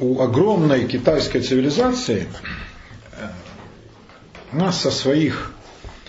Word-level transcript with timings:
у 0.00 0.20
огромной 0.20 0.86
китайской 0.86 1.40
цивилизации 1.40 2.26
э, 3.12 3.26
масса 4.52 4.90
своих 4.90 5.52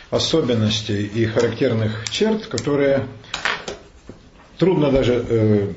особенностей 0.10 1.04
и 1.06 1.26
характерных 1.26 2.10
черт, 2.10 2.46
которые 2.48 3.06
трудно 4.58 4.92
даже 4.92 5.26
э, 5.28 5.74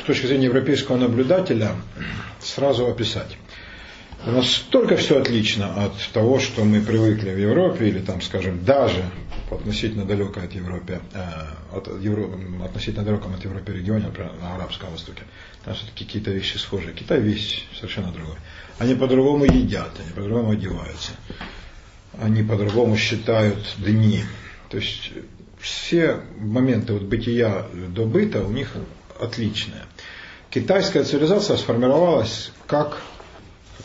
с 0.00 0.02
точки 0.04 0.26
зрения 0.26 0.46
европейского 0.46 0.96
наблюдателя 0.96 1.72
сразу 2.40 2.86
описать. 2.86 3.36
Настолько 4.26 4.96
все 4.96 5.20
отлично 5.20 5.84
от 5.84 5.92
того, 6.12 6.40
что 6.40 6.64
мы 6.64 6.80
привыкли 6.80 7.30
в 7.30 7.38
Европе, 7.38 7.86
или 7.88 8.00
там, 8.00 8.20
скажем, 8.20 8.64
даже 8.64 9.04
относительно 9.50 10.04
далекой 10.04 10.44
от 10.44 10.52
Европы, 10.52 11.00
э, 11.14 11.76
от 11.76 11.88
Евро, 12.00 12.28
относительно 12.64 13.04
далеком 13.04 13.34
от 13.34 13.44
Европы 13.44 13.72
регионе, 13.72 14.06
например, 14.06 14.32
на 14.40 14.54
Арабском 14.56 14.90
Востоке. 14.90 15.22
Там 15.64 15.74
все-таки 15.74 16.04
какие-то 16.04 16.30
вещи 16.30 16.56
схожие. 16.56 16.92
Китай 16.94 17.20
весь 17.20 17.64
совершенно 17.76 18.12
другой. 18.12 18.36
Они 18.78 18.94
по-другому 18.94 19.44
едят, 19.44 19.90
они 20.00 20.12
по-другому 20.12 20.50
одеваются. 20.50 21.12
Они 22.20 22.42
по-другому 22.42 22.96
считают 22.96 23.58
дни. 23.78 24.22
То 24.68 24.78
есть 24.78 25.12
все 25.58 26.20
моменты 26.38 26.92
вот 26.92 27.02
бытия 27.02 27.66
до 27.72 28.04
быта 28.04 28.44
у 28.44 28.50
них 28.50 28.72
отличные. 29.20 29.82
Китайская 30.50 31.04
цивилизация 31.04 31.56
сформировалась 31.56 32.52
как 32.66 33.02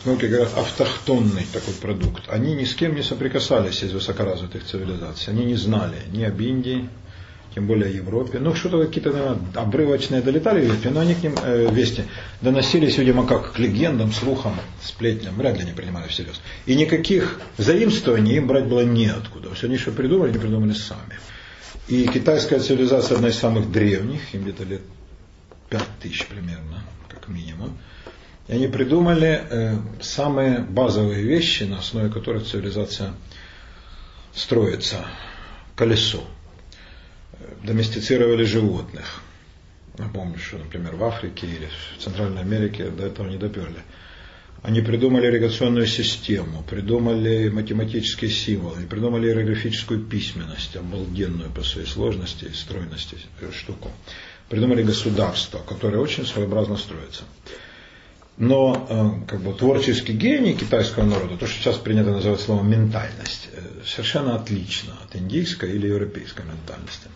науки 0.04 0.26
говорят, 0.26 0.56
автохтонный 0.56 1.46
такой 1.52 1.74
продукт. 1.74 2.24
Они 2.28 2.54
ни 2.54 2.64
с 2.64 2.74
кем 2.74 2.94
не 2.94 3.02
соприкасались 3.02 3.82
из 3.82 3.92
высокоразвитых 3.92 4.64
цивилизаций. 4.64 5.32
Они 5.32 5.44
не 5.44 5.56
знали 5.56 5.96
ни 6.12 6.24
об 6.24 6.40
Индии, 6.40 6.88
тем 7.54 7.66
более 7.66 7.94
Европе. 7.94 8.40
Ну, 8.40 8.54
что-то 8.54 8.84
какие-то 8.84 9.12
наверное, 9.12 9.38
обрывочные 9.54 10.20
долетали 10.20 10.66
вести, 10.66 10.88
но 10.88 11.00
они 11.00 11.14
к 11.14 11.22
ним 11.22 11.34
э, 11.42 11.68
вести 11.70 12.04
доносились, 12.40 12.98
видимо, 12.98 13.26
как 13.26 13.52
к 13.52 13.58
легендам, 13.58 14.12
слухам, 14.12 14.56
сплетням. 14.82 15.36
Вряд 15.36 15.56
ли 15.56 15.62
они 15.62 15.72
принимали 15.72 16.08
всерьез. 16.08 16.40
И 16.66 16.74
никаких 16.74 17.40
заимствований 17.56 18.36
им 18.36 18.48
брать 18.48 18.66
было 18.66 18.80
неоткуда. 18.80 19.54
Все 19.54 19.68
они 19.68 19.78
что 19.78 19.92
придумали, 19.92 20.30
они 20.30 20.38
придумали 20.38 20.72
сами. 20.72 21.18
И 21.86 22.06
китайская 22.08 22.58
цивилизация 22.58 23.16
одна 23.16 23.28
из 23.28 23.38
самых 23.38 23.70
древних, 23.70 24.34
им 24.34 24.42
где-то 24.42 24.64
лет 24.64 24.82
пять 25.68 25.86
тысяч 26.00 26.26
примерно, 26.26 26.82
как 27.08 27.28
минимум. 27.28 27.76
И 28.46 28.52
они 28.52 28.68
придумали 28.68 29.42
э, 29.48 29.76
самые 30.02 30.58
базовые 30.60 31.22
вещи, 31.22 31.62
на 31.64 31.78
основе 31.78 32.10
которых 32.10 32.46
цивилизация 32.46 33.14
строится. 34.34 35.06
Колесо. 35.76 36.22
Доместицировали 37.62 38.44
животных. 38.44 39.22
Напомню, 39.96 40.38
что, 40.38 40.58
например, 40.58 40.96
в 40.96 41.04
Африке 41.04 41.46
или 41.46 41.68
в 41.96 42.02
Центральной 42.02 42.42
Америке 42.42 42.90
до 42.90 43.06
этого 43.06 43.28
не 43.28 43.38
доперли. 43.38 43.82
Они 44.62 44.80
придумали 44.80 45.26
ирригационную 45.26 45.86
систему, 45.86 46.62
придумали 46.68 47.48
математические 47.48 48.30
символы, 48.30 48.86
придумали 48.86 49.28
иероглифическую 49.28 50.00
письменность, 50.00 50.74
обалденную 50.76 51.50
по 51.50 51.62
своей 51.62 51.86
сложности 51.86 52.46
и 52.46 52.54
стройности 52.54 53.18
штуку. 53.52 53.90
Придумали 54.48 54.82
государство, 54.82 55.58
которое 55.58 55.98
очень 55.98 56.26
своеобразно 56.26 56.76
строится. 56.76 57.24
Но 58.36 58.86
э, 58.88 59.28
как 59.28 59.40
бы, 59.42 59.52
творческий 59.54 60.12
гений 60.12 60.54
китайского 60.54 61.04
народа, 61.04 61.36
то, 61.36 61.46
что 61.46 61.60
сейчас 61.60 61.76
принято 61.78 62.10
называть 62.10 62.40
словом 62.40 62.68
ментальность, 62.68 63.48
э, 63.52 63.60
совершенно 63.86 64.34
отлично 64.34 64.92
от 65.04 65.14
индийской 65.14 65.70
или 65.72 65.86
европейской 65.86 66.42
ментальности. 66.44 67.08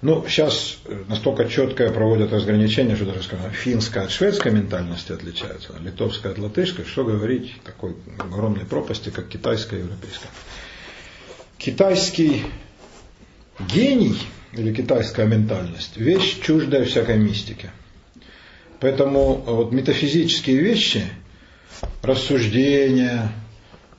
Ну, 0.00 0.24
сейчас 0.26 0.78
э, 0.86 1.04
настолько 1.08 1.46
четко 1.48 1.90
проводят 1.90 2.32
разграничение, 2.32 2.96
что 2.96 3.04
даже, 3.04 3.24
скажем, 3.24 3.50
финская 3.50 4.04
от 4.04 4.10
шведской 4.10 4.50
ментальности 4.50 5.12
отличается, 5.12 5.74
литовская 5.80 6.32
от 6.32 6.38
латышской, 6.38 6.86
что 6.86 7.04
говорить 7.04 7.52
такой 7.64 7.96
огромной 8.18 8.64
пропасти, 8.64 9.10
как 9.10 9.28
китайская 9.28 9.76
и 9.76 9.80
европейская. 9.80 10.28
Китайский 11.58 12.44
гений 13.58 14.16
или 14.52 14.72
китайская 14.72 15.26
ментальность– 15.26 15.96
вещь 15.96 16.40
чуждая 16.40 16.84
всякой 16.86 17.18
мистике. 17.18 17.70
Поэтому 18.80 19.42
э, 19.46 19.50
вот 19.50 19.72
метафизические 19.72 20.58
вещи, 20.58 21.02
рассуждения, 22.02 23.32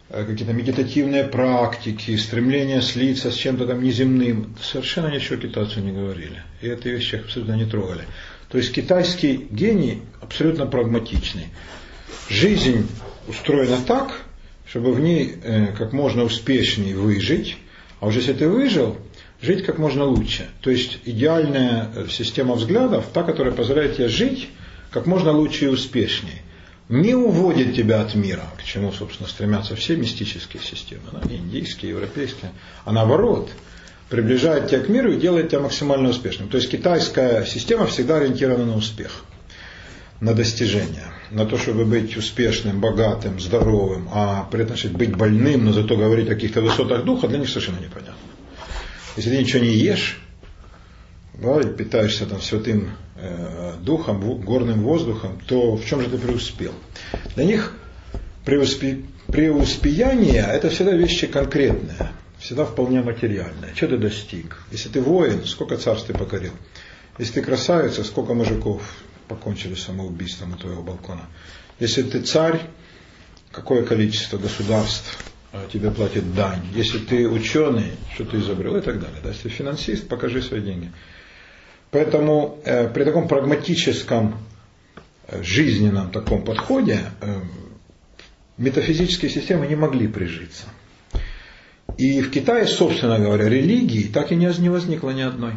э, 0.10 0.24
какие-то 0.26 0.54
медитативные 0.54 1.26
практики, 1.26 2.16
стремление 2.16 2.82
слиться 2.82 3.32
с 3.32 3.36
чем-то 3.36 3.68
там 3.68 3.84
неземным, 3.84 4.56
совершенно 4.62 5.08
ничего 5.14 5.38
китайцу 5.38 5.82
не 5.82 5.92
говорили. 5.92 6.44
И 6.62 6.68
эти 6.68 6.88
вещи 6.88 7.16
абсолютно 7.16 7.54
не 7.54 7.66
трогали. 7.66 8.04
То 8.50 8.58
есть 8.58 8.74
китайский 8.74 9.48
гений 9.52 10.02
абсолютно 10.22 10.66
прагматичный. 10.66 11.48
Жизнь 12.30 12.88
устроена 13.28 13.78
так, 13.86 14.22
чтобы 14.66 14.94
в 14.94 15.00
ней 15.02 15.36
э, 15.44 15.68
как 15.78 15.92
можно 15.92 16.24
успешнее 16.24 16.96
выжить, 16.96 17.58
а 18.00 18.08
уже 18.08 18.20
если 18.20 18.34
ты 18.34 18.48
выжил, 18.48 18.96
жить 19.42 19.66
как 19.66 19.78
можно 19.78 20.06
лучше. 20.06 20.48
То 20.62 20.72
есть 20.72 21.00
идеальная 21.04 21.92
система 22.10 22.56
взглядов, 22.56 23.08
та, 23.14 23.24
которая 23.24 23.54
позволяет 23.54 23.98
тебе 23.98 24.08
жить 24.08 24.48
как 24.92 25.06
можно 25.06 25.32
лучше 25.32 25.66
и 25.66 25.68
успешнее. 25.68 26.42
Не 26.90 27.14
уводит 27.14 27.76
тебя 27.76 28.02
от 28.02 28.16
мира, 28.16 28.46
к 28.58 28.64
чему, 28.64 28.92
собственно, 28.92 29.30
стремятся 29.30 29.76
все 29.76 29.96
мистические 29.96 30.64
системы, 30.64 31.04
да, 31.12 31.22
индийские, 31.32 31.92
европейские, 31.92 32.52
а 32.84 32.92
наоборот, 32.92 33.52
приближает 34.10 34.70
тебя 34.70 34.80
к 34.80 34.90
миру 34.90 35.14
и 35.14 35.18
делает 35.18 35.50
тебя 35.50 35.60
максимально 35.62 36.10
успешным. 36.10 36.50
То 36.50 36.58
есть 36.58 36.70
китайская 36.70 37.46
система 37.46 37.86
всегда 37.86 38.18
ориентирована 38.18 38.66
на 38.66 38.76
успех, 38.76 39.24
на 40.20 40.34
достижение, 40.34 41.06
на 41.30 41.46
то, 41.46 41.60
чтобы 41.60 41.86
быть 41.86 42.18
успешным, 42.18 42.82
богатым, 42.82 43.40
здоровым, 43.40 44.10
а 44.12 44.48
при 44.52 44.64
этом 44.64 44.76
быть 44.94 45.16
больным, 45.16 45.66
но 45.66 45.74
зато 45.74 45.96
говорить 45.96 46.28
о 46.28 46.34
каких-то 46.34 46.62
высотах 46.62 47.06
духа, 47.06 47.28
для 47.28 47.38
них 47.38 47.50
совершенно 47.50 47.80
непонятно. 47.80 48.16
Если 49.16 49.30
ты 49.30 49.38
ничего 49.38 49.64
не 49.64 49.70
ешь, 49.70 50.20
да, 51.36 51.62
и 51.62 51.66
питаешься 51.66 52.26
там 52.26 52.42
святым 52.42 52.92
э, 53.16 53.59
духом, 53.84 54.42
горным 54.42 54.82
воздухом, 54.82 55.40
то 55.48 55.76
в 55.76 55.86
чем 55.86 56.02
же 56.02 56.10
ты 56.10 56.18
преуспел? 56.18 56.74
Для 57.36 57.46
них 57.46 57.74
преуспе, 58.46 59.04
преуспеяние– 59.28 60.46
это 60.50 60.70
всегда 60.70 60.94
вещи 60.94 61.28
конкретные, 61.28 62.12
всегда 62.40 62.66
вполне 62.66 63.02
материальные. 63.02 63.74
Что 63.76 63.90
ты 63.90 63.98
достиг? 63.98 64.64
Если 64.72 64.90
ты 64.90 65.02
воин, 65.02 65.46
сколько 65.46 65.78
царств 65.78 66.08
ты 66.08 66.14
покорил? 66.14 66.54
Если 67.18 67.34
ты 67.34 67.42
красавица, 67.42 68.04
сколько 68.04 68.34
мужиков 68.34 68.82
покончили 69.28 69.76
самоубийством 69.76 70.54
у 70.54 70.56
твоего 70.56 70.82
балкона? 70.82 71.28
Если 71.80 72.02
ты 72.02 72.22
царь, 72.22 72.62
какое 73.52 73.84
количество 73.84 74.38
государств 74.38 75.18
э, 75.52 75.68
тебе 75.72 75.92
платит 75.92 76.34
дань? 76.34 76.66
Если 76.74 76.98
ты 77.00 77.28
ученый, 77.28 77.92
что 78.16 78.26
ты 78.26 78.38
изобрел 78.38 78.78
и 78.78 78.82
так 78.82 79.00
далее. 79.00 79.20
Да? 79.24 79.30
Если 79.30 79.50
финансист, 79.50 80.08
покажи 80.08 80.42
свои 80.42 80.62
деньги. 80.62 80.92
Поэтому 81.92 82.60
э, 82.66 82.88
при 82.88 83.04
таком 83.04 83.28
прагматическом 83.28 84.38
э, 85.28 85.42
жизненном 85.42 86.12
таком 86.12 86.44
подходе 86.44 87.00
э, 87.22 87.40
метафизические 88.58 89.32
системы 89.32 89.66
не 89.66 89.76
могли 89.76 90.08
прижиться. 90.08 90.66
И 91.98 92.22
в 92.22 92.30
Китае, 92.30 92.68
собственно 92.68 93.18
говоря, 93.18 93.50
религии 93.50 94.04
так 94.04 94.32
и 94.32 94.36
не 94.36 94.70
возникло 94.70 95.10
ни 95.10 95.22
одной. 95.22 95.54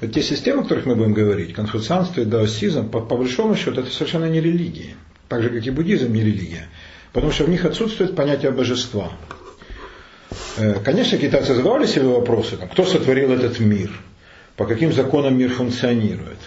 Те 0.00 0.22
системы, 0.22 0.60
о 0.60 0.62
которых 0.64 0.84
мы 0.84 0.96
будем 0.96 1.14
говорить, 1.14 1.54
конфуцианство 1.54 2.20
и 2.20 2.26
даосизм, 2.26 2.90
по, 2.90 3.00
по 3.00 3.16
большому 3.16 3.56
счету, 3.56 3.80
это 3.80 3.90
совершенно 3.90 4.26
не 4.26 4.40
религии. 4.40 4.96
Так 5.28 5.42
же, 5.42 5.48
как 5.48 5.66
и 5.66 5.70
буддизм 5.70 6.12
не 6.12 6.20
религия. 6.20 6.68
Потому 7.14 7.32
что 7.32 7.44
в 7.44 7.48
них 7.48 7.64
отсутствует 7.64 8.14
понятие 8.14 8.50
божества. 8.50 9.12
Э, 10.58 10.80
конечно, 10.84 11.16
китайцы 11.16 11.54
задавали 11.54 11.86
себе 11.86 12.06
вопросы, 12.06 12.58
кто 12.58 12.84
сотворил 12.84 13.32
этот 13.32 13.60
мир– 13.60 13.90
по 14.56 14.66
каким 14.66 14.92
законам 14.92 15.36
мир 15.36 15.50
функционирует. 15.50 16.38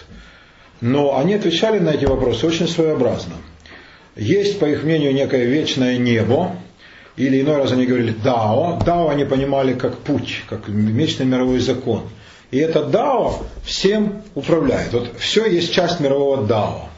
Но 0.80 1.18
они 1.18 1.34
отвечали 1.34 1.78
на 1.78 1.90
эти 1.90 2.04
вопросы 2.04 2.46
очень 2.46 2.68
своеобразно. 2.68 3.34
Есть, 4.16 4.58
по 4.58 4.64
их 4.64 4.84
мнению, 4.84 5.14
некое 5.14 5.44
вечное 5.44 5.98
небо, 5.98 6.56
или 7.16 7.40
иной 7.40 7.56
раз 7.56 7.72
они 7.72 7.86
говорили 7.86 8.12
Дао. 8.12 8.78
Дао 8.84 9.08
они 9.08 9.24
понимали 9.24 9.74
как 9.74 9.98
путь, 9.98 10.42
как 10.48 10.68
вечный 10.68 11.26
мировой 11.26 11.58
закон. 11.58 12.02
И 12.50 12.58
это 12.58 12.84
Дао 12.84 13.42
всем 13.64 14.22
управляет. 14.34 14.92
Вот 14.92 15.10
все 15.18 15.46
есть 15.46 15.72
часть 15.72 16.00
мирового 16.00 16.46
Дао. 16.46 16.88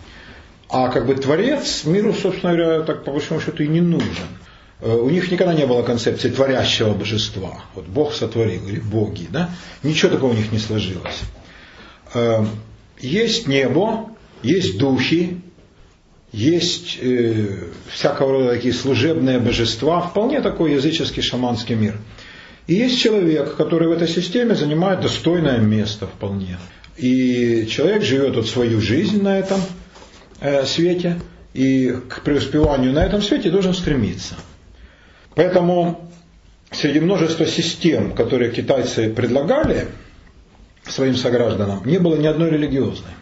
А 0.68 0.88
как 0.88 1.06
бы 1.06 1.14
Творец 1.14 1.84
миру, 1.84 2.12
собственно 2.12 2.54
говоря, 2.54 2.82
так 2.82 3.04
по 3.04 3.12
большому 3.12 3.40
счету 3.40 3.64
и 3.64 3.68
не 3.68 3.80
нужен. 3.80 4.28
Э, 4.80 4.94
у 4.94 5.10
них 5.10 5.30
никогда 5.30 5.54
не 5.54 5.66
было 5.66 5.82
концепции 5.82 6.30
творящего 6.30 6.92
божества. 6.92 7.62
Вот 7.74 7.86
Бог 7.86 8.14
сотворил, 8.14 8.66
или 8.66 8.80
боги, 8.80 9.26
да? 9.30 9.50
Ничего 9.82 10.10
такого 10.10 10.32
у 10.32 10.34
них 10.34 10.52
не 10.52 10.58
сложилось. 10.58 11.20
Э, 12.14 12.44
есть 12.98 13.46
небо, 13.46 14.10
есть 14.42 14.78
духи, 14.78 15.40
есть 16.32 16.98
э, 17.00 17.64
всякого 17.88 18.32
рода 18.32 18.50
такие 18.50 18.72
служебные 18.72 19.38
божества, 19.38 20.00
вполне 20.00 20.40
такой 20.40 20.72
языческий 20.72 21.22
шаманский 21.22 21.74
мир. 21.74 21.98
И 22.66 22.74
есть 22.74 23.00
человек, 23.00 23.56
который 23.56 23.88
в 23.88 23.92
этой 23.92 24.08
системе 24.08 24.54
занимает 24.54 25.00
достойное 25.00 25.58
место 25.58 26.06
вполне. 26.06 26.56
И 26.96 27.66
человек 27.68 28.04
живет 28.04 28.36
вот 28.36 28.48
свою 28.48 28.80
жизнь 28.80 29.22
на 29.22 29.38
этом 29.38 29.60
свете, 30.66 31.18
и 31.52 31.96
к 32.08 32.22
преуспеванию 32.22 32.92
на 32.92 33.04
этом 33.04 33.22
свете 33.22 33.50
должен 33.50 33.74
стремиться. 33.74 34.36
Поэтому 35.34 36.10
среди 36.70 37.00
множества 37.00 37.46
систем, 37.46 38.12
которые 38.12 38.50
китайцы 38.50 39.10
предлагали 39.10 39.88
своим 40.84 41.16
согражданам, 41.16 41.82
не 41.84 41.98
было 41.98 42.16
ни 42.16 42.26
одной 42.26 42.50
религиозной. 42.50 43.12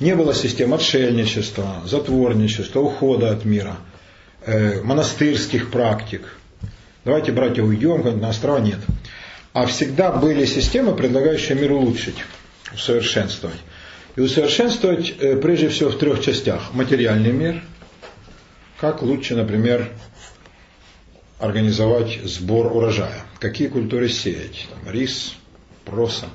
Не 0.00 0.16
было 0.16 0.34
систем 0.34 0.74
отшельничества, 0.74 1.82
затворничества, 1.84 2.80
ухода 2.80 3.30
от 3.30 3.44
мира, 3.44 3.76
э, 4.44 4.82
монастырских 4.82 5.70
практик. 5.70 6.22
Давайте, 7.04 7.32
братья, 7.32 7.62
уйдем 7.62 8.20
на 8.20 8.30
острова, 8.30 8.58
нет. 8.58 8.78
А 9.52 9.66
всегда 9.66 10.12
были 10.12 10.44
системы, 10.44 10.94
предлагающие 10.94 11.56
мир 11.56 11.72
улучшить, 11.72 12.16
усовершенствовать. 12.72 13.58
И 14.16 14.20
усовершенствовать 14.20 15.14
э, 15.20 15.36
прежде 15.36 15.68
всего 15.68 15.90
в 15.90 15.98
трех 15.98 16.20
частях. 16.20 16.72
Материальный 16.74 17.32
мир, 17.32 17.62
как 18.80 19.02
лучше, 19.02 19.36
например, 19.36 19.90
организовать 21.42 22.20
сбор 22.22 22.68
урожая, 22.72 23.22
какие 23.40 23.66
культуры 23.66 24.08
сеять, 24.08 24.68
там, 24.70 24.94
рис, 24.94 25.34
проса, 25.84 26.26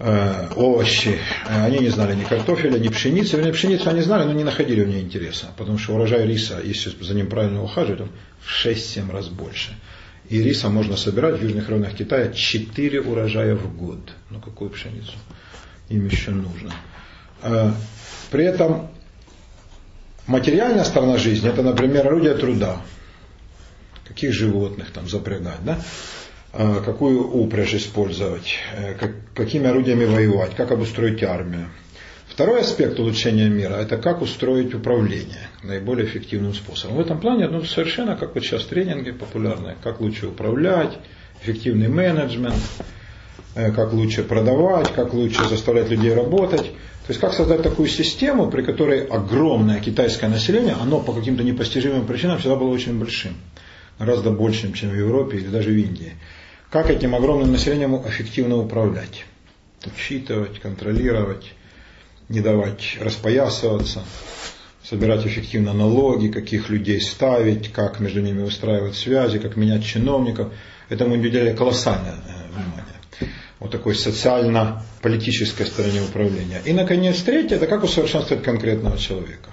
э, 0.00 0.48
овощи. 0.56 1.20
Они 1.46 1.78
не 1.78 1.88
знали 1.88 2.16
ни 2.16 2.24
картофеля, 2.24 2.80
ни 2.80 2.88
пшеницы. 2.88 3.36
Вернее, 3.36 3.52
пшеницу 3.52 3.88
они 3.88 4.00
знали, 4.00 4.24
но 4.24 4.32
не 4.32 4.42
находили 4.42 4.82
у 4.82 4.88
нее 4.88 5.00
интереса, 5.00 5.52
потому 5.56 5.78
что 5.78 5.94
урожай 5.94 6.26
риса, 6.26 6.60
если 6.64 6.90
за 7.00 7.14
ним 7.14 7.28
правильно 7.28 7.62
ухаживать, 7.62 8.00
он 8.00 8.10
в 8.40 8.66
6-7 8.66 9.12
раз 9.12 9.28
больше. 9.28 9.76
И 10.28 10.42
риса 10.42 10.68
можно 10.68 10.96
собирать 10.96 11.38
в 11.38 11.42
южных 11.42 11.68
районах 11.68 11.94
Китая 11.94 12.32
4 12.32 13.00
урожая 13.02 13.54
в 13.54 13.76
год. 13.76 14.00
Ну 14.30 14.40
какую 14.40 14.70
пшеницу 14.70 15.12
им 15.88 16.06
еще 16.06 16.32
нужно? 16.32 16.72
Э, 17.42 17.70
при 18.32 18.46
этом 18.46 18.88
материальная 20.26 20.84
сторона 20.84 21.18
жизни, 21.18 21.48
это, 21.48 21.62
например, 21.62 22.08
орудие 22.08 22.34
труда 22.34 22.80
каких 24.10 24.32
животных 24.32 24.90
там 24.90 25.08
запрягать, 25.08 25.64
да? 25.64 25.78
А, 26.52 26.80
какую 26.80 27.30
упряжь 27.30 27.74
использовать, 27.74 28.54
э, 28.76 28.94
как, 28.94 29.12
какими 29.34 29.68
орудиями 29.68 30.04
воевать, 30.04 30.56
как 30.56 30.72
обустроить 30.72 31.22
армию. 31.22 31.68
Второй 32.28 32.62
аспект 32.62 32.98
улучшения 32.98 33.48
мира– 33.48 33.74
это 33.80 33.98
как 33.98 34.20
устроить 34.20 34.74
управление 34.74 35.48
наиболее 35.62 36.06
эффективным 36.06 36.54
способом. 36.54 36.96
В 36.96 37.00
этом 37.00 37.20
плане 37.20 37.46
ну, 37.46 37.62
совершенно 37.62 38.16
как 38.16 38.34
вот 38.34 38.42
сейчас 38.42 38.64
тренинги 38.64 39.12
популярные, 39.12 39.76
как 39.82 40.00
лучше 40.00 40.26
управлять, 40.26 40.98
эффективный 41.40 41.88
менеджмент, 41.88 42.56
э, 43.54 43.70
как 43.70 43.92
лучше 43.92 44.24
продавать, 44.24 44.92
как 44.92 45.14
лучше 45.14 45.48
заставлять 45.48 45.88
людей 45.88 46.12
работать. 46.12 46.64
То 46.64 47.12
есть 47.12 47.20
как 47.20 47.32
создать 47.32 47.62
такую 47.62 47.88
систему, 47.88 48.50
при 48.50 48.62
которой 48.62 49.04
огромное 49.04 49.78
китайское 49.78 50.28
население, 50.28 50.74
оно 50.80 50.98
по 50.98 51.12
каким-то 51.12 51.44
непостижимым 51.44 52.06
причинам 52.06 52.38
всегда 52.38 52.56
было 52.56 52.70
очень 52.70 52.98
большим 52.98 53.34
гораздо 54.00 54.30
большим, 54.30 54.72
чем 54.72 54.90
в 54.90 54.96
Европе 54.96 55.36
или 55.36 55.48
даже 55.48 55.70
в 55.70 55.76
Индии. 55.76 56.14
Как 56.70 56.88
этим 56.88 57.14
огромным 57.14 57.52
населением 57.52 57.94
эффективно 58.08 58.56
управлять? 58.56 59.26
Учитывать, 59.84 60.58
контролировать, 60.58 61.52
не 62.28 62.40
давать 62.40 62.96
распоясываться, 63.00 64.02
собирать 64.82 65.26
эффективно 65.26 65.74
налоги, 65.74 66.28
каких 66.28 66.70
людей 66.70 67.00
ставить, 67.00 67.72
как 67.72 68.00
между 68.00 68.22
ними 68.22 68.42
устраивать 68.42 68.96
связи, 68.96 69.38
как 69.38 69.56
менять 69.56 69.84
чиновников. 69.84 70.52
Этому 70.88 71.14
уделяли 71.14 71.54
колоссальное 71.54 72.14
э, 72.14 72.54
внимание. 72.54 73.34
Вот 73.58 73.70
такой 73.70 73.94
социально-политической 73.94 75.66
стороне 75.66 76.00
управления. 76.00 76.62
И, 76.64 76.72
наконец, 76.72 77.20
третье, 77.20 77.56
это 77.56 77.66
как 77.66 77.84
усовершенствовать 77.84 78.42
конкретного 78.42 78.96
человека. 78.96 79.50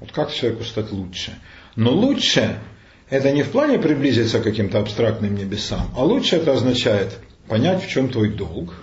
Вот 0.00 0.10
как 0.10 0.32
человеку 0.32 0.64
стать 0.64 0.90
лучше. 0.90 1.38
Но 1.76 1.92
лучше 1.92 2.58
это 3.10 3.32
не 3.32 3.42
в 3.42 3.50
плане 3.50 3.78
приблизиться 3.78 4.38
к 4.38 4.44
каким-то 4.44 4.78
абстрактным 4.78 5.34
небесам, 5.34 5.90
а 5.96 6.04
лучше 6.04 6.36
это 6.36 6.52
означает 6.52 7.18
понять, 7.48 7.84
в 7.84 7.88
чем 7.88 8.08
твой 8.08 8.30
долг, 8.30 8.74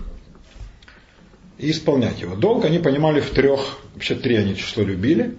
и 1.58 1.72
исполнять 1.72 2.20
его. 2.22 2.36
Долг 2.36 2.66
они 2.66 2.78
понимали 2.78 3.22
в 3.22 3.30
трех, 3.32 3.80
вообще 3.94 4.16
три 4.16 4.36
они 4.36 4.56
число 4.56 4.84
любили, 4.84 5.36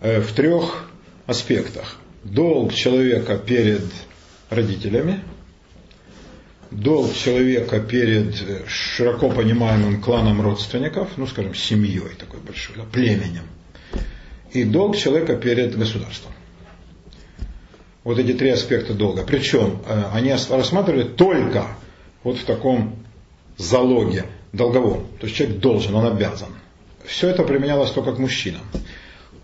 э, 0.00 0.20
в 0.20 0.32
трех 0.32 0.90
аспектах. 1.26 1.96
Долг 2.22 2.74
человека 2.74 3.38
перед 3.38 3.82
родителями, 4.50 5.20
долг 6.70 7.14
человека 7.14 7.80
перед 7.80 8.40
э, 8.42 8.64
широко 8.68 9.30
понимаемым 9.30 10.02
кланом 10.02 10.42
родственников, 10.42 11.08
ну, 11.16 11.26
скажем, 11.26 11.54
семьей 11.54 12.14
такой 12.18 12.40
большой, 12.40 12.76
да, 12.76 12.84
племенем, 12.84 13.44
и 14.52 14.64
долг 14.64 14.96
человека 14.96 15.36
перед 15.36 15.76
государством. 15.76 16.32
Вот 18.02 18.18
эти 18.18 18.32
три 18.32 18.48
аспекта 18.50 18.94
долга. 18.94 19.24
Причем 19.26 19.78
э, 19.86 20.04
они 20.12 20.32
рассматривали 20.32 21.04
только 21.04 21.66
вот 22.24 22.38
в 22.38 22.44
таком 22.44 22.96
залоге 23.58 24.24
долговом. 24.52 25.06
То 25.20 25.26
есть 25.26 25.36
человек 25.36 25.58
должен, 25.58 25.94
он 25.94 26.06
обязан. 26.06 26.48
Все 27.04 27.28
это 27.28 27.42
применялось 27.42 27.90
только 27.90 28.12
к 28.12 28.18
мужчинам. 28.18 28.62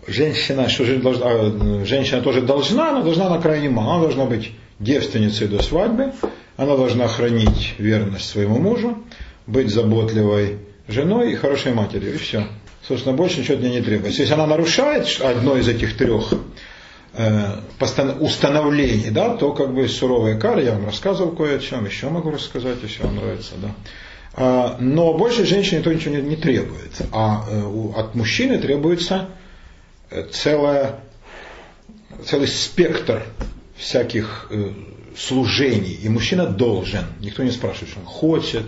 Женщина, 0.07 0.69
что 0.69 0.85
же 0.85 0.97
должна, 0.97 1.25
э, 1.29 1.85
женщина 1.85 2.21
тоже 2.21 2.41
должна, 2.41 2.93
но 2.93 3.03
должна 3.03 3.29
на 3.29 3.39
крайне 3.39 3.69
мало. 3.69 3.95
Она 3.95 4.03
должна 4.03 4.25
быть 4.25 4.51
девственницей 4.79 5.47
до 5.47 5.61
свадьбы, 5.61 6.13
она 6.55 6.75
должна 6.75 7.07
хранить 7.07 7.75
верность 7.77 8.29
своему 8.29 8.59
мужу, 8.59 8.97
быть 9.45 9.69
заботливой 9.69 10.59
женой 10.87 11.33
и 11.33 11.35
хорошей 11.35 11.73
матерью. 11.73 12.15
И 12.15 12.17
все. 12.17 12.47
Собственно, 12.87 13.15
больше 13.15 13.41
ничего 13.41 13.55
от 13.55 13.61
нее 13.61 13.71
не 13.71 13.81
требуется. 13.81 14.21
Если 14.21 14.33
она 14.33 14.47
нарушает 14.47 15.19
одно 15.21 15.57
из 15.57 15.67
этих 15.67 15.97
трех 15.97 16.33
установлений, 18.19 19.09
да, 19.09 19.35
то 19.35 19.51
как 19.53 19.73
бы 19.73 19.87
суровая 19.87 20.39
кара, 20.39 20.61
я 20.61 20.73
вам 20.73 20.85
рассказывал 20.85 21.31
кое 21.31 21.57
о 21.57 21.59
чем, 21.59 21.85
еще 21.85 22.09
могу 22.09 22.31
рассказать, 22.31 22.77
если 22.83 23.03
вам 23.03 23.15
нравится, 23.15 23.53
да. 23.57 23.71
А, 24.33 24.77
но 24.79 25.13
больше 25.17 25.45
женщине 25.45 25.81
то 25.81 25.91
ничего 25.91 26.15
не, 26.15 26.35
требует, 26.35 26.91
а 27.11 27.43
э, 27.49 27.89
от 27.95 28.13
мужчины 28.13 28.59
требуется 28.59 29.29
э, 30.11 30.27
целая, 30.31 30.99
целый 32.23 32.47
спектр 32.47 33.23
всяких 33.75 34.51
служений, 35.17 35.97
и 36.01 36.09
мужчина 36.09 36.45
должен, 36.45 37.05
никто 37.19 37.43
не 37.43 37.51
спрашивает, 37.51 37.89
что 37.89 37.99
он 37.99 38.05
хочет, 38.05 38.65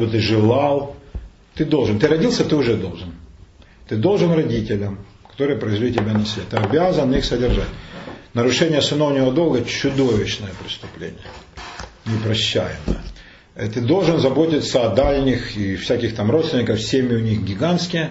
бы 0.00 0.06
ты 0.06 0.20
желал, 0.20 0.96
ты 1.54 1.64
должен, 1.64 1.98
ты 1.98 2.08
родился, 2.08 2.44
ты 2.44 2.56
уже 2.56 2.76
должен, 2.76 3.14
ты 3.88 3.96
должен 3.96 4.32
родителям, 4.32 5.04
которые 5.38 5.56
произвели 5.56 5.92
тебя 5.92 6.14
на 6.14 6.26
свет. 6.26 6.46
Ты 6.50 6.56
обязан 6.56 7.14
их 7.14 7.24
содержать. 7.24 7.68
Нарушение 8.34 8.82
сыновнего 8.82 9.30
долга– 9.30 9.64
чудовищное 9.66 10.50
преступление, 10.60 11.28
непрощаемое. 12.06 13.04
Ты 13.54 13.80
должен 13.80 14.18
заботиться 14.18 14.84
о 14.84 14.88
дальних 14.88 15.56
и 15.56 15.76
всяких 15.76 16.16
там 16.16 16.32
родственников, 16.32 16.80
семьи 16.80 17.14
у 17.14 17.20
них 17.20 17.44
гигантские, 17.44 18.10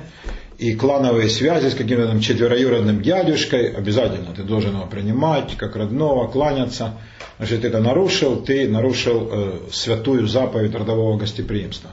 и 0.58 0.74
клановые 0.74 1.28
связи 1.28 1.68
с 1.68 1.76
каким-то 1.76 2.08
там 2.08 2.22
четвероюродным 2.22 3.02
дядюшкой, 3.02 3.74
обязательно 3.74 4.34
ты 4.34 4.44
должен 4.44 4.76
его 4.76 4.86
принимать 4.86 5.58
как 5.58 5.76
родного, 5.76 6.30
кланяться. 6.30 6.94
Значит, 7.40 7.62
ты 7.64 7.68
это 7.68 7.80
нарушил, 7.80 8.38
ты 8.38 8.70
нарушил 8.70 9.30
э, 9.30 9.60
святую 9.74 10.28
заповедь 10.28 10.74
родового 10.74 11.18
гостеприимства. 11.18 11.92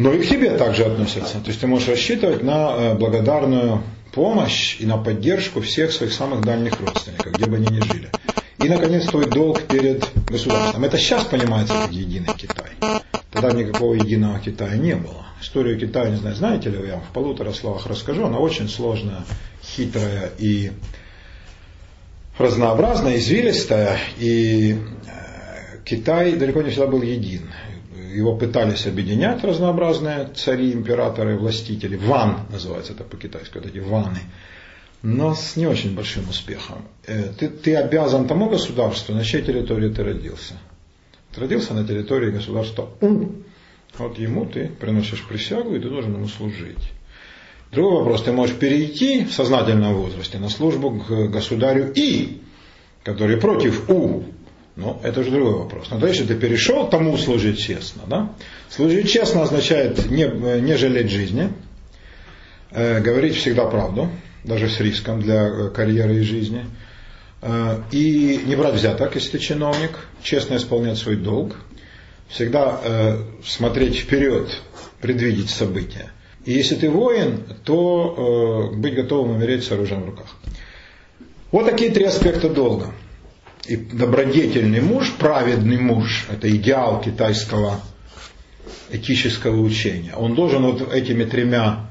Но 0.00 0.14
и 0.14 0.22
к 0.22 0.26
тебе 0.26 0.56
также 0.56 0.84
относятся. 0.84 1.40
То 1.40 1.48
есть 1.48 1.60
ты 1.60 1.66
можешь 1.66 1.88
рассчитывать 1.88 2.42
на 2.42 2.74
э, 2.74 2.94
благодарную 2.94 3.82
помощь 4.14 4.80
и 4.80 4.86
на 4.86 4.96
поддержку 4.96 5.60
всех 5.60 5.92
своих 5.92 6.14
самых 6.14 6.40
дальних 6.40 6.80
родственников, 6.80 7.34
где 7.34 7.44
бы 7.44 7.56
они 7.56 7.66
ни 7.66 7.80
жили. 7.80 8.08
И, 8.64 8.68
наконец, 8.70 9.04
твой 9.04 9.26
долг 9.26 9.60
перед 9.64 10.08
государством. 10.24 10.84
Это 10.84 10.96
сейчас 10.96 11.26
понимается 11.26 11.74
как 11.74 11.92
единый 11.92 12.32
Китай. 12.34 12.70
Тогда 13.30 13.52
никакого 13.52 13.92
единого 13.92 14.38
Китая 14.38 14.74
не 14.76 14.94
было. 14.96 15.26
Историю 15.42 15.78
Китая, 15.78 16.08
не 16.08 16.16
знаю, 16.16 16.34
знаете 16.34 16.70
ли 16.70 16.78
вы, 16.78 16.86
я 16.86 16.94
вам 16.94 17.02
в 17.02 17.12
полутора 17.12 17.52
словах 17.52 17.86
расскажу. 17.86 18.24
Она 18.24 18.38
очень 18.38 18.70
сложная, 18.70 19.24
хитрая 19.62 20.32
и 20.38 20.72
разнообразная, 22.38 23.18
извилистая. 23.18 23.98
И 24.18 24.78
э, 24.78 25.76
Китай 25.84 26.36
далеко 26.36 26.62
не 26.62 26.70
всегда 26.70 26.86
был 26.86 27.02
един 27.02 27.50
его 28.14 28.36
пытались 28.36 28.86
объединять 28.86 29.42
разнообразные 29.44 30.28
цари, 30.34 30.72
императоры, 30.72 31.38
властители. 31.38 31.96
Ван 31.96 32.46
называется 32.50 32.92
это 32.92 33.04
по-китайски, 33.04 33.58
вот 33.58 33.66
эти 33.66 33.78
ваны. 33.78 34.20
Но 35.02 35.34
с 35.34 35.56
не 35.56 35.66
очень 35.66 35.94
большим 35.94 36.28
успехом. 36.28 36.84
Э, 37.06 37.32
ты, 37.38 37.48
ты 37.48 37.74
обязан 37.76 38.26
тому 38.26 38.50
государству, 38.50 39.14
на 39.14 39.24
чьей 39.24 39.42
территории 39.42 39.88
ты 39.88 40.02
родился. 40.02 40.54
Ты 41.34 41.40
родился 41.40 41.74
на 41.74 41.86
территории 41.86 42.30
государства 42.30 42.90
У. 43.00 43.32
Вот 43.98 44.18
ему 44.18 44.46
ты 44.46 44.68
приносишь 44.68 45.26
присягу, 45.26 45.74
и 45.74 45.80
ты 45.80 45.88
должен 45.88 46.14
ему 46.14 46.28
служить. 46.28 46.92
Другой 47.72 48.00
вопрос, 48.00 48.22
ты 48.22 48.32
можешь 48.32 48.56
перейти 48.56 49.24
в 49.24 49.32
сознательном 49.32 49.94
возрасте 49.94 50.38
на 50.38 50.48
службу 50.48 50.90
к 50.90 51.28
государю 51.28 51.92
И, 51.94 52.42
который 53.04 53.36
против 53.36 53.88
У. 53.88 54.24
Ну, 54.76 55.00
это 55.02 55.20
уже 55.20 55.30
другой 55.30 55.54
вопрос. 55.54 55.88
Но 55.90 55.98
дальше 55.98 56.26
ты 56.26 56.34
перешел 56.34 56.88
тому 56.88 57.16
служить 57.18 57.58
честно. 57.58 58.02
Да? 58.06 58.32
Служить 58.68 59.10
честно 59.10 59.42
означает 59.42 60.10
не, 60.10 60.26
не 60.60 60.76
жалеть 60.76 61.10
жизни, 61.10 61.52
э, 62.70 63.00
говорить 63.00 63.36
всегда 63.36 63.66
правду, 63.66 64.08
даже 64.44 64.68
с 64.68 64.80
риском 64.80 65.20
для 65.20 65.46
э, 65.46 65.70
карьеры 65.70 66.16
и 66.16 66.22
жизни, 66.22 66.64
э, 67.42 67.82
и 67.90 68.40
не 68.46 68.56
брать 68.56 68.74
взяток, 68.74 69.16
если 69.16 69.32
ты 69.32 69.38
чиновник, 69.38 69.98
честно 70.22 70.56
исполнять 70.56 70.98
свой 70.98 71.16
долг, 71.16 71.56
всегда 72.28 72.80
э, 72.82 73.18
смотреть 73.44 73.96
вперед, 73.96 74.48
предвидеть 75.00 75.50
события. 75.50 76.10
И 76.44 76.52
если 76.52 76.76
ты 76.76 76.88
воин, 76.88 77.44
то 77.64 78.70
э, 78.72 78.76
быть 78.76 78.94
готовым 78.94 79.36
умереть 79.36 79.64
с 79.64 79.72
оружием 79.72 80.02
в 80.02 80.06
руках. 80.06 80.26
Вот 81.52 81.66
такие 81.66 81.90
три 81.90 82.04
аспекта 82.04 82.48
долга. 82.48 82.92
И 83.66 83.76
добродетельный 83.76 84.80
муж, 84.80 85.12
праведный 85.18 85.78
муж, 85.78 86.26
это 86.30 86.50
идеал 86.50 87.00
китайского 87.00 87.80
этического 88.90 89.60
учения. 89.60 90.14
Он 90.16 90.34
должен 90.34 90.62
вот 90.62 90.92
этими 90.92 91.24
тремя 91.24 91.90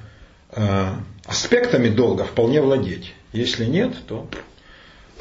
э, 0.51 0.93
аспектами 1.25 1.89
долга 1.89 2.25
вполне 2.25 2.61
владеть. 2.61 3.13
Если 3.31 3.65
нет, 3.65 3.93
то 4.07 4.27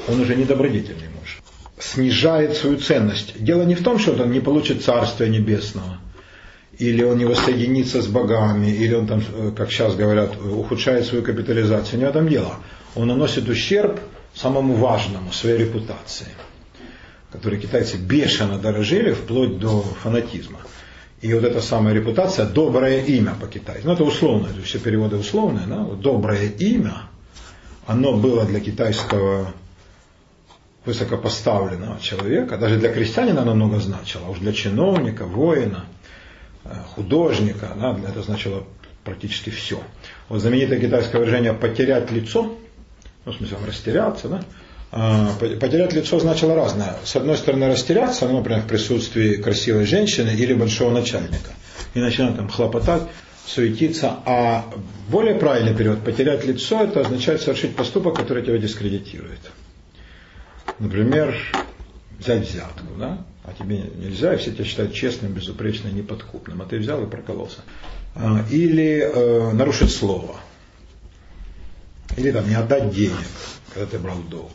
он 0.07 0.19
уже 0.19 0.35
не 0.35 0.45
добродетельный 0.45 1.09
муж. 1.19 1.39
Снижает 1.77 2.57
свою 2.57 2.77
ценность. 2.77 3.41
Дело 3.41 3.63
не 3.63 3.75
в 3.75 3.83
том, 3.83 3.99
что 3.99 4.11
он 4.11 4.31
не 4.31 4.41
получит 4.41 4.83
Царствия 4.83 5.29
Небесного, 5.29 5.99
или 6.77 7.03
он 7.03 7.17
не 7.17 7.25
воссоединится 7.25 8.01
с 8.01 8.07
богами, 8.07 8.67
или 8.67 8.95
он 8.95 9.07
там, 9.07 9.23
э, 9.33 9.51
как 9.55 9.71
сейчас 9.71 9.95
говорят, 9.95 10.35
ухудшает 10.41 11.05
свою 11.05 11.23
капитализацию. 11.23 11.99
Не 11.99 12.05
в 12.05 12.09
этом 12.09 12.27
дело. 12.27 12.55
Он 12.95 13.07
наносит 13.07 13.47
ущерб 13.47 13.99
самому 14.41 14.75
важному, 14.75 15.31
своей 15.33 15.57
репутации, 15.57 16.27
которой 17.31 17.59
китайцы 17.59 17.97
бешено 17.97 18.57
дорожили, 18.57 19.11
вплоть 19.11 19.59
до 19.59 19.81
фанатизма. 19.81 20.59
И 21.21 21.33
вот 21.33 21.43
эта 21.43 21.61
самая 21.61 21.93
репутация, 21.93 22.45
доброе 22.45 23.03
имя 23.03 23.35
по-китайски, 23.39 23.85
ну 23.85 23.93
это 23.93 24.05
условно, 24.05 24.47
это 24.47 24.61
все 24.61 24.79
переводы 24.79 25.17
условные, 25.17 25.67
да? 25.67 25.83
доброе 25.83 26.47
имя, 26.47 27.01
оно 27.85 28.13
было 28.13 28.45
для 28.45 28.61
китайского 28.61 29.53
высокопоставленного 30.85 31.99
человека, 31.99 32.57
даже 32.57 32.77
для 32.77 32.93
крестьянина 32.93 33.41
оно 33.41 33.55
много 33.55 33.79
значило, 33.79 34.27
а 34.27 34.29
уж 34.29 34.39
для 34.39 34.53
чиновника, 34.53 35.25
воина, 35.25 35.83
э, 36.63 36.69
художника, 36.95 37.73
да, 37.75 37.99
это 38.07 38.21
значило 38.21 38.63
практически 39.03 39.49
все. 39.49 39.81
Вот 40.29 40.39
знаменитое 40.39 40.79
китайское 40.79 41.19
выражение 41.19 41.53
«потерять 41.53 42.09
лицо», 42.11 42.57
ну, 43.25 43.31
в 43.31 43.35
смысле, 43.35 43.57
растеряться, 43.65 44.27
да, 44.27 44.43
а, 44.91 45.35
потерять 45.39 45.93
лицо 45.93 46.19
значило 46.19 46.55
разное. 46.55 46.95
С 47.03 47.15
одной 47.15 47.37
стороны, 47.37 47.67
растеряться, 47.67 48.27
ну, 48.27 48.37
например, 48.37 48.61
в 48.61 48.67
присутствии 48.67 49.35
красивой 49.35 49.85
женщины 49.85 50.29
или 50.29 50.53
большого 50.53 50.91
начальника. 50.91 51.51
И 51.93 51.99
начинать 51.99 52.35
там 52.37 52.49
хлопотать, 52.49 53.03
суетиться. 53.45 54.17
А 54.25 54.65
более 55.09 55.35
правильный 55.35 55.75
период, 55.75 56.03
потерять 56.03 56.45
лицо, 56.45 56.83
это 56.83 57.01
означает 57.01 57.41
совершить 57.41 57.75
поступок, 57.75 58.15
который 58.15 58.43
тебя 58.43 58.57
дискредитирует. 58.57 59.39
Например, 60.79 61.35
взять 62.17 62.49
взятку, 62.49 62.95
да? 62.97 63.19
а 63.43 63.53
тебе 63.53 63.83
нельзя, 63.95 64.33
и 64.33 64.37
все 64.37 64.51
тебя 64.51 64.65
считают 64.65 64.93
честным, 64.93 65.33
безупречным, 65.33 65.95
неподкупным, 65.95 66.61
а 66.61 66.65
ты 66.65 66.77
взял 66.77 67.01
и 67.03 67.09
прокололся. 67.09 67.59
А, 68.15 68.43
или 68.51 69.01
э, 69.01 69.51
нарушить 69.53 69.91
слово. 69.91 70.35
Или 72.17 72.31
там 72.31 72.47
не 72.47 72.55
отдать 72.55 72.91
денег, 72.91 73.27
когда 73.73 73.85
ты 73.85 73.99
брал 73.99 74.17
долг. 74.29 74.51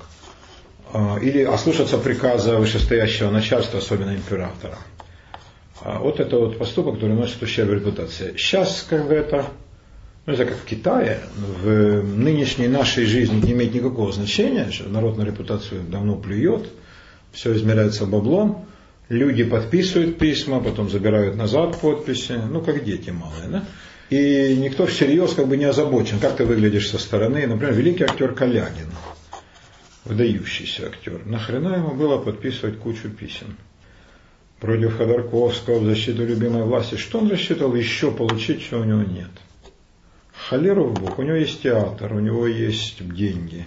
А, 0.92 1.18
или 1.20 1.42
ослушаться 1.42 1.98
приказа 1.98 2.56
вышестоящего 2.56 3.30
начальства, 3.30 3.78
особенно 3.78 4.14
императора. 4.14 4.78
А, 5.80 5.98
вот 5.98 6.20
это 6.20 6.38
вот 6.38 6.58
поступок, 6.58 6.94
который 6.94 7.16
носит 7.16 7.42
ущерб 7.42 7.70
репутации. 7.70 8.36
Сейчас 8.36 8.86
как 8.88 9.08
бы 9.08 9.14
это, 9.14 9.46
ну 10.26 10.32
это 10.32 10.46
как 10.46 10.56
в 10.56 10.64
Китае, 10.64 11.20
в 11.36 12.02
нынешней 12.02 12.68
нашей 12.68 13.06
жизни 13.06 13.40
не 13.40 13.52
имеет 13.52 13.74
никакого 13.74 14.12
значения, 14.12 14.70
что 14.70 14.88
народ 14.88 15.18
на 15.18 15.22
репутацию 15.22 15.82
давно 15.82 16.16
плюет, 16.16 16.68
все 17.32 17.54
измеряется 17.56 18.06
баблом, 18.06 18.66
люди 19.08 19.42
подписывают 19.42 20.18
письма, 20.18 20.60
потом 20.60 20.88
забирают 20.90 21.36
назад 21.36 21.80
подписи, 21.80 22.40
ну 22.48 22.60
как 22.62 22.84
дети 22.84 23.10
малые, 23.10 23.48
да? 23.48 23.64
И 24.10 24.56
никто 24.56 24.86
всерьез 24.86 25.34
как 25.34 25.48
бы 25.48 25.56
не 25.56 25.64
озабочен, 25.64 26.18
как 26.20 26.36
ты 26.36 26.44
выглядишь 26.44 26.90
со 26.90 26.98
стороны. 26.98 27.46
Например, 27.46 27.74
великий 27.74 28.04
актер 28.04 28.34
Калягин– 28.34 28.90
выдающийся 30.04 30.86
актер. 30.86 31.24
Нахрена 31.24 31.76
ему 31.76 31.94
было 31.94 32.18
подписывать 32.18 32.78
кучу 32.78 33.08
писем? 33.08 33.56
Против 34.60 34.96
Ходорковского, 34.96 35.80
в 35.80 35.84
защиту 35.84 36.24
любимой 36.24 36.62
власти. 36.62 36.96
Что 36.96 37.18
он 37.18 37.30
рассчитывал 37.30 37.74
еще 37.74 38.10
получить, 38.10 38.62
что 38.62 38.80
у 38.80 38.84
него 38.84 39.02
нет? 39.02 39.30
Холеру 40.48 40.88
в 40.88 40.94
бок. 40.94 41.18
У 41.18 41.22
него 41.22 41.36
есть 41.36 41.62
театр, 41.62 42.12
у 42.12 42.20
него 42.20 42.46
есть 42.46 43.06
деньги, 43.14 43.66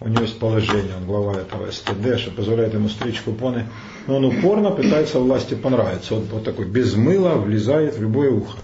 у 0.00 0.08
него 0.08 0.22
есть 0.22 0.38
положение, 0.38 0.96
он 0.96 1.06
глава 1.06 1.40
этого 1.40 1.70
СТД, 1.70 2.18
что 2.18 2.30
позволяет 2.30 2.74
ему 2.74 2.88
стричь 2.88 3.20
купоны. 3.20 3.66
Но 4.06 4.16
он 4.16 4.24
упорно 4.26 4.70
пытается 4.70 5.18
власти 5.18 5.54
понравиться. 5.54 6.14
Вот, 6.14 6.28
вот 6.30 6.44
такой 6.44 6.66
без 6.66 6.94
мыла 6.94 7.36
влезает 7.36 7.96
в 7.96 8.02
любое 8.02 8.30
ухо. 8.30 8.58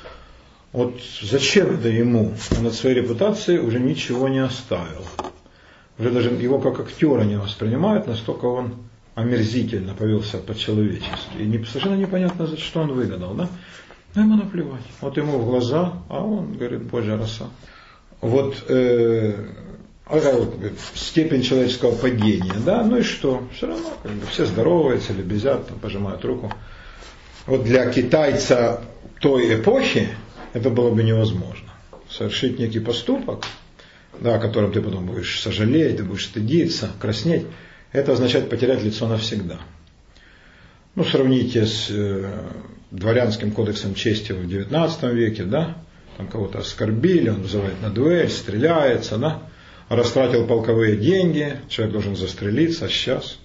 Вот 0.72 1.00
зачем 1.22 1.78
это 1.78 1.88
ему? 1.88 2.34
Он 2.58 2.66
от 2.66 2.74
своей 2.74 2.96
репутации 2.96 3.58
уже 3.58 3.80
ничего 3.80 4.28
не 4.28 4.40
оставил 4.40 5.06
уже 5.98 6.10
даже 6.10 6.30
его 6.30 6.58
как 6.58 6.80
актера 6.80 7.22
не 7.22 7.36
воспринимают, 7.38 8.06
настолько 8.06 8.46
он 8.46 8.74
омерзительно 9.14 9.94
повелся 9.94 10.38
по-человечески. 10.38 11.38
И 11.38 11.44
не, 11.44 11.64
совершенно 11.64 11.94
непонятно, 11.94 12.46
за 12.46 12.58
что 12.58 12.80
он 12.80 12.92
выгадал, 12.92 13.34
да? 13.34 13.48
Но 14.14 14.22
ему 14.22 14.36
наплевать. 14.36 14.82
Вот 15.00 15.16
ему 15.16 15.38
в 15.38 15.46
глаза, 15.46 15.94
а 16.08 16.24
он 16.24 16.54
говорит, 16.54 16.82
Божья 16.84 17.16
роса. 17.16 17.46
Вот 18.20 18.64
э, 18.68 19.34
вот, 20.06 20.54
степень 20.94 21.42
человеческого 21.42 21.94
падения, 21.94 22.54
да, 22.64 22.82
ну 22.82 22.98
и 22.98 23.02
что? 23.02 23.42
Все 23.54 23.66
равно 23.66 23.90
как 24.02 24.12
бы, 24.12 24.26
все 24.26 24.46
здороваются, 24.46 25.12
лебезят, 25.12 25.68
там, 25.68 25.78
пожимают 25.78 26.24
руку. 26.24 26.52
Вот 27.46 27.64
для 27.64 27.90
китайца 27.90 28.82
той 29.20 29.60
эпохи 29.60 30.08
это 30.56 30.70
было 30.70 30.90
бы 30.90 31.02
невозможно. 31.02 31.68
Совершить 32.10 32.58
некий 32.58 32.80
поступок, 32.80 33.44
да, 34.18 34.36
о 34.36 34.38
котором 34.38 34.72
ты 34.72 34.80
потом 34.80 35.04
будешь 35.04 35.40
сожалеть, 35.40 35.98
ты 35.98 36.02
будешь 36.02 36.24
стыдиться, 36.24 36.90
краснеть, 36.98 37.44
это 37.92 38.12
означает 38.12 38.48
потерять 38.48 38.82
лицо 38.82 39.06
навсегда. 39.06 39.58
Ну, 40.94 41.04
сравните 41.04 41.66
с 41.66 41.88
э, 41.90 42.24
дворянским 42.90 43.50
кодексом 43.50 43.94
чести 43.94 44.32
в 44.32 44.46
XIX 44.46 45.12
веке, 45.12 45.44
да, 45.44 45.76
там 46.16 46.26
кого-то 46.28 46.60
оскорбили, 46.60 47.28
он 47.28 47.42
вызывает 47.42 47.82
на 47.82 47.90
дуэль, 47.90 48.30
стреляется, 48.30 49.18
да, 49.18 49.42
растратил 49.90 50.46
полковые 50.46 50.96
деньги, 50.96 51.60
человек 51.68 51.92
должен 51.92 52.16
застрелиться, 52.16 52.86
а 52.86 52.88
сейчас 52.88 53.36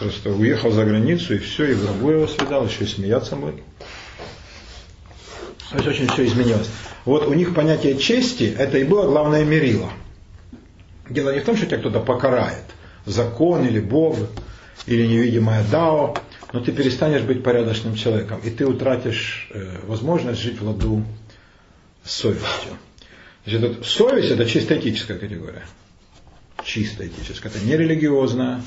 просто 0.00 0.32
уехал 0.32 0.70
за 0.70 0.84
границу 0.84 1.36
и 1.36 1.38
все, 1.38 1.70
и 1.70 1.74
врагу 1.74 2.10
его 2.10 2.26
свидал, 2.26 2.66
еще 2.66 2.84
и 2.84 2.88
смеяться 2.88 3.36
будет. 3.36 3.62
Очень 5.72 6.08
все 6.08 6.26
изменилось. 6.26 6.68
Вот 7.04 7.26
у 7.26 7.34
них 7.34 7.54
понятие 7.54 7.96
чести, 7.96 8.54
это 8.56 8.78
и 8.78 8.84
было 8.84 9.06
главное 9.06 9.44
мерило. 9.44 9.90
Дело 11.08 11.32
не 11.32 11.40
в 11.40 11.44
том, 11.44 11.56
что 11.56 11.66
тебя 11.66 11.78
кто-то 11.78 12.00
покарает, 12.00 12.64
закон 13.04 13.66
или 13.66 13.80
Бог, 13.80 14.16
или 14.86 15.06
невидимая 15.06 15.64
Дао, 15.70 16.16
но 16.52 16.60
ты 16.60 16.72
перестанешь 16.72 17.22
быть 17.22 17.42
порядочным 17.42 17.94
человеком, 17.94 18.40
и 18.42 18.50
ты 18.50 18.66
утратишь 18.66 19.48
э, 19.52 19.78
возможность 19.84 20.40
жить 20.40 20.60
в 20.60 20.66
ладу 20.66 21.04
с 22.04 22.12
совестью. 22.12 22.72
Значит, 23.46 23.86
совесть 23.86 24.30
это 24.30 24.44
чисто 24.46 24.78
этическая 24.78 25.18
категория. 25.18 25.64
Чисто 26.64 27.06
этическая. 27.06 27.50
Это 27.52 27.64
не 27.64 27.76
религиозная, 27.76 28.62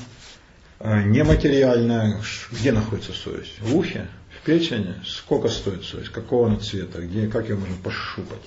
э, 0.80 1.02
не 1.04 1.22
материальная. 1.22 2.20
Где 2.50 2.72
находится 2.72 3.12
совесть? 3.12 3.60
В 3.60 3.76
ухе? 3.76 4.08
Печени, 4.44 4.94
сколько 5.06 5.48
стоит 5.48 5.84
совесть, 5.84 6.10
какого 6.10 6.46
она 6.46 6.58
цвета, 6.58 7.00
где, 7.00 7.26
как 7.26 7.48
ее 7.48 7.56
можно 7.56 7.74
пощупать. 7.82 8.40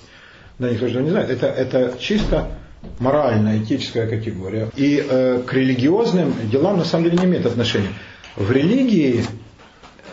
Да, 0.58 0.70
никто 0.70 0.88
же 0.88 1.02
не 1.02 1.10
знает. 1.10 1.30
Это, 1.30 1.46
это 1.46 1.96
чисто 2.00 2.50
моральная, 2.98 3.62
этическая 3.62 4.08
категория. 4.08 4.70
И 4.76 5.04
э, 5.06 5.42
к 5.46 5.52
религиозным 5.52 6.34
делам 6.50 6.78
на 6.78 6.84
самом 6.84 7.04
деле 7.04 7.18
не 7.18 7.24
имеет 7.24 7.46
отношения. 7.46 7.92
В 8.36 8.50
религии 8.50 9.24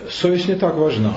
совесть 0.09 0.47
не 0.47 0.55
так 0.55 0.75
важна. 0.75 1.15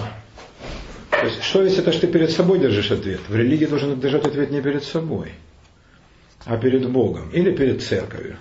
То 1.10 1.26
есть 1.26 1.42
совесть 1.42 1.78
это 1.78 1.90
что 1.92 2.02
ты 2.02 2.06
перед 2.06 2.30
собой 2.30 2.58
держишь 2.58 2.90
ответ. 2.90 3.20
В 3.28 3.34
религии 3.34 3.66
должен 3.66 3.98
держать 3.98 4.24
ответ 4.24 4.50
не 4.50 4.62
перед 4.62 4.84
собой, 4.84 5.32
а 6.44 6.56
перед 6.56 6.88
Богом 6.88 7.30
или 7.30 7.50
перед 7.50 7.82
церковью. 7.82 8.36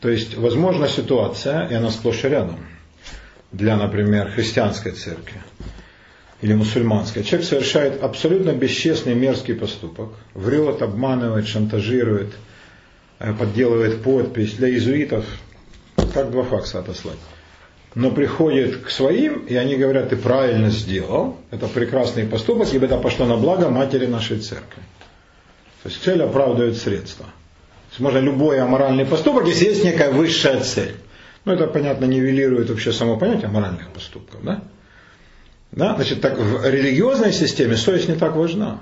То 0.00 0.08
есть 0.08 0.36
возможна 0.36 0.88
ситуация, 0.88 1.66
и 1.68 1.74
она 1.74 1.90
сплошь 1.90 2.24
и 2.24 2.28
рядом– 2.28 2.58
для, 3.56 3.76
например, 3.76 4.30
христианской 4.30 4.92
церкви 4.92 5.40
или 6.42 6.52
мусульманской. 6.52 7.24
Человек 7.24 7.48
совершает 7.48 8.02
абсолютно 8.02 8.52
бесчестный 8.52 9.14
мерзкий 9.14 9.54
поступок, 9.54 10.10
врет, 10.34 10.82
обманывает, 10.82 11.48
шантажирует, 11.48 12.34
э, 13.18 13.32
подделывает 13.32 14.02
подпись. 14.02 14.52
Для 14.54 14.68
иезуитов 14.68 15.24
как 16.12 16.30
два 16.30 16.44
факса 16.44 16.80
отослать. 16.80 17.18
Но 17.94 18.10
приходит 18.10 18.82
к 18.82 18.90
своим, 18.90 19.46
и 19.46 19.54
они 19.56 19.76
говорят, 19.76 20.10
ты 20.10 20.16
правильно 20.16 20.68
сделал, 20.68 21.38
это 21.50 21.66
прекрасный 21.66 22.24
поступок, 22.24 22.68
ибо 22.74 22.84
это 22.84 22.98
пошло 22.98 23.24
на 23.24 23.36
благо 23.36 23.70
матери 23.70 24.04
нашей 24.04 24.38
церкви. 24.38 24.82
То 25.82 25.88
есть 25.88 26.02
цель 26.02 26.22
оправдывает 26.22 26.76
средства. 26.76 27.24
То 27.24 27.92
есть 27.92 28.00
можно 28.00 28.18
любой 28.18 28.60
аморальный 28.60 29.06
поступок, 29.06 29.46
если 29.46 29.66
есть 29.66 29.82
некая 29.82 30.10
высшая 30.10 30.60
цель. 30.60 30.96
Ну, 31.46 31.52
это, 31.52 31.68
понятно, 31.68 32.06
нивелирует 32.06 32.68
вообще 32.70 32.92
само 32.92 33.16
понятие 33.16 33.48
моральных 33.48 33.88
поступков, 33.90 34.42
да? 34.42 34.64
Да? 35.70 35.94
Значит, 35.94 36.20
так, 36.20 36.36
в 36.38 36.68
религиозной 36.68 37.32
системе 37.32 37.76
совесть 37.76 38.08
не 38.08 38.16
так 38.16 38.34
важна. 38.34 38.80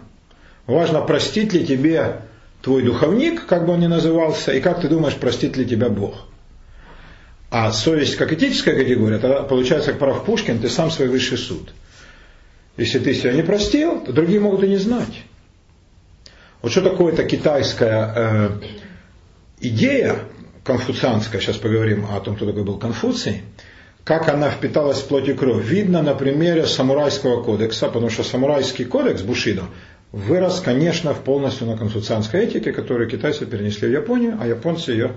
Важно, 0.67 1.03
простит 1.03 1.53
ли 1.53 1.67
тебе 1.67 2.23
твой 2.63 2.83
духовник, 2.83 3.45
как 3.45 3.67
бы 3.67 3.75
он 3.75 3.81
ни 3.81 3.87
назывался, 3.87 4.53
и 4.53 4.63
как 4.63 4.81
ты 4.81 4.89
думаешь, 4.89 5.15
простит 5.15 5.59
ли 5.59 5.67
тебя 5.67 5.91
Бог. 5.91 6.27
А 7.51 7.71
совесть 7.71 8.17
как 8.17 8.33
этическая 8.33 8.75
категория, 8.75 9.19
тогда 9.19 9.43
получается, 9.43 9.91
как 9.91 9.99
прав 9.99 10.25
Пушкин, 10.25 10.59
ты 10.59 10.71
сам 10.71 10.91
свой 10.91 11.09
высший 11.09 11.37
суд. 11.37 11.75
Если 12.79 12.99
ты 12.99 13.13
себя 13.13 13.33
не 13.35 13.43
простил, 13.43 14.01
то 14.01 14.11
другие 14.11 14.41
могут 14.41 14.65
и 14.65 14.69
не 14.69 14.79
знать. 14.79 15.23
Вот 16.63 16.73
что 16.73 16.81
такое 16.81 17.13
эта 17.13 17.25
китайская 17.25 18.15
э, 18.17 18.51
идея, 19.61 20.21
конфуцианская, 20.65 21.41
сейчас 21.41 21.57
поговорим 21.57 22.07
о 22.11 22.19
том, 22.21 22.37
кто 22.37 22.47
такой 22.47 22.65
был 22.65 22.79
Конфуций, 22.79 23.43
как 24.03 24.29
она 24.29 24.51
впиталась 24.51 24.99
в 24.99 25.09
плоть 25.09 25.29
и 25.29 25.35
кровь, 25.35 25.65
видно 25.65 26.03
на 26.03 26.15
примере 26.15 26.67
самурайского 26.67 27.43
кодекса, 27.43 27.87
потому 27.87 28.11
что 28.11 28.23
самурайский 28.23 28.85
кодекс 28.85 29.23
Бушидо 29.23 29.65
вырос, 30.13 30.61
конечно, 30.61 31.13
полностью 31.15 31.67
на 31.67 31.77
конфуцианской 31.77 32.45
этике, 32.45 32.73
которую 32.73 33.09
китайцы 33.09 33.47
перенесли 33.47 33.89
в 33.89 33.93
Японию, 33.93 34.39
а 34.41 34.47
японцы 34.47 34.93
ее, 34.93 35.13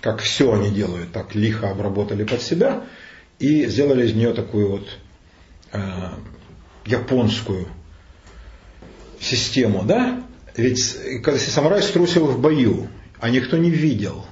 как 0.00 0.20
все 0.20 0.52
они 0.52 0.70
делают, 0.70 1.12
так 1.12 1.34
лихо 1.34 1.70
обработали 1.70 2.24
под 2.24 2.40
себя 2.40 2.84
и 3.38 3.66
сделали 3.66 4.06
из 4.06 4.14
нее 4.14 4.32
такую 4.32 4.70
вот 4.70 4.88
э, 5.72 5.80
японскую 6.86 7.66
систему, 9.20 9.82
да? 9.84 10.22
Ведь 10.56 10.96
когда 11.22 11.38
самурай 11.38 11.82
струсил 11.82 12.26
в 12.26 12.40
бою, 12.40 12.88
а 13.20 13.30
никто 13.30 13.56
не 13.56 13.70
видел, 13.70 14.24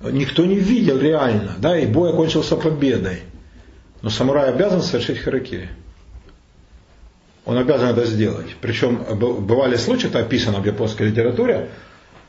никто 0.00 0.44
не 0.44 0.56
видел 0.56 0.98
реально, 0.98 1.56
да, 1.58 1.78
и 1.78 1.86
бой 1.86 2.10
окончился 2.10 2.56
победой. 2.56 3.22
Но 4.02 4.10
самурай 4.10 4.50
обязан 4.50 4.82
совершить 4.82 5.18
харакири. 5.18 5.70
Он 7.44 7.56
обязан 7.56 7.90
это 7.90 8.04
сделать. 8.04 8.56
Причем 8.60 9.04
бывали 9.18 9.76
случаи, 9.76 10.08
это 10.08 10.18
описано 10.18 10.60
в 10.60 10.66
японской 10.66 11.08
литературе, 11.08 11.70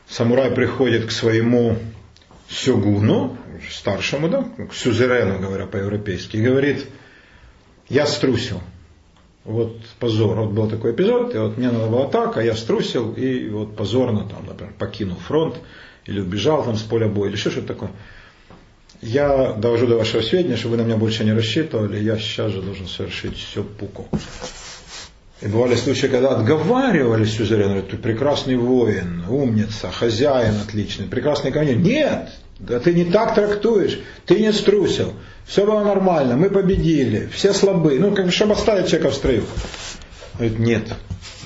самурай 0.08 0.50
приходит 0.50 1.06
к 1.06 1.10
своему 1.10 1.76
сёгуну, 2.48 3.36
старшему, 3.70 4.28
да, 4.28 4.44
к 4.70 4.74
сюзерену, 4.74 5.38
говоря 5.38 5.66
по-европейски, 5.66 6.36
и 6.36 6.42
говорит, 6.42 6.86
я 7.88 8.06
струсил. 8.06 8.60
Вот 9.44 9.78
позор. 9.98 10.38
Вот 10.38 10.50
был 10.50 10.68
такой 10.68 10.92
эпизод, 10.92 11.34
и 11.34 11.38
вот 11.38 11.56
мне 11.56 11.70
надо 11.70 11.86
было 11.86 12.08
так, 12.08 12.36
а 12.36 12.42
я 12.42 12.54
струсил, 12.54 13.12
и 13.14 13.48
вот 13.48 13.76
позорно 13.76 14.28
там, 14.28 14.46
например, 14.46 14.74
покинул 14.78 15.16
фронт, 15.16 15.56
или 16.08 16.20
убежал 16.20 16.64
там 16.64 16.76
с 16.76 16.82
поля 16.82 17.06
боя, 17.06 17.28
или 17.28 17.36
еще 17.36 17.50
что-то 17.50 17.68
такое. 17.68 17.90
Я 19.00 19.52
довожу 19.52 19.86
до 19.86 19.96
вашего 19.96 20.22
сведения, 20.22 20.56
чтобы 20.56 20.76
вы 20.76 20.82
на 20.82 20.86
меня 20.86 20.96
больше 20.96 21.22
не 21.22 21.32
рассчитывали, 21.32 22.02
я 22.02 22.16
сейчас 22.18 22.50
же 22.50 22.62
должен 22.62 22.88
совершить 22.88 23.36
все 23.36 23.62
пуку. 23.62 24.08
И 25.40 25.46
бывали 25.46 25.76
случаи, 25.76 26.08
когда 26.08 26.30
отговаривали 26.30 27.24
сюзерена, 27.24 27.82
ты 27.82 27.96
прекрасный 27.96 28.56
воин, 28.56 29.22
умница, 29.28 29.90
хозяин 29.92 30.54
отличный, 30.66 31.06
прекрасный 31.06 31.52
командир. 31.52 31.78
Нет, 31.78 32.30
да 32.58 32.80
ты 32.80 32.92
не 32.92 33.04
так 33.04 33.36
трактуешь, 33.36 34.00
ты 34.26 34.40
не 34.40 34.52
струсил, 34.52 35.12
все 35.46 35.64
было 35.64 35.84
нормально, 35.84 36.36
мы 36.36 36.50
победили, 36.50 37.28
все 37.32 37.52
слабы. 37.52 38.00
Ну, 38.00 38.14
как 38.16 38.26
бы, 38.26 38.32
чтобы 38.32 38.54
оставить 38.54 38.88
человека 38.88 39.10
в 39.10 39.14
строю. 39.14 39.44
Говорит, 40.38 40.58
нет, 40.60 40.94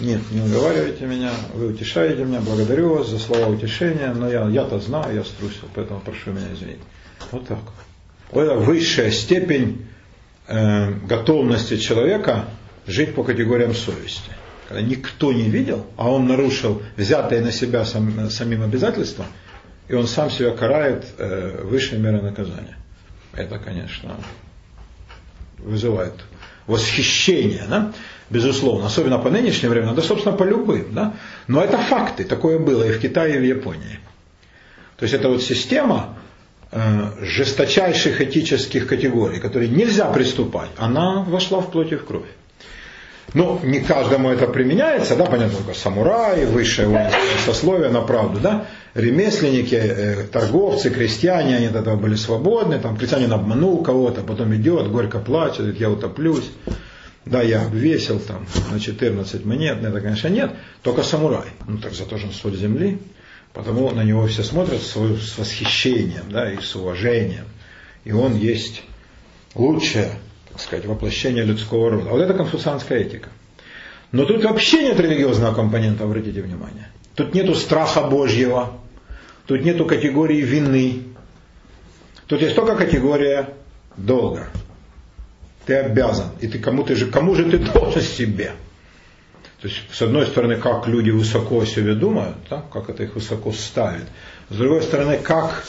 нет, 0.01 0.21
не 0.31 0.43
уговаривайте 0.43 1.07
меня, 1.07 1.31
вы 1.55 1.69
утешаете 1.69 2.25
меня, 2.25 2.41
благодарю 2.41 2.95
вас 2.95 3.09
за 3.09 3.19
слова 3.19 3.47
утешения, 3.47 4.13
но 4.13 4.31
я, 4.31 4.47
я-то 4.49 4.79
знаю, 4.81 5.15
я 5.15 5.25
струсил, 5.25 5.67
поэтому 5.75 6.01
прошу 6.01 6.33
меня 6.33 6.53
извинить. 6.53 6.81
Вот 7.31 7.47
так. 7.47 7.61
Вот 8.31 8.43
это 8.43 8.55
высшая 8.57 9.11
степень 9.11 9.87
э, 10.47 10.93
готовности 11.07 11.79
человека 11.79 12.51
жить 12.87 13.14
по 13.14 13.25
категориям 13.25 13.75
совести. 13.75 14.31
Когда 14.69 14.83
никто 14.83 15.33
не 15.33 15.49
видел, 15.49 15.87
а 15.97 16.11
он 16.11 16.27
нарушил 16.27 16.83
взятые 16.99 17.40
на 17.40 17.51
себя 17.51 17.87
сам, 17.87 18.29
самим 18.29 18.62
обязательства, 18.62 19.25
и 19.88 19.95
он 19.95 20.07
сам 20.07 20.31
себя 20.31 20.51
карает 20.51 21.07
э, 21.16 21.62
высшей 21.64 21.99
мерой 21.99 22.21
наказания. 22.21 22.77
Это, 23.33 23.59
конечно, 23.59 24.16
вызывает 25.57 26.14
восхищение, 26.66 27.64
да? 27.69 27.93
Безусловно, 28.33 28.87
особенно 28.87 29.18
по 29.18 29.31
нынешнему 29.31 29.73
времени, 29.73 29.95
да, 29.95 30.03
собственно, 30.03 30.37
по 30.37 30.45
любым. 30.45 30.92
Да? 30.92 31.14
Но 31.47 31.62
это 31.62 31.79
факты, 31.79 32.25
такое 32.25 32.59
было 32.59 32.85
и 32.85 32.92
в 32.92 33.01
Китае, 33.01 33.37
и 33.37 33.38
в 33.38 33.45
Японии. 33.45 34.01
То 34.97 35.05
есть 35.05 35.14
это 35.14 35.29
вот 35.29 35.42
система 35.42 36.16
э, 36.71 36.79
жесточайших 37.21 38.21
этических 38.21 38.87
категорий, 38.87 39.38
которые 39.38 39.68
нельзя 39.68 40.07
приступать, 40.07 40.71
она 40.79 41.23
вошла 41.23 41.61
в 41.61 41.71
плоть 41.71 41.92
и 41.92 41.97
в 41.97 42.05
кровь. 42.05 42.29
Ну, 43.35 43.61
не 43.62 43.81
каждому 43.81 44.29
это 44.29 44.47
применяется, 44.47 45.16
да, 45.16 45.25
понятно, 45.25 45.57
только 45.57 45.75
самураи, 45.75 46.45
высшее 46.45 46.88
воинское 46.88 47.38
сословие 47.47 47.88
на 47.88 48.03
правду, 48.03 48.40
да, 48.40 48.66
ремесленники, 48.95 49.75
э, 49.75 50.25
торговцы, 50.25 50.90
крестьяне, 50.90 51.57
они 51.57 51.66
от 51.66 51.77
этого 51.77 51.97
были 51.97 52.14
свободны, 52.14 52.79
там 52.79 52.97
крестьянин 52.97 53.33
обманул 53.33 53.83
кого-то, 53.83 54.21
потом 54.21 54.55
идет, 54.55 54.88
горько 54.88 55.18
плачет, 55.18 55.81
я 55.81 55.90
утоплюсь, 55.90 56.51
да, 57.25 57.43
я 57.43 57.67
обвесил 57.67 58.19
там 58.21 58.47
на 58.71 58.81
14 58.81 59.45
монет, 59.45 59.83
это, 59.83 60.01
конечно, 60.01 60.29
нет, 60.29 60.53
только 60.83 61.03
самурай, 61.03 61.49
ну 61.67 61.79
так 61.79 61.95
зато 61.95 62.17
же 62.19 62.27
он 62.27 62.33
соль 62.33 62.57
земли, 62.57 62.99
потому 63.53 63.91
на 63.91 64.05
него 64.05 64.27
все 64.27 64.43
смотрят 64.43 64.83
с, 64.83 64.97
восхищением, 64.97 66.31
да, 66.31 66.53
и 66.53 66.61
с 66.61 66.75
уважением, 66.75 67.47
и 68.05 68.13
он 68.13 68.37
есть 68.37 68.83
лучшее 69.55 70.13
так 70.53 70.61
сказать, 70.61 70.85
воплощение 70.85 71.45
людского 71.45 71.91
рода. 71.91 72.11
Вот 72.11 72.21
это 72.21 72.35
конфуцианская 72.35 72.99
этика. 73.01 73.31
Но 74.13 74.27
тут 74.27 74.45
вообще 74.45 74.83
нет 74.83 75.01
религиозного 75.01 75.55
компонента, 75.55 76.05
обратите 76.05 76.43
внимание. 76.43 76.89
Тут 77.15 77.35
нету 77.35 77.55
страха 77.55 78.03
Божьего, 78.03 78.79
тут 79.47 79.65
нету 79.65 79.87
категории 79.87 80.43
вины. 80.43 81.05
Тут 82.27 82.43
есть 82.43 82.55
только 82.55 82.77
категория 82.77 83.49
долга. 83.97 84.49
Ты 85.66 85.77
обязан. 85.77 86.29
И 86.40 86.48
ты 86.48 86.59
кому, 86.59 86.83
ты 86.83 86.96
же, 86.96 87.11
кому 87.11 87.35
же 87.35 87.51
ты 87.51 87.59
должен 87.59 88.03
себе? 88.03 88.53
То 89.61 89.68
есть, 89.68 89.81
с 89.92 90.03
одной 90.03 90.27
стороны, 90.27 90.57
как 90.57 90.88
люди 90.88 91.11
высоко 91.11 91.61
о 91.61 91.66
себе 91.66 91.94
думают, 91.94 92.37
да, 92.51 92.64
как 92.72 92.90
это 92.90 93.05
их 93.05 93.14
высоко 93.14 93.53
ставит. 93.53 94.07
С 94.51 94.57
другой 94.57 94.83
стороны, 94.83 95.18
как 95.18 95.64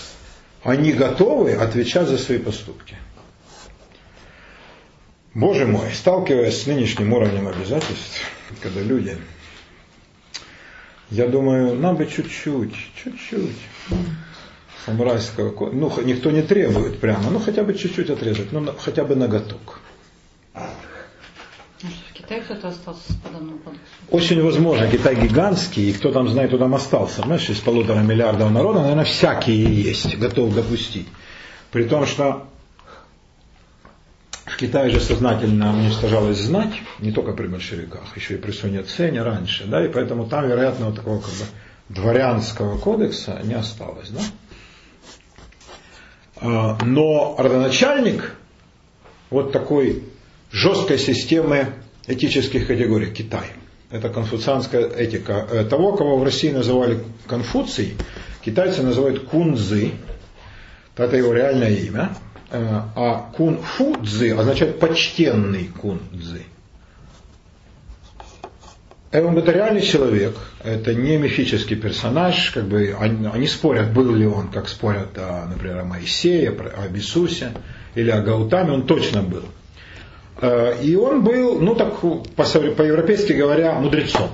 они 0.64 0.94
готовы 0.94 1.54
отвечать 1.54 2.08
за 2.08 2.18
свои 2.18 2.40
поступки. 2.40 2.96
Боже 5.36 5.68
мой, 5.68 5.92
сталкиваясь 5.94 6.64
с 6.64 6.68
нынешним 6.68 7.14
уровнем 7.14 7.48
обязательств, 7.48 8.22
когда 8.62 8.82
люди, 8.82 9.18
я 11.12 11.28
думаю, 11.28 11.76
нам 11.76 11.96
бы 11.96 12.08
чуть-чуть, 12.08 12.74
чуть-чуть 13.04 13.58
самурайского, 14.86 15.72
ну, 15.72 15.92
никто 16.02 16.32
не 16.32 16.42
требует 16.42 17.00
прямо, 17.00 17.30
ну, 17.30 17.40
хотя 17.40 17.64
бы 17.64 17.74
чуть-чуть 17.74 18.10
отрезать, 18.10 18.52
ну, 18.52 18.74
хотя 18.78 19.04
бы 19.04 19.16
ноготок. 19.16 19.82
Очень 24.10 24.42
возможно, 24.42 24.88
Китай 24.88 25.16
гигантский, 25.16 25.90
и 25.90 25.94
кто 25.94 26.12
там 26.12 26.28
знает, 26.30 26.50
кто 26.50 26.58
там 26.58 26.74
остался. 26.76 27.22
Знаешь, 27.22 27.50
из 27.50 27.60
полутора 27.60 28.00
миллиардов 28.00 28.52
народа, 28.52 28.82
наверное, 28.82 29.06
всякие 29.06 29.64
есть, 29.64 30.18
готов 30.18 30.54
допустить. 30.54 31.08
При 31.72 31.84
том, 31.86 32.06
что 32.06 32.48
в 34.46 34.58
Китае 34.58 34.92
же 34.92 35.00
сознательно 35.00 35.76
уничтожалась 35.76 36.38
знать, 36.38 36.74
не 37.00 37.12
только 37.12 37.34
при 37.34 37.48
большевиках, 37.48 38.16
еще 38.16 38.36
и 38.36 38.38
при 38.38 38.52
Суне 38.52 38.84
Цене 38.84 39.24
раньше, 39.24 39.66
да, 39.66 39.84
и 39.84 39.88
поэтому 39.88 40.28
там, 40.28 40.48
вероятно, 40.48 40.88
вот 40.88 40.96
такого 40.96 41.20
как 41.20 41.32
бы 41.32 41.46
дворянского 41.90 42.78
кодекса 42.78 43.40
не 43.44 43.54
осталось, 43.54 44.10
да. 44.10 44.22
А, 46.36 46.78
но 46.84 47.36
родоначальник 47.38 48.36
вот 49.30 49.52
такой 49.52 50.04
жесткой 50.52 51.00
системы 51.00 51.74
этических 52.08 52.68
категорий 52.68 53.12
Китай. 53.12 53.48
Это 53.90 54.10
конфуцианская 54.10 54.88
этика. 54.90 55.48
Э, 55.52 55.64
того, 55.64 55.96
кого 55.96 56.18
в 56.18 56.24
России 56.24 56.52
называли 56.52 57.00
Конфуций, 57.28 57.96
китайцы 58.44 58.82
называют 58.82 59.26
Кунзы. 59.26 59.92
Это 60.96 61.16
его 61.16 61.34
реальное 61.34 61.72
имя. 61.72 62.10
Э, 62.54 62.82
а 62.96 63.32
кун 63.36 63.58
фу 63.58 63.98
цзы 64.04 64.32
означает 64.36 64.80
почтенный 64.80 65.70
кун 65.82 66.00
цзы. 66.14 66.44
Он 69.12 69.38
это 69.38 69.52
реальный 69.52 69.82
человек, 69.82 70.36
это 70.64 70.96
не 70.96 71.18
мифический 71.18 71.76
персонаж, 71.76 72.50
как 72.50 72.66
бы 72.66 72.96
они, 73.00 73.28
они 73.28 73.48
спорят, 73.48 73.94
был 73.94 74.14
ли 74.16 74.26
он, 74.26 74.48
как 74.48 74.68
спорят, 74.68 75.16
о, 75.18 75.46
например, 75.48 75.80
о 75.80 75.84
Моисее, 75.84 76.50
об 76.50 76.96
Иисусе 76.96 77.54
или 77.94 78.10
о 78.10 78.22
Гаутаме, 78.22 78.72
он 78.72 78.88
точно 78.88 79.22
был. 79.22 79.44
Э, 80.42 80.76
и 80.82 80.96
он 80.96 81.24
был, 81.24 81.60
ну 81.60 81.76
так 81.76 82.00
по-европейски 82.00 83.34
говоря, 83.34 83.74
мудрецом. 83.80 84.30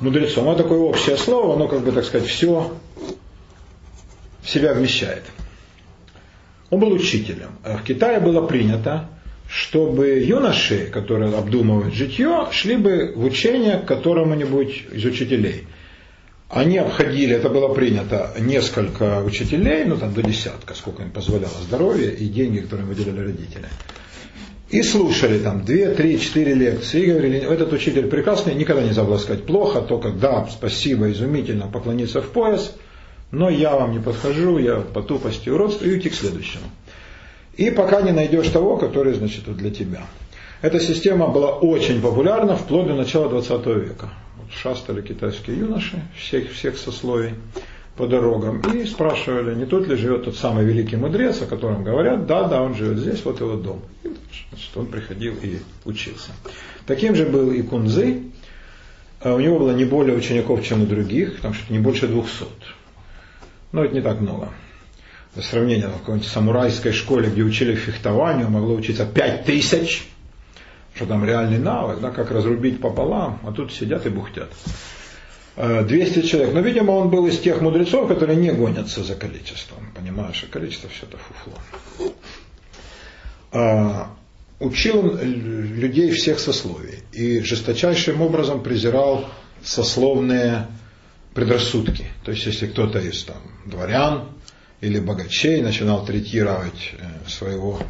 мудрецом. 0.00 0.44
Вот 0.44 0.58
такое 0.58 0.78
общее 0.78 1.16
слово, 1.16 1.54
оно 1.54 1.68
как 1.68 1.80
бы, 1.80 1.92
так 1.92 2.04
сказать, 2.04 2.28
все 2.28 2.72
в 4.42 4.48
себя 4.48 4.72
вмещает. 4.72 5.24
Он 6.70 6.80
был 6.80 6.92
учителем. 6.92 7.50
А 7.64 7.78
в 7.78 7.84
Китае 7.84 8.20
было 8.20 8.46
принято, 8.46 9.08
чтобы 9.48 10.20
юноши, 10.20 10.86
которые 10.86 11.34
обдумывают 11.36 11.94
житье, 11.94 12.46
шли 12.52 12.76
бы 12.76 13.12
в 13.16 13.24
учение 13.24 13.78
к 13.78 13.86
которому-нибудь 13.86 14.84
из 14.92 15.04
учителей. 15.04 15.66
Они 16.48 16.78
обходили, 16.78 17.34
это 17.34 17.48
было 17.48 17.72
принято, 17.72 18.32
несколько 18.38 19.22
учителей, 19.22 19.84
ну 19.84 19.96
там 19.96 20.12
до 20.12 20.22
десятка, 20.22 20.74
сколько 20.74 21.02
им 21.02 21.10
позволяло 21.10 21.52
здоровье 21.62 22.12
и 22.12 22.26
деньги, 22.26 22.58
которые 22.58 22.86
им 22.88 22.94
выделяли 22.94 23.20
родители. 23.20 23.66
И 24.70 24.82
слушали 24.82 25.38
там 25.38 25.64
две, 25.64 25.94
три, 25.94 26.20
четыре 26.20 26.54
лекции 26.54 27.02
и 27.02 27.10
говорили, 27.10 27.40
этот 27.40 27.72
учитель 27.72 28.06
прекрасный, 28.06 28.54
никогда 28.54 28.82
не 28.82 28.92
забыл 28.92 29.18
сказать 29.18 29.44
плохо, 29.44 29.80
только 29.80 30.10
да, 30.10 30.46
спасибо, 30.48 31.10
изумительно, 31.10 31.66
поклониться 31.66 32.22
в 32.22 32.28
пояс, 32.28 32.76
но 33.32 33.50
я 33.50 33.74
вам 33.74 33.90
не 33.90 33.98
подхожу, 33.98 34.58
я 34.58 34.76
по 34.76 35.02
тупости 35.02 35.48
уродства, 35.48 35.86
и 35.86 35.90
уйти 35.90 36.08
к 36.08 36.14
следующему. 36.14 36.66
И 37.56 37.70
пока 37.70 38.00
не 38.00 38.12
найдешь 38.12 38.48
того, 38.48 38.76
который, 38.76 39.14
значит, 39.14 39.44
для 39.56 39.70
тебя. 39.72 40.02
Эта 40.62 40.78
система 40.78 41.26
была 41.26 41.50
очень 41.50 42.00
популярна 42.00 42.54
вплоть 42.54 42.86
до 42.86 42.94
начала 42.94 43.28
20 43.28 43.66
века. 43.66 44.10
Вот 44.36 44.52
шастали 44.52 45.02
китайские 45.02 45.58
юноши 45.58 46.00
всех, 46.16 46.52
всех 46.52 46.78
сословий 46.78 47.34
по 48.00 48.06
дорогам 48.06 48.60
и 48.60 48.86
спрашивали, 48.86 49.54
не 49.54 49.66
тот 49.66 49.86
ли 49.86 49.94
живет 49.94 50.24
тот 50.24 50.34
самый 50.36 50.64
великий 50.64 50.96
мудрец, 50.96 51.42
о 51.42 51.46
котором 51.46 51.84
говорят, 51.84 52.26
да, 52.26 52.48
да, 52.48 52.62
он 52.62 52.74
живет 52.74 52.98
здесь, 52.98 53.22
вот 53.24 53.40
его 53.40 53.56
дом. 53.56 53.82
И, 54.02 54.08
значит, 54.48 54.74
он 54.74 54.86
приходил 54.86 55.34
и 55.42 55.58
учился. 55.84 56.30
Таким 56.86 57.14
же 57.14 57.26
был 57.26 57.52
и 57.52 57.60
Кунзы. 57.62 58.22
А 59.22 59.34
у 59.34 59.40
него 59.40 59.58
было 59.58 59.72
не 59.72 59.84
более 59.84 60.16
учеников, 60.16 60.64
чем 60.64 60.82
у 60.82 60.86
других, 60.86 61.36
потому 61.36 61.52
что 61.52 61.70
не 61.70 61.78
больше 61.78 62.08
двухсот. 62.08 62.48
Но 63.70 63.84
это 63.84 63.94
не 63.94 64.00
так 64.00 64.18
много. 64.20 64.48
Для 65.34 65.42
сравнения, 65.42 65.88
в 65.88 65.98
какой-нибудь 65.98 66.26
самурайской 66.26 66.92
школе, 66.92 67.28
где 67.28 67.42
учили 67.42 67.74
фехтованию, 67.74 68.48
могло 68.48 68.74
учиться 68.74 69.04
пять 69.04 69.44
тысяч, 69.44 70.08
что 70.94 71.04
там 71.04 71.22
реальный 71.22 71.58
навык, 71.58 72.00
да, 72.00 72.10
как 72.10 72.30
разрубить 72.30 72.80
пополам, 72.80 73.40
а 73.44 73.52
тут 73.52 73.72
сидят 73.72 74.06
и 74.06 74.08
бухтят. 74.08 74.50
200 75.56 76.18
э, 76.18 76.22
человек. 76.22 76.54
Но, 76.54 76.60
видимо, 76.60 76.92
он 76.92 77.10
был 77.10 77.26
из 77.26 77.38
тех 77.38 77.60
мудрецов, 77.60 78.08
которые 78.08 78.36
не 78.36 78.52
гонятся 78.52 79.02
за 79.02 79.14
количеством. 79.14 79.92
Понимаешь, 79.94 80.44
а 80.48 80.52
количество 80.52 80.88
все 80.88 81.06
это 81.06 81.18
фуфло. 81.18 82.12
А, 83.52 84.10
учил 84.60 85.00
он 85.00 85.20
людей 85.20 86.10
всех 86.12 86.38
сословий 86.38 87.00
и 87.12 87.40
жесточайшим 87.40 88.22
образом 88.22 88.62
презирал 88.62 89.28
сословные 89.62 90.68
предрассудки. 91.34 92.06
То 92.24 92.32
есть, 92.32 92.46
если 92.46 92.66
кто-то 92.66 92.98
из 92.98 93.24
там, 93.24 93.42
дворян 93.66 94.28
или 94.80 94.98
богачей 94.98 95.60
начинал 95.62 96.04
третировать 96.04 96.92
э, 96.98 97.28
своего 97.28 97.80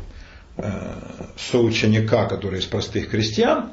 э, 0.57 0.95
соученика, 1.37 2.27
который 2.27 2.61
из 2.61 2.67
простых 2.67 3.11
крестьян, 3.11 3.73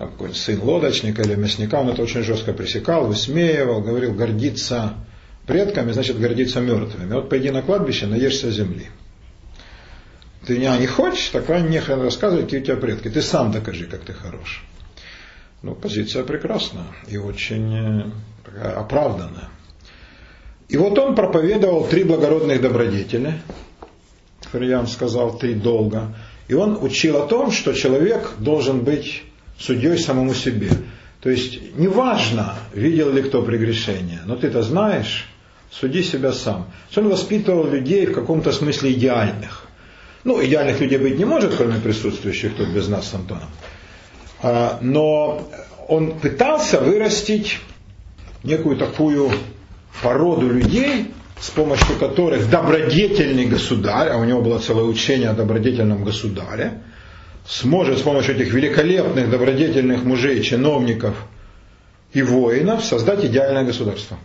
там 0.00 0.12
какой-нибудь 0.12 0.40
сын 0.40 0.62
лодочника 0.62 1.20
или 1.20 1.34
мясника, 1.34 1.78
он 1.78 1.90
это 1.90 2.00
очень 2.00 2.22
жестко 2.22 2.54
пресекал, 2.54 3.06
высмеивал, 3.06 3.82
говорил, 3.82 4.14
гордиться 4.14 4.94
предками, 5.46 5.92
значит 5.92 6.18
гордиться 6.18 6.62
мертвыми. 6.62 7.12
Вот 7.12 7.28
пойди 7.28 7.50
на 7.50 7.60
кладбище, 7.60 8.06
наешься 8.06 8.50
земли. 8.50 8.86
Ты 10.46 10.56
меня 10.56 10.78
не 10.78 10.86
хочешь, 10.86 11.28
тогда 11.28 11.60
нехрен 11.60 12.00
рассказывать, 12.00 12.46
какие 12.46 12.60
у 12.60 12.64
тебя 12.64 12.76
предки. 12.76 13.10
Ты 13.10 13.20
сам 13.20 13.52
докажи, 13.52 13.84
как 13.88 14.00
ты 14.00 14.14
хорош. 14.14 14.64
Ну, 15.60 15.74
позиция 15.74 16.24
прекрасна 16.24 16.86
и 17.06 17.18
очень 17.18 17.76
э, 17.76 18.10
такая 18.42 18.78
оправданная. 18.78 19.50
И 20.70 20.78
вот 20.78 20.98
он 20.98 21.14
проповедовал 21.14 21.86
три 21.86 22.04
благородных 22.04 22.62
добродетели, 22.62 23.34
вам 24.50 24.86
сказал, 24.86 25.36
три 25.36 25.52
долга. 25.52 26.16
И 26.48 26.54
он 26.54 26.82
учил 26.82 27.18
о 27.18 27.26
том, 27.26 27.50
что 27.50 27.74
человек 27.74 28.30
должен 28.38 28.80
быть 28.80 29.24
судьей 29.60 29.98
самому 29.98 30.34
себе. 30.34 30.70
То 31.20 31.30
есть 31.30 31.76
неважно, 31.76 32.54
видел 32.72 33.12
ли 33.12 33.22
кто 33.22 33.42
прегрешение, 33.42 34.20
но 34.24 34.36
ты-то 34.36 34.62
знаешь, 34.62 35.28
суди 35.70 36.02
себя 36.02 36.32
сам. 36.32 36.66
Он 36.96 37.08
воспитывал 37.08 37.70
людей 37.70 38.06
в 38.06 38.14
каком-то 38.14 38.52
смысле 38.52 38.92
идеальных. 38.92 39.66
Ну, 40.24 40.42
идеальных 40.44 40.80
людей 40.80 40.98
быть 40.98 41.18
не 41.18 41.24
может, 41.24 41.54
кроме 41.54 41.78
присутствующих 41.78 42.54
тут 42.56 42.68
без 42.68 42.88
нас 42.88 43.08
с 43.08 43.14
Антоном. 43.14 43.48
А, 44.42 44.78
но 44.80 45.48
он 45.88 46.18
пытался 46.18 46.80
вырастить 46.80 47.58
некую 48.42 48.76
такую 48.76 49.30
породу 50.02 50.48
людей, 50.48 51.12
с 51.38 51.50
помощью 51.50 51.96
которых 51.98 52.50
добродетельный 52.50 53.46
государь, 53.46 54.10
а 54.10 54.18
у 54.18 54.24
него 54.24 54.42
было 54.42 54.58
целое 54.58 54.84
учение 54.84 55.30
о 55.30 55.34
добродетельном 55.34 56.04
государе, 56.04 56.82
сможет 57.50 57.98
с 57.98 58.02
помощью 58.02 58.36
этих 58.36 58.54
великолепных 58.54 59.28
добродетельных 59.28 60.04
мужей, 60.04 60.40
чиновников 60.42 61.16
и 62.12 62.22
воинов 62.22 62.84
создать 62.84 63.24
идеальное 63.24 63.64
государство. 63.64 64.18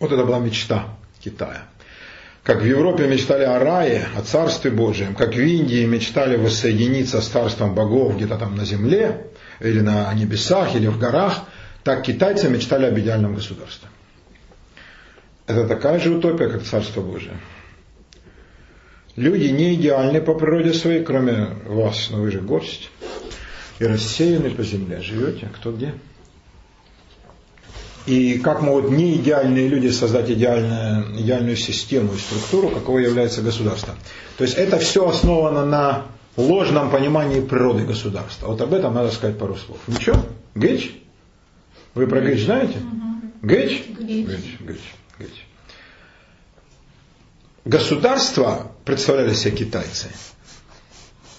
Вот 0.00 0.10
это 0.12 0.24
была 0.24 0.40
мечта 0.40 0.88
Китая. 1.20 1.62
Как 2.42 2.62
в 2.62 2.64
Европе 2.64 3.06
мечтали 3.06 3.44
о 3.44 3.60
рае, 3.60 4.08
о 4.16 4.22
Царстве 4.22 4.72
Божьем, 4.72 5.14
как 5.14 5.34
в 5.34 5.40
Индии 5.40 5.84
мечтали 5.84 6.36
воссоединиться 6.36 7.20
с 7.20 7.28
Царством 7.28 7.72
богов 7.72 8.16
где-то 8.16 8.36
там 8.36 8.56
на 8.56 8.64
земле, 8.64 9.26
или 9.60 9.78
на 9.78 10.12
небесах, 10.12 10.74
или 10.74 10.88
в 10.88 10.98
горах, 10.98 11.44
так 11.84 12.02
китайцы 12.02 12.48
мечтали 12.48 12.86
об 12.86 12.98
идеальном 12.98 13.36
государстве. 13.36 13.88
Это 15.46 15.68
такая 15.68 16.00
же 16.00 16.10
утопия, 16.10 16.48
как 16.48 16.64
Царство 16.64 17.00
Божие. 17.00 17.36
Люди 19.16 19.46
не 19.48 19.74
идеальны 19.74 20.20
по 20.22 20.34
природе 20.34 20.72
своей, 20.72 21.04
кроме 21.04 21.48
вас, 21.66 22.08
но 22.10 22.18
вы 22.18 22.30
же 22.30 22.40
горсть. 22.40 22.90
И 23.78 23.84
рассеяны 23.84 24.50
по 24.50 24.62
земле. 24.62 25.00
Живете, 25.00 25.50
кто 25.54 25.72
где. 25.72 25.94
И 28.06 28.38
как 28.38 28.62
могут 28.62 28.90
не 28.90 29.14
идеальные 29.16 29.68
люди 29.68 29.88
создать 29.88 30.30
идеальную, 30.30 31.20
идеальную 31.20 31.56
систему 31.56 32.14
и 32.14 32.18
структуру, 32.18 32.68
какого 32.70 32.98
является 32.98 33.42
государство. 33.42 33.94
То 34.38 34.44
есть 34.44 34.56
это 34.56 34.78
все 34.78 35.08
основано 35.08 35.64
на 35.64 36.06
ложном 36.36 36.90
понимании 36.90 37.40
природы 37.40 37.84
государства. 37.84 38.48
Вот 38.48 38.60
об 38.60 38.72
этом 38.72 38.94
надо 38.94 39.10
сказать 39.10 39.38
пару 39.38 39.56
слов. 39.56 39.78
Ничего? 39.86 40.16
Гыч? 40.54 40.96
Вы 41.94 42.06
про 42.06 42.20
Гыч 42.20 42.44
знаете? 42.44 42.78
Гыч? 43.42 43.84
Гыч. 43.98 44.26
Гыч. 44.60 44.80
Гыч. 45.18 45.46
Государство, 47.64 48.71
представляли 48.84 49.34
себе 49.34 49.56
китайцы, 49.56 50.08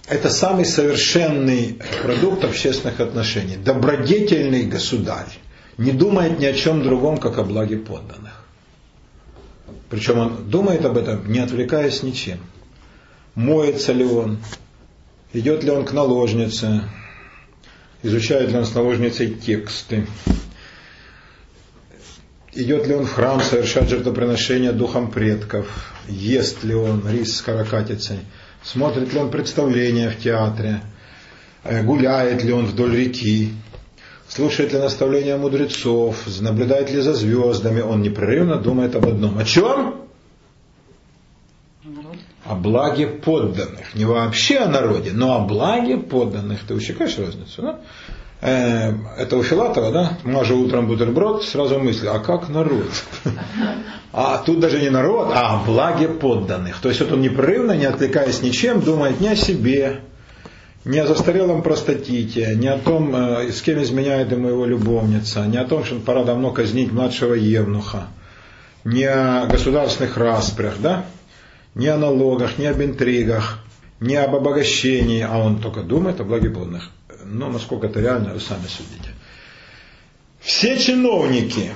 это 0.08 0.30
самый 0.30 0.66
совершенный 0.66 1.80
продукт 2.04 2.44
общественных 2.44 3.00
отношений. 3.00 3.56
Добродетельный 3.56 4.64
государь 4.64 5.30
не 5.78 5.92
думает 5.92 6.40
ни 6.40 6.46
о 6.46 6.54
чем 6.54 6.84
другом, 6.84 7.18
как 7.18 7.38
о 7.38 7.44
благе 7.44 7.78
подданных. 7.78 8.44
Причем 9.90 10.20
он 10.20 10.50
думает 10.50 10.84
об 10.86 10.98
этом, 10.98 11.32
не 11.32 11.40
отвлекаясь 11.40 12.04
ничем. 12.04 12.40
Моется 13.36 13.94
ли 13.94 14.04
он, 14.04 14.40
идет 15.32 15.64
ли 15.64 15.72
он 15.72 15.86
к 15.86 15.94
наложнице, 15.94 16.82
изучает 18.02 18.50
ли 18.50 18.58
он 18.58 18.66
с 18.66 18.76
наложницей 18.76 19.34
тексты, 19.34 20.06
идет 22.56 22.88
ли 22.88 22.96
он 22.96 23.06
в 23.06 23.14
храм 23.14 23.42
совершать 23.42 23.90
жертвоприношение 23.90 24.72
духом 24.72 25.12
предков, 25.12 25.94
ест 26.08 26.64
ли 26.64 26.76
он 26.76 27.04
рис 27.10 27.38
с 27.38 27.42
каракатицей, 27.42 28.20
смотрит 28.62 29.14
ли 29.14 29.20
он 29.20 29.32
представление 29.32 30.10
в 30.10 30.20
театре, 30.20 30.82
э, 31.64 31.84
гуляет 31.84 32.44
ли 32.44 32.54
он 32.54 32.66
вдоль 32.66 32.96
реки, 32.96 33.54
слушает 34.28 34.74
ли 34.74 34.80
наставления 34.80 35.38
мудрецов, 35.38 36.28
наблюдает 36.42 36.92
ли 36.92 37.02
за 37.02 37.14
звездами, 37.14 37.82
он 37.82 38.02
непрерывно 38.02 38.58
думает 38.58 38.96
об 38.96 39.08
одном. 39.08 39.38
О 39.38 39.46
чем? 39.46 39.96
О 42.46 42.56
благе 42.56 43.08
подданных. 43.08 43.96
Не 43.96 44.06
вообще 44.06 44.58
о 44.58 44.68
народе, 44.68 45.12
но 45.14 45.36
о 45.36 45.46
благе 45.46 45.98
подданных. 45.98 46.60
Ты 46.68 46.74
учекаешь 46.74 47.18
разницу? 47.18 47.62
Да? 47.62 47.80
Э, 48.46 48.92
это 49.18 49.38
у 49.38 49.44
Филатова, 49.44 49.92
да, 49.94 50.18
мажу 50.26 50.60
утром 50.60 50.88
бутерброд, 50.88 51.46
сразу 51.46 51.80
мысли, 51.80 52.08
а 52.08 52.20
как 52.20 52.50
народ? 52.50 52.92
А 54.16 54.38
тут 54.38 54.60
даже 54.60 54.80
не 54.80 54.92
народ, 54.92 55.32
а 55.34 55.56
о 55.56 55.66
благе 55.66 56.08
подданных. 56.08 56.80
То 56.82 56.90
есть 56.90 57.02
вот 57.02 57.12
он 57.14 57.22
непрерывно, 57.22 57.72
не 57.72 57.86
отвлекаясь 57.86 58.44
ничем, 58.44 58.80
думает 58.80 59.20
не 59.20 59.30
о 59.30 59.36
себе, 59.36 60.02
не 60.86 61.00
о 61.00 61.08
застарелом 61.08 61.64
простатите, 61.64 62.54
не 62.56 62.68
о 62.68 62.78
том, 62.78 63.16
э, 63.16 63.52
с 63.52 63.64
кем 63.64 63.82
изменяет 63.82 64.32
ему 64.32 64.50
его 64.50 64.66
любовница, 64.66 65.48
не 65.48 65.58
о 65.58 65.66
том, 65.66 65.84
что 65.84 65.96
пора 65.96 66.24
давно 66.24 66.52
казнить 66.52 66.92
младшего 66.92 67.34
Евнуха, 67.34 68.10
не 68.84 69.06
о 69.06 69.48
государственных 69.48 70.16
распрях, 70.16 70.76
да? 70.80 71.06
не 71.74 71.88
о 71.88 71.98
налогах, 71.98 72.60
не 72.60 72.68
об 72.68 72.80
интригах, 72.84 73.60
не 74.00 74.16
об 74.16 74.36
обогащении, 74.36 75.26
а 75.28 75.40
он 75.40 75.60
только 75.60 75.82
думает 75.82 76.20
о 76.20 76.24
благе 76.24 76.52
подданных. 76.52 76.92
Но 77.26 77.50
насколько 77.50 77.88
это 77.88 78.00
реально, 78.00 78.34
вы 78.34 78.40
сами 78.40 78.66
судите. 78.68 79.10
Все 80.40 80.78
чиновники, 80.78 81.72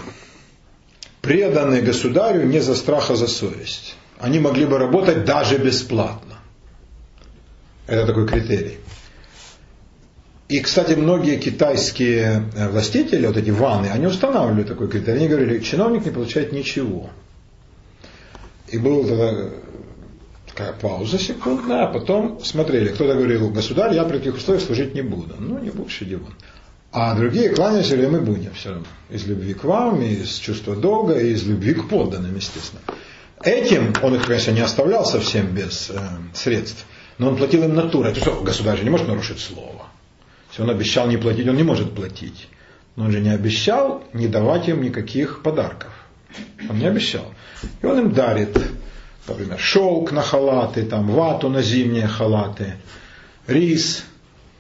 преданные 1.22 1.82
государю 1.82 2.46
не 2.46 2.60
за 2.60 2.76
страх, 2.76 3.12
а 3.12 3.16
за 3.16 3.28
совесть. 3.28 3.96
Они 4.20 4.40
могли 4.40 4.66
бы 4.66 4.78
работать 4.78 5.26
даже 5.26 5.58
бесплатно. 5.58 6.40
Это 7.86 8.08
такой 8.08 8.28
критерий. 8.28 8.80
И, 10.50 10.62
кстати, 10.62 10.94
многие 10.94 11.38
китайские 11.38 12.50
э, 12.56 12.70
властители, 12.70 13.28
вот 13.28 13.36
эти 13.36 13.50
ванны, 13.50 13.88
они 13.88 14.08
устанавливали 14.08 14.64
такой 14.64 14.88
критерий. 14.88 15.20
Они 15.20 15.28
говорили, 15.28 15.60
чиновник 15.60 16.06
не 16.06 16.12
получает 16.12 16.54
ничего. 16.54 17.10
И 18.70 18.78
была 18.78 19.08
тогда 19.08 19.50
такая 20.58 20.74
пауза 20.74 21.20
секундная, 21.20 21.84
а 21.84 21.88
потом 21.88 22.40
смотрели, 22.44 22.90
кто-то 22.90 23.14
говорил, 23.14 23.50
государь, 23.50 23.94
я 23.94 24.04
при 24.06 24.18
таких 24.18 24.36
условиях 24.36 24.66
служить 24.66 24.96
не 24.96 25.02
буду. 25.02 25.36
Ну, 25.38 25.60
не 25.60 25.70
будешь, 25.70 26.02
иди 26.02 26.16
вон. 26.16 26.34
А 26.92 27.14
другие 27.16 27.50
кланяются, 27.50 27.96
или 27.96 28.08
мы 28.08 28.22
будем 28.22 28.54
все 28.54 28.70
равно. 28.70 28.88
Из 29.10 29.28
любви 29.28 29.54
к 29.54 29.64
вам, 29.64 30.02
из 30.02 30.34
чувства 30.36 30.76
долга, 30.76 31.20
и 31.20 31.32
из 31.34 31.46
любви 31.46 31.76
к 31.76 31.88
подданным, 31.88 32.36
естественно. 32.36 32.82
Этим 33.44 33.94
он 34.02 34.16
их, 34.16 34.26
конечно, 34.26 34.52
не 34.52 34.62
оставлял 34.62 35.06
совсем 35.06 35.54
без 35.54 35.92
э, 35.92 36.00
средств, 36.34 36.86
но 37.20 37.30
он 37.30 37.38
платил 37.38 37.64
им 37.64 37.76
натурой. 37.76 38.12
Это 38.12 38.22
что, 38.22 38.42
государь 38.42 38.78
же 38.78 38.84
не 38.84 38.90
может 38.90 39.08
нарушить 39.08 39.40
слово. 39.40 39.86
Если 40.50 40.64
он 40.64 40.72
обещал 40.72 41.08
не 41.08 41.18
платить, 41.18 41.48
он 41.48 41.56
не 41.56 41.64
может 41.64 41.94
платить. 41.94 42.48
Но 42.96 43.06
он 43.06 43.12
же 43.12 43.20
не 43.20 43.30
обещал 43.30 44.04
не 44.14 44.28
давать 44.28 44.68
им 44.70 44.82
никаких 44.82 45.44
подарков. 45.44 45.92
Он 46.68 46.80
не 46.80 46.88
обещал. 46.88 47.26
И 47.84 47.86
он 47.86 48.00
им 48.00 48.12
дарит, 48.12 48.58
например, 49.28 49.60
шелк 49.60 50.12
на 50.12 50.22
халаты, 50.22 50.84
там, 50.84 51.08
вату 51.08 51.50
на 51.50 51.62
зимние 51.62 52.08
халаты, 52.08 52.76
рис, 53.48 54.06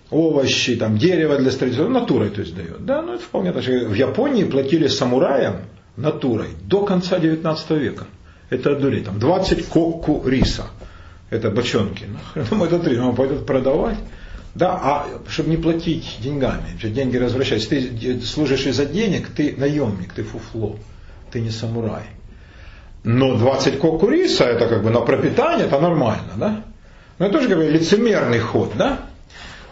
овощи, 0.10 0.75
там, 0.75 0.97
дерево 0.97 1.38
для 1.38 1.51
строительства, 1.51 1.88
натурой 1.89 2.30
то 2.30 2.41
есть 2.41 2.56
дает. 2.56 2.86
Да, 2.86 3.01
ну 3.01 3.13
это 3.13 3.23
вполне 3.23 3.51
так. 3.51 3.63
В 3.63 3.93
Японии 3.93 4.43
платили 4.43 4.88
самураям 4.88 5.58
натурой 5.95 6.49
до 6.63 6.86
конца 6.86 7.19
19 7.19 7.69
века. 7.71 8.06
Это 8.49 8.71
одурить. 8.71 9.06
Там 9.06 9.19
20 9.19 9.67
кокку 9.67 10.23
риса. 10.25 10.67
Это 11.30 11.51
бочонки. 11.51 12.06
Нахрен 12.36 12.63
этот 12.63 12.88
рис, 12.88 12.99
он 12.99 13.15
пойдет 13.15 13.45
продавать. 13.45 13.97
Да, 14.56 14.71
а 14.82 15.08
чтобы 15.30 15.49
не 15.49 15.58
платить 15.58 16.17
деньгами, 16.19 16.77
деньги 16.82 17.17
возвращаются. 17.17 17.69
Ты 17.69 18.19
служишь 18.21 18.65
из-за 18.65 18.86
денег, 18.86 19.27
ты 19.27 19.56
наемник, 19.56 20.13
ты 20.13 20.23
фуфло, 20.23 20.77
ты 21.32 21.41
не 21.41 21.51
самурай. 21.51 22.06
Но 23.08 23.38
20 23.38 23.80
кокку 23.80 24.10
риса, 24.10 24.43
это 24.43 24.67
как 24.67 24.84
бы 24.84 24.89
на 24.89 25.00
пропитание, 25.00 25.65
это 25.65 25.80
нормально, 25.80 26.34
да? 26.36 26.65
Но 27.17 27.28
это 27.28 27.36
тоже 27.36 27.48
как 27.48 27.58
бы 27.58 27.63
лицемерный 27.63 28.39
ход, 28.39 28.74
да? 28.76 29.00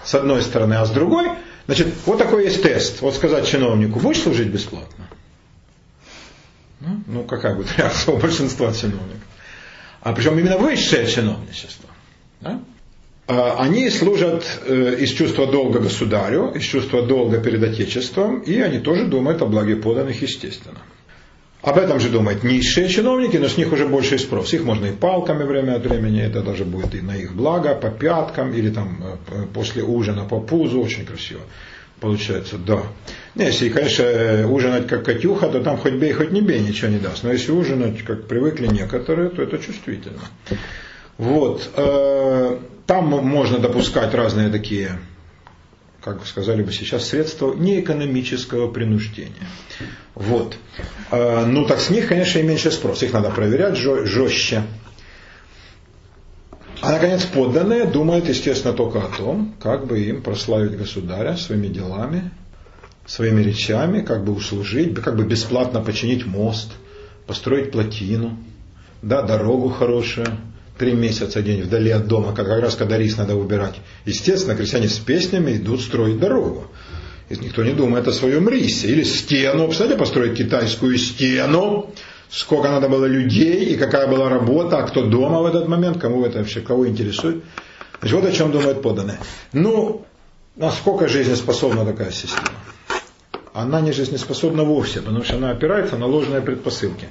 С 0.06 0.16
одной 0.16 0.42
стороны, 0.42 0.76
а 0.76 0.86
с 0.86 0.92
другой, 0.92 1.28
значит, 1.66 1.88
вот 2.06 2.18
такой 2.18 2.46
есть 2.46 2.64
тест. 2.64 3.02
Вот 3.02 3.14
сказать 3.14 3.46
чиновнику, 3.46 4.00
будешь 4.00 4.22
служить 4.22 4.48
бесплатно? 4.48 5.10
Ну, 6.80 7.04
ну 7.08 7.24
какая 7.24 7.56
будет 7.56 7.78
реакция 7.78 8.16
у 8.16 8.20
большинства 8.20 8.72
чиновников? 8.72 9.28
А 10.00 10.14
причем 10.14 10.40
именно 10.40 10.58
высшее 10.58 11.06
чиновничество. 11.06 11.90
Да? 12.40 12.62
А, 13.28 13.58
они 13.60 13.90
служат 13.90 14.46
э, 14.66 14.96
из 15.00 15.12
чувства 15.12 15.52
долга 15.52 15.80
государю, 15.80 16.54
из 16.56 16.64
чувства 16.64 17.06
долга 17.06 17.42
перед 17.42 17.62
Отечеством, 17.62 18.40
и 18.40 18.62
они 18.62 18.80
тоже 18.80 19.08
думают 19.08 19.42
о 19.42 19.46
благе 19.46 19.76
поданных, 19.76 20.22
естественно. 20.22 20.80
Об 21.66 21.80
этом 21.80 22.00
же 22.00 22.10
думают 22.10 22.44
низшие 22.44 22.88
чиновники, 22.90 23.38
но 23.38 23.48
с 23.48 23.58
них 23.58 23.74
уже 23.74 23.88
больше 23.88 24.20
спрос. 24.20 24.54
Их 24.54 24.64
можно 24.64 24.86
и 24.86 24.92
палками 24.92 25.44
время 25.44 25.76
от 25.76 25.86
времени, 25.86 26.22
это 26.22 26.42
даже 26.42 26.64
будет 26.64 26.94
и 26.94 27.02
на 27.02 27.16
их 27.16 27.34
благо, 27.34 27.74
по 27.74 27.90
пяткам, 27.90 28.54
или 28.54 28.70
там 28.70 29.04
э, 29.04 29.46
после 29.52 29.82
ужина 29.82 30.26
по 30.26 30.40
пузу, 30.40 30.82
очень 30.82 31.06
красиво 31.06 31.42
получается, 32.00 32.58
да. 32.58 32.84
Не, 33.36 33.46
если, 33.46 33.70
конечно, 33.70 34.48
ужинать 34.48 34.86
как 34.86 35.06
Катюха, 35.06 35.48
то 35.48 35.64
там 35.64 35.78
хоть 35.78 35.94
бей, 35.94 36.14
хоть 36.14 36.32
не 36.32 36.42
бей, 36.42 36.60
ничего 36.60 36.92
не 36.92 37.00
даст. 37.00 37.24
Но 37.24 37.32
если 37.32 37.52
ужинать, 37.52 38.04
как 38.04 38.28
привыкли 38.28 38.68
некоторые, 38.68 39.30
то 39.30 39.42
это 39.42 39.58
чувствительно. 39.58 40.22
Вот. 41.18 41.68
Э, 41.76 42.58
там 42.86 43.06
можно 43.06 43.58
допускать 43.58 44.14
разные 44.14 44.50
такие, 44.50 45.00
как 46.06 46.24
сказали 46.28 46.62
бы 46.62 46.72
сейчас, 46.72 47.08
средства 47.08 47.56
неэкономического 47.56 48.72
принуждения. 48.72 49.48
Вот. 50.14 50.56
Э, 51.10 51.46
ну 51.48 51.66
так 51.66 51.80
с 51.80 51.90
них, 51.90 52.08
конечно, 52.08 52.38
и 52.38 52.44
меньше 52.44 52.70
спрос. 52.70 53.02
Их 53.02 53.12
надо 53.12 53.32
проверять 53.32 53.76
жестче. 53.76 54.62
А 56.82 56.92
наконец 56.92 57.26
подданные 57.26 57.86
думают, 57.86 58.30
естественно, 58.30 58.76
только 58.76 59.00
о 59.00 59.08
том, 59.08 59.56
как 59.60 59.88
бы 59.88 60.00
им 60.00 60.22
прославить 60.22 60.78
государя 60.78 61.36
своими 61.38 61.70
делами, 61.70 62.30
своими 63.08 63.42
речами, 63.42 64.02
как 64.02 64.24
бы 64.24 64.34
услужить, 64.34 64.94
как 65.02 65.16
бы 65.16 65.24
бесплатно 65.24 65.82
починить 65.82 66.28
мост, 66.28 66.72
построить 67.26 67.72
плотину, 67.72 68.38
да, 69.02 69.24
дорогу 69.24 69.70
хорошую, 69.70 70.28
три 70.78 70.94
месяца 70.94 71.42
день 71.42 71.62
вдали 71.62 71.92
от 71.92 72.08
дома, 72.08 72.34
как 72.34 72.48
раз 72.48 72.76
когда 72.76 72.98
рис 72.98 73.18
надо 73.18 73.36
убирать. 73.36 73.76
Естественно, 74.06 74.56
крестьяне 74.56 74.90
с 74.90 75.00
песнями 75.00 75.56
идут 75.56 75.82
строить 75.82 76.20
дорогу. 76.20 76.68
И 77.30 77.36
никто 77.36 77.64
не 77.64 77.72
думает 77.72 78.08
о 78.08 78.12
своем 78.12 78.48
рисе. 78.48 78.88
Или 78.88 79.04
стену, 79.04 79.68
кстати, 79.70 79.98
построить 79.98 80.38
китайскую 80.38 80.98
стену, 80.98 81.92
сколько 82.30 82.70
надо 82.70 82.90
было 82.90 83.06
людей 83.06 83.66
и 83.66 83.78
какая 83.78 84.08
была 84.08 84.30
работа, 84.30 84.78
а 84.78 84.84
кто 84.84 85.06
дома 85.06 85.42
в 85.42 85.46
этот 85.46 85.68
момент, 85.68 86.00
кому 86.00 86.26
это 86.26 86.40
вообще, 86.40 86.62
кого 86.62 86.88
интересует. 86.88 87.44
Значит, 88.00 88.16
вот 88.22 88.30
о 88.30 88.32
чем 88.32 88.52
думают 88.52 88.82
подданные. 88.82 89.20
Ну, 89.54 90.06
насколько 90.56 91.08
жизнеспособна 91.08 91.86
такая 91.86 92.12
система? 92.12 92.50
Она 93.54 93.80
не 93.80 93.94
жизнеспособна 93.94 94.64
вовсе, 94.64 95.00
потому 95.00 95.24
что 95.24 95.38
она 95.38 95.52
опирается 95.52 95.98
на 95.98 96.06
ложные 96.06 96.42
предпосылки. 96.42 97.08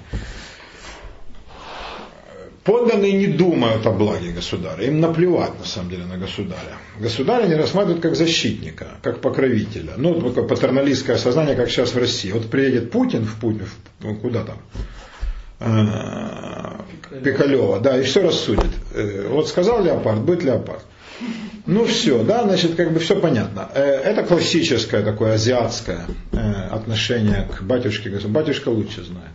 Подданные 2.64 3.12
не 3.12 3.26
думают 3.26 3.86
о 3.86 3.90
благе 3.90 4.30
государя, 4.30 4.86
им 4.86 4.98
наплевать 4.98 5.58
на 5.58 5.66
самом 5.66 5.90
деле 5.90 6.06
на 6.06 6.16
государя. 6.16 6.78
Государя 6.98 7.46
не 7.46 7.56
рассматривают 7.56 8.02
как 8.02 8.16
защитника, 8.16 8.86
как 9.02 9.20
покровителя. 9.20 9.92
Ну, 9.98 10.18
такое 10.22 10.44
патерналистское 10.44 11.18
сознание, 11.18 11.56
как 11.56 11.68
сейчас 11.68 11.92
в 11.92 11.98
России. 11.98 12.32
Вот 12.32 12.48
приедет 12.48 12.90
Путин 12.90 13.26
в 13.26 13.38
Путин, 13.38 13.66
в, 13.66 14.02
ну, 14.02 14.16
куда 14.16 14.44
там, 14.44 14.58
э, 15.60 17.20
Пикалева, 17.20 17.80
да, 17.80 17.98
и 17.98 18.02
все 18.02 18.22
рассудит. 18.22 18.70
Э, 18.94 19.28
вот 19.28 19.46
сказал 19.46 19.84
леопард, 19.84 20.22
будет 20.22 20.42
леопард. 20.42 20.84
Ну 21.66 21.84
все, 21.84 22.24
да, 22.24 22.44
значит, 22.44 22.76
как 22.76 22.94
бы 22.94 22.98
все 22.98 23.20
понятно. 23.20 23.68
Э, 23.74 23.82
это 23.82 24.22
классическое 24.22 25.02
такое 25.02 25.34
азиатское 25.34 26.06
отношение 26.70 27.46
к 27.46 27.62
батюшке. 27.62 28.08
Батюшка 28.08 28.70
лучше 28.70 29.04
знает. 29.04 29.32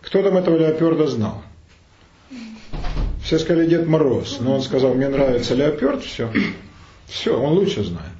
Кто 0.00 0.22
там 0.22 0.38
этого 0.38 0.56
леоперда 0.56 1.06
знал? 1.06 1.42
Все 3.30 3.38
сказали 3.38 3.68
Дед 3.68 3.86
Мороз, 3.86 4.38
но 4.40 4.56
он 4.56 4.60
сказал, 4.60 4.94
мне 4.94 5.06
нравится 5.06 5.54
леоперд, 5.54 6.02
все. 6.02 6.32
Все, 7.06 7.40
он 7.40 7.52
лучше 7.52 7.84
знает. 7.84 8.10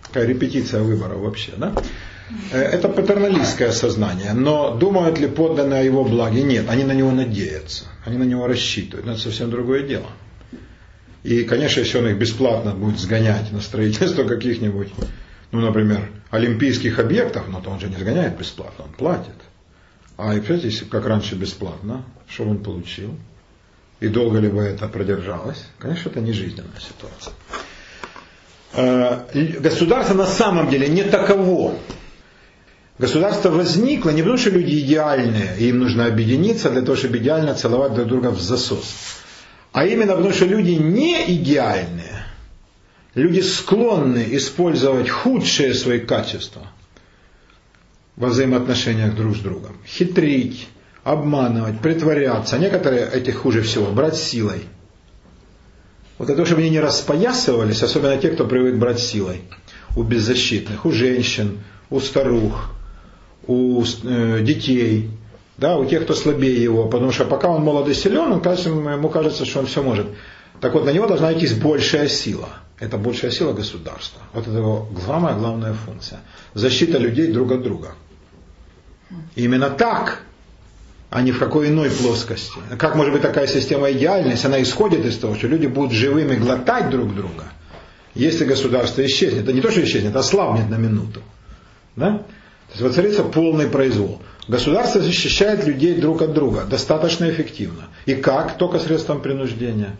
Такая 0.00 0.28
репетиция 0.28 0.82
выбора 0.82 1.16
вообще, 1.16 1.50
да? 1.56 1.72
Э, 2.52 2.60
это 2.60 2.88
патерналистское 2.88 3.72
сознание, 3.72 4.32
но 4.32 4.76
думают 4.76 5.18
ли 5.18 5.26
подданные 5.26 5.80
о 5.80 5.82
его 5.82 6.04
благе? 6.04 6.44
Нет, 6.44 6.66
они 6.68 6.84
на 6.84 6.92
него 6.92 7.10
надеются, 7.10 7.86
они 8.04 8.16
на 8.16 8.22
него 8.22 8.46
рассчитывают, 8.46 9.06
но 9.06 9.14
это 9.14 9.20
совсем 9.20 9.50
другое 9.50 9.82
дело. 9.82 10.06
И, 11.24 11.42
конечно, 11.42 11.80
если 11.80 11.98
он 11.98 12.06
их 12.06 12.18
бесплатно 12.18 12.70
будет 12.70 13.00
сгонять 13.00 13.50
на 13.50 13.60
строительство 13.60 14.22
каких-нибудь, 14.28 14.90
ну, 15.50 15.58
например, 15.62 16.12
олимпийских 16.30 17.00
объектов, 17.00 17.48
но 17.48 17.60
то 17.60 17.70
он 17.70 17.80
же 17.80 17.88
не 17.88 17.96
сгоняет 17.96 18.38
бесплатно, 18.38 18.84
он 18.84 18.92
платит. 18.92 19.34
А 20.16 20.32
и, 20.32 20.36
представляете, 20.36 20.68
если 20.68 20.84
как 20.84 21.06
раньше 21.06 21.34
бесплатно, 21.34 22.04
что 22.28 22.44
он 22.44 22.62
получил? 22.62 23.16
И 24.00 24.08
долго 24.08 24.38
ли 24.38 24.48
бы 24.48 24.62
это 24.62 24.88
продержалось, 24.88 25.64
конечно, 25.78 26.08
это 26.08 26.20
не 26.20 26.32
жизненная 26.32 26.80
ситуация. 26.80 27.34
Э, 28.72 29.58
государство 29.60 30.14
на 30.14 30.26
самом 30.26 30.70
деле 30.70 30.88
не 30.88 31.04
таково. 31.04 31.74
Государство 32.98 33.50
возникло 33.50 34.10
не 34.10 34.22
потому, 34.22 34.38
что 34.38 34.50
люди 34.50 34.78
идеальные, 34.80 35.56
и 35.58 35.68
им 35.68 35.78
нужно 35.78 36.06
объединиться 36.06 36.70
для 36.70 36.82
того, 36.82 36.96
чтобы 36.96 37.18
идеально 37.18 37.54
целовать 37.54 37.94
друг 37.94 38.08
друга 38.08 38.28
в 38.28 38.40
засос. 38.40 38.94
А 39.72 39.86
именно 39.86 40.14
потому, 40.14 40.32
что 40.32 40.44
люди 40.46 40.72
не 40.72 41.34
идеальные. 41.34 42.24
Люди 43.14 43.40
склонны 43.40 44.26
использовать 44.32 45.08
худшие 45.08 45.74
свои 45.74 46.00
качества 46.00 46.62
во 48.16 48.28
взаимоотношениях 48.28 49.14
друг 49.16 49.36
с 49.36 49.40
другом. 49.40 49.76
Хитрить, 49.86 50.68
обманывать, 51.12 51.80
притворяться. 51.80 52.58
Некоторые 52.58 53.08
эти 53.12 53.30
хуже 53.30 53.62
всего, 53.62 53.86
брать 53.86 54.16
силой. 54.16 54.62
Вот 56.18 56.26
для 56.26 56.34
того, 56.34 56.46
чтобы 56.46 56.60
они 56.60 56.70
не 56.70 56.80
распоясывались, 56.80 57.82
особенно 57.82 58.16
те, 58.18 58.28
кто 58.28 58.44
привык 58.44 58.76
брать 58.76 59.00
силой. 59.00 59.42
У 59.96 60.02
беззащитных, 60.02 60.84
у 60.84 60.92
женщин, 60.92 61.60
у 61.90 61.98
старух, 62.00 62.70
у 63.46 63.82
э, 63.82 64.40
детей, 64.42 65.10
да, 65.56 65.76
у 65.78 65.84
тех, 65.84 66.04
кто 66.04 66.14
слабее 66.14 66.62
его, 66.62 66.86
потому 66.86 67.10
что 67.10 67.24
пока 67.24 67.48
он 67.48 67.62
молод 67.62 67.88
и 67.88 67.94
силен, 67.94 68.32
он, 68.32 68.40
кажется, 68.40 68.68
ему 68.68 69.08
кажется, 69.08 69.44
что 69.44 69.60
он 69.60 69.66
все 69.66 69.82
может. 69.82 70.06
Так 70.60 70.74
вот, 70.74 70.84
на 70.84 70.90
него 70.90 71.06
должна 71.06 71.32
идти 71.32 71.52
большая 71.54 72.08
сила. 72.08 72.48
Это 72.78 72.96
большая 72.98 73.30
сила 73.30 73.52
государства. 73.52 74.22
Вот 74.32 74.46
это 74.46 74.56
его 74.56 74.88
самая 75.04 75.34
главная 75.36 75.74
функция. 75.74 76.20
Защита 76.54 76.98
людей 76.98 77.32
друг 77.32 77.52
от 77.52 77.62
друга. 77.62 77.94
Именно 79.34 79.70
так, 79.70 80.22
а 81.10 81.22
не 81.22 81.32
в 81.32 81.38
какой 81.38 81.68
иной 81.68 81.90
плоскости. 81.90 82.58
Как 82.78 82.94
может 82.94 83.12
быть 83.12 83.22
такая 83.22 83.48
система 83.48 83.90
идеальная, 83.90 84.32
если 84.32 84.46
она 84.46 84.62
исходит 84.62 85.04
из 85.04 85.18
того, 85.18 85.34
что 85.34 85.48
люди 85.48 85.66
будут 85.66 85.92
живыми 85.92 86.36
глотать 86.36 86.88
друг 86.88 87.14
друга, 87.14 87.44
если 88.14 88.44
государство 88.44 89.04
исчезнет. 89.04 89.42
Это 89.42 89.52
не 89.52 89.60
то, 89.60 89.70
что 89.72 89.82
исчезнет, 89.82 90.14
а 90.14 90.22
слабнет 90.22 90.70
на 90.70 90.76
минуту. 90.76 91.20
Да? 91.96 92.18
То 92.18 92.72
есть 92.74 92.82
воцарится 92.82 93.24
полный 93.24 93.66
произвол. 93.66 94.22
Государство 94.46 95.00
защищает 95.00 95.66
людей 95.66 96.00
друг 96.00 96.22
от 96.22 96.32
друга 96.32 96.64
достаточно 96.64 97.28
эффективно. 97.28 97.88
И 98.06 98.14
как? 98.14 98.56
Только 98.56 98.78
средством 98.78 99.20
принуждения. 99.20 99.96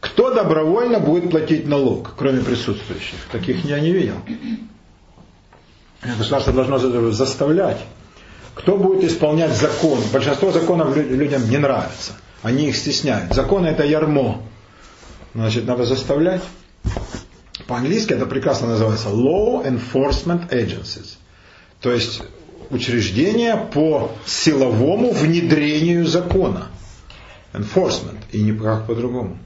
Кто 0.00 0.34
добровольно 0.34 0.98
будет 0.98 1.30
платить 1.30 1.66
налог, 1.66 2.14
кроме 2.16 2.40
присутствующих? 2.42 3.18
Таких 3.30 3.64
я 3.64 3.78
не 3.78 3.92
видел. 3.92 4.16
Государство 6.02 6.52
должно 6.52 6.78
заставлять. 7.12 7.78
Кто 8.54 8.76
будет 8.76 9.04
исполнять 9.04 9.52
закон? 9.52 9.98
Большинство 10.12 10.52
законов 10.52 10.96
людям 10.96 11.48
не 11.50 11.58
нравится. 11.58 12.12
Они 12.42 12.68
их 12.68 12.76
стесняют. 12.76 13.34
Законы 13.34 13.68
это 13.68 13.84
ярмо. 13.84 14.42
Значит, 15.34 15.66
надо 15.66 15.84
заставлять. 15.84 16.42
По-английски 17.66 18.12
это 18.12 18.26
прекрасно 18.26 18.68
называется 18.68 19.08
Law 19.08 19.64
Enforcement 19.66 20.50
Agencies. 20.50 21.16
То 21.80 21.90
есть 21.90 22.22
учреждения 22.70 23.56
по 23.56 24.12
силовому 24.26 25.12
внедрению 25.12 26.06
закона. 26.06 26.68
Enforcement. 27.52 28.18
И 28.32 28.42
никак 28.42 28.86
по-другому. 28.86 29.38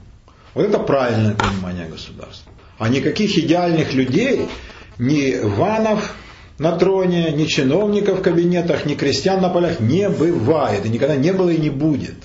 Вот 0.53 0.65
это 0.65 0.79
правильное 0.79 1.35
понимание 1.35 1.87
государства. 1.87 2.51
А 2.77 2.89
никаких 2.89 3.37
идеальных 3.37 3.93
людей, 3.93 4.49
ни 4.97 5.37
ванов 5.41 6.15
на 6.59 6.77
троне, 6.77 7.31
ни 7.31 7.45
чиновников 7.45 8.19
в 8.19 8.21
кабинетах, 8.21 8.85
ни 8.85 8.93
крестьян 8.93 9.41
на 9.41 9.49
полях 9.49 9.79
не 9.79 10.09
бывает. 10.09 10.85
И 10.85 10.89
никогда 10.89 11.15
не 11.15 11.31
было 11.31 11.49
и 11.49 11.57
не 11.57 11.69
будет. 11.69 12.17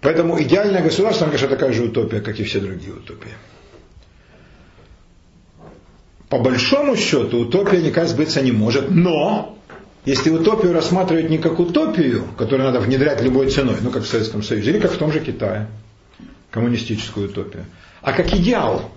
Поэтому 0.00 0.40
идеальное 0.42 0.82
государство, 0.82 1.24
конечно, 1.24 1.48
такая 1.48 1.72
же 1.72 1.84
утопия, 1.84 2.20
как 2.20 2.38
и 2.38 2.44
все 2.44 2.60
другие 2.60 2.92
утопии. 2.92 3.32
По 6.28 6.38
большому 6.38 6.96
счету 6.96 7.38
утопия 7.38 7.80
никак 7.80 8.08
сбыться 8.08 8.42
не 8.42 8.52
может, 8.52 8.90
но 8.90 9.56
если 10.04 10.30
утопию 10.30 10.72
рассматривать 10.72 11.30
не 11.30 11.38
как 11.38 11.58
утопию, 11.58 12.24
которую 12.36 12.66
надо 12.66 12.80
внедрять 12.80 13.22
любой 13.22 13.50
ценой, 13.50 13.76
ну 13.80 13.90
как 13.90 14.02
в 14.02 14.06
Советском 14.06 14.42
Союзе, 14.42 14.72
или 14.72 14.78
как 14.78 14.92
в 14.92 14.98
том 14.98 15.10
же 15.10 15.20
Китае, 15.20 15.68
коммунистическую 16.50 17.28
утопию, 17.28 17.64
а 18.02 18.12
как 18.12 18.34
идеал, 18.34 18.90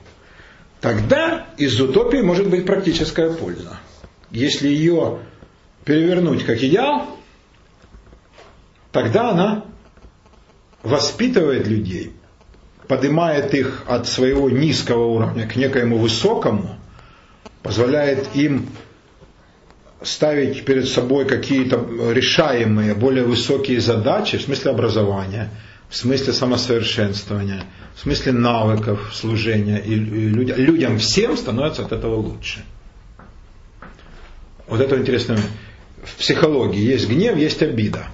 тогда 0.82 1.48
из 1.58 1.80
утопии 1.80 2.18
может 2.18 2.50
быть 2.50 2.66
практическая 2.66 3.32
польза. 3.32 3.78
Если 4.32 4.68
ее 4.68 5.20
перевернуть 5.86 6.44
как 6.44 6.62
идеал, 6.62 7.18
тогда 8.92 9.30
она 9.30 9.66
воспитывает 10.84 11.68
людей, 11.68 12.14
поднимает 12.88 13.54
их 13.54 13.84
от 13.88 14.08
своего 14.08 14.50
низкого 14.50 15.06
уровня 15.06 15.48
к 15.48 15.56
некоему 15.56 15.98
высокому, 15.98 16.78
позволяет 17.62 18.36
им 18.36 18.68
ставить 20.02 20.66
перед 20.66 20.88
собой 20.90 21.26
какие-то 21.26 21.78
решаемые, 22.12 22.96
более 22.96 23.24
высокие 23.24 23.80
задачи 23.80 24.40
в 24.40 24.42
смысле 24.42 24.72
образования, 24.72 25.52
в 25.92 25.96
смысле 25.96 26.32
самосовершенствования, 26.32 27.66
в 27.96 28.00
смысле 28.00 28.32
навыков 28.32 29.12
служения. 29.14 29.78
И 29.78 29.94
людям, 29.94 30.58
людям 30.58 30.98
всем 30.98 31.36
становится 31.36 31.84
от 31.84 31.92
этого 31.92 32.16
лучше. 32.16 32.64
Вот 34.68 34.80
это 34.80 34.98
интересно. 34.98 35.38
В 36.02 36.16
психологии 36.16 36.82
есть 36.82 37.10
гнев, 37.10 37.38
есть 37.38 37.62
обида. 37.62 38.08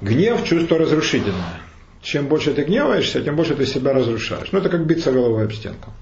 Гнев– 0.00 0.42
чувство 0.48 0.78
разрушительное. 0.78 1.60
Чем 2.00 2.26
больше 2.26 2.54
ты 2.54 2.64
гневаешься, 2.64 3.20
тем 3.20 3.36
больше 3.36 3.54
ты 3.54 3.66
себя 3.66 3.92
разрушаешь. 3.92 4.48
Ну, 4.50 4.58
это 4.58 4.70
как 4.70 4.86
биться 4.86 5.12
головой 5.12 5.44
об 5.44 5.52
стенку. 5.52 5.92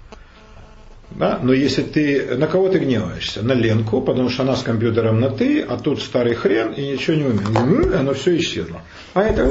Да? 1.11 1.41
Но 1.43 1.53
если 1.53 1.83
ты, 1.83 2.37
на 2.37 2.47
кого 2.47 2.69
ты 2.69 2.79
гневаешься? 2.79 3.43
На 3.43 3.53
Ленку, 3.53 4.01
потому 4.01 4.31
что 4.31 4.45
она 4.45 4.55
с 4.55 4.63
компьютером 4.63 5.21
на 5.21 5.29
ты, 5.29 5.61
а 5.61 5.77
тут 5.77 6.01
старый 6.01 6.35
хрен 6.35 6.73
и 6.73 6.93
ничего 6.93 7.17
не 7.17 7.25
умеет. 7.25 7.95
Оно 7.95 8.15
все 8.15 8.39
исчезло. 8.39 8.81
А 9.13 9.23
это... 9.23 9.45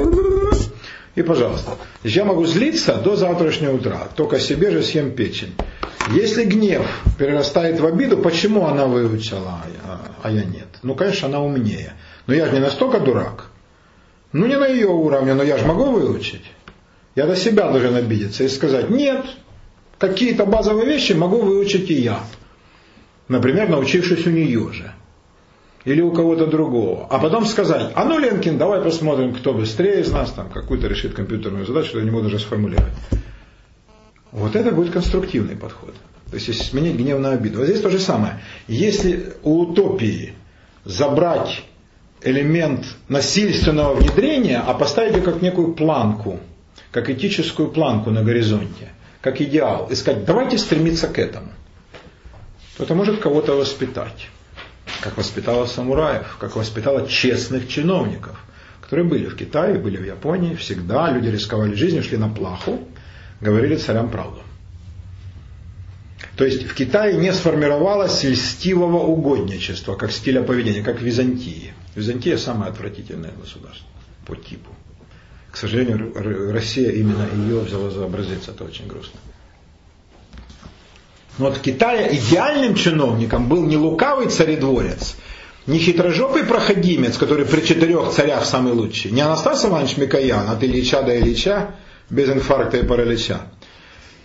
И 1.14 1.22
пожалуйста. 1.22 1.72
Я 2.04 2.24
могу 2.24 2.46
злиться 2.46 2.94
до 2.94 3.16
завтрашнего 3.16 3.74
утра, 3.74 4.08
только 4.14 4.38
себе 4.38 4.70
же 4.70 4.82
съем 4.82 5.12
печень. 5.12 5.54
Если 6.10 6.44
гнев 6.44 6.86
перерастает 7.18 7.80
в 7.80 7.86
обиду, 7.86 8.18
почему 8.18 8.66
она 8.66 8.86
выучила, 8.86 9.60
а, 9.84 10.00
а 10.22 10.30
я 10.30 10.44
нет? 10.44 10.68
Ну, 10.82 10.94
конечно, 10.94 11.28
она 11.28 11.40
умнее. 11.40 11.94
Но 12.26 12.34
я 12.34 12.46
же 12.46 12.52
не 12.52 12.60
настолько 12.60 13.00
дурак. 13.00 13.50
Ну, 14.32 14.46
не 14.46 14.56
на 14.56 14.66
ее 14.66 14.88
уровне, 14.88 15.34
но 15.34 15.42
я 15.42 15.58
же 15.58 15.66
могу 15.66 15.86
выучить. 15.86 16.44
Я 17.16 17.26
до 17.26 17.36
себя 17.36 17.68
должен 17.70 17.96
обидеться 17.96 18.44
и 18.44 18.48
сказать, 18.48 18.88
нет, 18.88 19.24
какие-то 19.98 20.46
базовые 20.46 20.86
вещи 20.86 21.12
могу 21.12 21.40
выучить 21.40 21.90
и 21.90 21.94
я. 21.94 22.20
Например, 23.28 23.68
научившись 23.68 24.26
у 24.26 24.30
нее 24.30 24.72
же. 24.72 24.92
Или 25.84 26.02
у 26.02 26.12
кого-то 26.12 26.46
другого. 26.46 27.06
А 27.08 27.18
потом 27.18 27.46
сказать, 27.46 27.92
а 27.94 28.04
ну, 28.04 28.18
Ленкин, 28.18 28.58
давай 28.58 28.82
посмотрим, 28.82 29.34
кто 29.34 29.54
быстрее 29.54 30.00
из 30.00 30.12
нас, 30.12 30.30
там, 30.32 30.50
какую-то 30.50 30.88
решит 30.88 31.14
компьютерную 31.14 31.64
задачу, 31.64 31.88
что 31.88 31.98
я 31.98 32.04
не 32.04 32.10
могу 32.10 32.24
даже 32.24 32.38
сформулировать. 32.38 32.92
Вот 34.30 34.54
это 34.54 34.72
будет 34.72 34.92
конструктивный 34.92 35.56
подход. 35.56 35.94
То 36.30 36.36
есть, 36.36 36.48
если 36.48 36.62
сменить 36.62 36.96
гнев 36.96 37.18
на 37.18 37.32
обиду. 37.32 37.58
Вот 37.58 37.66
здесь 37.66 37.80
то 37.80 37.90
же 37.90 37.98
самое. 37.98 38.40
Если 38.68 39.32
у 39.42 39.62
утопии 39.62 40.34
забрать 40.84 41.62
элемент 42.22 42.86
насильственного 43.08 43.94
внедрения, 43.94 44.62
а 44.64 44.74
поставить 44.74 45.16
ее 45.16 45.22
как 45.22 45.42
некую 45.42 45.72
планку, 45.72 46.38
как 46.92 47.08
этическую 47.08 47.70
планку 47.70 48.10
на 48.10 48.22
горизонте, 48.22 48.90
как 49.20 49.40
идеал, 49.40 49.88
и 49.90 49.94
сказать, 49.94 50.24
давайте 50.24 50.58
стремиться 50.58 51.08
к 51.08 51.18
этому, 51.18 51.48
то 52.76 52.84
это 52.84 52.94
может 52.94 53.20
кого-то 53.20 53.54
воспитать. 53.54 54.28
Как 55.00 55.16
воспитала 55.16 55.66
самураев, 55.66 56.36
как 56.38 56.56
воспитала 56.56 57.08
честных 57.08 57.68
чиновников, 57.68 58.38
которые 58.82 59.06
были 59.06 59.26
в 59.26 59.36
Китае, 59.36 59.78
были 59.78 59.96
в 59.96 60.04
Японии, 60.04 60.54
всегда 60.54 61.10
люди 61.10 61.28
рисковали 61.28 61.74
жизнью, 61.74 62.02
шли 62.02 62.18
на 62.18 62.28
плаху, 62.28 62.80
говорили 63.40 63.76
царям 63.76 64.10
правду. 64.10 64.40
То 66.36 66.44
есть 66.44 66.66
в 66.66 66.74
Китае 66.74 67.16
не 67.16 67.32
сформировалось 67.32 68.24
льстивого 68.24 68.98
угодничества, 68.98 69.94
как 69.94 70.10
стиля 70.10 70.42
поведения, 70.42 70.82
как 70.82 70.98
в 70.98 71.02
Византии. 71.02 71.72
Византия 71.94 72.36
самое 72.36 72.70
отвратительное 72.70 73.32
государство 73.32 73.86
по 74.26 74.36
типу. 74.36 74.70
К 75.50 75.56
сожалению, 75.56 76.12
Россия 76.52 76.92
именно 76.92 77.26
ее 77.34 77.60
взяла 77.60 77.90
за 77.90 78.04
образец, 78.04 78.48
это 78.48 78.64
очень 78.64 78.86
грустно. 78.86 79.18
Но 81.40 81.50
в 81.50 81.60
Китае 81.60 82.14
идеальным 82.16 82.74
чиновником 82.74 83.48
был 83.48 83.64
не 83.64 83.78
лукавый 83.78 84.28
царедворец, 84.28 85.16
не 85.66 85.78
хитрожопый 85.78 86.44
проходимец, 86.44 87.16
который 87.16 87.46
при 87.46 87.62
четырех 87.62 88.10
царях 88.10 88.44
самый 88.44 88.74
лучший, 88.74 89.10
не 89.10 89.22
Анастас 89.22 89.64
Иванович 89.64 89.96
Микоян 89.96 90.50
от 90.50 90.62
Ильича 90.62 91.00
до 91.00 91.18
Ильича, 91.18 91.76
без 92.10 92.28
инфаркта 92.28 92.76
и 92.76 92.82
паралича, 92.82 93.40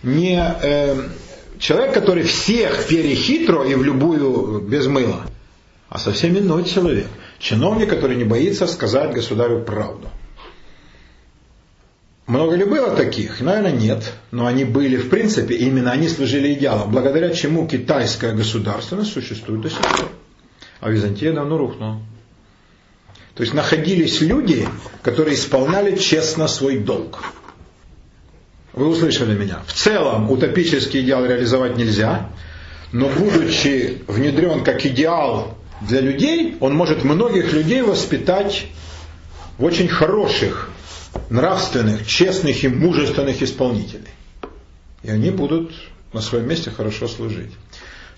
не 0.02 0.38
э, 0.38 1.08
человек, 1.58 1.94
который 1.94 2.24
всех 2.24 2.86
перехитро 2.86 3.64
и 3.64 3.74
в 3.74 3.82
любую 3.82 4.60
без 4.60 4.86
мыла, 4.86 5.22
а 5.88 5.98
совсем 5.98 6.36
иной 6.36 6.64
человек. 6.64 7.06
Чиновник, 7.38 7.88
который 7.88 8.16
не 8.16 8.24
боится 8.24 8.66
сказать 8.66 9.14
государю 9.14 9.64
правду. 9.64 10.08
Много 12.26 12.56
ли 12.56 12.64
было 12.64 12.94
таких? 12.96 13.40
Наверное, 13.40 13.72
нет. 13.72 14.12
Но 14.32 14.46
они 14.46 14.64
были, 14.64 14.96
в 14.96 15.08
принципе, 15.08 15.54
именно 15.54 15.92
они 15.92 16.08
служили 16.08 16.54
идеалом, 16.54 16.90
благодаря 16.90 17.30
чему 17.30 17.68
китайская 17.68 18.32
государственность 18.32 19.12
существует 19.12 19.60
до 19.60 19.70
сих 19.70 19.80
пор. 19.80 20.10
А 20.80 20.90
Византия 20.90 21.32
давно 21.32 21.56
рухнула. 21.56 22.00
То 23.34 23.42
есть 23.42 23.54
находились 23.54 24.20
люди, 24.22 24.66
которые 25.02 25.36
исполняли 25.36 25.96
честно 25.96 26.48
свой 26.48 26.78
долг. 26.78 27.22
Вы 28.72 28.88
услышали 28.88 29.38
меня. 29.38 29.60
В 29.66 29.72
целом 29.72 30.30
утопический 30.30 31.02
идеал 31.02 31.24
реализовать 31.24 31.76
нельзя, 31.76 32.30
но 32.92 33.08
будучи 33.08 34.02
внедрен 34.08 34.64
как 34.64 34.84
идеал 34.84 35.56
для 35.80 36.00
людей, 36.00 36.56
он 36.60 36.74
может 36.74 37.04
многих 37.04 37.52
людей 37.52 37.82
воспитать 37.82 38.66
в 39.58 39.64
очень 39.64 39.88
хороших 39.88 40.70
нравственных, 41.30 42.06
честных 42.06 42.64
и 42.64 42.68
мужественных 42.68 43.42
исполнителей. 43.42 44.10
И 45.02 45.10
они 45.10 45.30
будут 45.30 45.72
на 46.12 46.20
своем 46.20 46.48
месте 46.48 46.70
хорошо 46.70 47.08
служить. 47.08 47.52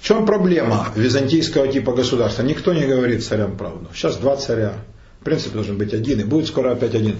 В 0.00 0.06
чем 0.06 0.26
проблема 0.26 0.88
византийского 0.94 1.68
типа 1.68 1.92
государства? 1.92 2.42
Никто 2.42 2.72
не 2.72 2.86
говорит 2.86 3.24
царям 3.24 3.56
правду. 3.56 3.88
Сейчас 3.92 4.16
два 4.16 4.36
царя. 4.36 4.74
В 5.20 5.24
принципе, 5.24 5.54
должен 5.54 5.76
быть 5.76 5.92
один, 5.92 6.20
и 6.20 6.24
будет 6.24 6.46
скоро 6.46 6.72
опять 6.72 6.94
один. 6.94 7.16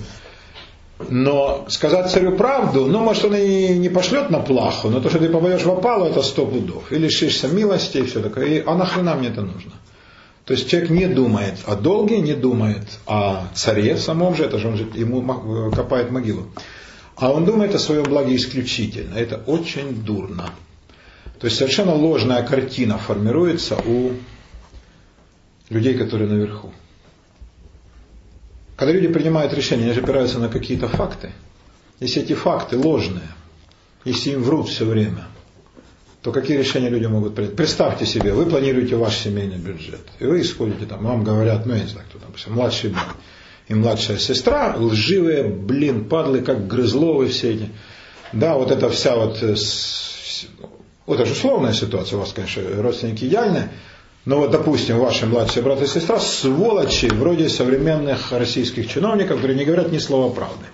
Но 1.09 1.67
сказать 1.69 2.11
царю 2.11 2.37
правду, 2.37 2.87
ну, 2.87 3.01
может, 3.01 3.25
он 3.25 3.37
и 3.37 3.77
не 3.77 3.89
пошлет 3.89 4.31
на 4.31 4.41
плаху, 4.41 4.89
но 4.89 5.01
то, 5.01 5.11
что 5.11 5.19
ты 5.19 5.29
попадешь 5.29 5.63
в 5.63 5.71
опалу, 5.71 6.07
это 6.07 6.23
сто 6.23 6.47
пудов. 6.47 6.91
И 6.93 6.97
лишишься 6.97 7.49
милости, 7.49 7.99
и 7.99 8.05
все 8.05 8.21
такое. 8.21 8.47
И, 8.47 8.63
а 8.65 8.75
нахрена 8.75 9.15
мне 9.15 9.29
это 9.29 9.43
нужно? 9.43 9.73
То 10.49 10.55
есть 10.55 10.67
человек 10.71 10.89
не 10.89 11.07
думает 11.07 11.59
о 11.67 11.77
долге, 11.77 12.21
не 12.21 12.33
думает 12.33 13.01
о 13.05 13.49
царе 13.55 13.99
самом 13.99 14.35
же, 14.35 14.45
это 14.45 14.59
же 14.59 14.69
он 14.69 14.79
же 14.79 14.85
ему 14.95 15.23
копает 15.71 16.11
могилу. 16.11 16.47
А 17.17 17.33
он 17.33 17.45
думает 17.45 17.75
о 17.75 17.79
своем 17.79 18.05
благе 18.05 18.35
исключительно. 18.35 19.15
Это 19.15 19.37
очень 19.37 20.03
дурно. 20.03 20.49
То 21.39 21.49
есть 21.49 21.59
совершенно 21.59 21.93
ложная 21.93 22.43
картина 22.43 22.97
формируется 22.97 23.77
у 23.77 24.13
людей, 25.69 25.99
которые 25.99 26.31
наверху. 26.31 26.73
Когда 28.77 28.95
люди 28.95 29.09
принимают 29.09 29.53
решения, 29.53 29.85
они 29.85 29.93
же 29.93 30.01
опираются 30.01 30.39
на 30.39 30.49
какие-то 30.49 30.89
факты. 30.89 31.31
Если 32.01 32.23
эти 32.23 32.33
факты 32.33 32.79
ложные, 32.79 33.29
если 34.07 34.31
им 34.31 34.43
врут 34.43 34.71
все 34.71 34.87
время, 34.87 35.27
то 36.23 36.33
какие 36.33 36.57
решения 36.57 36.89
люди 36.89 37.07
могут 37.07 37.35
принять? 37.35 37.57
Представьте 37.57 38.07
себе, 38.07 38.33
вы 38.33 38.47
планируете 38.47 38.97
ваш 38.97 39.17
семейный 39.17 39.59
бюджет, 39.59 40.01
и 40.19 40.25
вы 40.25 40.41
исходите 40.41 40.85
там, 40.87 41.05
вам 41.05 41.25
говорят, 41.25 41.67
ну 41.67 41.75
я 41.75 41.83
не 41.83 41.89
знаю, 41.89 42.07
кто 42.09 42.19
там, 42.19 42.55
младший 42.55 42.91
брат 42.91 43.15
и 43.69 43.75
младшая 43.75 44.19
сестра, 44.19 44.75
лживые, 44.77 45.45
блин, 45.45 46.07
падлы, 46.07 46.41
как 46.41 46.67
грызловы 46.67 47.29
все 47.29 47.55
эти. 47.55 47.71
Да, 48.33 48.55
вот 48.55 48.71
эта 48.71 48.91
вся 48.91 49.17
вот, 49.17 49.43
э, 49.43 49.55
вот 51.07 51.21
это 51.21 51.27
же 51.27 51.33
условная 51.33 51.73
ситуация, 51.73 52.17
у 52.17 52.21
вас, 52.21 52.33
конечно, 52.33 52.63
родственники 52.83 53.25
идеальные, 53.25 53.71
но 54.25 54.39
вот, 54.39 54.51
допустим, 54.51 54.99
ваши 54.99 55.27
младшие 55.27 55.63
брат 55.63 55.81
и 55.83 55.87
сестра 55.87 56.19
сволочи, 56.19 57.07
вроде 57.07 57.49
современных 57.49 58.33
российских 58.33 58.91
чиновников, 58.91 59.37
которые 59.37 59.57
не 59.57 59.65
говорят 59.65 59.93
ни 59.93 59.99
слова 59.99 60.33
правды. 60.33 60.67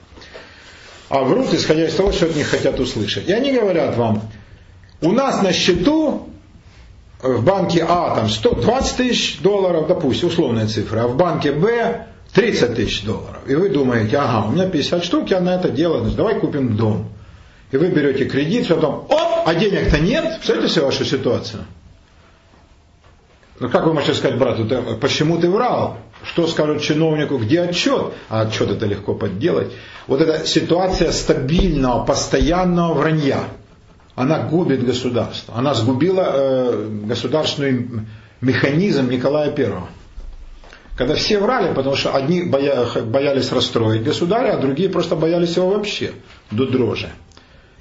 А 1.08 1.22
врут, 1.22 1.52
исходя 1.52 1.86
из 1.86 1.94
того, 1.94 2.10
что 2.12 2.26
от 2.26 2.34
них 2.34 2.48
хотят 2.48 2.80
услышать. 2.80 3.28
И 3.28 3.32
они 3.32 3.52
говорят 3.52 3.96
вам, 3.96 4.22
у 5.00 5.12
нас 5.12 5.42
на 5.42 5.52
счету 5.52 6.28
в 7.22 7.42
банке 7.44 7.84
А 7.86 8.14
там 8.14 8.28
120 8.28 8.96
тысяч 8.96 9.40
долларов, 9.40 9.86
допустим, 9.86 10.28
условная 10.28 10.66
цифра, 10.66 11.04
а 11.04 11.08
в 11.08 11.16
банке 11.16 11.52
Б 11.52 12.06
30 12.34 12.74
тысяч 12.74 13.04
долларов. 13.04 13.38
И 13.46 13.54
вы 13.54 13.70
думаете, 13.70 14.18
ага, 14.18 14.46
у 14.48 14.52
меня 14.52 14.68
50 14.68 15.04
штук, 15.04 15.30
я 15.30 15.40
на 15.40 15.54
это 15.54 15.70
дело, 15.70 16.00
значит, 16.00 16.16
давай 16.16 16.38
купим 16.38 16.76
дом. 16.76 17.08
И 17.70 17.76
вы 17.76 17.88
берете 17.88 18.26
кредит, 18.26 18.68
потом, 18.68 19.06
оп, 19.08 19.46
а 19.46 19.54
денег-то 19.54 19.98
нет. 19.98 20.36
Представляете 20.36 20.74
себе 20.74 20.84
вашу 20.84 21.04
ситуацию? 21.04 21.64
Ну 23.60 23.68
как 23.68 23.86
вы 23.86 23.94
можете 23.94 24.14
сказать 24.14 24.36
брату, 24.36 24.66
ты, 24.66 24.80
почему 25.00 25.38
ты 25.38 25.48
врал? 25.48 25.98
Что 26.24 26.46
скажут 26.46 26.82
чиновнику, 26.82 27.38
где 27.38 27.62
отчет? 27.62 28.12
А 28.28 28.42
отчет 28.42 28.70
это 28.70 28.86
легко 28.86 29.14
подделать. 29.14 29.72
Вот 30.06 30.20
эта 30.20 30.44
ситуация 30.46 31.12
стабильного, 31.12 32.04
постоянного 32.04 32.94
вранья, 32.94 33.44
она 34.16 34.44
губит 34.44 34.84
государство. 34.84 35.54
Она 35.56 35.74
сгубила 35.74 36.30
э, 36.32 36.88
государственный 37.04 38.06
механизм 38.40 39.10
Николая 39.10 39.50
Первого. 39.50 39.88
Когда 40.96 41.16
все 41.16 41.40
врали, 41.40 41.74
потому 41.74 41.96
что 41.96 42.14
одни 42.14 42.42
боялись 42.44 43.50
расстроить 43.50 44.04
государя, 44.04 44.54
а 44.54 44.58
другие 44.58 44.88
просто 44.88 45.16
боялись 45.16 45.56
его 45.56 45.70
вообще 45.70 46.12
до 46.52 46.66
дрожи. 46.66 47.10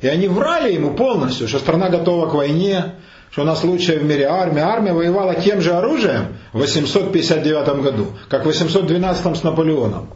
И 0.01 0.07
они 0.07 0.27
врали 0.27 0.73
ему 0.73 0.95
полностью, 0.95 1.47
что 1.47 1.59
страна 1.59 1.89
готова 1.89 2.27
к 2.27 2.34
войне, 2.34 2.95
что 3.29 3.43
у 3.43 3.45
нас 3.45 3.63
лучшая 3.63 3.99
в 3.99 4.03
мире 4.03 4.25
армия. 4.25 4.61
Армия 4.61 4.93
воевала 4.93 5.36
тем 5.36 5.61
же 5.61 5.73
оружием 5.73 6.38
в 6.53 6.57
859 6.59 7.84
году, 7.84 8.07
как 8.29 8.43
в 8.43 8.45
812 8.47 9.38
с 9.38 9.43
Наполеоном. 9.43 10.09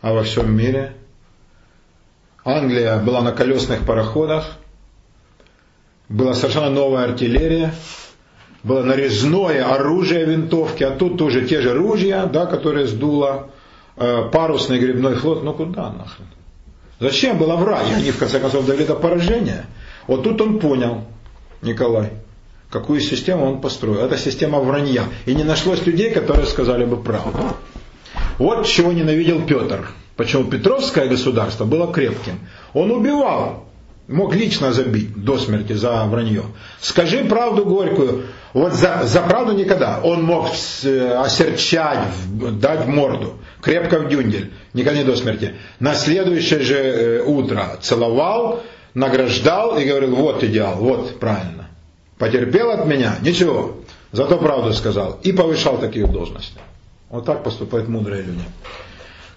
А 0.00 0.12
во 0.12 0.22
всем 0.22 0.56
мире 0.56 0.92
Англия 2.44 2.98
была 2.98 3.22
на 3.22 3.32
колесных 3.32 3.84
пароходах, 3.84 4.58
была 6.08 6.34
совершенно 6.34 6.70
новая 6.70 7.04
артиллерия, 7.04 7.74
было 8.62 8.82
нарезное 8.82 9.64
оружие 9.64 10.24
винтовки, 10.24 10.82
а 10.82 10.90
тут 10.90 11.18
тоже 11.18 11.46
те 11.46 11.60
же 11.60 11.74
ружья, 11.74 12.26
да, 12.26 12.46
которые 12.46 12.86
сдуло, 12.86 13.50
э, 13.96 14.28
парусный 14.32 14.78
грибной 14.78 15.14
флот, 15.16 15.42
ну 15.42 15.52
куда 15.52 15.90
нахрен? 15.90 16.26
Зачем 16.98 17.38
было 17.38 17.56
врать? 17.56 17.86
Они 17.94 18.10
в 18.10 18.18
конце 18.18 18.40
концов 18.40 18.64
довели 18.66 18.86
до 18.86 18.94
поражения. 18.94 19.66
Вот 20.06 20.22
тут 20.22 20.40
он 20.40 20.58
понял, 20.58 21.04
Николай, 21.60 22.10
какую 22.70 23.00
систему 23.00 23.44
он 23.44 23.60
построил. 23.60 23.98
Это 23.98 24.16
система 24.16 24.60
вранья. 24.60 25.04
И 25.26 25.34
не 25.34 25.44
нашлось 25.44 25.84
людей, 25.84 26.10
которые 26.10 26.46
сказали 26.46 26.84
бы 26.84 26.96
правду. 26.96 27.38
Вот 28.38 28.66
чего 28.66 28.92
ненавидел 28.92 29.44
Петр. 29.44 29.88
Почему 30.16 30.44
Петровское 30.44 31.06
государство 31.06 31.66
было 31.66 31.92
крепким. 31.92 32.40
Он 32.72 32.90
убивал 32.90 33.66
мог 34.08 34.34
лично 34.34 34.72
забить 34.72 35.14
до 35.16 35.38
смерти 35.38 35.72
за 35.72 36.04
вранье. 36.04 36.44
Скажи 36.80 37.24
правду 37.24 37.64
горькую. 37.64 38.24
Вот 38.52 38.72
за, 38.72 39.02
за 39.04 39.20
правду 39.20 39.52
никогда. 39.52 40.00
Он 40.02 40.22
мог 40.22 40.48
э, 40.84 41.14
осерчать, 41.14 42.08
дать 42.58 42.86
морду, 42.86 43.34
крепко 43.60 43.98
в 43.98 44.08
дюндель, 44.08 44.52
никогда 44.72 44.98
не 44.98 45.04
до 45.04 45.16
смерти. 45.16 45.54
На 45.78 45.94
следующее 45.94 46.60
же 46.60 46.76
э, 46.76 47.22
утро 47.22 47.76
целовал, 47.82 48.62
награждал 48.94 49.76
и 49.76 49.84
говорил, 49.84 50.14
вот 50.16 50.42
идеал, 50.42 50.76
вот 50.76 51.18
правильно. 51.20 51.68
Потерпел 52.18 52.70
от 52.70 52.86
меня, 52.86 53.16
ничего, 53.20 53.76
зато 54.12 54.38
правду 54.38 54.72
сказал. 54.72 55.18
И 55.22 55.32
повышал 55.32 55.76
такие 55.78 56.06
должности. 56.06 56.58
Вот 57.10 57.26
так 57.26 57.44
поступают 57.44 57.88
мудрые 57.88 58.22
люди. 58.22 58.44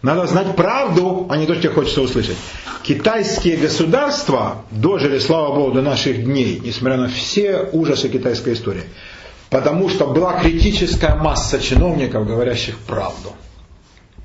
Надо 0.01 0.27
знать 0.27 0.55
правду, 0.55 1.27
а 1.29 1.37
не 1.37 1.45
то, 1.45 1.55
что 1.55 1.71
хочется 1.71 2.01
услышать. 2.01 2.37
Китайские 2.83 3.57
государства 3.57 4.63
дожили, 4.71 5.19
слава 5.19 5.53
Богу, 5.53 5.73
до 5.73 5.81
наших 5.81 6.23
дней, 6.23 6.61
несмотря 6.63 6.97
на 6.97 7.09
все 7.09 7.69
ужасы 7.73 8.07
китайской 8.07 8.53
истории. 8.53 8.83
Потому 9.49 9.89
что 9.89 10.07
была 10.07 10.39
критическая 10.39 11.15
масса 11.15 11.59
чиновников, 11.59 12.25
говорящих 12.25 12.77
правду. 12.79 13.33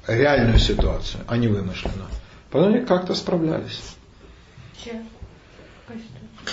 Реальную 0.07 0.59
ситуацию, 0.59 1.23
а 1.27 1.37
не 1.37 1.49
вымышленную. 1.49 2.09
Потом 2.51 2.75
они 2.75 2.85
как-то 2.85 3.15
справлялись. 3.15 3.97
Чем? 4.85 5.09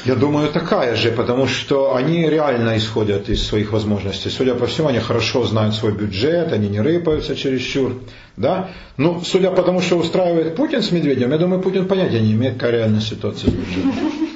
Я 0.06 0.16
думаю, 0.16 0.50
такая 0.50 0.96
же, 0.96 1.12
потому 1.12 1.48
что 1.48 1.96
они 1.96 2.28
реально 2.28 2.78
исходят 2.78 3.30
из 3.30 3.46
своих 3.46 3.72
возможностей. 3.72 4.30
Судя 4.30 4.56
по 4.56 4.66
всему, 4.66 4.88
они 4.88 5.00
хорошо 5.00 5.44
знают 5.46 5.76
свой 5.76 5.92
бюджет, 5.92 6.52
они 6.54 6.70
не 6.70 6.82
рыпаются 6.82 7.36
чересчур. 7.36 7.94
Да? 8.38 8.70
Ну, 8.98 9.22
судя 9.24 9.52
по 9.52 9.62
тому, 9.62 9.82
что 9.82 9.98
устраивает 9.98 10.56
Путин 10.56 10.82
с 10.82 10.92
Медведем, 10.92 11.32
я 11.32 11.38
думаю, 11.38 11.62
Путин 11.62 11.88
понятия 11.88 12.20
не 12.20 12.34
имеет, 12.34 12.56
какая 12.56 12.72
реальная 12.72 13.02
ситуация 13.02 13.52
с 13.52 13.54
бюджетом. 13.54 13.92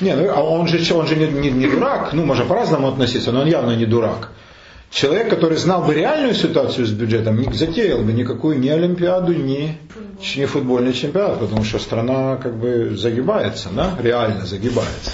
Не, 0.00 0.14
ну, 0.16 0.30
а 0.30 0.40
он 0.40 0.66
же, 0.66 0.94
он 0.94 1.06
же 1.06 1.14
не, 1.14 1.26
не, 1.26 1.50
не 1.50 1.66
дурак, 1.66 2.14
ну, 2.14 2.24
можно 2.24 2.46
по-разному 2.46 2.88
относиться, 2.88 3.32
но 3.32 3.40
он 3.40 3.48
явно 3.48 3.76
не 3.76 3.84
дурак. 3.84 4.30
Человек, 4.90 5.30
который 5.30 5.56
знал 5.56 5.84
бы 5.84 5.94
реальную 5.94 6.34
ситуацию 6.34 6.84
с 6.84 6.90
бюджетом, 6.90 7.40
не 7.40 7.52
затеял 7.52 8.02
бы 8.02 8.12
никакую 8.12 8.58
ни 8.58 8.68
Олимпиаду, 8.68 9.32
ни, 9.32 9.78
ни 10.36 10.44
футбольный 10.46 10.92
чемпионат, 10.92 11.38
потому 11.38 11.62
что 11.62 11.78
страна 11.78 12.36
как 12.36 12.56
бы 12.56 12.96
загибается, 12.96 13.68
да, 13.72 13.96
реально 14.02 14.46
загибается. 14.46 15.12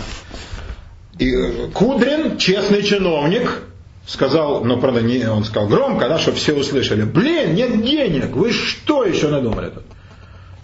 И 1.18 1.30
Кудрин, 1.74 2.38
честный 2.38 2.82
чиновник, 2.82 3.64
сказал, 4.06 4.64
но 4.64 4.78
правда 4.78 5.02
не, 5.02 5.28
он 5.28 5.44
сказал 5.44 5.68
громко, 5.68 6.08
да, 6.08 6.18
чтобы 6.18 6.38
все 6.38 6.54
услышали, 6.54 7.02
блин, 7.02 7.54
нет 7.54 7.84
денег, 7.84 8.34
вы 8.34 8.52
что 8.52 9.04
еще 9.04 9.28
надумали 9.28 9.68
тут? 9.68 9.84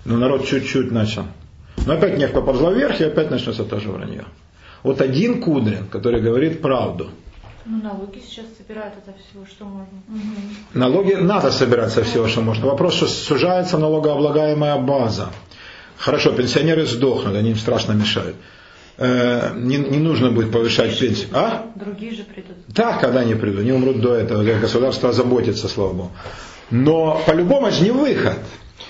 Ну 0.06 0.16
народ 0.16 0.46
чуть-чуть 0.46 0.90
начал. 0.90 1.24
Но 1.84 1.94
опять 1.94 2.16
нефть 2.16 2.32
поползла 2.32 2.72
вверх, 2.72 2.98
и 3.02 3.04
опять 3.04 3.30
начнется 3.30 3.64
тоже 3.64 3.90
вранье. 3.90 4.24
Вот 4.82 5.02
один 5.02 5.42
Кудрин, 5.42 5.86
который 5.88 6.22
говорит 6.22 6.62
правду– 6.62 7.10
ну, 7.64 7.82
налоги 7.82 8.20
сейчас 8.26 8.46
собирают 8.56 8.94
это 8.94 9.16
всего, 9.18 9.46
что 9.46 9.64
можно. 9.64 9.98
Угу. 10.08 10.78
Налоги 10.78 11.12
надо 11.14 11.52
собирать 11.52 11.92
со 11.92 12.02
всего, 12.02 12.26
что 12.28 12.40
можно. 12.40 12.66
Вопрос, 12.66 12.94
что 12.94 13.06
сужается 13.06 13.78
налогооблагаемая 13.78 14.78
база. 14.78 15.30
Хорошо, 15.96 16.32
пенсионеры 16.32 16.86
сдохнут, 16.86 17.36
они 17.36 17.50
им 17.50 17.56
страшно 17.56 17.92
мешают. 17.92 18.36
Э, 18.98 19.52
не, 19.54 19.76
не 19.76 19.98
нужно 19.98 20.30
будет 20.30 20.50
повышать 20.50 20.98
пенсию. 20.98 21.28
А? 21.32 21.66
Другие 21.76 22.14
же 22.14 22.24
придут. 22.24 22.56
Да, 22.68 22.98
когда 22.98 23.20
они 23.20 23.34
придут, 23.34 23.60
они 23.60 23.72
умрут 23.72 24.00
до 24.00 24.14
этого. 24.14 24.42
Государство 24.42 25.12
заботится, 25.12 25.68
слава 25.68 25.92
Богу. 25.92 26.12
Но 26.70 27.22
по-любому 27.26 27.70
же 27.70 27.84
не 27.84 27.90
выход. 27.90 28.38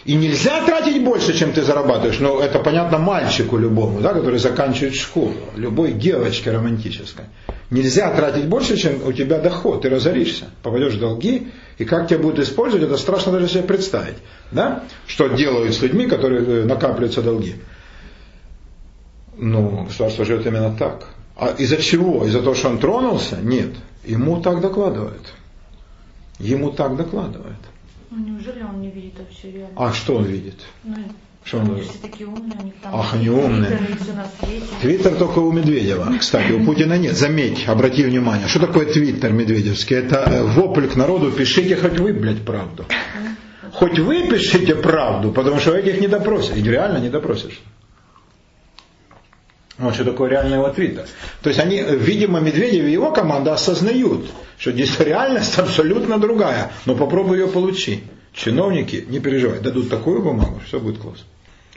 И 0.04 0.14
нельзя 0.14 0.64
тратить 0.64 1.04
больше, 1.04 1.36
чем 1.36 1.52
ты 1.52 1.62
зарабатываешь. 1.62 2.18
Но 2.18 2.40
это 2.40 2.58
понятно 2.58 2.98
мальчику 2.98 3.56
любому, 3.56 4.00
да, 4.00 4.12
который 4.12 4.38
заканчивает 4.38 4.94
школу. 4.94 5.34
Любой 5.56 5.92
девочке 5.92 6.50
романтической. 6.50 7.26
Нельзя 7.72 8.14
тратить 8.14 8.48
больше, 8.48 8.76
чем 8.76 9.02
у 9.02 9.12
тебя 9.12 9.38
доход. 9.38 9.80
Ты 9.80 9.88
разоришься, 9.88 10.44
попадешь 10.62 10.92
в 10.92 11.00
долги. 11.00 11.48
И 11.78 11.86
как 11.86 12.06
тебя 12.06 12.18
будут 12.18 12.40
использовать, 12.40 12.84
это 12.84 12.98
страшно 12.98 13.32
даже 13.32 13.48
себе 13.48 13.62
представить. 13.62 14.16
Да? 14.50 14.84
Что 15.06 15.28
делают 15.28 15.74
с 15.74 15.80
людьми, 15.80 16.06
которые 16.06 16.44
э, 16.44 16.64
накапливаются 16.64 17.22
долги. 17.22 17.54
Ну, 19.38 19.84
государство 19.84 20.26
живет 20.26 20.46
именно 20.46 20.76
так. 20.76 21.08
А 21.34 21.54
из-за 21.56 21.78
чего? 21.78 22.26
Из-за 22.26 22.42
того, 22.42 22.54
что 22.54 22.68
он 22.68 22.78
тронулся? 22.78 23.38
Нет. 23.42 23.70
Ему 24.04 24.42
так 24.42 24.60
докладывают. 24.60 25.32
Ему 26.38 26.72
так 26.72 26.94
докладывают. 26.96 27.56
Ну 28.10 28.18
неужели 28.22 28.62
он 28.62 28.82
не 28.82 28.90
видит 28.90 29.14
вообще 29.18 29.50
реально? 29.50 29.76
А 29.76 29.94
что 29.94 30.16
он 30.16 30.24
видит? 30.24 30.56
Ну, 30.84 30.96
Что 31.44 31.60
Они 31.60 31.70
он 31.70 31.80
все 31.80 31.98
такие 32.00 32.26
умные, 32.28 32.58
у 32.60 32.64
них 32.64 32.74
там 32.82 32.94
Ах, 32.94 33.14
они 33.14 33.28
умные. 33.28 33.78
Твиттер 34.80 35.16
только 35.16 35.40
у 35.40 35.50
Медведева, 35.50 36.12
кстати, 36.18 36.52
у 36.52 36.64
Путина 36.64 36.96
нет. 36.96 37.16
Заметь, 37.16 37.68
обрати 37.68 38.04
внимание, 38.04 38.46
что 38.46 38.60
такое 38.60 38.86
Твиттер 38.86 39.32
медведевский? 39.32 39.96
Это 39.96 40.24
э, 40.26 40.42
вопль 40.44 40.86
к 40.86 40.94
народу, 40.94 41.32
пишите 41.32 41.76
хоть 41.76 41.98
вы, 41.98 42.12
блядь, 42.12 42.44
правду. 42.44 42.86
Хоть 43.72 43.98
вы 43.98 44.28
пишите 44.28 44.74
правду, 44.74 45.32
потому 45.32 45.58
что 45.58 45.74
этих 45.74 46.00
не 46.00 46.06
допросишь. 46.06 46.56
И 46.56 46.62
реально 46.62 46.98
не 46.98 47.08
допросишь. 47.08 47.60
Вот 49.78 49.94
что 49.94 50.04
такое 50.04 50.30
реальный 50.30 50.58
его 50.58 50.68
твиттер. 50.68 51.06
То 51.42 51.48
есть 51.48 51.58
они, 51.58 51.82
видимо, 51.82 52.38
Медведев 52.40 52.84
и 52.84 52.92
его 52.92 53.10
команда 53.10 53.54
осознают, 53.54 54.30
что 54.58 54.70
здесь 54.70 54.98
реальность 55.00 55.58
абсолютно 55.58 56.18
другая. 56.18 56.70
Но 56.86 56.94
попробуй 56.94 57.38
ее 57.38 57.48
получи. 57.48 58.04
Чиновники, 58.32 59.04
не 59.08 59.18
переживай, 59.18 59.60
дадут 59.60 59.90
такую 59.90 60.22
бумагу, 60.22 60.60
все 60.66 60.80
будет 60.80 60.98
классно. 60.98 61.24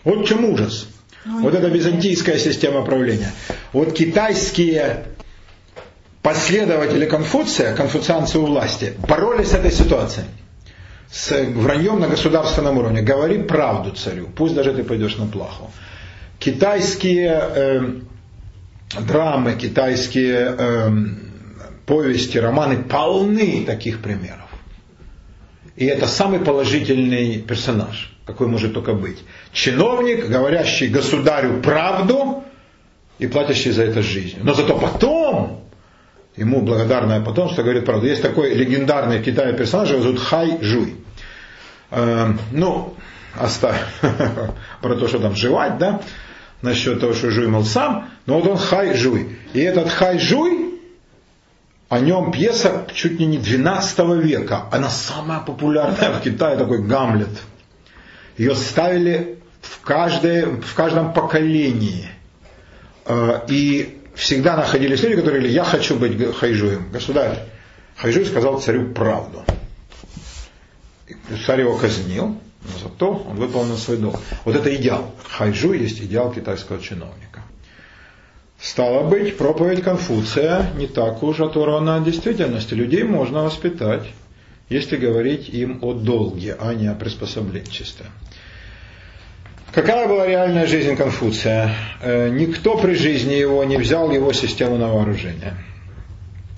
Вот 0.05 0.19
в 0.19 0.27
чем 0.27 0.45
ужас. 0.45 0.87
Вот 1.25 1.53
это 1.53 1.67
византийская 1.67 2.37
система 2.37 2.85
правления. 2.85 3.31
Вот 3.73 3.93
китайские 3.93 5.05
последователи 6.21 7.05
Конфуция, 7.05 7.75
конфуцианцы 7.75 8.39
у 8.39 8.45
власти, 8.45 8.93
боролись 9.07 9.49
с 9.49 9.53
этой 9.53 9.71
ситуацией. 9.71 10.27
С 11.11 11.31
враньем 11.53 11.99
на 11.99 12.07
государственном 12.07 12.77
уровне. 12.77 13.01
Говори 13.01 13.43
правду 13.43 13.91
царю, 13.91 14.27
пусть 14.35 14.55
даже 14.55 14.73
ты 14.73 14.83
пойдешь 14.83 15.17
на 15.17 15.27
плаху. 15.27 15.71
Китайские 16.39 17.41
э, 17.55 17.93
драмы, 19.07 19.53
китайские 19.53 20.55
э, 20.57 20.91
повести, 21.85 22.37
романы 22.37 22.83
полны 22.83 23.63
таких 23.65 24.01
примеров. 24.01 24.49
И 25.75 25.85
это 25.85 26.07
самый 26.07 26.39
положительный 26.39 27.39
персонаж, 27.39 28.14
какой 28.25 28.47
может 28.47 28.73
только 28.73 28.93
быть. 28.93 29.23
Чиновник, 29.53 30.27
говорящий 30.27 30.87
государю 30.87 31.61
правду 31.61 32.43
и 33.19 33.27
платящий 33.27 33.71
за 33.71 33.83
это 33.83 34.01
жизнью. 34.01 34.41
Но 34.43 34.53
зато 34.53 34.77
потом, 34.77 35.63
ему 36.35 36.61
благодарное 36.61 37.21
потомство 37.21 37.61
говорит 37.61 37.85
правду. 37.85 38.07
Есть 38.07 38.21
такой 38.21 38.53
легендарный 38.53 39.19
в 39.19 39.23
Китае 39.23 39.53
персонаж, 39.53 39.89
его 39.91 40.01
зовут 40.01 40.19
Хай 40.19 40.57
Жуй. 40.61 40.95
Э, 41.91 42.33
ну, 42.51 42.95
оставь 43.35 43.79
про 44.81 44.95
то, 44.95 45.07
что 45.07 45.19
там 45.19 45.35
жевать, 45.35 45.77
да, 45.77 46.01
насчет 46.61 46.99
того, 46.99 47.13
что 47.13 47.29
Жуй 47.29 47.47
мол 47.47 47.63
сам, 47.63 48.09
но 48.25 48.39
вот 48.39 48.47
он 48.47 48.57
Хай 48.57 48.95
Жуй. 48.95 49.37
И 49.53 49.61
этот 49.61 49.89
Хай 49.89 50.17
Жуй, 50.17 50.79
о 51.89 51.99
нем 51.99 52.31
пьеса 52.31 52.87
чуть 52.91 53.19
ли 53.19 53.27
не 53.27 53.37
12 53.37 53.99
века. 54.23 54.63
Она 54.71 54.89
самая 54.89 55.41
популярная 55.41 56.11
в 56.11 56.21
Китае, 56.21 56.57
такой 56.57 56.81
Гамлет. 56.81 57.29
Ее 58.37 58.55
ставили 58.55 59.39
в, 59.61 59.81
каждое, 59.81 60.45
в 60.47 60.73
каждом 60.73 61.13
поколении. 61.13 62.09
Э, 63.05 63.41
И 63.47 64.01
всегда 64.15 64.55
находились 64.55 65.01
люди, 65.03 65.15
которые 65.15 65.41
говорили, 65.41 65.53
я 65.53 65.63
хочу 65.63 65.97
быть 65.97 66.35
хайжуем. 66.35 66.89
Государь, 66.91 67.39
хайжуй 67.95 68.25
сказал 68.25 68.59
царю 68.59 68.93
правду. 68.93 69.43
И 71.07 71.13
Царь 71.45 71.61
его 71.61 71.77
казнил, 71.77 72.27
но 72.63 72.79
зато 72.83 73.25
он 73.29 73.35
выполнил 73.35 73.77
свой 73.77 73.97
долг. 73.97 74.19
Вот 74.43 74.55
это 74.55 74.73
идеал. 74.75 75.11
Хайжу 75.29 75.73
есть 75.73 75.99
идеал 76.01 76.31
китайского 76.31 76.81
чиновника. 76.81 77.41
Стало 78.59 79.07
быть, 79.07 79.37
проповедь 79.37 79.83
Конфуция 79.83 80.71
не 80.75 80.87
так 80.87 81.21
уж 81.21 81.39
оторвана 81.39 81.97
от 81.97 82.03
действительности. 82.03 82.73
Людей 82.73 83.03
можно 83.03 83.43
воспитать, 83.43 84.07
если 84.69 84.97
говорить 84.97 85.49
им 85.49 85.79
о 85.81 85.93
долге, 85.93 86.55
а 86.59 86.73
не 86.73 86.87
о 86.87 86.95
приспособленчестве. 86.95 88.07
Какая 89.73 90.07
была 90.07 90.25
реальная 90.25 90.67
жизнь 90.67 90.95
Конфуция? 90.95 91.75
Э, 92.01 92.29
Никто 92.29 92.77
при 92.77 92.93
жизни 92.93 93.33
его 93.33 93.63
не 93.65 93.77
взял 93.77 94.09
его 94.11 94.31
систему 94.31 94.77
на 94.77 94.87
вооружение. 94.87 95.53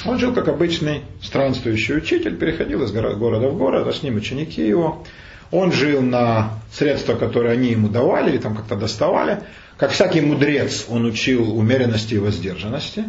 Он 0.05 0.19
жил 0.19 0.33
как 0.33 0.47
обычный 0.47 1.01
странствующий 1.21 1.97
учитель, 1.97 2.37
переходил 2.37 2.83
из 2.83 2.91
горо- 2.93 3.15
города 3.15 3.49
в 3.49 3.57
город, 3.57 3.87
а 3.87 3.93
с 3.93 4.03
ним 4.03 4.17
ученики 4.17 4.65
его. 4.65 5.03
Он 5.49 5.71
жил 5.71 6.01
на 6.01 6.51
средства, 6.71 7.15
которые 7.15 7.53
они 7.53 7.71
ему 7.71 7.89
давали 7.89 8.29
или 8.29 8.37
там 8.37 8.55
как-то 8.55 8.75
доставали. 8.75 9.39
Как 9.77 9.91
всякий 9.91 10.21
мудрец, 10.21 10.85
он 10.87 11.05
учил 11.05 11.57
умеренности 11.57 12.13
и 12.15 12.19
воздержанности. 12.19 13.05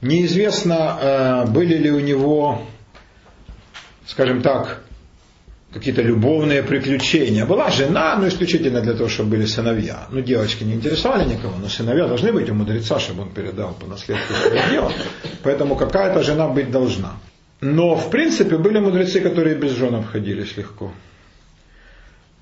Неизвестно, 0.00 0.98
э, 1.00 1.46
были 1.50 1.76
ли 1.76 1.90
у 1.90 2.00
него, 2.00 2.62
скажем 4.08 4.40
так, 4.42 4.80
какие-то 5.72 6.02
любовные 6.02 6.62
приключения. 6.62 7.44
Была 7.44 7.70
жена, 7.70 8.16
но 8.16 8.26
исключительно 8.26 8.80
для 8.80 8.94
того, 8.94 9.08
чтобы 9.08 9.30
были 9.30 9.44
сыновья. 9.44 10.08
Ну, 10.10 10.22
девочки 10.22 10.64
не 10.64 10.74
интересовали 10.74 11.28
никого, 11.28 11.56
но 11.58 11.68
сыновья 11.68 12.08
должны 12.08 12.32
быть 12.32 12.48
у 12.48 12.54
мудреца, 12.54 12.98
чтобы 12.98 13.22
он 13.22 13.30
передал 13.30 13.74
по 13.74 13.86
наследству 13.86 14.34
свое 14.34 14.62
дело. 14.70 14.92
Поэтому 15.42 15.76
какая-то 15.76 16.22
жена 16.22 16.48
быть 16.48 16.70
должна. 16.70 17.16
Но, 17.60 17.96
в 17.96 18.10
принципе, 18.10 18.56
были 18.56 18.78
мудрецы, 18.78 19.20
которые 19.20 19.56
без 19.56 19.72
жен 19.72 19.94
обходились 19.94 20.56
легко. 20.56 20.92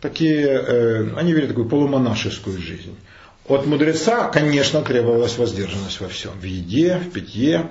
Такие, 0.01 0.47
э, 0.47 1.17
они 1.17 1.33
вели 1.33 1.49
такую 1.49 1.69
полумонашескую 1.69 2.59
жизнь. 2.61 2.95
От 3.49 3.67
мудреца, 3.67 4.29
конечно, 4.29 4.83
требовалась 4.83 5.39
воздержанность 5.39 6.01
во 6.01 6.09
всем. 6.09 6.33
В 6.39 6.45
еде, 6.45 6.99
в 6.99 7.11
питье, 7.11 7.71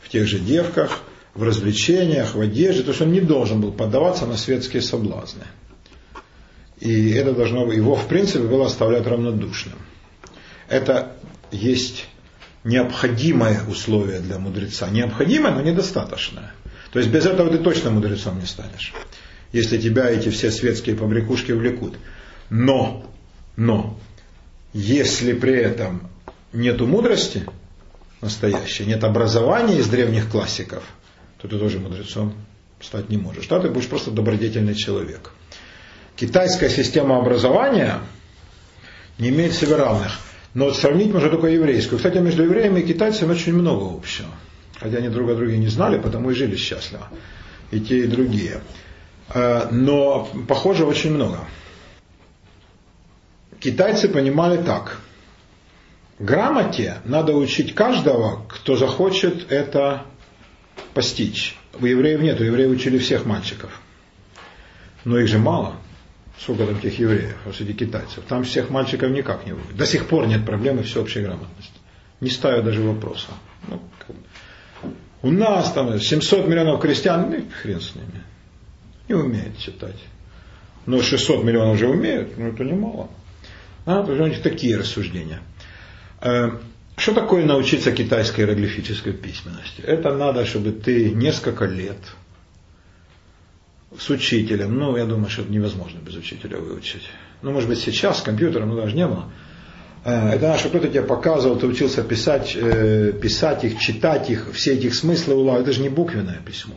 в 0.00 0.08
тех 0.08 0.26
же 0.26 0.38
девках, 0.38 1.02
в 1.36 1.42
развлечениях, 1.42 2.34
в 2.34 2.40
одежде. 2.40 2.82
То 2.82 2.90
есть 2.90 3.02
он 3.02 3.12
не 3.12 3.20
должен 3.20 3.60
был 3.60 3.72
поддаваться 3.72 4.26
на 4.26 4.36
светские 4.36 4.82
соблазны. 4.82 5.44
И 6.80 7.10
это 7.10 7.32
должно 7.32 7.70
его, 7.72 7.94
в 7.94 8.06
принципе, 8.06 8.44
было 8.44 8.66
оставлять 8.66 9.06
равнодушным. 9.06 9.78
Это 10.68 11.16
есть 11.50 12.06
необходимое 12.64 13.62
условие 13.68 14.20
для 14.20 14.38
мудреца. 14.38 14.88
Необходимое, 14.88 15.52
но 15.52 15.62
недостаточное. 15.62 16.52
То 16.92 16.98
есть 16.98 17.10
без 17.10 17.26
этого 17.26 17.50
ты 17.50 17.58
точно 17.58 17.90
мудрецом 17.90 18.40
не 18.40 18.46
станешь. 18.46 18.92
Если 19.52 19.78
тебя 19.78 20.10
эти 20.10 20.28
все 20.28 20.50
светские 20.50 20.96
побрякушки 20.96 21.52
влекут. 21.52 21.96
Но, 22.50 23.06
но, 23.56 23.98
если 24.72 25.32
при 25.32 25.54
этом 25.54 26.08
нету 26.52 26.86
мудрости 26.86 27.44
настоящей, 28.20 28.84
нет 28.86 29.04
образования 29.04 29.78
из 29.78 29.88
древних 29.88 30.30
классиков, 30.30 30.84
то 31.46 31.56
ты 31.56 31.58
тоже 31.58 31.78
мудрецом 31.78 32.34
стать 32.80 33.08
не 33.08 33.16
можешь. 33.16 33.46
Да, 33.46 33.60
ты 33.60 33.68
будешь 33.70 33.88
просто 33.88 34.10
добродетельный 34.10 34.74
человек. 34.74 35.30
Китайская 36.16 36.68
система 36.68 37.18
образования 37.18 38.00
не 39.18 39.28
имеет 39.28 39.54
себе 39.54 39.76
равных. 39.76 40.18
Но 40.54 40.72
сравнить 40.72 41.12
можно 41.12 41.28
только 41.30 41.48
еврейскую. 41.48 41.98
Кстати, 41.98 42.18
между 42.18 42.42
евреями 42.42 42.80
и 42.80 42.86
китайцами 42.86 43.32
очень 43.32 43.54
много 43.54 43.94
общего. 43.94 44.28
Хотя 44.80 44.98
они 44.98 45.08
друг 45.08 45.30
о 45.30 45.34
друге 45.34 45.58
не 45.58 45.68
знали, 45.68 45.98
потому 45.98 46.30
и 46.30 46.34
жили 46.34 46.56
счастливо. 46.56 47.08
И 47.70 47.80
те, 47.80 48.04
и 48.04 48.06
другие. 48.06 48.60
Но 49.34 50.28
похоже 50.48 50.84
очень 50.84 51.12
много. 51.12 51.40
Китайцы 53.60 54.08
понимали 54.08 54.62
так. 54.62 55.00
Грамоте 56.18 56.96
надо 57.04 57.34
учить 57.34 57.74
каждого, 57.74 58.46
кто 58.48 58.76
захочет 58.76 59.50
это 59.52 60.06
постичь. 60.94 61.56
У 61.78 61.86
евреев 61.86 62.20
нет, 62.20 62.40
у 62.40 62.44
евреев 62.44 62.70
учили 62.70 62.98
всех 62.98 63.26
мальчиков. 63.26 63.70
Но 65.04 65.18
их 65.18 65.28
же 65.28 65.38
мало. 65.38 65.76
Сколько 66.38 66.66
там 66.66 66.80
тех 66.80 66.98
евреев, 66.98 67.36
среди 67.56 67.72
китайцев. 67.72 68.24
Там 68.28 68.44
всех 68.44 68.70
мальчиков 68.70 69.10
никак 69.10 69.46
не 69.46 69.52
будет. 69.52 69.76
До 69.76 69.86
сих 69.86 70.06
пор 70.06 70.26
нет 70.26 70.44
проблемы 70.44 70.82
всеобщей 70.82 71.22
грамотности. 71.22 71.72
Не 72.20 72.30
ставят 72.30 72.64
даже 72.64 72.82
вопроса. 72.82 73.28
Ну, 73.68 73.80
у 75.22 75.30
нас 75.30 75.72
там 75.72 75.98
700 75.98 76.46
миллионов 76.46 76.80
крестьян, 76.80 77.30
ну, 77.30 77.44
хрен 77.62 77.80
с 77.80 77.94
ними. 77.94 78.22
Не 79.08 79.14
умеют 79.14 79.58
читать. 79.58 79.96
Но 80.84 81.02
600 81.02 81.42
миллионов 81.42 81.74
уже 81.74 81.88
умеют, 81.88 82.36
ну 82.38 82.48
это 82.48 82.64
немало. 82.64 83.10
А, 83.86 84.00
у 84.00 84.26
них 84.26 84.42
такие 84.42 84.76
рассуждения. 84.76 85.40
Что 86.96 87.12
такое 87.12 87.44
научиться 87.44 87.92
китайской 87.92 88.40
иероглифической 88.40 89.12
письменности? 89.12 89.82
Это 89.82 90.14
надо, 90.14 90.46
чтобы 90.46 90.72
ты 90.72 91.10
несколько 91.10 91.66
лет 91.66 91.98
с 93.98 94.10
учителем, 94.10 94.78
ну, 94.78 94.96
я 94.96 95.04
думаю, 95.04 95.30
что 95.30 95.42
это 95.42 95.52
невозможно 95.52 95.98
без 95.98 96.16
учителя 96.16 96.58
выучить. 96.58 97.02
Ну, 97.42 97.52
может 97.52 97.68
быть, 97.68 97.78
сейчас 97.78 98.18
с 98.18 98.22
компьютером, 98.22 98.70
ну, 98.70 98.76
даже 98.76 98.96
не 98.96 99.06
было. 99.06 99.30
Это 100.04 100.48
надо, 100.48 100.58
чтобы 100.58 100.78
кто-то 100.78 100.92
тебе 100.92 101.02
показывал, 101.02 101.58
ты 101.58 101.66
учился 101.66 102.02
писать, 102.02 102.54
писать 102.54 103.64
их, 103.64 103.78
читать 103.78 104.30
их, 104.30 104.52
все 104.52 104.74
этих 104.74 104.94
смыслы 104.94 105.34
улавливать. 105.34 105.68
Это 105.68 105.76
же 105.76 105.82
не 105.82 105.88
буквенное 105.88 106.40
письмо. 106.44 106.76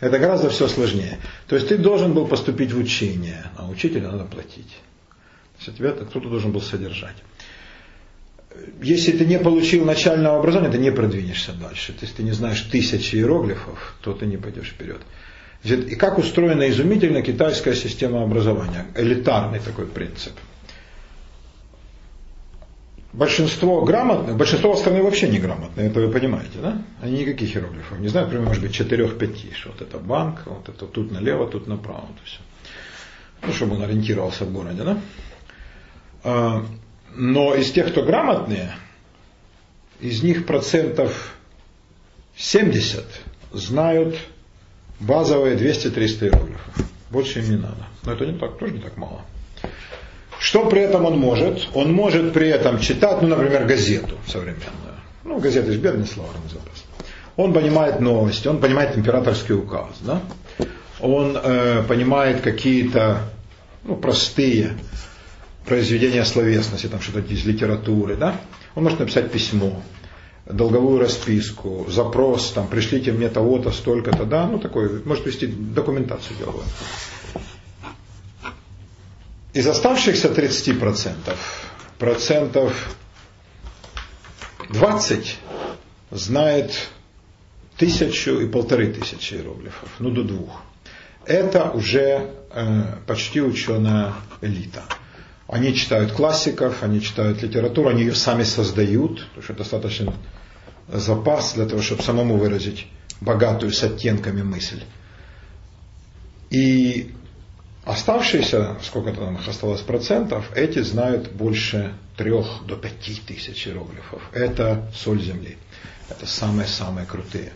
Это 0.00 0.18
гораздо 0.18 0.50
все 0.50 0.68
сложнее. 0.68 1.18
То 1.48 1.56
есть 1.56 1.68
ты 1.68 1.78
должен 1.78 2.12
был 2.12 2.26
поступить 2.26 2.72
в 2.72 2.78
учение, 2.78 3.44
а 3.56 3.68
учителя 3.68 4.10
надо 4.10 4.24
платить. 4.24 4.70
То 5.58 5.64
есть 5.66 5.78
тебя 5.78 5.92
кто-то 5.92 6.28
должен 6.28 6.52
был 6.52 6.60
содержать. 6.60 7.16
Если 8.82 9.12
ты 9.12 9.24
не 9.26 9.38
получил 9.38 9.84
начального 9.84 10.38
образования, 10.38 10.72
ты 10.72 10.78
не 10.78 10.92
продвинешься 10.92 11.52
дальше. 11.52 11.92
То 11.92 12.04
есть 12.04 12.16
ты 12.16 12.22
не 12.22 12.32
знаешь 12.32 12.60
тысячи 12.62 13.16
иероглифов, 13.16 13.94
то 14.00 14.12
ты 14.12 14.26
не 14.26 14.36
пойдешь 14.36 14.68
вперед. 14.68 15.00
И 15.64 15.96
как 15.96 16.18
устроена 16.18 16.68
изумительно 16.70 17.22
китайская 17.22 17.74
система 17.74 18.22
образования. 18.22 18.86
Элитарный 18.94 19.58
такой 19.58 19.86
принцип. 19.86 20.32
большинство 23.12 23.84
грамотных, 23.84 24.36
большинство 24.36 24.76
страны 24.76 25.02
вообще 25.02 25.28
не 25.28 25.38
грамотные, 25.38 25.88
это 25.88 26.00
вы 26.00 26.10
понимаете, 26.10 26.58
да? 26.62 26.82
Они 27.02 27.20
никаких 27.20 27.54
иероглифов 27.54 27.98
не 27.98 28.08
знают, 28.08 28.28
примерно, 28.28 28.48
может 28.48 28.62
быть, 28.62 28.72
четырех-пяти, 28.72 29.52
что 29.54 29.70
вот 29.70 29.82
это 29.82 29.98
банк, 29.98 30.42
вот 30.46 30.68
это 30.68 30.86
тут 30.86 31.10
налево, 31.10 31.48
тут 31.48 31.66
направо, 31.66 32.06
вот 32.08 32.18
все. 32.24 32.38
Ну, 33.44 33.52
чтобы 33.52 33.76
он 33.76 33.82
ориентировался 33.82 34.44
в 34.44 34.52
городе, 34.52 34.82
да? 34.84 36.62
Но 37.14 37.54
из 37.54 37.70
тех, 37.72 37.90
кто 37.90 38.02
грамотные, 38.02 38.72
из 40.00 40.22
них 40.22 40.46
процентов 40.46 41.34
70 42.36 43.04
знают 43.52 44.16
базовые 45.00 45.56
200-300 45.56 46.24
иероглифов. 46.24 46.74
Больше 47.10 47.40
им 47.40 47.50
не 47.50 47.56
надо. 47.56 47.86
Но 48.04 48.12
это 48.12 48.26
не 48.26 48.38
так, 48.38 48.58
тоже 48.58 48.74
не 48.74 48.80
так 48.80 48.96
мало. 48.96 49.22
Что 50.38 50.66
при 50.66 50.82
этом 50.82 51.04
он 51.04 51.18
может? 51.18 51.68
Он 51.74 51.92
может 51.92 52.32
при 52.32 52.48
этом 52.48 52.78
читать, 52.78 53.22
ну, 53.22 53.28
например, 53.28 53.64
газету 53.64 54.16
современную. 54.26 54.94
Ну, 55.24 55.38
газеты 55.40 55.72
же 55.72 55.78
бедный 55.78 56.06
словарный 56.06 56.48
запас. 56.48 56.84
Он 57.36 57.52
понимает 57.52 58.00
новости, 58.00 58.46
он 58.48 58.60
понимает 58.60 58.96
императорский 58.96 59.54
указ, 59.54 59.90
да? 60.00 60.22
Он 61.00 61.36
э, 61.36 61.82
понимает 61.86 62.40
какие-то 62.40 63.22
ну, 63.84 63.96
простые 63.96 64.76
произведения 65.68 66.24
словесности, 66.24 66.86
там 66.86 67.00
что-то 67.00 67.20
из 67.32 67.44
литературы, 67.44 68.16
да? 68.16 68.40
Он 68.74 68.84
может 68.84 68.98
написать 68.98 69.30
письмо, 69.30 69.82
долговую 70.46 71.00
расписку, 71.00 71.86
запрос, 71.88 72.52
там, 72.52 72.66
пришлите 72.68 73.12
мне 73.12 73.28
того-то, 73.28 73.70
столько-то, 73.70 74.24
да, 74.24 74.46
ну, 74.46 74.58
такой, 74.58 75.02
может 75.04 75.26
вести 75.26 75.46
документацию 75.46 76.36
деловую. 76.38 76.64
Из 79.52 79.66
оставшихся 79.66 80.28
30% 80.28 81.14
процентов 81.98 82.96
20 84.70 85.38
знает 86.10 86.72
тысячу 87.76 88.40
и 88.40 88.48
полторы 88.48 88.88
тысячи 88.92 89.34
иероглифов, 89.34 89.88
ну 89.98 90.10
до 90.10 90.22
двух. 90.22 90.62
Это 91.24 91.70
уже 91.70 92.30
э, 92.50 92.82
почти 93.06 93.40
ученая 93.40 94.14
элита. 94.40 94.84
Они 95.48 95.74
читают 95.74 96.12
классиков, 96.12 96.82
они 96.82 97.00
читают 97.00 97.42
литературу, 97.42 97.88
они 97.88 98.02
ее 98.02 98.14
сами 98.14 98.44
создают, 98.44 99.26
потому 99.28 99.42
что 99.42 99.54
достаточно 99.54 100.14
запас 100.86 101.54
для 101.54 101.66
того, 101.66 101.82
чтобы 101.82 102.02
самому 102.02 102.36
выразить 102.36 102.86
богатую 103.20 103.72
с 103.72 103.82
оттенками 103.82 104.42
мысль. 104.42 104.82
И 106.50 107.12
Оставшиеся, 107.88 108.76
сколько 108.82 109.14
там 109.14 109.36
их 109.36 109.48
осталось 109.48 109.80
процентов, 109.80 110.44
эти 110.54 110.80
знают 110.80 111.32
больше 111.32 111.94
трех 112.18 112.66
до 112.66 112.76
пяти 112.76 113.18
тысяч 113.26 113.66
иероглифов. 113.66 114.20
Это 114.34 114.92
соль 114.94 115.22
земли. 115.22 115.56
Это 116.10 116.26
самые-самые 116.26 117.06
крутые. 117.06 117.54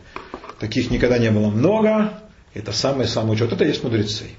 Таких 0.59 0.91
никогда 0.91 1.19
не 1.19 1.31
было 1.31 1.51
много. 1.51 2.15
Это 2.55 2.73
самые-самые 2.73 3.33
ученые. 3.35 3.51
Вот 3.51 3.61
это 3.61 3.69
есть 3.69 3.83
мудрецы. 3.83 4.31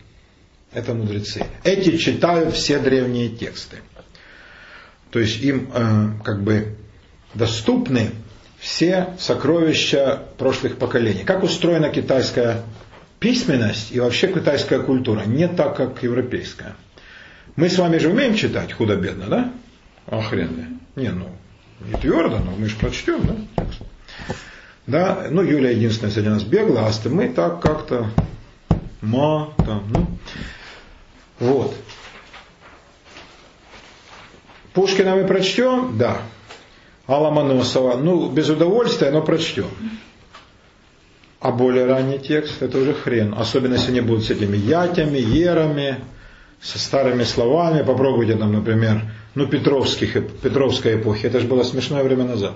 Это 0.74 0.94
мудрецы. 0.94 1.46
Эти 1.64 1.98
читают 1.98 2.54
все 2.56 2.80
древние 2.80 3.30
тексты. 3.30 3.78
То 5.12 5.20
есть 5.20 5.42
им 5.44 5.70
э, 5.74 6.10
как 6.24 6.44
бы 6.44 6.76
доступны 7.34 8.12
все 8.60 9.10
сокровища 9.20 10.24
прошлых 10.38 10.78
поколений. 10.78 11.24
Как 11.24 11.44
устроена 11.44 11.90
китайская 11.90 12.64
письменность 13.20 13.92
и 13.92 14.00
вообще 14.00 14.32
китайская 14.32 14.80
культура 14.80 15.24
не 15.26 15.48
так, 15.48 15.78
как 15.78 16.02
европейская. 16.02 16.76
Мы 17.56 17.70
с 17.70 17.78
вами 17.78 17.98
же 17.98 18.10
умеем 18.10 18.36
читать 18.36 18.74
худо-бедно, 18.74 19.28
да? 19.28 20.22
Хрен 20.22 20.80
Не, 20.96 21.10
ну, 21.10 21.30
не 21.82 21.94
твердо, 22.00 22.40
но 22.40 22.52
мы 22.58 22.68
же 22.68 22.76
прочтем, 22.76 23.22
да? 23.26 24.36
Да, 24.86 25.28
ну, 25.30 25.42
Юля 25.42 25.70
единственная 25.70 26.12
среди 26.12 26.30
нас 26.30 26.44
бегла, 26.44 26.88
а 26.88 27.10
мы 27.10 27.30
так 27.30 27.62
как-то 27.62 28.10
ма, 29.02 29.54
там, 29.58 29.84
ну. 29.90 30.08
Вот. 31.44 31.76
Пушкина 34.74 35.16
мы 35.16 35.28
прочтем? 35.28 35.98
Да. 35.98 36.22
Алла 37.08 37.32
Маносова, 37.32 37.98
ну, 37.98 38.30
без 38.30 38.50
удовольствия, 38.50 39.12
но 39.12 39.22
прочтем. 39.22 39.68
А 41.42 41.52
более 41.52 41.86
ранний 41.86 42.18
текст 42.18 42.62
это 42.62 42.78
уже 42.78 42.94
хрен. 42.94 43.36
Особенно 43.38 43.74
если 43.74 43.92
они 43.92 44.00
будут 44.00 44.24
с 44.24 44.30
этими 44.30 44.56
ятями, 44.56 45.18
ерами, 45.18 46.00
со 46.62 46.80
старыми 46.80 47.26
словами. 47.26 47.84
Попробуйте 47.84 48.38
там, 48.38 48.54
например, 48.54 49.02
ну, 49.36 49.46
Петровских, 49.46 50.14
Петровской 50.40 50.96
эпохи. 50.96 51.26
Это 51.26 51.42
же 51.42 51.48
было 51.48 51.64
смешное 51.64 52.04
время 52.04 52.24
назад. 52.24 52.54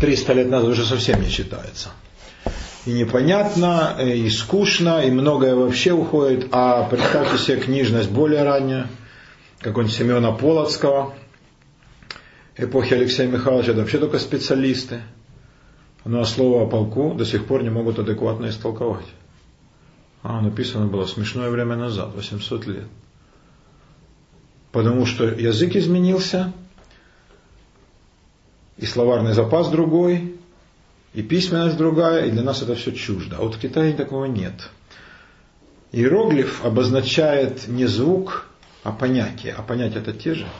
300 0.00 0.32
лет 0.32 0.50
назад 0.50 0.70
уже 0.70 0.84
совсем 0.84 1.22
не 1.22 1.30
читается. 1.30 1.90
И 2.86 2.92
непонятно, 2.92 3.96
и 4.00 4.30
скучно, 4.30 5.04
и 5.04 5.10
многое 5.10 5.54
вообще 5.54 5.92
уходит. 5.92 6.48
А 6.52 6.84
представьте 6.84 7.36
себе 7.36 7.58
книжность 7.58 8.10
более 8.10 8.42
ранняя, 8.42 8.86
какой-нибудь 9.58 9.94
Семена 9.94 10.32
Полоцкого, 10.32 11.14
эпохи 12.56 12.94
Алексея 12.94 13.28
Михайловича, 13.28 13.72
это 13.72 13.80
вообще 13.80 13.98
только 13.98 14.18
специалисты. 14.18 15.02
Но 16.06 16.24
слово 16.24 16.62
о 16.62 16.66
полку 16.66 17.12
до 17.12 17.26
сих 17.26 17.44
пор 17.44 17.62
не 17.62 17.68
могут 17.68 17.98
адекватно 17.98 18.48
истолковать. 18.48 19.06
А, 20.22 20.40
написано 20.40 20.86
было 20.86 21.04
смешное 21.04 21.50
время 21.50 21.76
назад, 21.76 22.14
800 22.14 22.66
лет. 22.66 22.86
Потому 24.72 25.04
что 25.04 25.24
язык 25.24 25.76
изменился, 25.76 26.54
и 28.78 28.86
словарный 28.86 29.34
запас 29.34 29.68
другой, 29.68 30.39
и 31.12 31.22
письменность 31.22 31.76
другая, 31.76 32.26
и 32.26 32.30
для 32.30 32.42
нас 32.42 32.62
это 32.62 32.74
все 32.74 32.92
чуждо. 32.92 33.36
А 33.36 33.42
вот 33.42 33.56
в 33.56 33.60
Китае 33.60 33.94
такого 33.94 34.26
нет. 34.26 34.70
Иероглиф 35.92 36.64
обозначает 36.64 37.66
не 37.68 37.86
звук, 37.86 38.46
а 38.84 38.92
понятие. 38.92 39.54
А 39.56 39.62
понятия 39.62 39.98
это 39.98 40.12
те 40.12 40.34
же– 40.34 40.46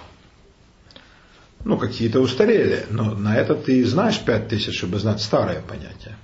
ну, 1.65 1.77
какие-то 1.77 2.21
устарели, 2.21 2.87
но 2.91 3.15
на 3.15 3.37
это 3.37 3.55
ты 3.55 3.85
знаешь 3.85 4.21
пять 4.21 4.49
тысяч, 4.49 4.79
чтобы 4.79 4.99
знать 4.99 5.21
старое 5.21 5.61
понятие. 5.61 6.17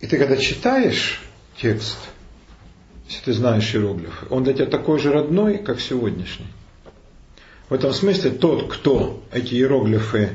И 0.00 0.06
ты 0.06 0.16
когда 0.16 0.36
читаешь 0.36 1.20
текст, 1.60 1.98
если 3.08 3.24
ты 3.24 3.32
знаешь 3.34 3.74
иероглифы, 3.74 4.26
он 4.30 4.44
для 4.44 4.54
тебя 4.54 4.66
такой 4.66 4.98
же 4.98 5.12
родной, 5.12 5.58
как 5.58 5.80
сегодняшний. 5.80 6.46
В 7.68 7.74
этом 7.74 7.92
смысле 7.92 8.30
тот, 8.30 8.72
кто 8.72 9.22
эти 9.30 9.54
иероглифы 9.54 10.30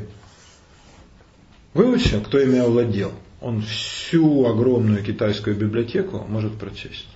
выучил, 1.74 2.22
кто 2.22 2.40
ими 2.40 2.60
овладел, 2.60 3.12
он 3.42 3.62
всю 3.62 4.46
огромную 4.46 5.04
китайскую 5.04 5.56
библиотеку 5.56 6.26
может 6.28 6.58
прочесть. 6.58 7.08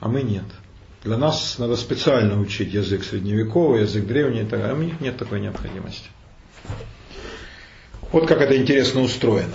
А 0.00 0.08
мы 0.08 0.22
нет. 0.22 0.44
Для 1.04 1.16
нас 1.16 1.58
надо 1.58 1.76
специально 1.76 2.40
учить 2.40 2.72
язык 2.72 3.04
средневековый, 3.04 3.82
язык 3.82 4.06
древний, 4.06 4.46
а 4.50 4.74
у 4.74 4.82
них 4.82 5.00
нет 5.00 5.16
такой 5.16 5.40
необходимости. 5.40 6.08
Вот 8.10 8.26
как 8.26 8.40
это 8.40 8.56
интересно 8.56 9.02
устроено. 9.02 9.54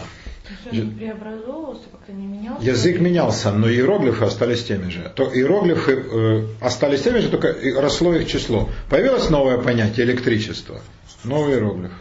преобразовывался, 0.72 1.84
как-то 1.92 2.14
не 2.14 2.28
менялся? 2.28 2.66
Язык 2.66 3.00
менялся, 3.00 3.52
но 3.52 3.70
иероглифы 3.70 4.24
остались 4.24 4.64
теми 4.64 4.90
же. 4.90 5.12
То 5.16 5.34
иероглифы 5.34 5.92
э, 5.92 6.48
остались 6.62 7.02
теми 7.02 7.20
же, 7.20 7.30
только 7.30 7.56
росло 7.82 8.14
их 8.14 8.28
число. 8.28 8.70
Появилось 8.90 9.30
новое 9.30 9.58
понятие 9.58 10.06
электричество, 10.06 10.80
новый 11.24 11.56
иероглиф. 11.56 11.92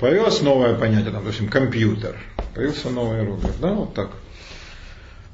Появилось 0.00 0.40
новое 0.40 0.74
понятие, 0.74 1.12
там, 1.12 1.22
допустим, 1.22 1.48
компьютер. 1.48 2.16
Появился 2.54 2.88
новый 2.88 3.18
иероглиф, 3.18 3.60
да, 3.60 3.72
вот 3.74 3.94
так. 3.94 4.12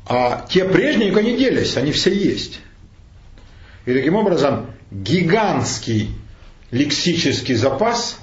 А 0.08 0.44
те 0.50 0.64
прежние 0.64 1.10
никуда 1.10 1.22
не 1.22 1.36
делись, 1.36 1.76
они 1.76 1.92
все 1.92 2.12
есть. 2.12 2.60
И 3.86 3.94
таким 3.94 4.16
образом 4.16 4.66
гигантский 4.90 6.10
лексический 6.72 7.54
запас 7.54 8.18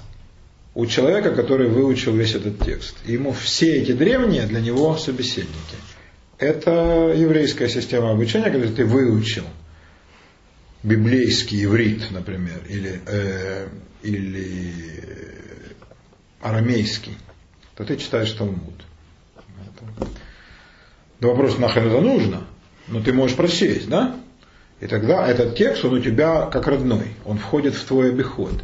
у 0.75 0.85
человека, 0.85 1.31
который 1.31 1.69
выучил 1.69 2.13
весь 2.13 2.35
этот 2.35 2.59
текст. 2.63 2.97
И 3.05 3.13
ему 3.13 3.31
все 3.31 3.75
эти 3.75 3.93
древние 3.93 4.45
для 4.45 4.59
него 4.59 4.97
собеседники. 4.97 5.77
Это 6.39 7.13
еврейская 7.15 7.69
система 7.69 8.11
обучения, 8.11 8.49
когда 8.49 8.67
ты 8.67 8.83
выучил 8.83 9.45
библейский 10.83 11.63
иврит, 11.63 12.11
например, 12.11 12.59
или, 12.67 12.99
э, 13.05 13.67
или 14.01 14.73
арамейский, 16.43 17.17
то 17.75 17.83
ты 17.85 17.97
читаешь 17.97 18.31
Талмуд. 18.31 18.83
Да 21.19 21.29
вопрос, 21.29 21.57
нахрен 21.57 21.87
это 21.87 22.01
нужно? 22.01 22.43
Но 22.87 23.01
ты 23.01 23.13
можешь 23.13 23.37
прочесть, 23.37 23.87
да? 23.87 24.15
И 24.81 24.87
тогда 24.87 25.25
этот 25.25 25.55
текст, 25.55 25.85
он 25.85 25.93
у 25.93 25.99
тебя 25.99 26.47
как 26.47 26.67
родной, 26.67 27.13
он 27.25 27.37
входит 27.37 27.73
в 27.75 27.85
твой 27.85 28.09
обиход. 28.09 28.63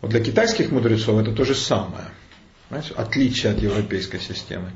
Вот 0.00 0.10
для 0.10 0.20
китайских 0.20 0.72
мудрецов 0.72 1.20
это 1.20 1.32
то 1.32 1.44
же 1.44 1.54
самое. 1.54 2.06
Знаете, 2.68 2.92
отличие 2.96 3.52
от 3.52 3.60
европейской 3.60 4.18
системы. 4.18 4.72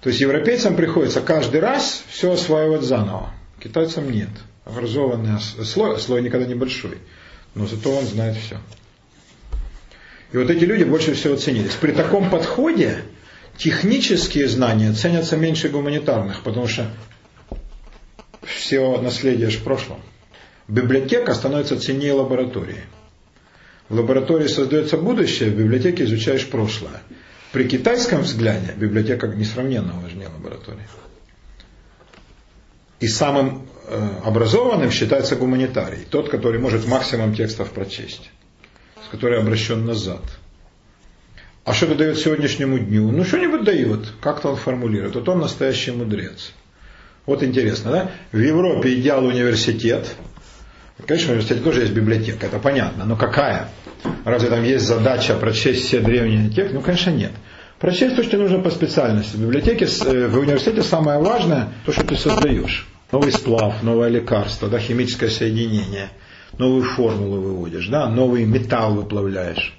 То 0.00 0.08
есть 0.08 0.20
европейцам 0.20 0.76
приходится 0.76 1.20
каждый 1.20 1.60
раз 1.60 2.02
все 2.08 2.32
осваивать 2.32 2.82
заново. 2.82 3.30
Китайцам 3.62 4.10
нет. 4.10 4.30
образованный 4.64 5.38
слой, 5.40 5.98
слой 6.00 6.22
никогда 6.22 6.46
не 6.46 6.54
большой, 6.54 6.98
но 7.54 7.66
зато 7.66 7.90
он 7.90 8.04
знает 8.04 8.36
все. 8.36 8.58
И 10.34 10.36
вот 10.36 10.50
эти 10.50 10.64
люди 10.64 10.82
больше 10.82 11.14
всего 11.14 11.36
ценились. 11.36 11.74
При 11.80 11.92
таком 11.92 12.28
подходе 12.28 13.02
технические 13.56 14.48
знания 14.48 14.92
ценятся 14.92 15.36
меньше 15.36 15.68
гуманитарных, 15.68 16.42
потому 16.42 16.66
что 16.66 16.90
все 18.42 19.00
наследие 19.00 19.48
в 19.50 19.62
прошлом. 19.62 20.00
Библиотека 20.66 21.34
становится 21.34 21.78
ценнее 21.78 22.14
лаборатории. 22.14 22.80
В 23.88 23.94
лаборатории 23.94 24.48
создается 24.48 24.96
будущее, 24.96 25.50
в 25.50 25.56
библиотеке 25.56 26.02
изучаешь 26.02 26.48
прошлое. 26.48 27.00
При 27.52 27.68
китайском 27.68 28.22
взгляде 28.22 28.74
библиотека 28.76 29.28
несравненно 29.28 29.92
важнее 30.00 30.30
лаборатории. 30.36 30.88
И 32.98 33.06
самым 33.06 33.68
э, 33.86 34.08
образованным 34.24 34.90
считается 34.90 35.36
гуманитарий, 35.36 36.04
тот, 36.10 36.28
который 36.28 36.58
может 36.58 36.88
максимум 36.88 37.36
текстов 37.36 37.70
прочесть 37.70 38.32
который 39.14 39.38
обращен 39.38 39.86
назад. 39.86 40.22
А 41.64 41.72
что 41.72 41.86
это 41.86 41.94
дает 41.94 42.18
сегодняшнему 42.18 42.78
дню? 42.78 43.10
Ну, 43.10 43.24
что-нибудь 43.24 43.64
дает, 43.64 44.00
как-то 44.20 44.48
он 44.50 44.56
формулирует. 44.56 45.14
Вот 45.14 45.28
он 45.28 45.38
настоящий 45.38 45.92
мудрец. 45.92 46.52
Вот 47.26 47.42
интересно, 47.42 47.90
да? 47.90 48.10
В 48.32 48.38
Европе 48.38 48.94
идеал 48.94 49.24
университет. 49.24 50.14
Конечно, 51.06 51.28
в 51.28 51.30
университете 51.30 51.62
тоже 51.62 51.82
есть 51.82 51.92
библиотека, 51.92 52.46
это 52.46 52.58
понятно. 52.58 53.04
Но 53.04 53.16
какая? 53.16 53.68
Разве 54.24 54.50
там 54.50 54.62
есть 54.64 54.84
задача 54.84 55.34
прочесть 55.34 55.86
все 55.86 56.00
древние 56.00 56.50
тексты? 56.50 56.74
Ну, 56.74 56.82
конечно, 56.82 57.10
нет. 57.10 57.32
Прочесть 57.78 58.16
то, 58.16 58.22
что 58.22 58.36
нужно 58.36 58.58
по 58.58 58.70
специальности. 58.70 59.36
В 59.36 59.40
библиотеке, 59.40 59.86
э, 59.86 60.26
в 60.26 60.38
университете 60.38 60.82
самое 60.82 61.20
важное, 61.20 61.68
то, 61.86 61.92
что 61.92 62.04
ты 62.04 62.16
создаешь. 62.16 62.86
Новый 63.10 63.32
сплав, 63.32 63.82
новое 63.82 64.08
лекарство, 64.08 64.68
да, 64.68 64.78
химическое 64.80 65.30
соединение– 65.30 66.10
новую 66.58 66.84
формулу 66.84 67.40
выводишь, 67.40 67.88
да, 67.88 68.08
новый 68.08 68.44
металл 68.44 68.94
выплавляешь, 68.94 69.74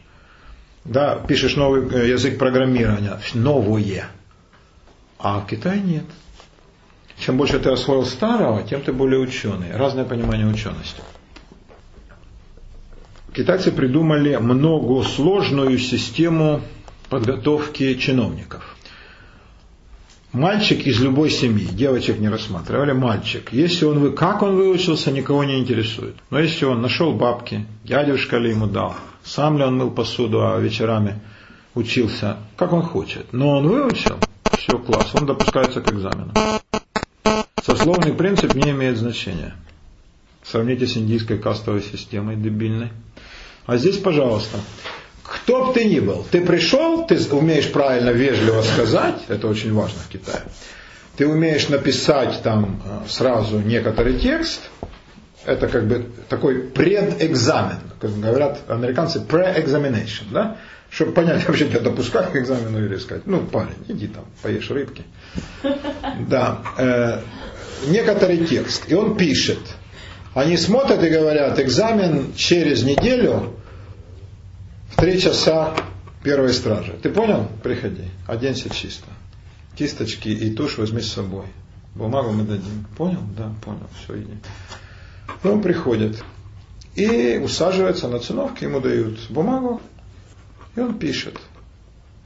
да, 0.84 1.16
пишешь 1.16 1.56
новый 1.56 1.88
э, 1.90 2.10
язык 2.10 2.38
программирования, 2.38 3.20
новое. 3.34 4.08
А 5.18 5.40
в 5.40 5.48
Китае 5.48 5.82
нет. 5.82 6.06
Чем 7.18 7.38
больше 7.38 7.60
ты 7.60 7.70
освоил 7.70 8.06
старого, 8.06 8.64
тем 8.64 8.82
ты 8.82 8.92
более 8.92 9.20
ученый. 9.20 9.72
Разное 9.72 10.06
понимание 10.06 10.46
учености. 10.46 11.02
Китайцы 13.34 13.72
придумали 13.72 14.36
многосложную 14.36 15.78
систему 15.78 16.62
подготовки 17.10 17.96
чиновников. 17.96 18.75
Мальчик 20.36 20.86
из 20.86 21.00
любой 21.00 21.30
семьи, 21.30 21.66
девочек 21.66 22.20
не 22.20 22.28
рассматривали, 22.28 22.92
мальчик. 22.92 23.54
Если 23.54 23.86
он, 23.86 24.00
вы, 24.00 24.12
как 24.12 24.42
он 24.42 24.58
выучился, 24.58 25.10
никого 25.10 25.46
не 25.46 25.60
интересует. 25.60 26.16
Но 26.30 26.40
если 26.40 26.66
он 26.66 26.82
нашел 26.82 27.14
бабки, 27.14 27.66
дядюшка 27.86 28.38
ли 28.38 28.50
ему 28.50 28.68
дал, 28.68 28.96
сам 29.24 29.58
ли 29.58 29.64
он 29.64 29.78
мыл 29.78 29.92
посуду, 29.92 30.46
а 30.46 30.60
вечерами 30.60 31.22
учился, 31.74 32.36
как 32.58 32.74
он 32.74 32.82
хочет. 32.82 33.32
Но 33.32 33.52
он 33.52 33.70
выучил, 33.70 34.18
все, 34.58 34.78
класс, 34.78 35.12
он 35.14 35.26
допускается 35.26 35.80
к 35.80 35.90
экзамену. 35.94 36.34
Сословный 37.64 38.12
принцип 38.12 38.56
не 38.56 38.72
имеет 38.72 38.98
значения. 38.98 39.56
Сравните 40.44 40.86
с 40.86 40.98
индийской 40.98 41.38
кастовой 41.38 41.82
системой 41.82 42.36
дебильной. 42.36 42.90
А 43.68 43.78
здесь, 43.78 44.00
пожалуйста, 44.00 44.60
кто 45.26 45.66
бы 45.66 45.74
ты 45.74 45.86
ни 45.86 46.00
был, 46.00 46.26
ты 46.30 46.42
пришел, 46.42 47.06
ты 47.08 47.18
умеешь 47.32 47.72
правильно, 47.72 48.12
вежливо 48.12 48.62
сказать, 48.62 49.16
это 49.28 49.48
очень 49.48 49.74
важно 49.74 50.00
в 50.00 50.08
Китае. 50.08 50.44
Ты 51.18 51.28
умеешь 51.28 51.70
написать 51.70 52.42
там 52.44 52.82
э, 52.86 53.10
сразу 53.10 53.60
некоторый 53.60 54.20
текст, 54.20 54.62
это 55.46 55.68
как 55.68 55.88
бы 55.88 56.10
такой 56.30 56.60
предэкзамен, 56.60 57.80
как 58.00 58.20
говорят 58.20 58.60
американцы, 58.68 59.20
pre-examination, 59.20 60.26
да? 60.32 60.58
Чтобы 60.90 61.14
понять, 61.14 61.44
вообще 61.48 61.68
тебя 61.68 61.80
допускать 61.80 62.32
к 62.32 62.36
экзамену 62.36 62.86
или 62.86 62.98
сказать, 62.98 63.26
ну, 63.26 63.42
парень, 63.42 63.84
иди 63.88 64.08
там, 64.08 64.26
поешь 64.42 64.70
рыбки. 64.70 65.04
Да. 66.30 66.60
Э, 66.78 67.20
некоторый 67.88 68.46
текст, 68.46 68.86
и 68.88 68.96
он 68.96 69.18
пишет. 69.18 69.60
Они 70.34 70.58
смотрят 70.58 71.04
и 71.04 71.10
говорят, 71.10 71.60
экзамен 71.60 72.34
через 72.36 72.84
неделю, 72.84 73.54
три 75.06 75.22
часа 75.22 75.76
первой 76.24 76.52
стражи. 76.52 76.94
Ты 77.04 77.12
понял? 77.12 77.48
Приходи, 77.62 78.06
оденься 78.26 78.72
чисто. 78.72 79.06
Кисточки 79.76 80.30
и 80.30 80.50
тушь 80.50 80.80
возьми 80.80 81.00
с 81.00 81.14
собой. 81.14 81.46
Бумагу 81.94 82.32
мы 82.32 82.44
дадим. 82.44 82.88
Понял? 82.98 83.20
Да, 83.38 83.54
понял. 83.64 83.88
Все, 84.02 84.18
иди. 84.18 84.34
Ну, 85.44 85.54
он 85.54 85.62
приходит 85.62 86.24
и 86.96 87.40
усаживается 87.44 88.08
на 88.08 88.18
циновке, 88.18 88.66
ему 88.66 88.80
дают 88.80 89.20
бумагу, 89.30 89.80
и 90.76 90.80
он 90.80 90.98
пишет. 90.98 91.40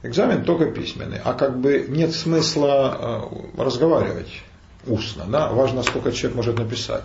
Экзамен 0.02 0.42
только 0.44 0.70
письменный, 0.70 1.18
а 1.22 1.34
как 1.34 1.60
бы 1.60 1.84
нет 1.86 2.14
смысла 2.14 3.28
э, 3.28 3.62
разговаривать 3.62 4.42
устно, 4.86 5.26
да? 5.26 5.50
важно, 5.50 5.82
сколько 5.82 6.12
человек 6.12 6.34
может 6.34 6.58
написать. 6.58 7.04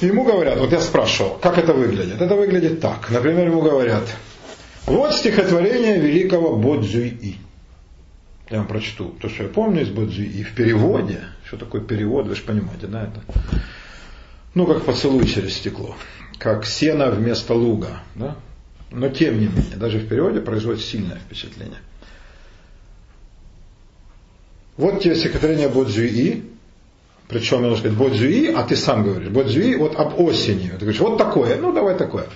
Ему 0.00 0.24
говорят, 0.24 0.58
вот 0.58 0.72
я 0.72 0.80
спрашивал, 0.80 1.38
как 1.40 1.56
это 1.56 1.72
выглядит? 1.72 2.20
Это 2.20 2.34
выглядит 2.34 2.80
так. 2.80 3.10
Например, 3.10 3.46
ему 3.46 3.62
говорят, 3.62 4.04
вот 4.84 5.14
стихотворение 5.14 5.98
великого 5.98 6.56
Бодзюи. 6.56 7.36
Я 8.50 8.58
вам 8.58 8.68
прочту 8.68 9.14
то, 9.20 9.28
что 9.28 9.44
я 9.44 9.48
помню 9.48 9.82
из 9.82 9.88
Бодзюи. 9.88 10.42
В 10.42 10.54
переводе, 10.54 11.20
что 11.44 11.56
такое 11.56 11.80
перевод, 11.80 12.26
вы 12.26 12.36
же 12.36 12.42
понимаете, 12.42 12.86
да, 12.86 13.04
это, 13.04 13.22
ну, 14.54 14.66
как 14.66 14.84
поцелуй 14.84 15.26
через 15.26 15.54
стекло, 15.54 15.96
как 16.38 16.66
сено 16.66 17.10
вместо 17.10 17.54
луга, 17.54 18.02
да, 18.14 18.36
но 18.90 19.08
тем 19.08 19.40
не 19.40 19.46
менее, 19.48 19.76
даже 19.76 19.98
в 19.98 20.08
переводе 20.08 20.40
производит 20.40 20.84
сильное 20.84 21.16
впечатление. 21.16 21.78
Вот 24.76 25.02
тебе 25.02 25.16
стихотворение 25.16 25.68
Бодзюи, 25.68 26.44
причем, 27.28 27.62
нужно 27.62 27.78
сказать, 27.78 27.96
бодзюи, 27.96 28.52
а 28.52 28.62
ты 28.62 28.76
сам 28.76 29.02
говоришь, 29.02 29.28
бодзюи 29.28 29.74
вот 29.76 29.96
об 29.96 30.20
осени. 30.20 30.68
Ты 30.68 30.78
говоришь, 30.78 31.00
вот 31.00 31.18
такое, 31.18 31.56
ну 31.56 31.72
давай 31.72 31.96
такое. 31.96 32.26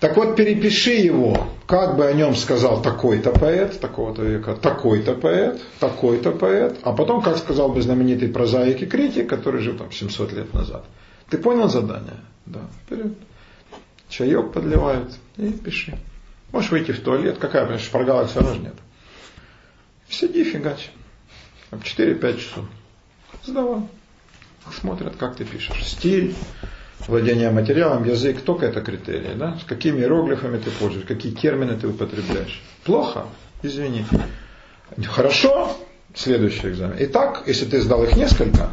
Так 0.00 0.16
вот, 0.16 0.34
перепиши 0.36 0.94
его, 0.94 1.46
как 1.66 1.96
бы 1.96 2.04
о 2.04 2.12
нем 2.12 2.34
сказал 2.34 2.82
такой-то 2.82 3.30
поэт, 3.30 3.78
такого-то 3.80 4.22
века, 4.22 4.56
такой-то 4.56 5.14
поэт, 5.14 5.62
такой-то 5.78 6.32
поэт, 6.32 6.76
а 6.82 6.92
потом, 6.92 7.22
как 7.22 7.38
сказал 7.38 7.68
бы 7.68 7.80
знаменитый 7.80 8.28
прозаик 8.28 8.82
и 8.82 8.86
критик, 8.86 9.28
который 9.28 9.62
жил 9.62 9.76
там 9.76 9.92
700 9.92 10.32
лет 10.32 10.52
назад. 10.52 10.84
Ты 11.30 11.38
понял 11.38 11.68
задание? 11.68 12.18
Да, 12.46 12.60
вперед. 12.84 13.12
Чаек 14.08 14.52
подливают 14.52 15.14
и 15.36 15.50
пиши. 15.52 15.96
Можешь 16.50 16.70
выйти 16.70 16.90
в 16.90 17.00
туалет, 17.00 17.38
какая, 17.38 17.66
что 17.78 17.86
шпаргалок 17.86 18.28
все 18.28 18.40
равно 18.40 18.56
нет. 18.56 18.74
Сиди, 20.10 20.44
фигач. 20.44 20.90
4-5 21.70 22.38
часов. 22.38 22.64
Сдавал 23.44 23.88
смотрят, 24.70 25.16
как 25.16 25.36
ты 25.36 25.44
пишешь. 25.44 25.84
Стиль, 25.84 26.34
владение 27.06 27.50
материалом, 27.50 28.04
язык, 28.04 28.42
только 28.42 28.66
это 28.66 28.80
критерии. 28.80 29.34
Да? 29.34 29.58
С 29.58 29.64
какими 29.64 30.00
иероглифами 30.00 30.58
ты 30.58 30.70
пользуешься, 30.70 31.06
какие 31.06 31.32
термины 31.32 31.76
ты 31.76 31.88
употребляешь. 31.88 32.62
Плохо, 32.84 33.26
извини. 33.62 34.04
Хорошо, 35.06 35.76
следующий 36.14 36.68
экзамен. 36.68 36.96
Итак, 37.00 37.44
если 37.46 37.64
ты 37.64 37.80
сдал 37.80 38.04
их 38.04 38.16
несколько, 38.16 38.70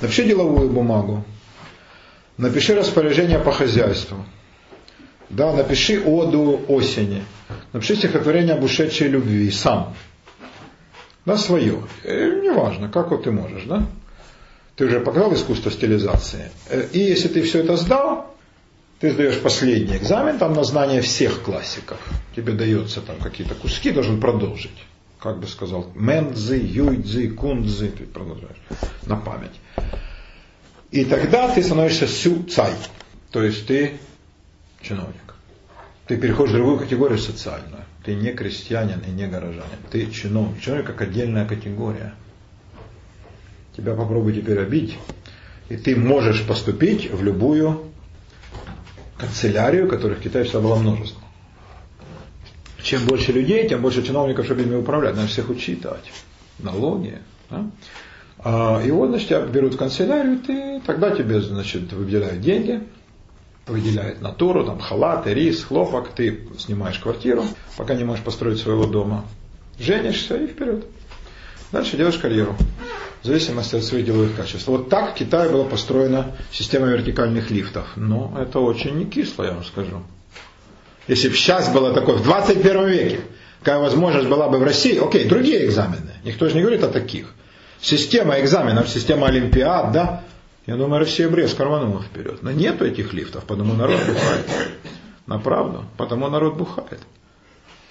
напиши 0.00 0.24
деловую 0.24 0.70
бумагу, 0.70 1.24
напиши 2.36 2.74
распоряжение 2.74 3.38
по 3.38 3.52
хозяйству, 3.52 4.24
да, 5.28 5.52
напиши 5.52 6.02
оду 6.04 6.60
осени, 6.68 7.22
напиши 7.72 7.96
стихотворение 7.96 8.54
об 8.54 8.64
ушедшей 8.64 9.08
любви 9.08 9.50
сам. 9.50 9.94
Да, 11.24 11.36
свое. 11.36 11.82
И 12.04 12.08
неважно, 12.42 12.88
как 12.88 13.10
вот 13.10 13.24
ты 13.24 13.30
можешь, 13.30 13.64
да? 13.64 13.86
Ты 14.80 14.86
уже 14.86 15.00
показал 15.00 15.34
искусство 15.34 15.70
стилизации. 15.70 16.50
Э, 16.70 16.88
и 16.90 17.00
если 17.00 17.28
ты 17.28 17.42
все 17.42 17.58
это 17.58 17.76
сдал, 17.76 18.34
ты 18.98 19.12
сдаешь 19.12 19.38
последний 19.40 19.98
экзамен 19.98 20.38
там 20.38 20.54
на 20.54 20.64
знание 20.64 21.02
всех 21.02 21.42
классиков. 21.42 21.98
Тебе 22.34 22.54
дается 22.54 23.02
там 23.02 23.16
какие-то 23.18 23.54
куски, 23.54 23.90
должен 23.90 24.22
продолжить. 24.22 24.86
Как 25.18 25.38
бы 25.38 25.46
сказал, 25.48 25.90
Мэнцзы, 25.94 26.56
Юйцзы, 26.56 27.28
Кунцзы, 27.28 27.90
ты 27.90 28.04
продолжаешь 28.06 28.56
на 29.04 29.16
память. 29.16 29.60
И 30.90 31.04
тогда 31.04 31.54
ты 31.54 31.62
становишься 31.62 32.06
сю 32.06 32.44
цай, 32.44 32.72
то 33.32 33.42
есть 33.42 33.66
ты 33.66 34.00
чиновник. 34.80 35.34
Ты 36.06 36.16
переходишь 36.16 36.52
в 36.52 36.56
другую 36.56 36.78
категорию 36.78 37.18
социальную. 37.18 37.84
Ты 38.02 38.14
не 38.14 38.32
крестьянин 38.32 39.02
и 39.06 39.10
не 39.10 39.26
горожанин. 39.26 39.80
Ты 39.90 40.10
чиновник. 40.10 40.62
Чиновник 40.62 40.86
как 40.86 41.02
отдельная 41.02 41.44
категория 41.44 42.14
тебя 43.80 43.94
попробуй 43.94 44.32
теперь 44.32 44.60
обидеть, 44.60 44.98
и 45.68 45.76
ты 45.76 45.96
можешь 45.96 46.46
поступить 46.46 47.10
в 47.10 47.22
любую 47.22 47.82
канцелярию, 49.18 49.88
которых 49.88 50.18
в 50.18 50.22
Китае 50.22 50.44
всегда 50.44 50.60
было 50.60 50.76
множество. 50.76 51.20
Чем 52.82 53.04
больше 53.04 53.32
людей, 53.32 53.68
тем 53.68 53.82
больше 53.82 54.02
чиновников, 54.02 54.46
чтобы 54.46 54.62
ими 54.62 54.76
управлять. 54.76 55.14
Надо 55.14 55.28
всех 55.28 55.50
учитывать. 55.50 56.12
Налоги. 56.58 57.18
Да? 57.50 57.70
А, 58.38 58.82
и 58.82 58.90
вот, 58.90 59.10
значит, 59.10 59.28
тебя 59.28 59.40
берут 59.42 59.74
в 59.74 59.76
канцелярию, 59.76 60.38
ты, 60.38 60.80
тогда 60.86 61.10
тебе, 61.10 61.40
значит, 61.40 61.92
выделяют 61.92 62.40
деньги, 62.40 62.82
выделяют 63.66 64.22
натуру, 64.22 64.64
там 64.64 64.78
халаты, 64.78 65.34
рис, 65.34 65.62
хлопок, 65.62 66.08
ты 66.08 66.48
снимаешь 66.58 66.98
квартиру, 66.98 67.44
пока 67.76 67.94
не 67.94 68.04
можешь 68.04 68.24
построить 68.24 68.58
своего 68.58 68.86
дома, 68.86 69.26
женишься 69.78 70.36
и 70.36 70.46
вперед. 70.46 70.86
Дальше 71.70 71.98
делаешь 71.98 72.16
карьеру, 72.16 72.56
в 73.22 73.26
зависимости 73.26 73.76
от 73.76 73.84
своих 73.84 74.06
деловых 74.06 74.36
качеств. 74.36 74.66
Вот 74.68 74.88
так 74.88 75.12
в 75.12 75.14
Китае 75.14 75.50
была 75.50 75.64
построена 75.64 76.36
система 76.52 76.86
вертикальных 76.86 77.50
лифтов. 77.50 77.86
Но 77.96 78.36
это 78.40 78.60
очень 78.60 78.96
не 78.96 79.04
кисло, 79.04 79.44
я 79.44 79.52
вам 79.52 79.64
скажу. 79.64 80.02
Если 81.06 81.28
бы 81.28 81.34
сейчас 81.34 81.72
было 81.72 81.92
такое, 81.92 82.16
в 82.16 82.22
21 82.22 82.86
веке, 82.88 83.20
какая 83.60 83.80
возможность 83.80 84.28
была 84.28 84.48
бы 84.48 84.58
в 84.58 84.62
России, 84.62 84.98
окей, 84.98 85.26
другие 85.26 85.66
экзамены, 85.66 86.12
никто 86.24 86.48
же 86.48 86.54
не 86.54 86.62
говорит 86.62 86.82
о 86.82 86.88
таких. 86.88 87.34
Система 87.80 88.40
экзаменов, 88.40 88.88
система 88.88 89.26
олимпиад, 89.26 89.92
да, 89.92 90.22
я 90.66 90.76
думаю, 90.76 91.00
Россия 91.00 91.28
Брест 91.28 91.58
рванула 91.58 92.02
вперед. 92.02 92.42
Но 92.42 92.52
нету 92.52 92.84
этих 92.84 93.12
лифтов, 93.12 93.44
потому 93.44 93.74
народ 93.74 93.98
бухает. 94.06 94.46
На 95.26 95.38
правду, 95.38 95.84
потому 95.96 96.28
народ 96.28 96.56
бухает. 96.56 97.00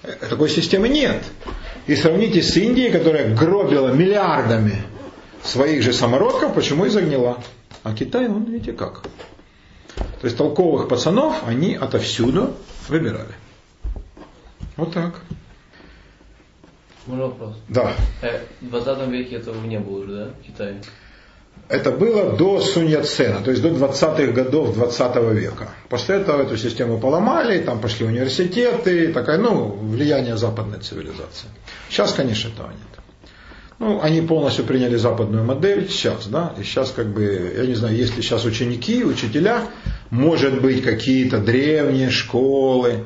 Э, 0.03 0.13
такой 0.29 0.49
системы 0.49 0.87
нет. 0.87 1.23
И 1.87 1.95
сравните 1.95 2.41
с 2.41 2.55
Индией, 2.55 2.91
которая 2.91 3.35
гробила 3.35 3.89
миллиардами 3.89 4.83
своих 5.49 5.81
же 5.81 5.93
самородков, 5.93 6.53
почему 6.53 6.85
и 6.85 6.89
загнила. 6.89 7.37
А 7.83 7.93
Китай, 7.93 8.27
он, 8.27 8.45
видите 8.45 8.73
как. 8.73 9.01
То 9.95 10.25
есть 10.25 10.37
толковых 10.37 10.87
пацанов 10.87 11.43
они 11.45 11.75
отовсюду 11.75 12.53
выбирали. 12.87 13.33
Вот 14.77 14.93
так. 14.93 15.15
Можно 17.05 17.25
вопрос? 17.25 17.55
Да. 17.67 17.93
Э, 18.21 18.39
в 18.61 18.69
20 18.69 19.07
веке 19.09 19.37
этого 19.37 19.65
не 19.65 19.79
было 19.79 20.03
уже, 20.03 20.13
да, 20.13 20.31
в 20.39 20.45
Китае? 20.45 20.81
Это 21.67 21.91
было 21.91 22.35
до 22.35 22.61
Сунь 22.61 22.87
Яцена, 22.89 23.41
то 23.41 23.51
есть 23.51 23.61
до 23.61 23.69
20-х 23.69 24.31
годов 24.31 24.73
20 24.73 25.15
века. 25.33 25.69
После 25.89 26.15
этого 26.15 26.41
эту 26.41 26.57
систему 26.57 26.99
поломали, 26.99 27.59
там 27.61 27.79
пошли 27.79 28.05
университеты, 28.05 29.13
такая, 29.13 29.37
ну, 29.37 29.67
влияние 29.67 30.37
западной 30.37 30.79
цивилизации. 30.79 31.47
Сейчас, 31.89 32.13
конечно, 32.13 32.49
этого 32.49 32.69
нет. 32.69 32.98
Ну, 33.79 34.01
они 34.01 34.19
полностью 34.21 34.65
приняли 34.65 34.97
западную 34.97 35.45
модель 35.45 35.89
сейчас, 35.89 36.27
да, 36.27 36.53
и 36.59 36.63
сейчас 36.63 36.91
как 36.91 37.13
бы, 37.13 37.53
я 37.57 37.65
не 37.65 37.75
знаю, 37.75 37.95
если 37.95 38.21
сейчас 38.21 38.43
ученики, 38.43 39.05
учителя, 39.05 39.63
может 40.09 40.61
быть, 40.61 40.83
какие-то 40.83 41.39
древние 41.39 42.09
школы, 42.09 43.05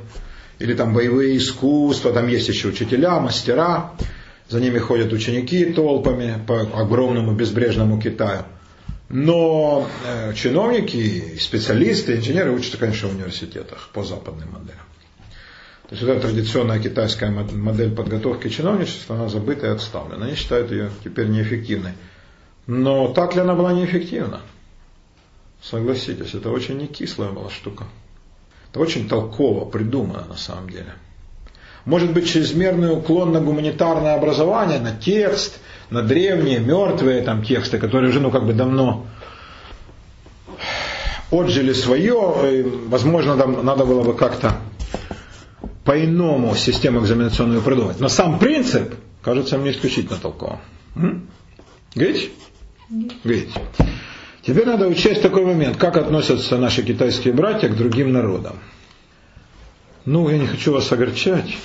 или 0.57 0.73
там 0.73 0.93
боевые 0.93 1.37
искусства, 1.37 2.11
там 2.11 2.27
есть 2.27 2.47
еще 2.47 2.69
учителя, 2.69 3.19
мастера, 3.19 3.91
за 4.49 4.59
ними 4.59 4.79
ходят 4.79 5.13
ученики 5.13 5.65
толпами 5.65 6.43
по 6.47 6.61
огромному 6.61 7.33
безбрежному 7.33 8.01
Китаю. 8.01 8.43
Но 9.09 9.87
э, 10.07 10.33
чиновники, 10.33 11.37
специалисты, 11.39 12.15
инженеры 12.15 12.51
учатся, 12.51 12.77
конечно, 12.77 13.09
в 13.09 13.15
университетах 13.15 13.89
по 13.93 14.03
западным 14.03 14.51
моделям. 14.51 14.79
То 15.93 15.97
есть 15.97 16.07
вот 16.11 16.21
традиционная 16.23 16.79
китайская 16.79 17.29
модель 17.29 17.91
подготовки 17.91 18.49
чиновничества, 18.49 19.15
она 19.15 19.29
забыта 19.29 19.67
и 19.67 19.69
отставлена. 19.69 20.25
Они 20.25 20.33
считают 20.33 20.71
ее 20.71 20.89
теперь 21.03 21.27
неэффективной. 21.27 21.91
Но 22.65 23.09
так 23.09 23.35
ли 23.35 23.41
она 23.41 23.53
была 23.53 23.73
неэффективна? 23.73 24.41
Согласитесь, 25.61 26.33
это 26.33 26.49
очень 26.49 26.79
не 26.79 26.87
кислая 26.87 27.29
была 27.29 27.51
штука. 27.51 27.83
Это 28.71 28.79
очень 28.79 29.07
толково 29.07 29.65
придумано 29.65 30.25
на 30.27 30.35
самом 30.35 30.67
деле. 30.71 30.95
Может 31.85 32.11
быть, 32.11 32.27
чрезмерный 32.27 32.91
уклон 32.91 33.31
на 33.31 33.39
гуманитарное 33.39 34.15
образование, 34.15 34.79
на 34.79 34.95
текст, 34.95 35.59
на 35.91 36.01
древние, 36.01 36.57
мертвые 36.57 37.21
там 37.21 37.43
тексты, 37.43 37.77
которые 37.77 38.09
уже 38.09 38.19
ну, 38.19 38.31
как 38.31 38.47
бы 38.47 38.53
давно 38.53 39.05
отжили 41.29 41.73
свое, 41.73 42.61
и, 42.61 42.63
возможно, 42.87 43.37
там 43.37 43.63
надо 43.63 43.85
было 43.85 44.01
бы 44.01 44.15
как-то 44.15 44.57
по-иному 45.83 46.55
систему 46.55 47.01
экзаменационную 47.01 47.61
придумать. 47.61 47.99
Но 47.99 48.07
сам 48.09 48.39
принцип 48.39 48.93
кажется 49.21 49.57
мне 49.57 49.71
исключительно 49.71 50.17
толковым. 50.17 50.59
Говорите? 51.95 52.29
Говорите. 53.23 53.51
Теперь 54.45 54.65
надо 54.65 54.87
учесть 54.87 55.21
такой 55.21 55.45
момент, 55.45 55.77
как 55.77 55.97
относятся 55.97 56.57
наши 56.57 56.83
китайские 56.83 57.33
братья 57.33 57.69
к 57.69 57.77
другим 57.77 58.11
народам. 58.11 58.57
Ну, 60.05 60.27
я 60.29 60.37
не 60.37 60.47
хочу 60.47 60.73
вас 60.73 60.91
огорчать, 60.91 61.57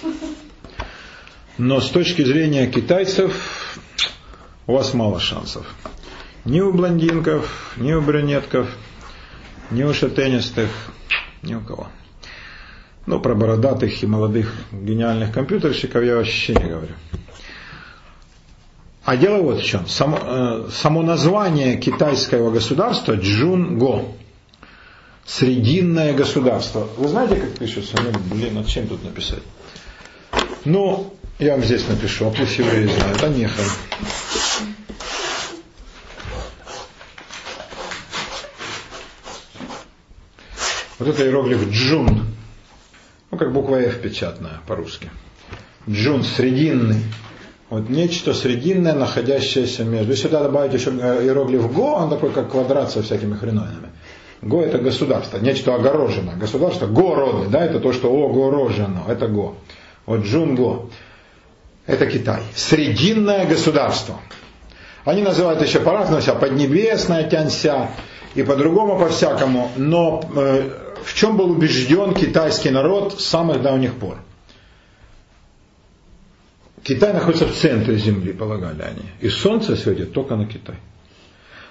но 1.58 1.80
с 1.80 1.90
точки 1.90 2.22
зрения 2.22 2.68
китайцев 2.68 3.80
у 4.68 4.74
вас 4.74 4.94
мало 4.94 5.18
шансов. 5.18 5.66
Ни 6.44 6.60
у 6.60 6.72
блондинков, 6.72 7.74
ни 7.78 7.92
у 7.92 8.00
брюнетков, 8.00 8.68
ни 9.72 9.82
у 9.82 9.92
шатенистых, 9.92 10.70
ни 11.42 11.54
у 11.56 11.60
кого. 11.60 11.88
Ну, 13.08 13.20
про 13.20 13.34
бородатых 13.34 14.02
и 14.02 14.06
молодых 14.06 14.52
гениальных 14.70 15.32
компьютерщиков 15.32 16.04
я 16.04 16.16
вообще 16.16 16.52
не 16.52 16.68
говорю. 16.68 16.92
А 19.02 19.16
дело 19.16 19.40
вот 19.40 19.60
в 19.60 19.64
чем. 19.64 19.86
Само, 19.86 20.18
э, 20.20 20.68
само 20.70 21.00
название 21.00 21.78
китайского 21.78 22.50
государства 22.50 23.14
Джунго. 23.14 24.04
Срединное 25.24 26.12
государство. 26.12 26.86
Вы 26.98 27.08
знаете, 27.08 27.36
как 27.36 27.58
пишется? 27.58 27.96
Ну, 27.96 28.12
блин, 28.36 28.56
над 28.56 28.66
чем 28.66 28.86
тут 28.86 29.02
написать? 29.02 29.42
Ну, 30.66 31.14
я 31.38 31.52
вам 31.52 31.64
здесь 31.64 31.88
напишу, 31.88 32.26
а 32.26 32.30
пусть 32.30 32.58
евреи 32.58 32.88
знают, 32.88 33.22
а 33.22 33.28
нехай. 33.28 33.64
Вот 40.98 41.08
это 41.08 41.24
иероглиф 41.24 41.70
джун. 41.70 42.37
Ну, 43.30 43.36
как 43.38 43.52
буква 43.52 43.76
F 43.76 44.00
печатная 44.00 44.60
по-русски. 44.66 45.10
Джун 45.88 46.22
срединный. 46.22 47.02
Вот 47.70 47.90
нечто 47.90 48.32
срединное, 48.32 48.94
находящееся 48.94 49.84
между. 49.84 50.12
Если 50.12 50.28
сюда 50.28 50.42
добавить 50.42 50.72
еще 50.72 50.90
э, 50.90 51.24
иероглиф 51.24 51.70
Го, 51.72 51.94
он 51.94 52.08
такой 52.08 52.30
как 52.32 52.50
квадрат 52.50 52.90
со 52.90 53.02
всякими 53.02 53.34
хреновинами. 53.34 53.90
Го 54.40 54.62
это 54.62 54.78
государство, 54.78 55.38
нечто 55.38 55.74
огорожено. 55.74 56.32
Государство 56.36 56.86
городы, 56.86 57.48
да, 57.50 57.64
это 57.64 57.80
то, 57.80 57.92
что 57.92 58.08
огорожено, 58.08 59.02
это 59.06 59.28
Го. 59.28 59.56
Вот 60.06 60.24
Джунго, 60.24 60.86
это 61.86 62.06
Китай. 62.06 62.40
Срединное 62.54 63.44
государство. 63.46 64.16
Они 65.04 65.22
называют 65.22 65.60
еще 65.60 65.80
по-разному 65.80 66.22
себя 66.22 66.34
Поднебесная 66.34 67.28
Тянься 67.28 67.88
и 68.34 68.42
по-другому 68.42 68.98
по-всякому. 68.98 69.70
Но 69.76 70.22
э, 70.36 70.70
в 71.04 71.14
чем 71.14 71.36
был 71.36 71.50
убежден 71.50 72.14
китайский 72.14 72.70
народ 72.70 73.20
с 73.20 73.24
самых 73.24 73.62
давних 73.62 73.94
пор? 73.94 74.18
Китай 76.82 77.12
находится 77.12 77.46
в 77.46 77.54
центре 77.54 77.96
Земли, 77.96 78.32
полагали 78.32 78.82
они. 78.82 79.02
И 79.20 79.28
солнце 79.28 79.76
светит 79.76 80.12
только 80.12 80.36
на 80.36 80.46
Китай. 80.46 80.76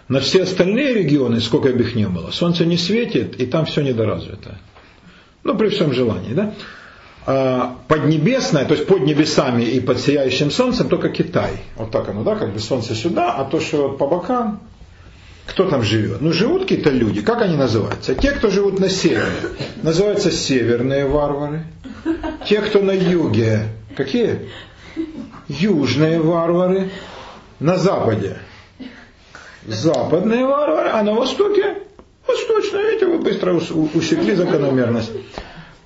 На 0.07 0.19
все 0.19 0.43
остальные 0.43 0.93
регионы, 0.93 1.41
сколько 1.41 1.69
бы 1.69 1.81
их 1.81 1.95
ни 1.95 2.05
было, 2.05 2.31
солнце 2.31 2.65
не 2.65 2.77
светит, 2.77 3.39
и 3.39 3.45
там 3.45 3.65
все 3.65 3.81
недоразвито. 3.81 4.57
Ну, 5.43 5.57
при 5.57 5.69
всем 5.69 5.93
желании, 5.93 6.33
да? 6.33 6.53
А 7.25 7.75
поднебесное, 7.89 8.65
то 8.65 8.73
есть 8.73 8.87
под 8.87 9.01
небесами 9.01 9.63
и 9.63 9.81
под 9.81 9.99
сияющим 9.99 10.49
солнцем, 10.49 10.87
только 10.87 11.09
Китай. 11.09 11.57
Вот 11.75 11.91
так 11.91 12.07
оно, 12.07 12.23
да, 12.23 12.35
как 12.35 12.53
бы 12.53 12.59
солнце 12.59 12.95
сюда, 12.95 13.33
а 13.33 13.43
то, 13.43 13.59
что 13.59 13.89
по 13.89 14.07
бокам, 14.07 14.61
кто 15.47 15.69
там 15.69 15.83
живет? 15.83 16.21
Ну, 16.21 16.31
живут 16.31 16.63
какие-то 16.63 16.89
люди, 16.89 17.21
как 17.21 17.41
они 17.41 17.55
называются? 17.55 18.13
Те, 18.15 18.31
кто 18.31 18.49
живут 18.49 18.79
на 18.79 18.89
севере, 18.89 19.31
называются 19.81 20.31
северные 20.31 21.07
варвары. 21.07 21.63
Те, 22.45 22.61
кто 22.61 22.79
на 22.81 22.91
юге, 22.91 23.69
какие? 23.95 24.49
южные 25.47 26.19
варвары, 26.19 26.89
на 27.59 27.77
западе 27.77 28.37
западные 29.65 30.45
варвары, 30.45 30.89
а 30.89 31.03
на 31.03 31.13
востоке 31.13 31.77
восточные. 32.25 32.91
Видите, 32.91 33.05
вы 33.05 33.19
быстро 33.19 33.53
усекли 33.53 34.35
закономерность. 34.35 35.11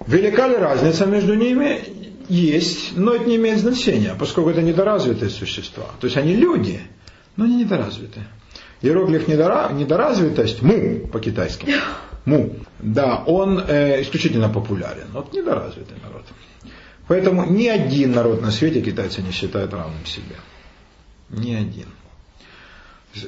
Велика 0.06 0.48
ли 0.48 0.56
разница 0.56 1.06
между 1.06 1.36
ними? 1.36 1.84
Есть, 2.28 2.96
но 2.96 3.14
это 3.14 3.26
не 3.26 3.36
имеет 3.36 3.60
значения, 3.60 4.16
поскольку 4.18 4.52
это 4.52 4.62
недоразвитые 4.62 5.30
существа. 5.30 5.86
То 6.00 6.06
есть 6.06 6.18
они 6.18 6.36
люди, 6.36 6.80
но 7.36 7.46
они 7.46 7.58
недоразвитые. 7.58 8.26
Иероглиф 8.82 9.28
недора, 9.28 9.70
недоразвитость, 9.72 10.62
му 10.62 11.08
по-китайски, 11.08 11.76
му, 12.26 12.56
да, 12.80 13.24
он 13.26 13.60
э, 13.60 14.02
исключительно 14.02 14.50
популярен. 14.50 15.08
Вот 15.14 15.34
недоразвитый 15.34 15.98
народ. 16.04 16.24
Поэтому 17.08 17.46
ни 17.46 17.68
один 17.68 18.14
народ 18.14 18.42
на 18.42 18.52
свете 18.52 18.82
китайцы 18.82 19.22
не 19.22 19.32
считают 19.32 19.74
равным 19.74 20.06
себе. 20.06 20.36
Ни 21.30 21.54
один. 21.54 21.88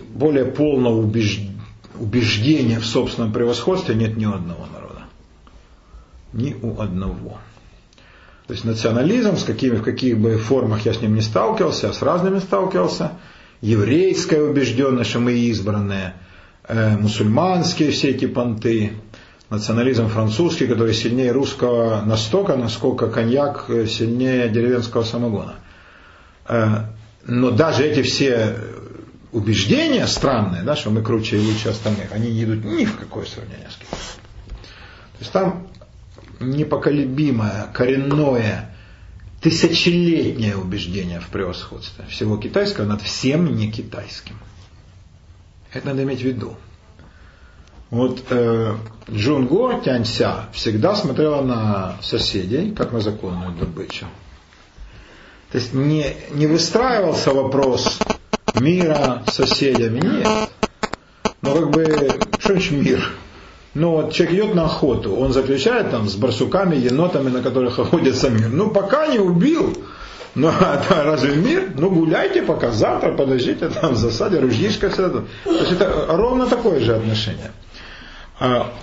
Более 0.10 0.46
полного 0.46 1.00
убеждения 2.00 2.80
в 2.80 2.86
собственном 2.86 3.34
превосходстве 3.34 3.96
нет 3.96 4.18
ни 4.18 4.26
у 4.26 4.34
одного 4.34 4.66
народа. 4.68 5.04
Ни 6.32 6.56
у 6.62 6.80
одного. 6.80 7.40
То 8.48 8.54
есть 8.54 8.66
национализм, 8.66 9.38
с 9.38 9.44
какими, 9.44 9.76
в 9.76 9.84
каких 9.84 10.18
бы 10.18 10.38
формах 10.38 10.86
я 10.86 10.94
с 10.94 11.02
ним 11.02 11.16
не 11.16 11.22
сталкивался, 11.22 11.88
я 11.88 11.94
с 11.94 12.02
разными 12.02 12.40
сталкивался, 12.40 13.14
еврейская 13.64 14.42
убежденность, 14.42 15.10
что 15.10 15.20
мы 15.20 15.34
избранные, 15.34 16.16
э, 16.68 16.98
мусульманские 16.98 17.92
все 17.92 18.10
эти 18.10 18.26
понты, 18.26 18.92
национализм 19.50 20.10
французский, 20.10 20.68
который 20.68 20.94
сильнее 20.94 21.32
русского 21.32 22.02
настолько, 22.02 22.58
насколько 22.58 23.08
коньяк 23.08 23.68
сильнее 23.88 24.50
деревенского 24.50 25.04
самогона. 25.04 25.56
Э, 26.46 26.88
но 27.26 27.52
даже 27.52 27.86
эти 27.86 28.02
все 28.02 28.58
убеждения 29.32 30.08
странные, 30.08 30.64
да, 30.64 30.76
что 30.76 30.90
мы 30.90 31.02
круче 31.02 31.38
и 31.38 31.40
лучше 31.40 31.70
остальных, 31.70 32.12
они 32.12 32.32
не 32.32 32.44
идут 32.44 32.66
ни 32.66 32.84
в 32.84 32.98
какое 32.98 33.26
сравнение 33.26 33.70
с 33.70 33.78
кем. 33.78 33.88
То 33.88 35.20
есть 35.22 35.32
там 35.32 35.68
непоколебимое, 36.42 37.68
коренное, 37.74 38.73
тысячелетнее 39.44 40.56
убеждение 40.56 41.20
в 41.20 41.28
превосходстве 41.28 42.06
всего 42.08 42.38
китайского 42.38 42.86
над 42.86 43.02
всем 43.02 43.56
не 43.56 43.70
китайским. 43.72 44.38
Это 45.74 45.88
надо 45.88 46.04
иметь 46.04 46.20
в 46.20 46.24
виду. 46.24 46.56
Вот 47.90 48.24
э, 48.30 48.76
Джун 49.12 49.48
Тянься 49.84 50.46
всегда 50.54 50.96
смотрела 50.96 51.42
на 51.42 51.98
соседей, 52.02 52.72
как 52.72 52.94
на 52.94 53.02
законную 53.02 53.52
добычу. 53.52 54.08
То 55.52 55.58
есть 55.58 55.74
не, 55.74 56.16
не 56.32 56.48
выстраивался 56.48 57.32
вопрос 57.32 58.00
мира 58.56 59.24
с 59.28 59.36
соседями, 59.36 60.00
нет. 60.00 60.50
Но 61.42 61.54
как 61.54 61.70
бы, 61.72 61.84
что 62.40 62.54
значит 62.54 62.72
мир? 62.72 63.14
Ну 63.74 63.90
вот 63.90 64.14
человек 64.14 64.36
идет 64.36 64.56
на 64.56 64.66
охоту, 64.66 65.16
он 65.16 65.34
заключает 65.34 65.90
там 65.90 66.08
с 66.08 66.16
барсуками, 66.16 66.76
енотами, 66.76 67.30
на 67.30 67.42
которых 67.42 67.80
охотится 67.80 68.30
мир. 68.30 68.50
Ну 68.50 68.70
пока 68.70 69.08
не 69.08 69.20
убил, 69.20 69.76
ну, 70.36 70.48
а 70.60 71.04
разве 71.04 71.36
мир? 71.36 71.74
Ну, 71.76 71.90
гуляйте 71.90 72.42
пока, 72.42 72.72
завтра 72.72 73.14
подождите, 73.14 73.70
там 73.70 73.94
в 73.94 73.98
засаде, 73.98 74.40
ружьишко 74.40 74.90
все 74.90 75.08
это. 75.08 75.26
То 75.44 75.52
есть 75.52 75.72
это 75.72 76.06
ровно 76.10 76.48
такое 76.48 76.80
же 76.80 76.96
отношение. 76.96 77.52
А 78.40 78.74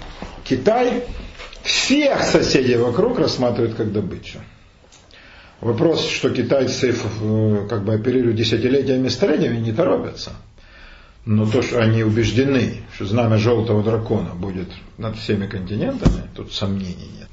Китай 0.45 1.05
всех 1.63 2.23
соседей 2.23 2.77
вокруг 2.77 3.19
рассматривает 3.19 3.75
как 3.75 3.93
добычу. 3.93 4.39
Вопрос, 5.61 6.09
что 6.09 6.31
китайцы 6.31 6.95
э, 6.95 7.67
как 7.69 7.85
бы 7.85 7.93
оперируют 7.93 8.37
десятилетиями, 8.37 9.09
столетиями, 9.09 9.59
не 9.59 9.73
торопятся. 9.73 10.33
Но 11.27 11.47
то, 11.47 11.63
что 11.63 11.81
они 11.81 12.03
убеждены, 12.03 12.83
что 12.95 13.05
знамя 13.05 13.37
желтого 13.37 13.83
дракона 13.83 14.35
будет 14.35 14.69
над 14.97 15.17
всеми 15.17 15.47
континентами, 15.47 16.23
тут 16.35 16.53
сомнений 16.53 17.11
нет. 17.19 17.29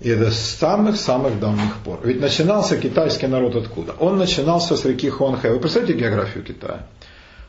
И 0.00 0.08
это 0.08 0.30
с 0.30 0.38
самых-самых 0.56 1.38
давних 1.38 1.76
пор. 1.84 2.00
Ведь 2.04 2.20
начинался 2.20 2.78
китайский 2.78 3.26
народ 3.26 3.56
откуда? 3.56 3.92
Он 4.00 4.16
начинался 4.16 4.76
с 4.76 4.84
реки 4.86 5.10
Хуанхэ. 5.10 5.50
Вы 5.52 5.60
представляете 5.60 5.98
географию 5.98 6.42
Китая? 6.42 6.86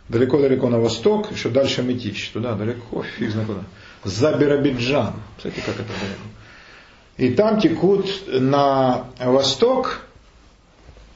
Далеко-далеко 0.09 0.67
на 0.67 0.79
восток, 0.79 1.31
еще 1.31 1.47
дальше 1.47 1.81
Метич, 1.81 2.31
туда 2.33 2.55
далеко, 2.55 3.03
фиг 3.03 3.31
знает 3.31 3.47
куда. 3.47 3.63
За 4.03 4.33
Биробиджан. 4.33 5.13
Представляете, 5.35 5.65
как 5.65 5.75
это 5.75 5.93
далеко? 6.01 6.23
И 7.15 7.33
там 7.33 7.61
текут 7.61 8.07
на 8.27 9.05
восток 9.19 10.01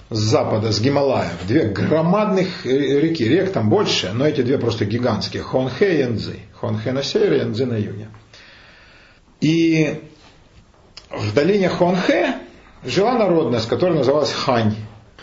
с 0.10 0.18
запада, 0.18 0.72
с 0.72 0.80
Гималаев, 0.80 1.48
две 1.48 1.64
громадных 1.64 2.66
реки. 2.66 3.24
Рек 3.24 3.52
там 3.52 3.70
больше, 3.70 4.12
но 4.14 4.28
эти 4.28 4.42
две 4.42 4.58
просто 4.58 4.86
гигантские. 4.86 5.42
Хуанхэ 5.42 5.96
и 5.96 6.00
Янцзы. 6.00 6.40
Хуанхэ 6.54 6.92
на 6.92 7.04
севере, 7.04 7.40
Янцзы 7.40 7.66
на 7.66 7.76
юге. 7.76 8.10
И 9.42 10.02
в 11.10 11.34
долине 11.34 11.70
Хуанхэ 11.70 12.36
жила 12.84 13.18
народность, 13.18 13.68
которая 13.68 13.98
называлась 13.98 14.32
Хань. 14.32 14.76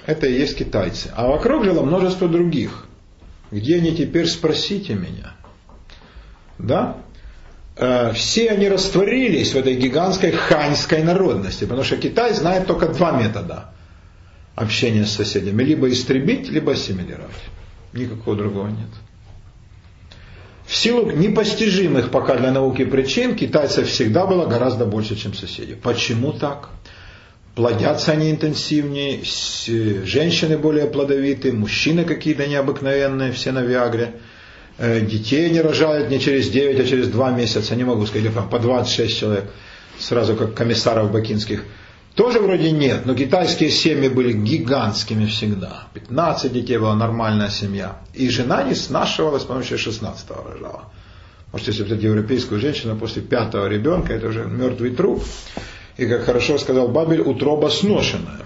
Это 0.07 0.27
и 0.27 0.33
есть 0.33 0.59
китайцы. 0.59 1.13
А 1.15 1.29
вокруг 1.29 1.65
жило 1.65 1.83
множество 1.83 2.29
других. 2.29 2.87
Где 3.53 3.77
они 3.77 3.95
теперь, 3.95 4.27
спросите 4.27 4.95
меня. 4.95 5.35
Да? 6.59 6.97
Э, 7.77 8.13
все 8.13 8.51
они 8.51 8.69
растворились 8.69 9.53
в 9.53 9.57
этой 9.57 9.77
гигантской 9.77 10.33
ханьской 10.33 11.05
народности, 11.05 11.65
потому 11.65 11.85
что 11.85 11.97
Китай 11.99 12.35
знает 12.35 12.67
только 12.67 12.89
два 12.89 13.13
метода 13.13 13.73
общения 14.55 15.05
с 15.05 15.13
соседями. 15.13 15.63
Либо 15.63 15.89
истребить, 15.91 16.49
либо 16.51 16.73
ассимилировать. 16.73 17.31
Никакого 17.93 18.37
другого 18.37 18.69
нет. 18.69 18.89
В 20.67 20.75
силу 20.75 21.11
непостижимых 21.11 22.11
пока 22.11 22.37
для 22.37 22.51
науки 22.51 22.85
причин 22.85 23.35
китайцев 23.35 23.89
всегда 23.89 24.27
было 24.27 24.47
гораздо 24.47 24.87
больше, 24.87 25.17
чем 25.17 25.35
соседей. 25.35 25.75
Почему 25.75 26.33
так? 26.33 26.71
Плодятся 27.55 28.13
они 28.13 28.31
интенсивнее, 28.31 29.21
женщины 30.07 30.57
более 30.57 30.87
плодовитые, 30.87 31.53
мужчины 31.53 32.05
какие-то 32.05 32.47
необыкновенные, 32.47 33.33
все 33.33 33.53
на 33.53 33.61
Виагре. 33.61 34.15
Э, 34.79 35.01
детей 35.01 35.51
не 35.51 35.61
рожают 35.61 36.09
не 36.09 36.19
через 36.19 36.49
9, 36.49 36.81
а 36.81 36.85
через 36.85 37.09
2 37.09 37.31
месяца, 37.33 37.77
не 37.77 37.85
могу 37.85 38.07
сказать, 38.07 38.33
по 38.33 38.59
26 38.59 39.19
человек, 39.19 39.45
сразу 39.99 40.35
как 40.35 40.55
комиссаров 40.55 41.13
бакинских. 41.13 41.65
Тоже 42.15 42.41
вроде 42.41 42.71
нет, 42.73 43.07
но 43.07 43.15
китайские 43.15 43.71
семьи 43.71 44.09
были 44.09 44.33
гигантскими 44.33 45.27
всегда. 45.27 45.85
15 45.95 46.53
детей 46.53 46.77
была 46.77 46.95
нормальная 46.95 47.49
семья. 47.49 48.01
И 48.13 48.29
жена 48.29 48.63
не 48.63 48.75
снашивалась, 48.75 49.45
по-моему, 49.45 49.65
еще 49.65 49.79
16 49.79 50.27
рожала. 50.31 50.93
Может, 51.53 51.69
если 51.69 51.85
взять 51.85 52.03
европейскую 52.03 52.61
женщину 52.61 52.97
после 52.97 53.23
пятого 53.23 53.67
ребенка, 53.67 54.13
это 54.13 54.29
уже 54.29 54.45
мертвый 54.45 54.91
труп. 54.91 55.23
И, 55.97 56.07
как 56.07 56.25
хорошо 56.25 56.59
сказал 56.59 56.89
Бабель, 56.89 57.21
утроба 57.21 57.69
сношенная. 57.69 58.41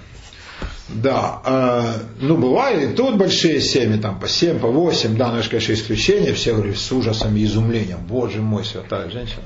Да, 0.88 1.42
э, 1.44 1.82
ну 2.20 2.36
бывали 2.36 2.94
тут 2.94 3.16
большие 3.16 3.60
семьи, 3.60 3.98
там 3.98 4.20
по 4.20 4.28
7, 4.28 4.60
по 4.60 4.68
8, 4.68 5.16
да, 5.16 5.32
но 5.32 5.38
это, 5.38 5.50
конечно, 5.50 5.72
исключение, 5.72 6.32
все 6.32 6.54
говорят 6.54 6.76
с 6.78 6.92
ужасом 6.92 7.36
и 7.36 7.44
изумлением, 7.44 7.98
боже 8.06 8.40
мой, 8.40 8.64
святая 8.64 9.10
женщина, 9.10 9.42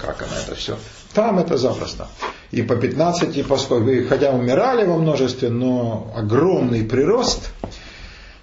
как 0.00 0.22
она 0.22 0.38
это 0.44 0.54
все. 0.54 0.76
Там 1.14 1.38
это 1.38 1.56
запросто. 1.56 2.08
И 2.50 2.62
по 2.62 2.76
15, 2.76 3.36
и 3.36 3.42
по 3.42 3.56
сколько, 3.56 4.08
хотя 4.08 4.30
умирали 4.30 4.86
во 4.86 4.96
множестве, 4.98 5.48
но 5.48 6.12
огромный 6.16 6.84
прирост 6.84 7.50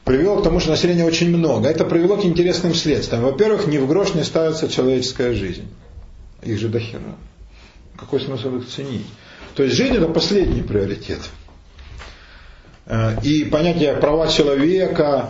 привел 0.03 0.39
к 0.39 0.43
тому, 0.43 0.59
что 0.59 0.72
населения 0.72 1.05
очень 1.05 1.30
много. 1.30 1.70
Это 1.70 1.86
привело 1.86 2.17
к 2.17 2.26
интересным 2.26 2.74
следствиям. 2.74 3.24
Во-первых, 3.24 3.67
ни 3.67 3.78
в 3.78 3.88
грош 3.88 4.15
не 4.15 4.24
ставится 4.24 4.67
человеческая 4.67 5.34
жизнь. 5.34 5.67
Их 6.41 6.57
же 6.57 6.70
до 6.70 6.80
хера. 6.80 7.15
Какой 7.97 8.20
смысл 8.20 8.55
их 8.55 8.67
ценить? 8.67 9.05
То 9.55 9.63
есть 9.63 9.76
жизнь 9.76 9.95
это 9.95 10.07
последний 10.07 10.61
приоритет. 10.61 11.20
Э, 12.86 13.22
и 13.22 13.45
понятие 13.45 13.93
права 13.95 14.28
человека, 14.28 15.30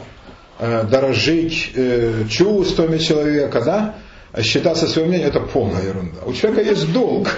э, 0.59 0.83
дорожить 0.83 1.71
э, 1.75 2.23
чувствами 2.29 2.99
человека, 2.99 3.61
да, 3.61 3.95
считаться 4.38 4.88
своим 4.88 5.09
мнением, 5.09 5.30
это 5.30 5.39
полная 5.39 5.84
ерунда. 5.84 6.21
У 6.25 6.34
человека 6.34 6.69
есть 6.69 6.91
долг. 6.91 7.30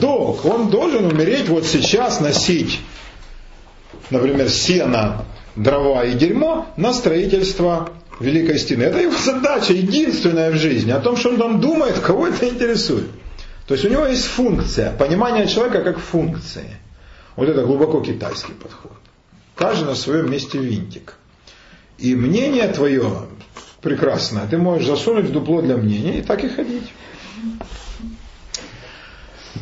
Долг. 0.00 0.44
Он 0.44 0.70
должен 0.70 1.06
умереть 1.06 1.48
вот 1.48 1.64
сейчас, 1.64 2.20
носить, 2.20 2.80
например, 4.10 4.50
сено, 4.50 5.24
дрова 5.56 6.04
и 6.04 6.14
дерьмо 6.14 6.66
на 6.76 6.92
строительство 6.92 7.90
Великой 8.20 8.58
Стены. 8.58 8.84
Это 8.84 9.00
его 9.00 9.16
задача 9.16 9.72
единственная 9.72 10.50
в 10.50 10.56
жизни. 10.56 10.90
О 10.90 11.00
том, 11.00 11.16
что 11.16 11.30
он 11.30 11.38
там 11.38 11.60
думает, 11.60 11.98
кого 11.98 12.28
это 12.28 12.48
интересует. 12.48 13.08
То 13.66 13.74
есть 13.74 13.86
у 13.86 13.88
него 13.88 14.06
есть 14.06 14.24
функция, 14.24 14.92
понимание 14.92 15.46
человека 15.46 15.82
как 15.82 15.98
функции. 15.98 16.76
Вот 17.36 17.48
это 17.48 17.62
глубоко 17.62 18.00
китайский 18.00 18.52
подход. 18.52 18.92
Каждый 19.54 19.84
на 19.84 19.94
своем 19.94 20.30
месте 20.30 20.58
винтик. 20.58 21.14
И 21.98 22.14
мнение 22.14 22.66
твое 22.68 23.28
прекрасное, 23.80 24.46
ты 24.46 24.58
можешь 24.58 24.86
засунуть 24.86 25.26
в 25.26 25.32
дупло 25.32 25.62
для 25.62 25.76
мнения 25.76 26.18
и 26.18 26.22
так 26.22 26.44
и 26.44 26.48
ходить. 26.48 26.92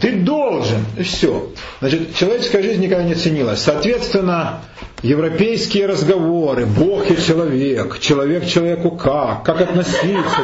Ты 0.01 0.17
должен, 0.21 0.85
все. 1.03 1.51
Значит, 1.81 2.15
человеческая 2.15 2.63
жизнь 2.63 2.83
никогда 2.83 3.05
не 3.05 3.15
ценилась. 3.15 3.61
Соответственно, 3.61 4.61
европейские 5.03 5.87
разговоры, 5.87 6.67
Бог 6.67 7.11
и 7.11 7.17
человек, 7.17 7.99
человек 7.99 8.47
человеку 8.47 8.93
как, 8.93 9.45
как 9.45 9.61
относиться. 9.61 10.43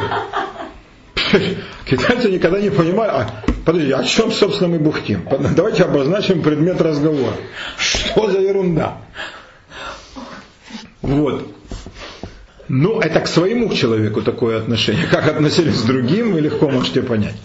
Китайцы 1.86 2.30
никогда 2.30 2.60
не 2.60 2.70
понимают, 2.70 3.12
а, 3.14 3.30
подожди, 3.64 3.92
о 3.92 4.02
чем, 4.02 4.32
собственно, 4.32 4.70
мы 4.70 4.78
бухтим? 4.78 5.28
Давайте 5.54 5.84
обозначим 5.84 6.42
предмет 6.42 6.80
разговора. 6.80 7.34
Что 7.76 8.30
за 8.30 8.40
ерунда? 8.40 8.98
Вот. 11.02 11.46
Ну, 12.68 13.00
это 13.00 13.20
к 13.20 13.26
своему 13.26 13.72
человеку 13.72 14.22
такое 14.22 14.58
отношение. 14.58 15.06
Как 15.06 15.28
относились 15.28 15.80
к 15.80 15.86
другим, 15.86 16.32
вы 16.32 16.40
легко 16.40 16.68
можете 16.68 17.02
понять. 17.02 17.36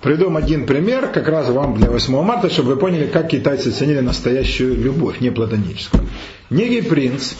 Придум 0.00 0.36
один 0.36 0.66
пример, 0.66 1.10
как 1.12 1.28
раз 1.28 1.48
вам 1.48 1.76
для 1.76 1.90
8 1.90 2.22
марта, 2.22 2.50
чтобы 2.50 2.74
вы 2.74 2.76
поняли, 2.76 3.06
как 3.06 3.28
китайцы 3.28 3.70
ценили 3.70 4.00
настоящую 4.00 4.76
любовь, 4.76 5.20
не 5.20 5.30
платоническую. 5.30 6.06
Некий 6.50 6.82
принц 6.82 7.32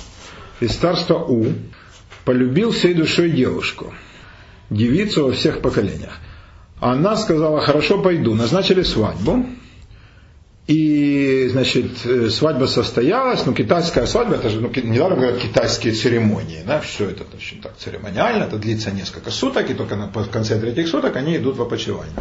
из 0.61 0.75
царства 0.75 1.18
У 1.18 1.47
полюбил 2.25 2.72
всей 2.72 2.95
душой 2.95 3.31
девушку, 3.31 3.93
девицу 4.70 5.27
во 5.27 5.33
всех 5.33 5.61
поколениях. 5.61 6.18
Она 6.81 7.16
сказала, 7.16 7.61
хорошо, 7.61 8.01
пойду. 8.01 8.35
Назначили 8.35 8.83
свадьбу. 8.83 9.47
И, 10.67 11.47
значит, 11.53 12.07
э, 12.07 12.31
свадьба 12.31 12.65
состоялась, 12.65 13.45
ну, 13.45 13.53
китайская 13.53 14.07
свадьба, 14.07 14.37
это 14.37 14.49
же, 14.49 14.62
ну, 14.62 14.71
недаром 14.75 15.19
говорят 15.19 15.39
китайские 15.39 15.93
церемонии, 15.93 16.62
да, 16.67 16.81
все 16.81 17.11
это 17.11 17.25
очень 17.37 17.61
так 17.61 17.77
церемониально, 17.77 18.45
это 18.45 18.57
длится 18.57 18.91
несколько 18.91 19.31
суток, 19.31 19.69
и 19.69 19.75
только 19.75 19.97
на, 19.97 20.07
в 20.07 20.31
конце 20.31 20.59
третьих 20.59 20.89
суток 20.89 21.17
они 21.17 21.37
идут 21.37 21.59
в 21.59 21.62
опочивание. 21.62 22.15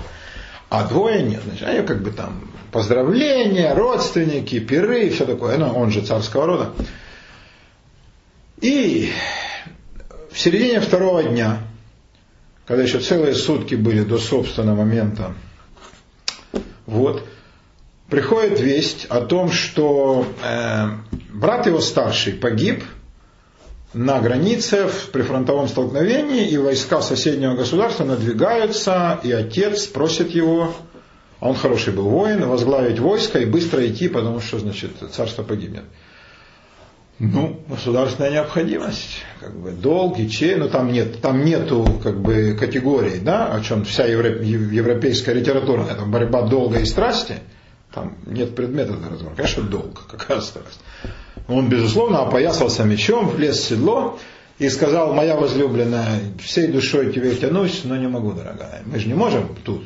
А 0.70 0.86
двое 0.86 1.24
нет, 1.24 1.42
значит, 1.46 1.66
они 1.66 1.88
как 1.88 2.02
бы 2.02 2.12
там 2.12 2.52
поздравления, 2.74 3.74
родственники, 3.74 4.60
пиры 4.60 5.06
и 5.06 5.10
все 5.10 5.26
такое, 5.26 5.58
ну, 5.58 5.70
он 5.70 5.92
же 5.92 6.02
царского 6.02 6.46
рода. 6.46 6.74
И 8.60 9.10
в 10.32 10.38
середине 10.38 10.82
второго 10.82 11.24
дня, 11.24 11.60
когда 12.66 12.84
еще 12.84 13.00
целые 13.00 13.36
сутки 13.36 13.76
были 13.76 14.04
до 14.04 14.18
собственного 14.18 14.78
момента, 14.78 15.34
вот, 16.86 17.26
приходит 18.14 18.60
весть 18.60 19.08
о 19.10 19.22
том, 19.22 19.50
что 19.52 20.28
э, 20.44 20.88
брат 21.34 21.66
его 21.66 21.80
старший 21.80 22.34
погиб 22.34 22.84
на 23.96 24.20
границе 24.20 24.88
в 24.88 25.10
прифронтовом 25.10 25.68
столкновении, 25.68 26.48
и 26.48 26.56
войска 26.60 27.02
соседнего 27.02 27.56
государства 27.56 28.04
надвигаются, 28.04 29.20
и 29.24 29.32
отец 29.32 29.88
просит 29.88 30.30
его, 30.30 30.76
он 31.40 31.56
хороший 31.56 31.92
был 31.92 32.04
воин, 32.04 32.48
возглавить 32.48 33.00
войско 33.00 33.40
и 33.40 33.46
быстро 33.46 33.84
идти, 33.88 34.10
потому 34.10 34.42
что, 34.42 34.60
значит, 34.60 34.92
царство 35.12 35.42
погибнет. 35.42 35.86
Ну, 37.18 37.62
государственная 37.68 38.30
необходимость, 38.30 39.24
как 39.40 39.60
бы 39.60 39.72
долг 39.72 40.20
и 40.20 40.30
чей, 40.30 40.54
но 40.54 40.68
там 40.68 40.92
нет, 40.92 41.20
там 41.20 41.44
нету 41.44 42.00
как 42.04 42.22
бы 42.22 42.56
категорий, 42.60 43.18
да, 43.20 43.52
о 43.52 43.62
чем 43.62 43.86
вся 43.86 44.06
европейская 44.06 45.34
литература, 45.34 45.88
это 45.90 46.06
борьба 46.06 46.44
долга 46.44 46.78
и 46.78 46.86
страсти, 46.86 47.38
там 47.94 48.16
нет 48.26 48.56
предмета 48.56 48.94
для 48.94 49.10
разговора. 49.10 49.36
Конечно, 49.36 49.64
долг, 49.64 50.08
какая 50.12 50.42
страсть. 50.42 50.80
Он, 51.48 51.70
безусловно, 51.70 52.22
опоясался 52.22 52.84
мечом, 52.84 53.30
влез 53.30 53.58
в 53.58 53.64
седло 53.64 54.20
и 54.60 54.70
сказал, 54.70 55.14
моя 55.14 55.36
возлюбленная, 55.36 56.20
всей 56.42 56.68
душой 56.68 57.12
тебе 57.12 57.36
тянусь, 57.36 57.82
но 57.84 57.98
не 57.98 58.08
могу, 58.08 58.34
дорогая. 58.34 58.84
Мы 58.86 59.00
же 59.00 59.08
не 59.08 59.14
можем 59.14 59.56
тут 59.64 59.84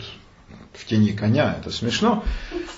в 0.73 0.85
тени 0.85 1.11
коня, 1.11 1.57
это 1.59 1.71
смешно. 1.71 2.23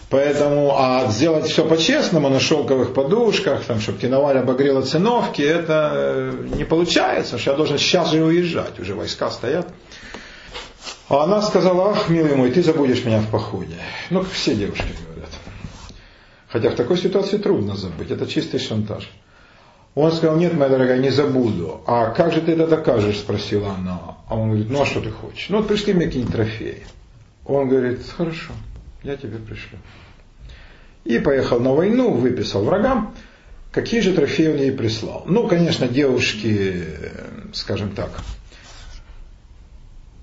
Поэтому, 0.10 0.76
а 0.78 1.12
сделать 1.12 1.48
все 1.48 1.66
по-честному, 1.66 2.30
на 2.30 2.40
шелковых 2.40 2.94
подушках, 2.94 3.66
там, 3.66 3.82
чтобы 3.82 4.00
киноваль 4.00 4.38
обогрела 4.38 4.82
циновки, 4.82 5.42
это 5.42 5.92
э, 5.94 6.48
не 6.56 6.64
получается, 6.64 7.38
что 7.38 7.52
я 7.52 7.58
должен 7.58 7.78
сейчас 7.78 8.10
же 8.12 8.24
уезжать, 8.24 8.80
уже 8.80 8.96
войска 8.96 9.30
стоят. 9.30 9.68
А 11.10 11.24
она 11.24 11.42
сказала, 11.42 11.92
ах, 11.92 12.10
милый 12.10 12.36
мой, 12.36 12.52
ты 12.52 12.64
забудешь 12.64 13.04
меня 13.04 13.20
в 13.20 13.30
походе. 13.30 13.76
Ну, 14.10 14.22
как 14.22 14.32
все 14.32 14.56
девушки 14.56 14.84
говорят. 14.84 15.09
Хотя 16.50 16.72
в 16.72 16.76
такой 16.76 16.98
ситуации 16.98 17.38
трудно 17.38 17.76
забыть, 17.76 18.12
это 18.12 18.26
чистый 18.26 18.60
шантаж. 18.60 19.10
Он 19.96 20.12
сказал, 20.12 20.38
нет, 20.38 20.54
моя 20.54 20.70
дорогая, 20.70 21.00
не 21.00 21.10
забуду. 21.10 21.82
А 21.86 22.12
как 22.12 22.34
же 22.34 22.42
ты 22.42 22.54
это 22.54 22.68
докажешь, 22.68 23.20
спросила 23.20 23.74
она. 23.74 24.18
А 24.28 24.36
он 24.36 24.50
говорит, 24.50 24.70
ну 24.70 24.82
а 24.82 24.86
что 24.86 25.02
ты 25.02 25.12
хочешь? 25.12 25.50
Ну 25.50 25.58
вот 25.58 25.68
пришли 25.68 25.94
мне 25.94 26.06
какие-нибудь 26.06 26.36
трофеи. 26.36 26.84
Он 27.46 27.68
говорит, 27.68 28.02
хорошо, 28.16 28.54
я 29.04 29.16
тебе 29.16 29.38
пришлю. 29.38 29.78
И 31.06 31.20
поехал 31.20 31.60
на 31.60 31.74
войну, 31.74 32.12
выписал 32.12 32.64
врагам. 32.64 33.16
Какие 33.72 34.02
же 34.02 34.14
трофеи 34.14 34.48
он 34.48 34.58
ей 34.58 34.72
прислал? 34.72 35.24
Ну, 35.28 35.48
конечно, 35.48 35.88
девушки, 35.88 36.86
скажем 37.54 37.92
так, 37.92 38.10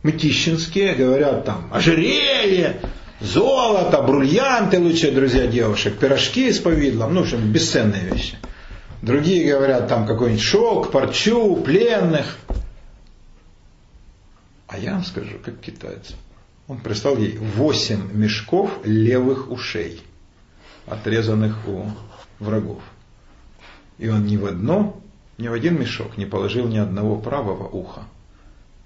мытищинские, 0.02 0.94
говорят 0.94 1.44
там 1.44 1.68
ожерелье, 1.72 2.80
золото, 3.20 4.02
бриллианты, 4.02 4.78
лучшие 4.78 5.12
друзья 5.12 5.46
девушек, 5.46 5.98
пирожки 5.98 6.52
с 6.52 6.58
повидлом, 6.58 7.14
ну, 7.14 7.20
в 7.20 7.24
общем, 7.24 7.52
бесценные 7.52 8.04
вещи. 8.04 8.36
Другие 9.02 9.52
говорят 9.52 9.88
там 9.88 10.06
какой-нибудь 10.06 10.42
шелк, 10.42 10.90
парчу, 10.90 11.56
пленных. 11.56 12.38
А 14.66 14.78
я 14.78 14.94
вам 14.94 15.04
скажу, 15.04 15.38
как 15.44 15.60
китайцы. 15.60 16.14
Он 16.66 16.78
прислал 16.78 17.16
ей 17.16 17.38
восемь 17.38 18.12
мешков 18.12 18.70
левых 18.84 19.50
ушей, 19.50 20.02
отрезанных 20.86 21.68
у 21.68 21.86
врагов. 22.40 22.82
И 23.98 24.08
он 24.08 24.26
ни 24.26 24.36
в 24.36 24.46
одно, 24.46 25.00
ни 25.38 25.48
в 25.48 25.52
один 25.52 25.78
мешок 25.78 26.16
не 26.16 26.26
положил 26.26 26.66
ни 26.66 26.78
одного 26.78 27.16
правого 27.16 27.68
уха. 27.68 28.02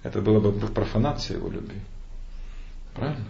Это 0.02 0.20
было 0.20 0.40
бы 0.40 0.52
профанация 0.68 1.38
его 1.38 1.48
любви. 1.48 1.80
Правильно? 2.94 3.24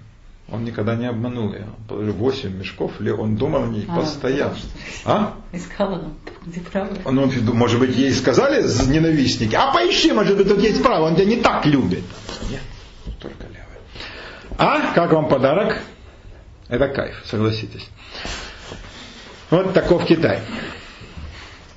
Он 0.52 0.64
никогда 0.64 0.96
не 0.96 1.06
обманул 1.06 1.52
ее. 1.52 1.64
Он 1.64 1.84
положил 1.86 2.12
восемь 2.14 2.56
мешков, 2.56 2.92
он 3.00 3.36
думал 3.36 3.64
о 3.64 3.66
ней 3.68 3.86
а, 3.88 4.00
постоянно. 4.00 4.56
А? 5.04 5.34
Искала 5.52 5.96
нам, 5.96 6.14
где 6.44 6.60
право. 6.60 6.90
Ну, 7.04 7.30
может 7.54 7.78
быть, 7.78 7.96
ей 7.96 8.12
сказали 8.12 8.62
ненавистники, 8.88 9.54
а 9.54 9.72
поищи, 9.72 10.12
может 10.12 10.36
быть, 10.36 10.48
тут 10.48 10.60
есть 10.60 10.82
право, 10.82 11.06
он 11.06 11.14
тебя 11.14 11.26
не 11.26 11.36
так 11.36 11.66
любит. 11.66 12.02
Нет, 12.50 12.62
только 13.20 13.44
левое. 13.44 13.78
А, 14.58 14.92
как 14.92 15.12
вам 15.12 15.28
подарок? 15.28 15.78
Это 16.68 16.88
кайф, 16.88 17.22
согласитесь. 17.26 17.88
Вот 19.50 19.72
таков 19.72 20.04
Китай. 20.06 20.40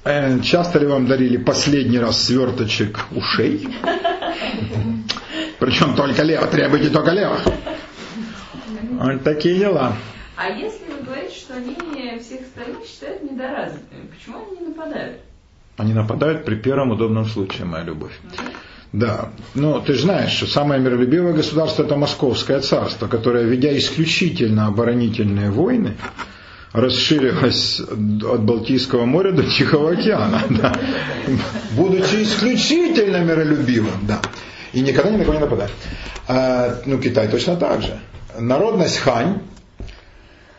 Э, 0.03 0.39
часто 0.41 0.79
ли 0.79 0.85
вам 0.85 1.05
дарили 1.05 1.37
последний 1.37 1.99
раз 1.99 2.23
сверточек 2.23 3.05
ушей? 3.11 3.67
Причем 5.59 5.95
только 5.95 6.23
лево, 6.23 6.45
требуйте 6.47 6.89
только 6.89 7.11
лево. 7.11 7.39
Вот 8.99 9.23
такие 9.23 9.59
дела. 9.59 9.95
А 10.35 10.49
если 10.49 10.85
вы 10.91 11.03
говорите, 11.05 11.35
что 11.35 11.53
они 11.55 11.75
всех 12.19 12.41
остальных 12.41 12.85
считают 12.85 13.23
недоразвитыми, 13.23 14.07
почему 14.07 14.37
они 14.37 14.59
не 14.59 14.67
нападают? 14.67 15.17
Они 15.77 15.93
нападают 15.93 16.45
при 16.45 16.55
первом 16.55 16.91
удобном 16.91 17.25
случае, 17.25 17.65
моя 17.65 17.83
любовь. 17.83 18.13
Да, 18.91 19.29
ну 19.55 19.81
ты 19.81 19.93
же 19.93 20.03
знаешь, 20.03 20.31
что 20.31 20.45
самое 20.45 20.79
миролюбивое 20.79 21.33
государство 21.33 21.83
это 21.83 21.95
Московское 21.95 22.59
царство, 22.59 23.07
которое, 23.07 23.43
ведя 23.43 23.75
исключительно 23.75 24.67
оборонительные 24.67 25.49
войны, 25.49 25.95
расширилось 26.73 27.79
от 27.79 28.43
Балтийского 28.43 29.05
моря 29.05 29.31
до 29.31 29.43
Тихого 29.43 29.91
океана, 29.91 30.41
да. 30.49 30.75
будучи 31.71 32.23
исключительно 32.23 33.17
миролюбивым, 33.23 34.05
да, 34.07 34.21
и 34.73 34.81
никогда 34.81 35.09
ни 35.09 35.17
на 35.17 35.23
кого 35.23 35.35
не 35.35 35.41
нападает. 35.41 35.71
А, 36.27 36.79
ну, 36.85 36.99
Китай 36.99 37.27
точно 37.27 37.55
так 37.55 37.81
же. 37.81 37.99
Народность 38.39 38.97
Хань 38.97 39.41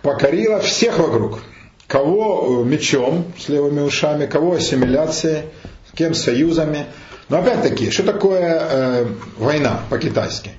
покорила 0.02 0.60
всех 0.60 0.98
вокруг. 0.98 1.40
Кого 1.86 2.62
э, 2.62 2.68
мечом 2.68 3.32
с 3.38 3.48
левыми 3.48 3.80
ушами, 3.80 4.26
кого 4.26 4.54
ассимиляцией, 4.54 5.44
с 5.88 5.96
кем 5.96 6.14
союзами. 6.14 6.86
Но 7.28 7.38
опять-таки, 7.38 7.90
что 7.90 8.02
такое 8.04 8.58
э, 8.60 9.06
война 9.38 9.80
по-китайски? 9.90 10.52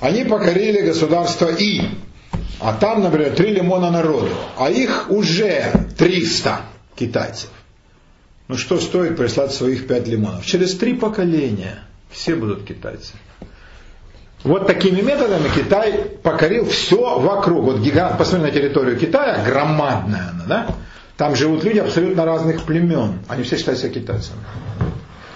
Они 0.00 0.24
покорили 0.24 0.82
государство 0.82 1.48
И, 1.48 1.82
а 2.60 2.74
там, 2.74 3.02
например, 3.02 3.34
три 3.34 3.54
лимона 3.54 3.90
народу, 3.90 4.30
а 4.58 4.70
их 4.70 5.10
уже 5.10 5.72
300 5.96 6.60
китайцев. 6.94 7.50
Ну 8.48 8.56
что 8.58 8.78
стоит 8.78 9.16
прислать 9.16 9.52
своих 9.52 9.86
пять 9.86 10.06
лимонов? 10.06 10.44
Через 10.44 10.76
три 10.76 10.94
поколения 10.94 11.78
все 12.10 12.34
будут 12.34 12.64
китайцы. 12.64 13.14
Вот 14.44 14.66
такими 14.66 15.00
методами 15.00 15.48
Китай 15.54 15.94
покорил 16.22 16.66
все 16.66 17.18
вокруг. 17.18 17.64
Вот 17.64 17.80
гигант, 17.80 18.18
посмотри 18.18 18.46
на 18.46 18.52
территорию 18.52 18.98
Китая, 18.98 19.42
громадная 19.44 20.30
она, 20.30 20.44
да? 20.46 20.66
Там 21.16 21.34
живут 21.34 21.64
люди 21.64 21.78
абсолютно 21.78 22.24
разных 22.24 22.62
племен. 22.62 23.20
Они 23.28 23.42
все 23.42 23.56
считают 23.56 23.80
себя 23.80 23.90
китайцами. 23.90 24.40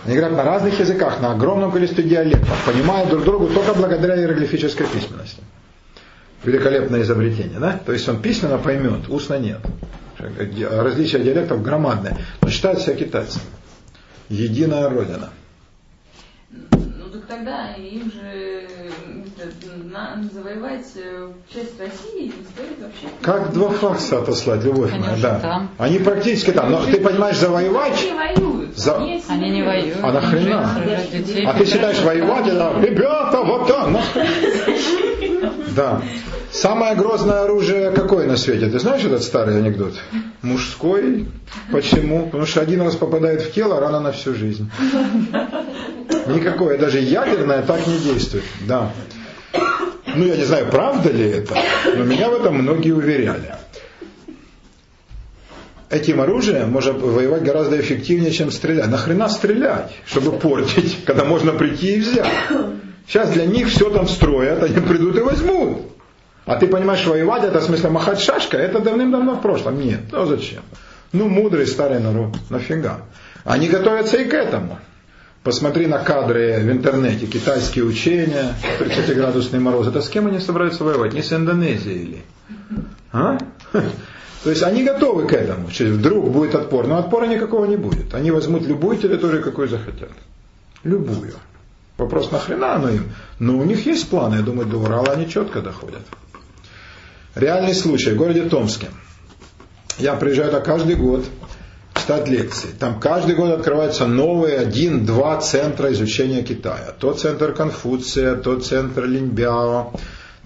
Они 0.04 0.14
говорят 0.16 0.36
на 0.36 0.44
разных 0.44 0.78
языках, 0.78 1.20
на 1.20 1.32
огромном 1.32 1.72
количестве 1.72 2.04
диалектов, 2.04 2.64
понимают 2.64 3.10
друг 3.10 3.24
другу 3.24 3.46
только 3.48 3.74
благодаря 3.74 4.16
иероглифической 4.16 4.86
письменности 4.86 5.42
великолепное 6.44 7.02
изобретение, 7.02 7.58
да? 7.58 7.80
То 7.84 7.92
есть 7.92 8.08
он 8.08 8.20
письменно 8.20 8.58
поймет, 8.58 9.08
устно 9.08 9.38
нет. 9.38 9.60
Различия 10.18 11.20
диалектов 11.20 11.62
громадные, 11.62 12.16
но 12.40 12.50
считают 12.50 12.80
себя 12.80 12.94
китайцами. 12.96 13.44
Единая 14.28 14.88
Родина. 14.88 15.30
Тогда 17.28 17.74
им 17.74 18.10
же 18.10 18.68
завоевать 20.32 20.86
э, 20.96 21.28
часть 21.52 21.78
России 21.78 22.24
не 22.24 22.44
стоит 22.44 22.80
вообще. 22.80 23.06
Как 23.20 23.52
два 23.52 23.70
факса 23.70 24.20
отослать, 24.20 24.64
любовь 24.64 24.92
моя, 24.92 25.16
да. 25.20 25.38
Там. 25.40 25.70
Они 25.78 25.98
практически 25.98 26.52
там. 26.52 26.70
Но 26.70 26.84
ты 26.84 27.00
понимаешь, 27.00 27.36
завоевать. 27.36 27.98
Они 27.98 28.10
не 28.10 28.16
воюют. 28.16 28.78
За... 28.78 28.96
Они 28.96 29.50
не 29.50 29.62
воюют. 29.62 29.98
А 30.02 30.12
нахрена? 30.12 30.70
А 31.46 31.54
ты 31.54 31.66
считаешь 31.66 32.00
воевать, 32.00 32.46
да? 32.46 32.72
Ребята, 32.80 33.42
вот 33.42 33.66
там, 33.66 33.98
Да. 35.76 36.02
Самое 36.50 36.94
грозное 36.94 37.42
оружие 37.42 37.90
какое 37.92 38.26
на 38.26 38.36
свете? 38.36 38.68
Ты 38.68 38.78
знаешь 38.78 39.04
этот 39.04 39.22
старый 39.22 39.58
анекдот? 39.58 39.94
Мужской. 40.42 41.26
Почему? 41.72 42.26
Потому 42.26 42.46
что 42.46 42.60
один 42.60 42.82
раз 42.82 42.94
попадает 42.96 43.42
в 43.42 43.52
тело, 43.52 43.80
рано 43.80 44.00
на 44.00 44.12
всю 44.12 44.34
жизнь. 44.34 44.70
Никакое, 46.26 46.78
даже 46.78 47.00
ядерное 47.00 47.62
так 47.62 47.86
не 47.86 47.98
действует. 47.98 48.44
Да. 48.66 48.92
Ну, 50.14 50.24
я 50.24 50.36
не 50.36 50.44
знаю, 50.44 50.68
правда 50.70 51.10
ли 51.10 51.28
это, 51.28 51.56
но 51.96 52.04
меня 52.04 52.30
в 52.30 52.34
этом 52.34 52.56
многие 52.56 52.92
уверяли. 52.92 53.54
этим 55.90 56.20
оружием 56.20 56.70
можно 56.70 56.92
воевать 56.92 57.42
гораздо 57.42 57.80
эффективнее, 57.80 58.30
чем 58.32 58.50
стрелять. 58.50 58.88
Нахрена 58.88 59.28
стрелять, 59.28 59.92
чтобы 60.06 60.32
портить, 60.32 61.04
когда 61.04 61.24
можно 61.24 61.52
прийти 61.52 61.96
и 61.96 62.00
взять? 62.00 62.26
Сейчас 63.06 63.30
для 63.30 63.46
них 63.46 63.68
все 63.68 63.90
там 63.90 64.06
строят, 64.06 64.62
они 64.62 64.80
придут 64.86 65.16
и 65.16 65.20
возьмут. 65.20 65.82
А 66.48 66.56
ты 66.56 66.66
понимаешь, 66.66 67.04
воевать 67.06 67.44
это 67.44 67.60
в 67.60 67.64
смысле 67.64 67.90
махать 67.90 68.20
шашкой, 68.20 68.60
это 68.60 68.80
давным-давно 68.80 69.34
в 69.34 69.42
прошлом. 69.42 69.78
Нет, 69.78 70.00
ну 70.10 70.24
зачем? 70.24 70.62
Ну, 71.12 71.28
мудрый 71.28 71.66
старый 71.66 72.00
народ, 72.00 72.36
нафига. 72.48 73.00
Они 73.44 73.68
готовятся 73.68 74.16
и 74.16 74.24
к 74.24 74.32
этому. 74.32 74.78
Посмотри 75.42 75.86
на 75.86 75.98
кадры 75.98 76.58
в 76.60 76.70
интернете, 76.70 77.26
китайские 77.26 77.84
учения, 77.84 78.54
30-градусный 78.80 79.60
мороз. 79.60 79.88
Это 79.88 80.00
с 80.00 80.08
кем 80.08 80.26
они 80.26 80.38
собираются 80.40 80.84
воевать? 80.84 81.12
Не 81.12 81.22
с 81.22 81.32
Индонезией 81.34 82.02
или? 82.02 82.22
А? 83.12 83.36
То 84.44 84.50
есть 84.50 84.62
они 84.62 84.84
готовы 84.84 85.26
к 85.26 85.32
этому. 85.34 85.68
Вдруг 85.68 86.30
будет 86.30 86.54
отпор. 86.54 86.86
Но 86.86 86.96
отпора 86.96 87.26
никакого 87.26 87.66
не 87.66 87.76
будет. 87.76 88.14
Они 88.14 88.30
возьмут 88.30 88.66
любую 88.66 88.96
территорию, 88.96 89.42
какую 89.42 89.68
захотят. 89.68 90.12
Любую. 90.82 91.34
Вопрос, 91.98 92.30
нахрена 92.30 92.76
оно 92.76 92.88
им? 92.90 93.12
Но 93.38 93.58
у 93.58 93.64
них 93.64 93.84
есть 93.84 94.08
планы, 94.08 94.36
я 94.36 94.42
думаю, 94.42 94.66
до 94.66 94.78
Урала 94.78 95.12
они 95.12 95.28
четко 95.28 95.60
доходят. 95.60 96.02
Реальный 97.38 97.74
случай 97.74 98.10
в 98.10 98.16
городе 98.16 98.42
Томске. 98.42 98.88
Я 99.96 100.14
приезжаю 100.14 100.50
туда 100.50 100.60
каждый 100.60 100.96
год 100.96 101.24
читать 101.94 102.26
лекции. 102.26 102.70
Там 102.76 102.98
каждый 102.98 103.36
год 103.36 103.52
открываются 103.52 104.06
новые 104.06 104.58
один-два 104.58 105.40
центра 105.40 105.92
изучения 105.92 106.42
Китая. 106.42 106.92
Тот 106.98 107.20
центр 107.20 107.52
Конфуция, 107.52 108.34
тот 108.34 108.66
центр 108.66 109.04
Линьбяо, 109.04 109.92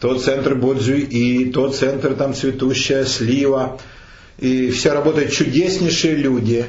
тот 0.00 0.22
центр 0.22 0.54
Бодзюи, 0.54 1.50
тот 1.50 1.74
центр 1.74 2.12
там 2.12 2.34
цветущая 2.34 3.06
слива. 3.06 3.80
И 4.36 4.70
все 4.70 4.92
работают 4.92 5.32
чудеснейшие 5.32 6.16
люди, 6.16 6.66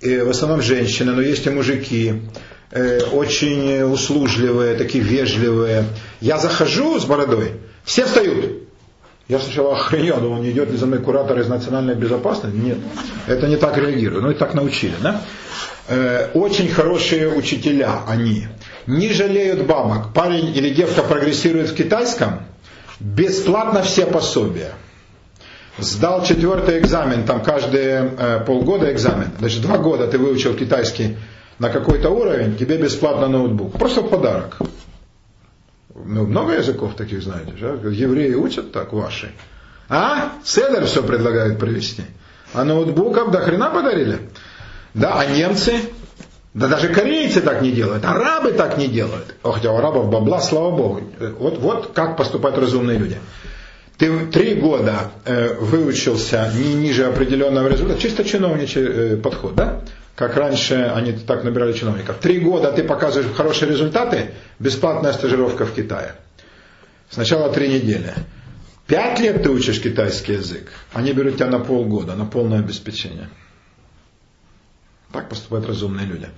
и 0.00 0.18
в 0.18 0.28
основном 0.28 0.60
женщины, 0.60 1.12
но 1.12 1.22
есть 1.22 1.46
и 1.46 1.50
мужики, 1.50 2.20
э, 2.72 3.00
очень 3.04 3.84
услужливые, 3.84 4.74
такие 4.74 5.02
вежливые. 5.02 5.86
Я 6.20 6.36
захожу 6.36 7.00
с 7.00 7.06
бородой, 7.06 7.52
все 7.84 8.04
встают. 8.04 8.61
Я 9.28 9.38
сначала 9.38 9.72
охренел, 9.72 10.20
думал, 10.20 10.42
не 10.42 10.50
идет 10.50 10.70
ли 10.70 10.76
за 10.76 10.86
мной 10.86 10.98
куратор 10.98 11.38
из 11.38 11.48
национальной 11.48 11.94
безопасности. 11.94 12.56
Нет, 12.56 12.78
это 13.26 13.46
не 13.46 13.56
так 13.56 13.78
реагирую. 13.78 14.22
Ну 14.22 14.30
и 14.30 14.34
так 14.34 14.54
научили. 14.54 14.94
Да? 15.00 15.22
Э, 15.88 16.30
очень 16.34 16.68
хорошие 16.68 17.28
учителя 17.28 18.00
они. 18.06 18.46
Не 18.86 19.12
жалеют 19.12 19.66
бабок. 19.66 20.12
Парень 20.12 20.54
или 20.56 20.70
девка 20.70 21.02
прогрессирует 21.02 21.70
в 21.70 21.74
китайском, 21.74 22.42
бесплатно 22.98 23.82
все 23.82 24.06
пособия. 24.06 24.72
Сдал 25.78 26.24
четвертый 26.24 26.78
экзамен, 26.78 27.24
там 27.24 27.42
каждые 27.42 28.12
э, 28.18 28.40
полгода 28.46 28.92
экзамен. 28.92 29.30
Значит, 29.38 29.62
два 29.62 29.78
года 29.78 30.06
ты 30.06 30.18
выучил 30.18 30.54
китайский 30.54 31.16
на 31.58 31.70
какой-то 31.70 32.10
уровень, 32.10 32.56
тебе 32.56 32.76
бесплатно 32.76 33.28
ноутбук. 33.28 33.78
Просто 33.78 34.02
в 34.02 34.08
подарок. 34.08 34.58
Ну, 35.94 36.26
много 36.26 36.52
языков 36.52 36.94
таких 36.96 37.22
знаете, 37.22 37.52
да? 37.60 37.72
Евреи 37.88 38.34
учат 38.34 38.72
так 38.72 38.92
ваши. 38.92 39.32
А? 39.88 40.32
Седер 40.44 40.86
все 40.86 41.02
предлагают 41.02 41.58
привезти. 41.58 42.02
А 42.54 42.64
ноутбуков 42.64 43.30
до 43.30 43.38
хрена 43.38 43.70
подарили? 43.70 44.30
Да, 44.94 45.20
а 45.20 45.26
немцы? 45.26 45.74
Да 46.54 46.68
даже 46.68 46.88
корейцы 46.88 47.40
так 47.40 47.62
не 47.62 47.70
делают, 47.70 48.04
арабы 48.04 48.52
так 48.52 48.76
не 48.76 48.86
делают. 48.86 49.34
Хотя 49.42 49.72
у 49.72 49.76
арабов 49.78 50.10
бабла, 50.10 50.40
слава 50.40 50.70
богу. 50.70 51.02
Вот, 51.38 51.58
вот 51.58 51.92
как 51.94 52.18
поступают 52.18 52.58
разумные 52.58 52.98
люди. 52.98 53.18
Ты 53.98 54.26
три 54.26 54.54
года 54.54 55.12
э, 55.24 55.54
выучился 55.54 56.50
не 56.54 56.74
ниже 56.74 57.04
определенного 57.04 57.68
результата, 57.68 58.00
чисто 58.00 58.24
чиновничий 58.24 58.82
э, 58.82 59.16
подход, 59.16 59.54
да? 59.54 59.82
как 60.14 60.36
раньше 60.36 60.92
они 60.94 61.12
так 61.12 61.44
набирали 61.44 61.72
чиновников. 61.72 62.18
Три 62.18 62.38
года 62.38 62.72
ты 62.72 62.84
показываешь 62.84 63.34
хорошие 63.34 63.70
результаты, 63.70 64.32
бесплатная 64.58 65.12
стажировка 65.12 65.64
в 65.64 65.74
Китае. 65.74 66.14
Сначала 67.10 67.52
три 67.52 67.68
недели. 67.68 68.12
Пять 68.86 69.20
лет 69.20 69.42
ты 69.42 69.50
учишь 69.50 69.80
китайский 69.80 70.34
язык, 70.34 70.70
они 70.92 71.12
берут 71.12 71.36
тебя 71.36 71.46
на 71.46 71.60
полгода, 71.60 72.14
на 72.14 72.26
полное 72.26 72.58
обеспечение. 72.58 73.28
Так 75.12 75.28
поступают 75.28 75.66
разумные 75.66 76.06
люди. 76.06 76.28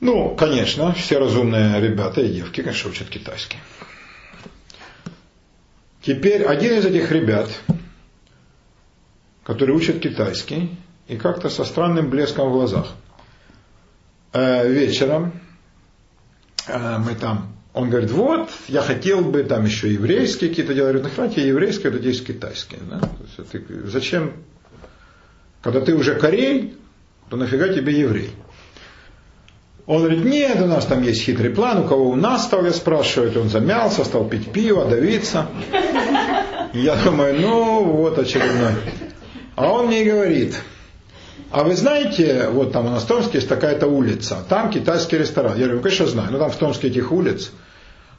Ну, 0.00 0.34
конечно, 0.34 0.92
все 0.94 1.18
разумные 1.18 1.80
ребята 1.80 2.20
и 2.20 2.28
девки, 2.28 2.62
конечно, 2.62 2.90
учат 2.90 3.08
китайский. 3.08 3.58
Теперь 6.02 6.44
один 6.44 6.78
из 6.78 6.86
этих 6.86 7.10
ребят, 7.12 7.50
который 9.44 9.74
учит 9.74 10.00
китайский, 10.00 10.70
и 11.08 11.16
как-то 11.16 11.50
со 11.50 11.64
странным 11.64 12.08
блеском 12.08 12.48
в 12.50 12.52
глазах. 12.52 12.94
Э, 14.32 14.70
вечером 14.70 15.32
э, 16.68 16.98
мы 16.98 17.14
там, 17.16 17.52
он 17.74 17.90
говорит, 17.90 18.10
вот, 18.12 18.50
я 18.68 18.80
хотел 18.80 19.20
бы 19.22 19.42
там 19.42 19.64
еще 19.64 19.92
еврейские 19.92 20.50
какие-то 20.50 20.72
дела. 20.72 20.86
Я 20.86 20.92
говорю, 20.92 21.08
нахрена 21.08 21.30
тебе 21.30 21.48
еврейские, 21.48 21.88
это 21.88 21.98
здесь 21.98 22.22
китайские. 22.22 22.80
Да? 22.88 23.00
Ты, 23.50 23.62
зачем, 23.86 24.34
когда 25.62 25.80
ты 25.80 25.94
уже 25.94 26.14
корей, 26.14 26.76
то 27.28 27.36
нафига 27.36 27.68
тебе 27.68 27.98
еврей? 27.98 28.30
Он 29.86 30.02
говорит, 30.02 30.24
нет, 30.24 30.60
у 30.60 30.66
нас 30.66 30.86
там 30.86 31.02
есть 31.02 31.22
хитрый 31.22 31.50
план, 31.50 31.78
у 31.78 31.88
кого 31.88 32.10
у 32.10 32.16
нас 32.16 32.44
стал, 32.44 32.64
я 32.64 32.72
спрашиваю, 32.72 33.40
он 33.40 33.48
замялся, 33.48 34.04
стал 34.04 34.24
пить 34.28 34.52
пиво, 34.52 34.84
давиться. 34.84 35.46
Я 36.72 36.96
думаю, 36.96 37.40
ну 37.40 37.84
вот 37.84 38.18
очередной. 38.18 38.74
А 39.56 39.72
он 39.72 39.86
мне 39.86 40.04
говорит, 40.04 40.54
а 41.50 41.64
вы 41.64 41.74
знаете, 41.74 42.48
вот 42.48 42.72
там 42.72 42.86
у 42.86 42.90
нас 42.90 43.02
в 43.02 43.06
Томске 43.06 43.38
есть 43.38 43.48
такая-то 43.48 43.88
улица, 43.88 44.38
там 44.48 44.70
китайский 44.70 45.18
ресторан. 45.18 45.52
Я 45.52 45.64
говорю, 45.64 45.76
ну, 45.76 45.82
конечно, 45.82 46.06
знаю, 46.06 46.28
но 46.30 46.38
там 46.38 46.50
в 46.50 46.56
Томске 46.56 46.88
этих 46.88 47.10
улиц 47.10 47.50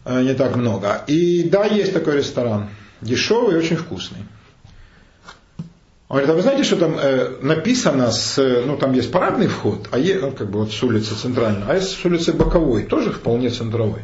э, 0.03 0.21
не 0.21 0.33
так 0.33 0.57
много. 0.57 1.03
И 1.07 1.43
да, 1.43 1.65
есть 1.65 1.93
такой 1.93 2.17
ресторан, 2.17 2.69
дешевый 2.99 3.55
и 3.55 3.57
очень 3.57 3.77
вкусный. 3.77 4.25
Он 6.11 6.17
говорит, 6.17 6.29
а 6.29 6.33
вы 6.33 6.41
знаете, 6.41 6.63
что 6.63 6.75
там 6.75 6.97
э, 6.99 7.37
написано, 7.41 8.11
с, 8.11 8.37
ну 8.37 8.77
там 8.77 8.93
есть 8.93 9.11
парадный 9.11 9.47
вход, 9.47 9.87
а 9.91 9.97
есть, 9.97 10.21
ну, 10.21 10.31
как 10.31 10.51
бы 10.51 10.59
вот 10.59 10.71
с 10.71 10.83
улицы 10.83 11.15
центральной, 11.15 11.63
а 11.67 11.75
есть 11.75 11.99
с 11.99 12.05
улицы 12.05 12.33
боковой, 12.33 12.83
тоже 12.83 13.11
вполне 13.11 13.49
центровой. 13.49 14.01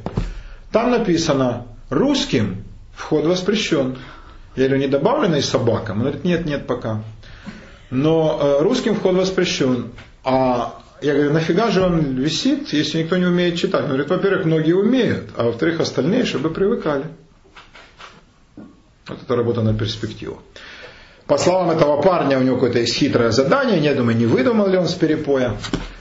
Там 0.71 0.91
написано, 0.91 1.67
русским 1.89 2.63
вход 2.95 3.25
воспрещен. 3.25 3.97
Я 4.55 4.65
говорю, 4.67 4.81
не 4.81 4.87
добавлено 4.87 5.39
собакам? 5.41 5.97
Он 5.97 6.03
говорит, 6.03 6.23
нет, 6.23 6.45
нет 6.45 6.65
пока 6.65 7.03
но 7.89 8.39
э, 8.41 8.63
русским 8.63 8.95
вход 8.95 9.15
воспрещен. 9.15 9.91
А 10.23 10.81
я 11.01 11.13
говорю, 11.13 11.33
нафига 11.33 11.71
же 11.71 11.81
он 11.81 12.15
висит, 12.15 12.73
если 12.73 13.03
никто 13.03 13.17
не 13.17 13.25
умеет 13.25 13.57
читать? 13.57 13.81
Он 13.83 13.87
говорит, 13.87 14.09
во-первых, 14.09 14.45
многие 14.45 14.73
умеют, 14.73 15.29
а 15.37 15.43
во-вторых, 15.43 15.79
остальные, 15.79 16.25
чтобы 16.25 16.49
привыкали. 16.49 17.05
Вот 18.55 19.21
это 19.21 19.35
работа 19.35 19.61
на 19.61 19.73
перспективу. 19.73 20.41
По 21.27 21.37
словам 21.37 21.71
этого 21.71 22.01
парня, 22.01 22.39
у 22.39 22.41
него 22.41 22.55
какое-то 22.55 22.79
есть 22.79 22.95
хитрое 22.95 23.31
задание, 23.31 23.79
я 23.79 23.93
думаю, 23.93 24.17
не 24.17 24.25
выдумал 24.25 24.67
ли 24.67 24.77
он 24.77 24.87
с 24.87 24.93
перепоя, 24.93 25.57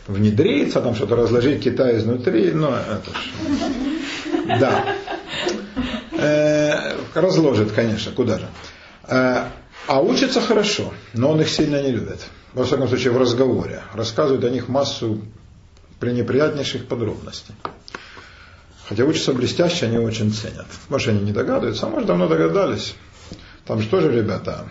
внедриться, 0.07 0.81
там 0.81 0.95
что-то 0.95 1.17
разложить 1.17 1.65
Китай 1.65 1.99
изнутри, 1.99 2.53
но 2.53 2.77
это 2.77 3.11
ж... 3.11 4.61
Да. 4.61 4.85
Э, 6.13 6.95
разложит, 7.15 7.73
конечно, 7.73 8.13
куда 8.13 8.39
же. 8.39 8.49
Э, 9.09 9.47
а 9.89 10.01
учатся 10.01 10.41
хорошо, 10.41 10.93
но 11.13 11.33
он 11.33 11.41
их 11.41 11.49
сильно 11.49 11.83
не 11.83 11.91
любит. 11.91 12.21
Во 12.53 12.65
всяком 12.65 12.87
случае, 12.87 13.13
в 13.13 13.19
разговоре. 13.19 13.83
Рассказывает 13.95 14.45
о 14.45 14.51
них 14.51 14.69
массу 14.69 15.21
пренеприятнейших 15.99 16.87
подробностей. 16.87 17.55
Хотя 18.89 19.05
учатся 19.05 19.33
блестяще, 19.33 19.87
они 19.87 19.99
очень 19.99 20.33
ценят. 20.33 20.67
Может, 20.89 21.09
они 21.09 21.21
не 21.21 21.33
догадываются, 21.33 21.87
а 21.87 21.89
может, 21.91 22.07
давно 22.07 22.29
догадались. 22.29 22.95
Там 23.65 23.81
же 23.81 23.89
тоже 23.89 24.13
ребята, 24.13 24.69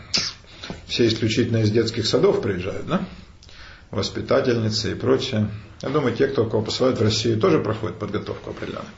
все 0.88 1.08
исключительно 1.08 1.58
из 1.58 1.72
детских 1.72 2.06
садов 2.06 2.42
приезжают, 2.42 2.88
да? 2.88 3.06
Воспитательницы 3.92 4.92
и 4.92 4.96
прочее. 4.96 5.50
Я 5.82 5.90
думаю, 5.90 6.16
те, 6.16 6.28
кто 6.28 6.46
кого 6.46 6.64
посылают 6.64 7.00
в 7.00 7.04
Россию, 7.04 7.40
тоже 7.40 7.60
проходят 7.60 8.00
подготовку 8.00 8.50
определенную. 8.50 8.90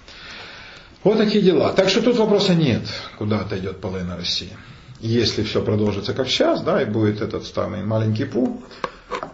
Вот 1.03 1.17
такие 1.17 1.43
дела. 1.43 1.73
Так 1.73 1.89
что 1.89 2.01
тут 2.01 2.17
вопроса 2.17 2.55
нет, 2.55 2.83
куда 3.17 3.39
отойдет 3.39 3.79
половина 3.79 4.15
России 4.15 4.51
если 4.99 5.43
все 5.43 5.61
продолжится 5.61 6.13
как 6.13 6.27
сейчас, 6.27 6.61
да, 6.61 6.81
и 6.81 6.85
будет 6.85 7.21
этот 7.21 7.45
самый 7.45 7.83
маленький 7.83 8.25
пул, 8.25 8.63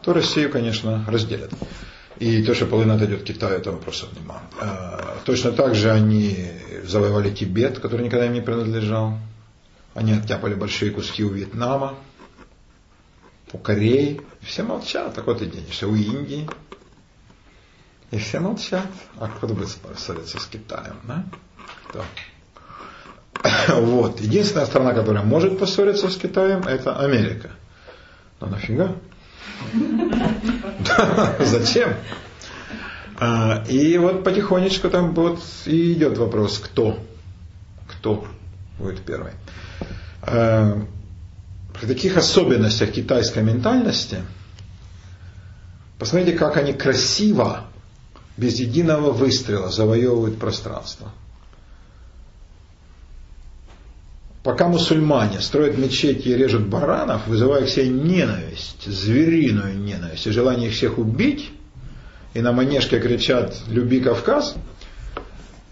то 0.02 0.14
Россию, 0.14 0.52
конечно, 0.52 1.06
разделят. 1.08 1.52
И 2.20 2.44
то, 2.44 2.54
что 2.54 2.66
половина 2.66 2.96
отойдет 2.96 3.24
Китаю, 3.24 3.58
это 3.58 3.72
вопросов 3.72 4.10
нема. 4.20 4.44
А, 4.60 5.18
точно 5.26 5.52
так 5.52 5.76
же 5.76 5.92
они 5.92 6.52
завоевали 6.84 7.32
Тибет, 7.32 7.80
который 7.80 8.06
никогда 8.06 8.28
им 8.28 8.34
не 8.34 8.42
принадлежал. 8.42 9.18
Они 9.94 10.14
оттяпали 10.14 10.54
большие 10.54 10.92
куски 10.92 11.24
у 11.24 11.30
Вьетнама, 11.30 11.96
у 13.54 13.58
Кореи. 13.58 14.22
Все 14.42 14.64
молчат. 14.64 15.14
Так 15.14 15.28
вот 15.28 15.42
и 15.42 15.46
денешься. 15.46 15.88
У 15.88 15.96
Индии. 15.96 16.50
И 18.12 18.18
все 18.18 18.40
молчат. 18.40 18.88
А 19.20 19.28
кто 19.28 19.48
будет 19.48 19.70
ссориться 19.98 20.40
с 20.40 20.46
Китаем? 20.46 20.96
Да? 21.04 21.24
Кто? 21.88 22.04
Вот. 23.82 24.20
Единственная 24.20 24.66
страна, 24.66 24.94
которая 24.94 25.24
может 25.24 25.60
поссориться 25.60 26.10
с 26.10 26.18
Китаем, 26.18 26.64
это 26.64 26.98
Америка. 26.98 27.52
Но 28.40 28.48
нафига? 28.48 28.96
Зачем? 31.40 31.96
А, 33.20 33.64
и 33.68 33.98
вот 33.98 34.24
потихонечку 34.24 34.90
там 34.90 35.14
вот 35.14 35.40
и 35.66 35.94
идет 35.94 36.18
вопрос, 36.18 36.60
кто, 36.60 37.00
кто 37.88 38.28
будет 38.78 39.02
первый. 39.02 39.32
Таких 41.88 42.18
особенностях 42.18 42.92
китайской 42.92 43.44
ментальности, 43.44 44.20
посмотрите, 46.00 46.38
как 46.38 46.58
они 46.58 46.74
красиво, 46.74 47.66
без 48.38 48.60
единого 48.60 49.12
выстрела 49.12 49.70
завоевывают 49.70 50.40
пространство. 50.40 51.12
Пока 54.44 54.68
мусульмане 54.68 55.40
строят 55.40 55.78
мечети 55.78 56.28
и 56.28 56.36
режут 56.36 56.68
баранов, 56.68 57.28
вызывая 57.28 57.66
к 57.66 57.70
себе 57.70 57.88
ненависть, 57.88 58.86
звериную 58.86 59.78
ненависть 59.78 60.28
и 60.28 60.32
желание 60.32 60.70
их 60.70 60.76
всех 60.76 60.98
убить, 60.98 61.52
и 62.34 62.42
на 62.42 62.52
манежке 62.52 63.00
кричат 63.00 63.56
«Люби 63.68 64.02
Кавказ», 64.02 64.56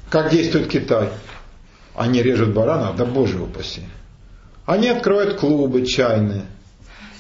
как 0.10 0.30
действует 0.30 0.68
Китай? 0.68 1.10
Они 1.96 2.22
режут 2.22 2.54
баранов, 2.54 2.98
да 2.98 3.06
боже 3.06 3.40
упаси. 3.42 3.82
Они 4.66 4.88
откроют 4.88 5.40
клубы 5.40 5.86
чайные. 5.86 6.46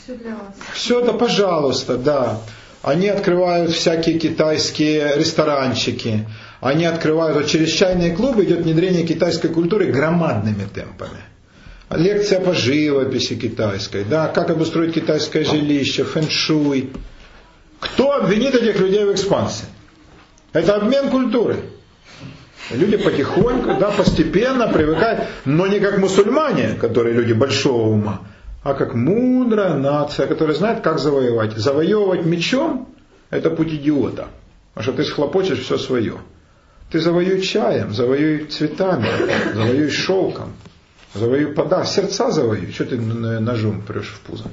Все 0.03 0.15
для 0.15 0.31
вас. 0.31 0.53
Все 0.73 1.01
это, 1.01 1.13
пожалуйста, 1.13 1.97
да. 1.97 2.39
Они 2.81 3.07
открывают 3.07 3.71
всякие 3.71 4.17
китайские 4.17 5.17
ресторанчики. 5.17 6.27
Они 6.59 6.85
открывают, 6.85 7.37
вот 7.37 7.47
через 7.47 7.71
чайные 7.71 8.15
клубы 8.15 8.43
идет 8.43 8.61
внедрение 8.61 9.05
китайской 9.05 9.49
культуры 9.49 9.91
громадными 9.91 10.65
темпами. 10.73 11.21
Лекция 11.89 12.39
по 12.39 12.53
живописи 12.53 13.35
китайской, 13.35 14.05
да, 14.05 14.27
как 14.27 14.49
обустроить 14.49 14.93
китайское 14.93 15.43
жилище, 15.43 16.03
фэн-шуй. 16.03 16.91
Кто 17.79 18.13
обвинит 18.13 18.55
этих 18.55 18.79
людей 18.79 19.03
в 19.03 19.11
экспансии? 19.11 19.65
Это 20.53 20.75
обмен 20.75 21.09
культуры. 21.09 21.57
Люди 22.73 22.97
потихоньку, 22.97 23.79
да, 23.79 23.91
постепенно 23.91 24.67
привыкают, 24.67 25.25
но 25.45 25.67
не 25.67 25.79
как 25.79 25.97
мусульмане, 25.97 26.75
которые 26.79 27.15
люди 27.15 27.33
большого 27.33 27.89
ума, 27.89 28.21
а 28.63 28.73
как 28.73 28.93
мудрая 28.93 29.75
нация, 29.75 30.27
которая 30.27 30.55
знает, 30.55 30.81
как 30.81 30.99
завоевать. 30.99 31.57
Завоевывать 31.57 32.25
мечом– 32.25 32.87
это 33.29 33.49
путь 33.49 33.73
идиота. 33.73 34.27
Потому 34.73 34.83
что 34.83 35.03
ты 35.03 35.09
схлопочешь 35.09 35.59
все 35.59 35.77
свое. 35.77 36.17
Ты 36.91 36.99
завоюй 36.99 37.41
чаем, 37.41 37.93
завоюй 37.93 38.45
цветами, 38.45 39.07
завоюй 39.53 39.89
шелком, 39.89 40.53
завоюй 41.13 41.53
пода, 41.53 41.85
сердца 41.85 42.31
завоюй. 42.31 42.71
Что 42.71 42.85
ты 42.85 42.97
ножом 42.97 43.81
прешь 43.81 44.13
в 44.13 44.19
пузо? 44.21 44.45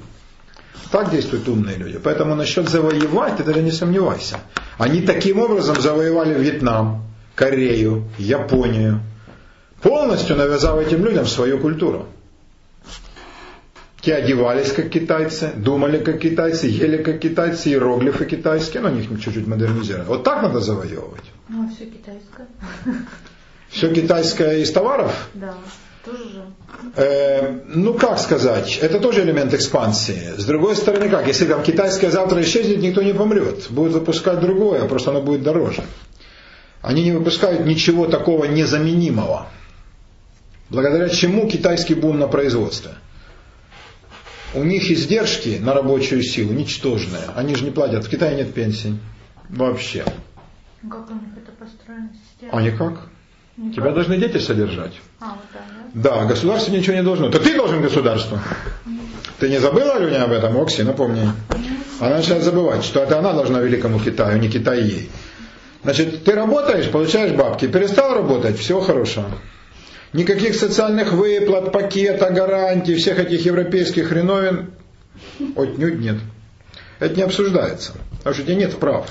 Так 0.91 1.11
действуют 1.11 1.49
умные 1.49 1.77
люди. 1.77 1.99
Поэтому 1.99 2.35
насчет 2.35 2.69
завоевать, 2.69 3.37
ты 3.37 3.45
даже 3.45 3.61
не 3.63 3.73
сомневайся. 3.73 4.39
Они 4.79 5.03
таким 5.03 5.41
образом 5.41 5.81
завоевали 5.81 6.35
Вьетнам, 6.35 7.08
Корею, 7.39 8.03
Японию, 8.19 9.01
полностью 9.81 10.35
навязав 10.35 10.81
этим 10.81 11.05
людям 11.05 11.25
свою 11.25 11.61
культуру. 11.61 12.07
Те 14.01 14.15
одевались 14.17 14.73
как 14.73 14.91
китайцы, 14.91 15.53
думали 15.57 15.99
как 15.99 16.19
китайцы, 16.19 16.67
ели 16.67 17.01
как 17.01 17.21
китайцы, 17.21 17.69
иероглифы 17.69 18.25
китайские, 18.25 18.83
но 18.83 18.91
них 18.91 19.09
чуть-чуть 19.23 19.47
модернизировали. 19.47 20.09
Вот 20.09 20.25
так 20.25 20.43
надо 20.43 20.59
завоевывать. 20.59 21.23
Ну, 21.49 21.65
а 21.65 21.69
все 21.69 21.87
китайское. 21.87 22.49
Все 23.69 23.95
китайское 23.95 24.59
из 24.59 24.73
товаров? 24.73 25.29
Да, 25.35 25.55
тоже 26.05 26.25
же. 26.25 26.43
Э, 26.97 27.61
ну, 27.69 27.95
как 27.95 28.19
сказать, 28.19 28.79
это 28.83 28.99
тоже 28.99 29.23
элемент 29.23 29.55
экспансии. 29.55 30.35
С 30.37 30.45
другой 30.45 30.75
стороны, 30.75 31.09
как, 31.09 31.29
если 31.29 31.47
там 31.47 31.63
китайское 31.63 32.11
завтра 32.11 32.41
исчезнет, 32.43 32.79
никто 32.79 33.03
не 33.03 33.13
помрет. 33.13 33.67
Будут 33.71 33.93
выпускать 33.93 34.41
другое, 34.41 34.89
просто 34.89 35.11
оно 35.11 35.21
будет 35.21 35.43
дороже. 35.43 35.85
Они 36.89 37.05
не 37.05 37.13
выпускают 37.13 37.67
ничего 37.67 38.07
такого 38.07 38.47
незаменимого. 38.47 39.47
Благодаря 40.71 41.09
чему 41.09 41.49
китайский 41.49 41.95
бум 41.95 42.19
на 42.19 42.27
производстве– 42.27 42.91
у 44.55 44.65
них 44.65 44.91
издержки 44.91 45.59
на 45.61 45.75
рабочую 45.75 46.23
силу 46.23 46.53
ничтожные. 46.53 47.23
Они 47.37 47.55
же 47.55 47.65
не 47.65 47.71
платят. 47.71 48.05
В 48.05 48.09
Китае 48.09 48.37
нет 48.37 48.55
пенсий. 48.55 48.99
Вообще. 49.51 50.05
Ну, 50.83 50.91
как 50.91 51.11
у 51.11 51.15
них 51.15 51.23
это 51.37 51.53
построено? 51.53 52.11
Система? 52.31 52.59
А 52.59 52.63
никак. 52.63 53.09
Никак. 53.57 53.75
Тебя 53.75 53.93
должны 53.93 54.17
дети 54.17 54.39
содержать. 54.39 54.93
А, 55.21 55.35
вот 55.35 55.45
так, 55.53 55.63
да? 55.95 56.17
Да, 56.17 56.25
государство 56.25 56.73
ничего 56.73 56.97
не 56.97 57.03
должно. 57.03 57.29
Это 57.29 57.41
ты 57.41 57.57
должен 57.57 57.83
государству. 57.83 58.39
Ты 59.39 59.51
не 59.51 59.61
забыла, 59.61 59.95
Аленя, 59.95 60.25
об 60.25 60.33
этом, 60.33 60.57
Окси, 60.57 60.83
напомни. 60.83 61.29
Она 62.01 62.17
начинает 62.17 62.43
забывать, 62.43 62.85
что 62.85 63.01
это 63.01 63.19
она 63.19 63.33
должна 63.33 63.61
великому 63.61 64.01
Китаю, 64.01 64.39
не 64.39 64.49
Китай 64.49 64.83
ей. 64.83 65.11
Значит, 65.83 66.25
ты 66.25 66.33
работаешь, 66.33 66.91
получаешь 66.91 67.33
бабки, 67.33 67.69
перестал 67.69 68.15
работать, 68.15 68.59
всего 68.59 68.81
хорошего. 68.81 69.31
Никаких 70.13 70.55
социальных 70.55 71.13
выплат, 71.13 71.71
пакета, 71.71 72.31
гарантий, 72.31 72.97
всех 72.97 73.19
этих 73.19 73.45
европейских 73.45 74.09
хреновин 74.09 74.73
отнюдь 75.57 75.99
нет. 75.99 76.17
Это 76.99 77.15
не 77.15 77.23
обсуждается, 77.23 77.93
потому 78.19 78.35
что 78.35 78.43
у 78.43 78.47
тебя 78.47 78.57
нет 78.57 78.77
прав. 78.79 79.07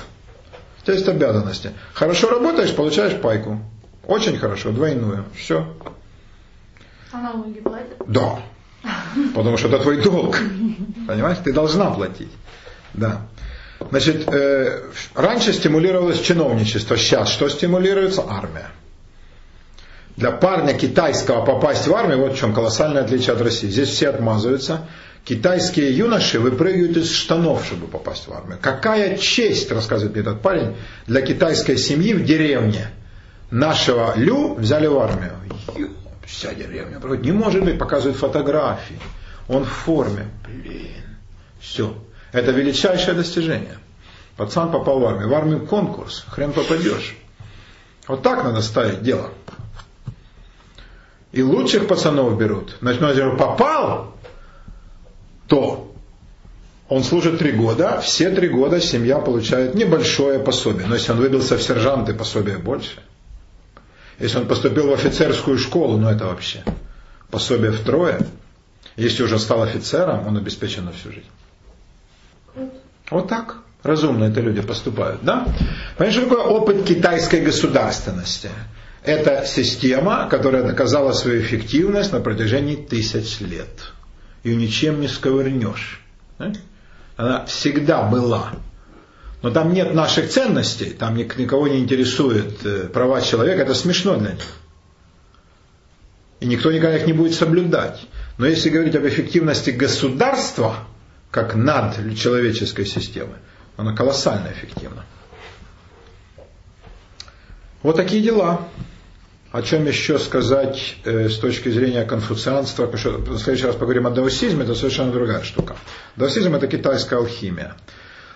У 0.82 0.84
тебя 0.84 0.96
есть 0.96 1.08
обязанности. 1.08 1.72
Хорошо 1.94 2.30
работаешь, 2.30 2.76
получаешь 2.76 3.16
пайку. 3.22 3.60
Очень 4.06 4.38
хорошо, 4.38 4.72
двойную. 4.72 5.26
Все. 5.36 5.68
А 7.12 7.22
налоги 7.22 7.60
платят? 7.60 7.98
Да. 8.08 8.40
Потому 9.36 9.58
что 9.58 9.68
это 9.68 9.80
твой 9.80 10.02
долг. 10.02 10.38
Понимаешь, 11.08 11.38
ты 11.44 11.54
должна 11.54 11.92
платить. 11.92 12.32
Да. 12.94 13.22
Значит, 13.90 14.28
э, 14.28 14.82
раньше 15.14 15.54
стимулировалось 15.54 16.20
чиновничество, 16.22 16.98
сейчас 16.98 17.30
что 17.30 17.48
стимулируется? 17.50 18.24
Армия 18.28 18.68
для 20.18 20.32
парня 20.32 20.74
китайского 20.74 21.46
попасть 21.46 21.88
в 21.88 21.94
армию, 21.94 22.20
вот 22.20 22.34
в 22.34 22.38
чем 22.38 22.54
колоссальное 22.54 23.04
отличие 23.04 23.34
от 23.34 23.42
России. 23.42 23.68
Здесь 23.68 23.90
все 23.90 24.10
отмазываются. 24.10 24.88
Китайские 25.24 25.96
юноши 25.96 26.40
выпрыгивают 26.40 26.98
из 26.98 27.12
штанов, 27.12 27.66
чтобы 27.66 27.88
попасть 27.88 28.28
в 28.28 28.34
армию. 28.34 28.58
Какая 28.60 29.18
честь, 29.18 29.72
рассказывает 29.72 30.16
мне 30.16 30.22
этот 30.22 30.42
парень, 30.42 30.76
для 31.06 31.22
китайской 31.22 31.78
семьи 31.78 32.14
в 32.14 32.26
деревне. 32.26 32.88
Нашего 33.52 34.14
Лю 34.16 34.56
взяли 34.56 34.88
в 34.88 34.98
армию. 34.98 35.34
Вся 36.26 36.54
деревня. 36.54 37.00
Не 37.18 37.32
может 37.32 37.64
быть, 37.64 37.78
показывают 37.78 38.18
фотографии. 38.18 39.00
Он 39.48 39.66
в 39.66 39.70
форме. 39.70 40.28
Блин. 40.46 41.04
Все. 41.60 41.94
Это 42.32 42.52
величайшее 42.52 43.14
достижение. 43.14 43.78
Пацан 44.36 44.72
попал 44.72 45.00
в 45.00 45.06
армию. 45.06 45.30
В 45.30 45.34
армию 45.34 45.66
конкурс. 45.66 46.26
Хрен 46.30 46.54
попадешь. 46.54 47.18
Вот 48.08 48.22
так 48.22 48.44
надо 48.44 48.62
ставить 48.62 49.02
дело. 49.02 49.32
И 51.32 51.42
лучших 51.42 51.88
пацанов 51.88 52.38
берут. 52.38 52.78
Значит, 52.82 53.02
ну, 53.02 53.10
если 53.10 53.38
попал, 53.38 54.14
то 55.48 55.94
он 56.90 57.04
служит 57.04 57.40
три 57.40 57.52
года, 57.52 58.00
все 58.00 58.30
три 58.30 58.48
года 58.48 58.80
семья 58.80 59.20
получает 59.20 59.76
небольшое 59.76 60.40
пособие. 60.40 60.88
Но 60.88 60.96
если 60.96 61.12
он 61.12 61.18
выбился 61.18 61.58
в 61.58 61.62
сержанты, 61.62 62.14
пособие 62.14 62.58
больше. 62.58 63.02
Если 64.20 64.38
он 64.38 64.48
поступил 64.48 64.88
в 64.88 64.94
офицерскую 64.94 65.58
школу, 65.58 65.98
ну 65.98 66.10
это 66.10 66.26
вообще 66.26 66.64
пособие 67.30 67.72
втрое. 67.72 68.26
Если 68.96 69.22
уже 69.22 69.38
стал 69.38 69.62
офицером, 69.64 70.26
он 70.28 70.38
обеспечен 70.38 70.86
на 70.86 70.92
всю 70.92 71.12
жизнь. 71.12 71.28
Вот 73.10 73.30
так 73.30 73.58
разумно 73.84 74.26
это 74.26 74.42
люди 74.42 74.62
поступают, 74.62 75.24
да? 75.24 75.48
Понимаешь, 75.98 76.18
что 76.18 76.28
такое 76.28 76.44
опыт 76.44 76.84
китайской 76.84 77.42
государственности? 77.42 78.50
Это 79.04 79.46
система, 79.46 80.28
которая 80.30 80.64
доказала 80.64 81.14
свою 81.14 81.42
эффективность 81.42 82.12
на 82.12 82.20
протяжении 82.20 82.76
тысяч 82.76 83.40
лет. 83.40 83.94
Ее 84.44 84.56
ничем 84.56 85.00
не 85.00 85.08
сковырнешь. 85.08 86.02
Она 87.16 87.46
всегда 87.46 88.04
была. 88.04 88.54
Но 89.42 89.52
там 89.52 89.74
нет 89.74 89.94
наших 89.94 90.30
ценностей, 90.30 90.90
там 90.90 91.16
никого 91.16 91.68
не 91.68 91.80
интересует 91.80 92.66
э, 92.66 92.88
права 92.88 93.22
человека, 93.22 93.62
это 93.62 93.76
смешно 93.76 94.18
для 94.18 94.32
них. 94.32 94.44
И 96.40 96.48
никто 96.48 96.72
никогда 96.72 96.98
их 96.98 97.06
не 97.06 97.14
будет 97.14 97.36
соблюдать. 97.36 98.02
Но 98.38 98.48
если 98.48 98.70
говорить 98.70 98.96
об 98.96 99.06
эффективности 99.06 99.70
государства, 99.70 100.88
как 101.32 101.56
над 101.56 102.16
человеческой 102.18 102.86
системы, 102.86 103.36
она 103.76 103.96
колоссально 103.96 104.52
эффективна. 104.52 105.06
Вот 107.84 107.96
такие 107.96 108.22
дела. 108.24 108.68
О 109.52 109.62
чем 109.62 109.86
еще 109.88 110.20
сказать 110.20 110.98
э, 111.06 111.30
с 111.30 111.38
точки 111.38 111.70
зрения 111.70 112.04
конфуцианства, 112.04 112.86
потому 112.86 113.00
что 113.00 113.12
в 113.12 113.40
следующий 113.40 113.66
раз 113.66 113.76
поговорим 113.76 114.06
о 114.06 114.10
даосизме, 114.10 114.64
это 114.64 114.76
совершенно 114.76 115.12
другая 115.12 115.42
штука. 115.42 115.78
Даосизм 116.18 116.54
это 116.56 116.68
китайская 116.68 117.16
алхимия. 117.16 117.76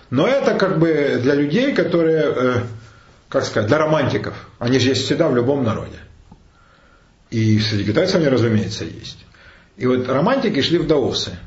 Но 0.10 0.26
это 0.26 0.56
как 0.56 0.80
бы 0.80 1.20
для 1.22 1.36
людей, 1.36 1.74
которые, 1.74 2.24
э, 2.24 2.54
как 3.28 3.44
сказать, 3.44 3.68
для 3.68 3.78
романтиков. 3.78 4.36
Они 4.58 4.80
же 4.80 4.90
есть 4.90 5.04
всегда 5.04 5.28
в 5.28 5.36
любом 5.36 5.66
народе. 5.66 6.00
И 7.30 7.60
среди 7.60 7.86
китайцев 7.86 8.16
они, 8.16 8.28
разумеется, 8.28 8.86
есть. 8.86 9.26
И 9.76 9.86
вот 9.86 10.08
романтики 10.08 10.62
шли 10.62 10.78
в 10.78 10.88
даосы. 10.88 11.38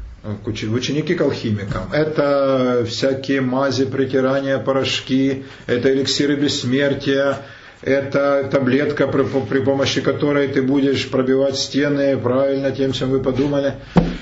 Ученики 0.47 1.15
к 1.15 1.21
алхимикам. 1.21 1.93
Это 1.93 2.85
всякие 2.89 3.41
мази, 3.41 3.85
притирания, 3.85 4.59
порошки, 4.59 5.45
это 5.67 5.93
эликсиры 5.93 6.37
бессмертия, 6.37 7.39
это 7.83 8.49
таблетка, 8.51 9.07
при, 9.07 9.25
при 9.25 9.61
помощи 9.61 10.01
которой 10.01 10.49
ты 10.49 10.63
будешь 10.63 11.11
пробивать 11.11 11.59
стены 11.59 12.17
правильно 12.17 12.73
тем, 12.73 12.93
чем 12.93 13.11
вы 13.11 13.21
подумали. 13.21 13.75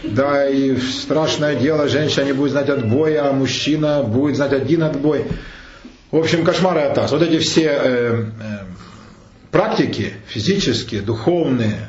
Да, 0.03 0.49
и 0.49 0.77
страшное 0.79 1.55
дело, 1.55 1.89
женщина 1.89 2.25
не 2.25 2.33
будет 2.33 2.53
знать 2.53 2.69
отбоя, 2.69 3.29
а 3.29 3.33
мужчина 3.33 4.03
будет 4.03 4.37
знать 4.37 4.53
один 4.53 4.83
отбой. 4.83 5.27
В 6.11 6.17
общем, 6.17 6.45
кошмар 6.45 6.77
и 6.79 6.81
атас. 6.81 7.13
Вот 7.13 7.23
эти 7.23 7.39
все 7.39 7.67
э, 7.67 7.77
э, 7.81 8.25
практики 9.53 10.13
физические, 10.27 11.01
духовные, 11.01 11.89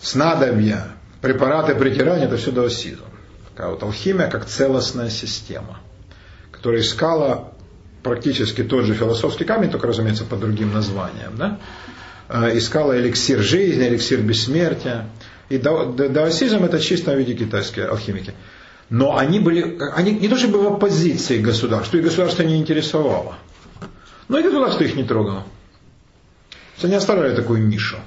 снадобья, 0.00 0.86
препараты 1.20 1.74
притирания, 1.74 2.24
это 2.24 2.38
все 2.38 2.50
даосизм. 2.52 3.04
Такая 3.54 3.70
вот 3.70 3.82
алхимия 3.82 4.28
как 4.28 4.46
целостная 4.46 5.10
система, 5.10 5.78
которая 6.50 6.80
искала 6.80 7.52
практически 8.02 8.62
тот 8.62 8.84
же 8.84 8.94
философский 8.94 9.44
камень, 9.44 9.70
только, 9.70 9.86
разумеется, 9.86 10.24
под 10.24 10.40
другим 10.40 10.72
названием. 10.72 11.36
Да? 11.36 11.58
Э, 12.28 12.56
искала 12.56 12.98
эликсир 12.98 13.40
жизни, 13.40 13.86
эликсир 13.86 14.20
бессмертия. 14.20 15.08
И 15.50 15.58
даосизм 15.58 16.64
это 16.64 16.80
чисто 16.80 17.12
в 17.12 17.18
виде 17.18 17.34
китайские 17.34 17.86
алхимики. 17.86 18.32
Но 18.88 19.18
они 19.18 19.38
были, 19.38 19.78
они 19.94 20.12
не 20.12 20.28
то 20.28 20.38
чтобы 20.38 20.62
в 20.62 20.66
оппозиции 20.66 21.38
к 21.38 21.42
государству, 21.42 21.98
и 21.98 22.00
государство 22.00 22.42
не 22.42 22.56
интересовало. 22.56 23.36
Но 24.28 24.38
и 24.38 24.42
государство 24.42 24.84
их 24.84 24.94
не 24.94 25.04
трогало. 25.04 25.44
Они 26.82 26.94
оставляли 26.94 27.36
такую 27.36 27.66
нишу. 27.66 27.98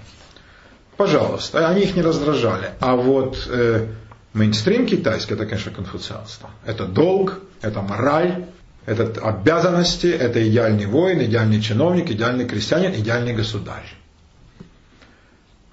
Пожалуйста, 0.97 1.67
они 1.67 1.83
их 1.83 1.95
не 1.95 2.01
раздражали. 2.01 2.71
А 2.79 2.95
вот 2.95 3.47
э, 3.47 3.87
мейнстрим 4.35 4.85
китайский, 4.85 5.33
это, 5.33 5.45
конечно, 5.45 5.71
конфуцианство. 5.71 6.49
Это 6.65 6.85
долг, 6.85 7.39
это 7.61 7.81
мораль, 7.81 8.45
это 8.85 9.05
обязанности, 9.21 10.07
это 10.07 10.47
идеальный 10.47 10.85
воин, 10.85 11.23
идеальный 11.23 11.61
чиновник, 11.61 12.11
идеальный 12.11 12.45
крестьянин, 12.45 12.93
идеальный 12.93 13.33
государь. 13.33 13.87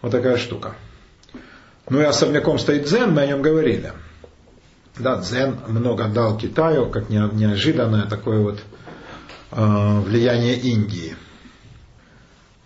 Вот 0.01 0.13
такая 0.13 0.39
штука. 0.39 0.75
Ну 1.91 2.01
и 2.01 2.05
особняком 2.05 2.59
стоит 2.59 2.85
дзен, 2.85 3.13
мы 3.13 3.23
о 3.23 3.27
нем 3.27 3.43
говорили. 3.43 3.93
Да, 4.97 5.17
дзен 5.17 5.59
много 5.67 6.07
дал 6.07 6.39
Китаю, 6.39 6.87
как 6.87 7.09
неожиданное 7.11 8.07
такое 8.07 8.41
вот 8.41 8.61
э, 9.51 10.01
влияние 10.01 10.57
Индии. 10.57 11.17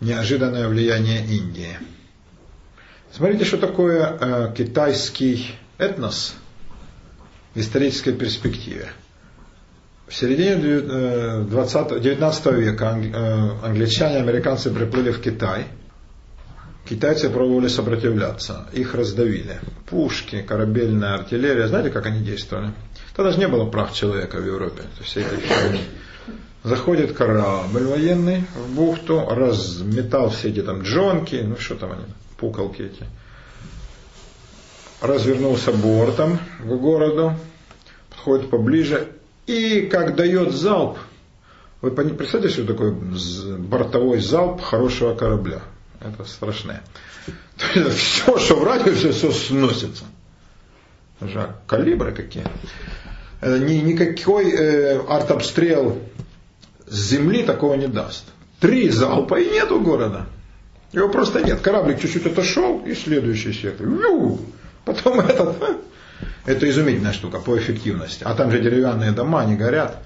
Неожиданное 0.01 0.69
влияние 0.69 1.25
Индии. 1.25 1.79
Смотрите, 3.13 3.45
что 3.45 3.57
такое 3.57 4.17
э, 4.21 4.55
китайский 4.57 5.57
этнос 5.79 6.35
в 7.55 7.61
исторической 7.61 8.13
перспективе. 8.13 8.89
В 10.07 10.15
середине 10.15 11.47
20, 11.47 12.01
19 12.01 12.47
э, 12.47 12.53
века 12.53 12.97
э, 12.97 13.67
англичане, 13.67 14.19
американцы 14.19 14.71
приплыли 14.71 15.11
в 15.11 15.21
Китай. 15.21 15.67
Китайцы 16.89 17.29
пробовали 17.29 17.67
сопротивляться, 17.67 18.69
их 18.73 18.95
раздавили. 18.95 19.59
Пушки, 19.87 20.43
корабельная 20.43 21.15
артиллерия, 21.15 21.67
знаете, 21.67 21.91
как 21.91 22.07
они 22.07 22.21
действовали? 22.21 22.71
Тогда 23.17 23.33
же 23.33 23.39
не 23.39 23.49
было 23.49 23.69
прав 23.69 23.93
человека 23.93 24.37
в 24.37 24.47
Европе. 24.47 24.83
Этой 25.01 25.39
фигни. 25.39 25.81
Заходит 26.63 27.13
корабль 27.13 27.85
военный 27.85 28.45
в 28.55 28.75
бухту, 28.75 29.27
разметал 29.29 30.31
все 30.31 30.51
эти 30.51 30.63
там 30.63 30.83
джонки, 30.83 31.37
ну 31.37 31.57
что 31.57 31.75
там 31.75 31.93
они, 31.93 32.05
пукалки 32.37 32.83
эти. 32.83 33.05
Развернулся 35.01 35.73
бортом 35.73 36.39
к 36.61 36.67
городу, 36.67 37.35
подходит 38.11 38.51
поближе 38.51 39.09
и 39.47 39.83
как 39.83 40.17
дает 40.17 40.53
залп, 40.53 40.99
вы 41.81 41.91
представляете, 41.91 42.63
что 42.63 42.67
такое 42.67 42.97
бортовой 43.59 44.21
залп 44.21 44.63
хорошего 44.63 45.15
корабля? 45.15 45.61
Это 46.01 46.25
страшное. 46.25 46.83
Все, 47.57 48.39
что 48.39 48.57
в 48.57 48.65
радиусе, 48.65 49.13
все 49.13 49.31
сносится. 49.33 50.05
Даже 51.21 51.55
калибры 51.67 52.13
какие. 52.13 52.45
Ни, 53.43 53.75
никакой 53.75 54.51
э, 54.51 54.99
артобстрел 55.09 55.99
с 56.87 57.11
земли 57.11 57.43
такого 57.45 57.75
не 57.75 57.87
даст. 57.87 58.25
Три 58.61 58.91
залпа 58.91 59.41
и 59.41 59.51
нету 59.51 59.81
города. 59.81 60.27
Его 60.93 61.09
просто 61.09 61.43
нет. 61.43 61.61
Кораблик 61.61 62.01
чуть-чуть 62.01 62.27
отошел 62.27 62.83
и 62.85 62.95
следующий 62.95 63.53
сектор. 63.53 63.87
Ю! 63.87 64.41
Потом 64.87 65.21
этот 65.21 65.57
это 66.47 66.71
изумительная 66.71 67.13
штука 67.13 67.41
по 67.41 67.59
эффективности. 67.59 68.23
А 68.25 68.35
там 68.35 68.53
же 68.53 68.61
деревянные 68.61 69.11
дома, 69.11 69.41
они 69.41 69.57
горят. 69.57 69.99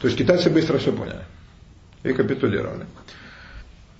То 0.00 0.08
есть 0.08 0.18
китайцы 0.18 0.50
быстро 0.50 0.78
все 0.78 0.92
поняли 0.92 1.22
и 2.02 2.12
капитулировали. 2.12 2.84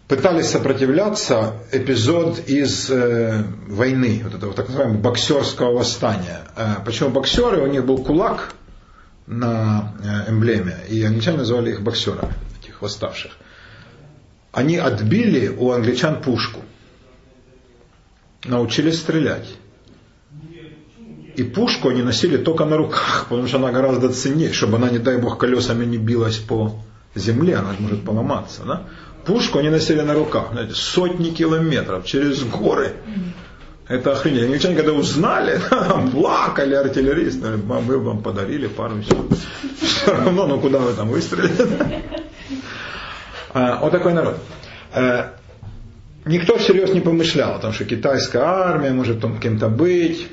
Пытались 0.09 0.49
сопротивляться 0.51 1.55
эпизод 1.73 2.41
из 2.49 2.91
э, 2.91 3.45
войны, 3.69 4.21
вот 4.25 4.35
этого 4.35 4.53
так 4.53 4.69
называемого 4.69 4.99
боксерского 4.99 5.73
восстания. 5.73 6.41
Э, 6.57 6.75
почему 6.85 7.11
боксеры? 7.11 7.63
У 7.63 7.67
них 7.69 7.87
был 7.87 7.99
кулак 7.99 8.53
на 9.27 9.95
э, 10.03 10.31
эмблеме, 10.31 10.77
и 10.91 11.03
англичане 11.05 11.39
называли 11.39 11.71
их 11.71 11.81
боксерами, 11.81 12.35
этих 12.61 12.83
восставших. 12.83 13.33
Они 14.53 14.77
отбили 14.77 15.49
у 15.49 15.71
англичан 15.71 16.21
пушку, 16.21 16.61
научились 18.45 18.99
стрелять. 18.99 19.47
И 21.37 21.43
пушку 21.43 21.89
они 21.89 22.03
носили 22.03 22.37
только 22.37 22.65
на 22.65 22.77
руках, 22.77 23.27
потому 23.29 23.49
что 23.49 23.57
она 23.57 23.73
гораздо 23.73 24.09
ценнее, 24.11 24.53
чтобы 24.53 24.77
она, 24.77 24.89
не 24.91 24.99
дай 24.99 25.19
бог, 25.19 25.39
колесами 25.39 25.85
не 25.85 25.99
билась 25.99 26.37
по 26.37 26.77
земле, 27.15 27.57
она 27.57 27.75
может 27.79 28.05
поломаться. 28.05 28.63
Да? 28.65 28.83
Пушку 29.25 29.59
они 29.59 29.71
носили 29.71 30.01
на 30.01 30.15
руках, 30.15 30.49
знаете, 30.53 30.75
сотни 30.75 31.31
километров 31.31 32.05
через 32.05 32.45
горы. 32.45 32.93
Это 33.89 34.13
охренеть. 34.13 34.45
Англичане, 34.45 34.77
когда 34.77 34.93
узнали, 34.93 35.61
плакали 36.13 36.75
артиллеристы, 36.75 37.57
мы 37.57 37.99
вам 37.99 38.23
подарили 38.23 38.67
пару 38.67 39.03
все. 39.03 39.27
Все 39.81 40.11
равно, 40.13 40.47
ну 40.47 40.61
куда 40.61 40.79
вы 40.79 40.95
там 40.95 41.09
выстрелили? 41.09 42.03
А, 43.53 43.81
вот 43.81 43.93
такой 43.93 44.15
народ. 44.15 44.39
Э, 44.95 45.31
никто 46.25 46.57
всерьез 46.57 46.95
не 46.95 47.01
помышлял 47.01 47.57
о 47.57 47.59
том, 47.59 47.73
что 47.73 47.85
китайская 47.85 48.43
армия 48.43 48.91
может 48.91 49.21
там 49.21 49.39
кем-то 49.39 49.69
быть 49.69 50.29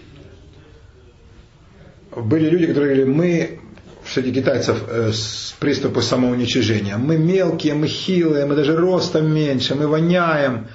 были 2.15 2.49
люди, 2.49 2.67
которые 2.67 2.95
говорили, 2.95 3.17
мы, 3.17 3.59
среди 4.05 4.33
китайцев, 4.33 4.83
э, 4.87 5.11
с 5.13 5.55
приступы 5.59 6.01
самоуничижения, 6.01 6.97
мы 6.97 7.17
мелкие, 7.17 7.73
мы 7.73 7.87
хилые, 7.87 8.45
мы 8.45 8.55
даже 8.55 8.75
ростом 8.75 9.33
меньше, 9.33 9.75
мы 9.75 9.87
воняем, 9.87 10.67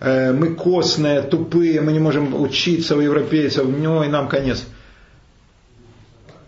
э, 0.00 0.32
мы 0.32 0.54
костные, 0.54 1.22
тупые, 1.22 1.80
мы 1.80 1.92
не 1.92 1.98
можем 1.98 2.40
учиться 2.40 2.96
у 2.96 3.00
европейцев, 3.00 3.66
ну 3.66 4.04
и 4.04 4.08
нам 4.08 4.28
конец. 4.28 4.64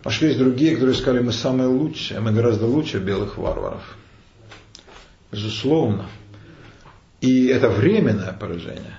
Нашлись 0.05 0.37
другие, 0.37 0.75
которые 0.75 0.95
сказали, 0.95 1.21
мы 1.21 1.33
самые 1.33 1.67
лучшие, 1.67 2.21
мы 2.21 2.31
гораздо 2.31 2.65
лучше 2.65 2.99
белых 2.99 3.37
варваров. 3.37 3.97
Безусловно. 5.31 6.05
И 7.19 7.47
это 7.47 7.67
временное 7.69 8.31
поражение 8.31 8.98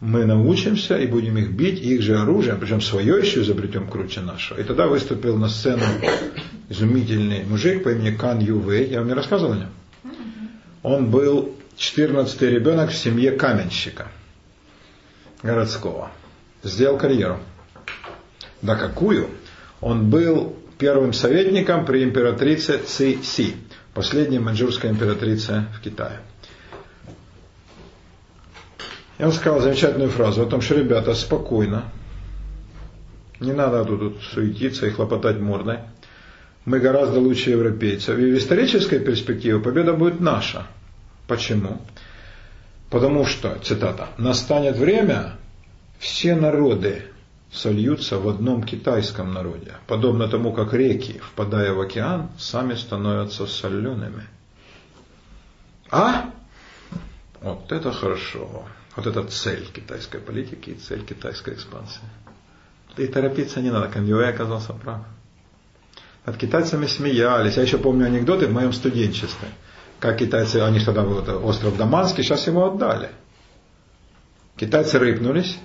мы 0.00 0.26
научимся 0.26 0.98
и 0.98 1.06
будем 1.06 1.38
их 1.38 1.52
бить 1.52 1.80
их 1.80 2.02
же 2.02 2.18
оружием, 2.18 2.58
причем 2.60 2.80
свое 2.80 3.18
еще 3.18 3.42
изобретем 3.42 3.88
круче 3.88 4.20
нашего. 4.20 4.60
И 4.60 4.64
тогда 4.64 4.86
выступил 4.86 5.36
на 5.36 5.48
сцену 5.48 5.84
изумительный 6.68 7.44
мужик 7.44 7.82
по 7.82 7.90
имени 7.90 8.14
Кан 8.14 8.40
Ювей. 8.40 8.88
Я 8.88 8.98
вам 8.98 9.08
не 9.08 9.14
рассказывал 9.14 9.54
о 9.54 9.56
нем? 9.56 9.70
Он 10.82 11.10
был 11.10 11.56
14-й 11.78 12.46
ребенок 12.48 12.90
в 12.90 12.96
семье 12.96 13.32
каменщика 13.32 14.08
городского. 15.42 16.10
Сделал 16.62 16.98
карьеру. 16.98 17.38
Да 18.62 18.76
какую? 18.76 19.30
Он 19.80 20.10
был 20.10 20.56
первым 20.78 21.12
советником 21.12 21.86
при 21.86 22.02
императрице 22.02 22.78
Ци 22.78 23.18
Си, 23.22 23.56
последней 23.94 24.38
маньчжурской 24.38 24.90
императрице 24.90 25.66
в 25.76 25.80
Китае. 25.80 26.20
Я 29.18 29.26
вам 29.26 29.34
сказал 29.34 29.60
замечательную 29.60 30.10
фразу 30.10 30.42
о 30.42 30.46
том, 30.46 30.60
что, 30.60 30.74
ребята, 30.74 31.14
спокойно, 31.14 31.84
не 33.40 33.52
надо 33.52 33.84
тут, 33.84 34.00
тут 34.00 34.22
суетиться 34.22 34.86
и 34.86 34.90
хлопотать 34.90 35.38
мордой. 35.40 35.78
Мы 36.66 36.80
гораздо 36.80 37.20
лучше 37.20 37.50
европейцев. 37.50 38.18
И 38.18 38.32
в 38.32 38.38
исторической 38.38 38.98
перспективе 38.98 39.60
победа 39.60 39.94
будет 39.94 40.20
наша. 40.20 40.66
Почему? 41.28 41.80
Потому 42.90 43.24
что, 43.24 43.58
цитата, 43.62 44.08
настанет 44.18 44.76
время, 44.76 45.36
все 45.98 46.34
народы 46.34 47.02
сольются 47.50 48.18
в 48.18 48.28
одном 48.28 48.62
китайском 48.64 49.32
народе, 49.32 49.72
подобно 49.86 50.28
тому, 50.28 50.52
как 50.52 50.74
реки, 50.74 51.20
впадая 51.20 51.72
в 51.72 51.80
океан, 51.80 52.28
сами 52.38 52.74
становятся 52.74 53.46
солеными. 53.46 54.24
А? 55.90 56.30
Вот 57.40 57.70
это 57.72 57.92
хорошо. 57.92 58.64
Вот 58.96 59.06
это 59.06 59.22
цель 59.24 59.66
китайской 59.66 60.18
политики 60.18 60.70
и 60.70 60.74
цель 60.74 61.04
китайской 61.04 61.54
экспансии. 61.54 62.00
И 62.96 63.06
торопиться 63.06 63.60
не 63.60 63.70
надо, 63.70 63.88
Конвиуэ 63.88 64.30
оказался 64.30 64.72
прав. 64.72 65.02
Над 66.24 66.38
китайцами 66.38 66.86
смеялись. 66.86 67.56
Я 67.56 67.62
еще 67.62 67.76
помню 67.76 68.06
анекдоты 68.06 68.46
в 68.46 68.52
моем 68.52 68.72
студенчестве. 68.72 69.48
Как 70.00 70.18
китайцы, 70.18 70.56
они 70.56 70.80
тогда 70.80 71.02
был 71.02 71.18
это 71.18 71.36
остров 71.36 71.76
Даманский, 71.76 72.24
сейчас 72.24 72.46
его 72.46 72.66
отдали. 72.66 73.10
Китайцы 74.56 74.98
рыпнулись, 74.98 75.58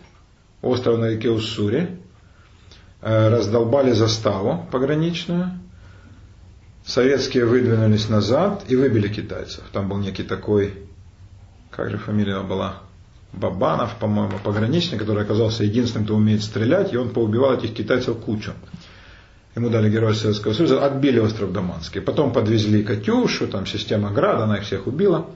остров 0.61 0.99
на 0.99 1.09
реке 1.09 1.29
Уссури, 1.29 1.99
э, 3.01 3.29
раздолбали 3.29 3.91
заставу 3.91 4.67
пограничную, 4.71 5.51
советские 6.85 7.45
выдвинулись 7.45 8.09
назад 8.09 8.65
и 8.67 8.75
выбили 8.75 9.07
китайцев. 9.07 9.63
Там 9.71 9.87
был 9.87 9.97
некий 9.97 10.23
такой, 10.23 10.73
как 11.71 11.89
же 11.89 11.97
фамилия 11.97 12.41
была, 12.41 12.81
Бабанов, 13.33 13.95
по-моему, 13.97 14.39
пограничник, 14.43 14.99
который 14.99 15.23
оказался 15.23 15.63
единственным, 15.63 16.05
кто 16.05 16.15
умеет 16.15 16.43
стрелять, 16.43 16.93
и 16.93 16.97
он 16.97 17.09
поубивал 17.09 17.53
этих 17.53 17.73
китайцев 17.73 18.17
кучу. 18.17 18.53
Ему 19.55 19.69
дали 19.69 19.89
Героя 19.89 20.13
Советского 20.13 20.53
Союза, 20.53 20.85
отбили 20.85 21.19
остров 21.19 21.51
Даманский. 21.51 22.01
Потом 22.01 22.31
подвезли 22.31 22.83
Катюшу, 22.83 23.47
там 23.47 23.65
система 23.65 24.11
Града, 24.11 24.43
она 24.43 24.57
их 24.57 24.63
всех 24.63 24.87
убила. 24.87 25.27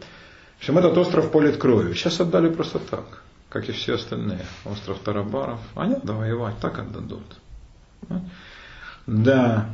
В 0.58 0.60
общем, 0.60 0.78
этот 0.78 0.98
остров 0.98 1.32
полит 1.32 1.58
кровью. 1.58 1.94
Сейчас 1.96 2.20
отдали 2.20 2.50
просто 2.50 2.80
так, 2.80 3.24
как 3.50 3.68
и 3.68 3.72
все 3.72 3.96
остальные. 3.96 4.46
Остров 4.64 5.00
Тарабаров. 5.00 5.60
А 5.76 5.86
нет, 5.86 6.00
да 6.04 6.14
воевать, 6.14 6.58
так 6.60 6.80
отдадут. 6.80 7.24
Да. 9.06 9.70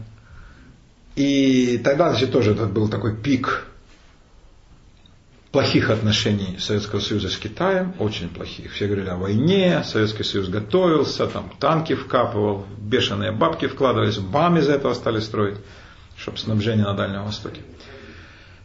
И 1.15 1.79
тогда, 1.83 2.09
значит, 2.09 2.31
тоже 2.31 2.51
этот 2.51 2.71
был 2.71 2.87
такой 2.87 3.15
пик 3.15 3.67
плохих 5.51 5.89
отношений 5.89 6.57
Советского 6.59 6.99
Союза 6.99 7.29
с 7.29 7.37
Китаем, 7.37 7.93
очень 7.99 8.29
плохих. 8.29 8.71
Все 8.73 8.87
говорили 8.87 9.09
о 9.09 9.17
войне, 9.17 9.83
Советский 9.85 10.23
Союз 10.23 10.47
готовился, 10.47 11.27
там 11.27 11.51
танки 11.59 11.93
вкапывал, 11.93 12.65
бешеные 12.77 13.31
бабки 13.31 13.67
вкладывались, 13.67 14.17
БАМ 14.17 14.59
из 14.59 14.69
этого 14.69 14.93
стали 14.93 15.19
строить, 15.19 15.57
чтобы 16.15 16.37
снабжение 16.37 16.85
на 16.85 16.93
Дальнем 16.93 17.25
Востоке. 17.25 17.61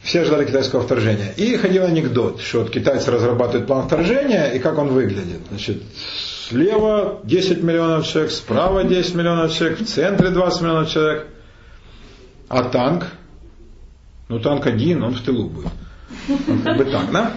Все 0.00 0.24
ждали 0.24 0.44
китайского 0.44 0.82
вторжения. 0.82 1.32
И 1.36 1.56
ходил 1.56 1.84
анекдот, 1.84 2.40
что 2.40 2.60
вот 2.60 2.70
китайцы 2.70 3.10
разрабатывают 3.10 3.66
план 3.66 3.88
вторжения, 3.88 4.50
и 4.50 4.60
как 4.60 4.78
он 4.78 4.88
выглядит. 4.88 5.40
Значит, 5.48 5.82
слева 6.48 7.18
10 7.24 7.64
миллионов 7.64 8.06
человек, 8.06 8.30
справа 8.30 8.84
10 8.84 9.14
миллионов 9.16 9.52
человек, 9.52 9.80
в 9.80 9.86
центре 9.86 10.30
20 10.30 10.60
миллионов 10.60 10.90
человек. 10.90 11.26
А 12.48 12.62
танк? 12.62 13.06
Ну 14.28 14.38
танк 14.38 14.66
один, 14.66 15.02
он 15.02 15.14
в 15.14 15.22
тылу 15.22 15.48
будет. 15.48 15.72
Ну, 16.28 16.38
как 16.64 16.76
бы 16.76 16.84
так, 16.84 17.10
да? 17.12 17.36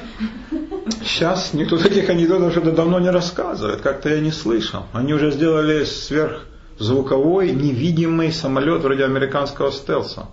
Сейчас 1.02 1.54
никто 1.54 1.78
таких 1.78 2.10
анекдотов 2.10 2.52
что-то 2.52 2.72
давно 2.72 3.00
не 3.00 3.10
рассказывает, 3.10 3.82
как-то 3.82 4.10
я 4.10 4.20
не 4.20 4.32
слышал. 4.32 4.86
Они 4.94 5.14
уже 5.14 5.32
сделали 5.32 5.86
сверхзвуковой 5.86 7.52
невидимый 7.52 8.32
самолет 8.32 8.82
вроде 8.82 9.06
американского 9.06 9.72
стелса. 9.72 10.28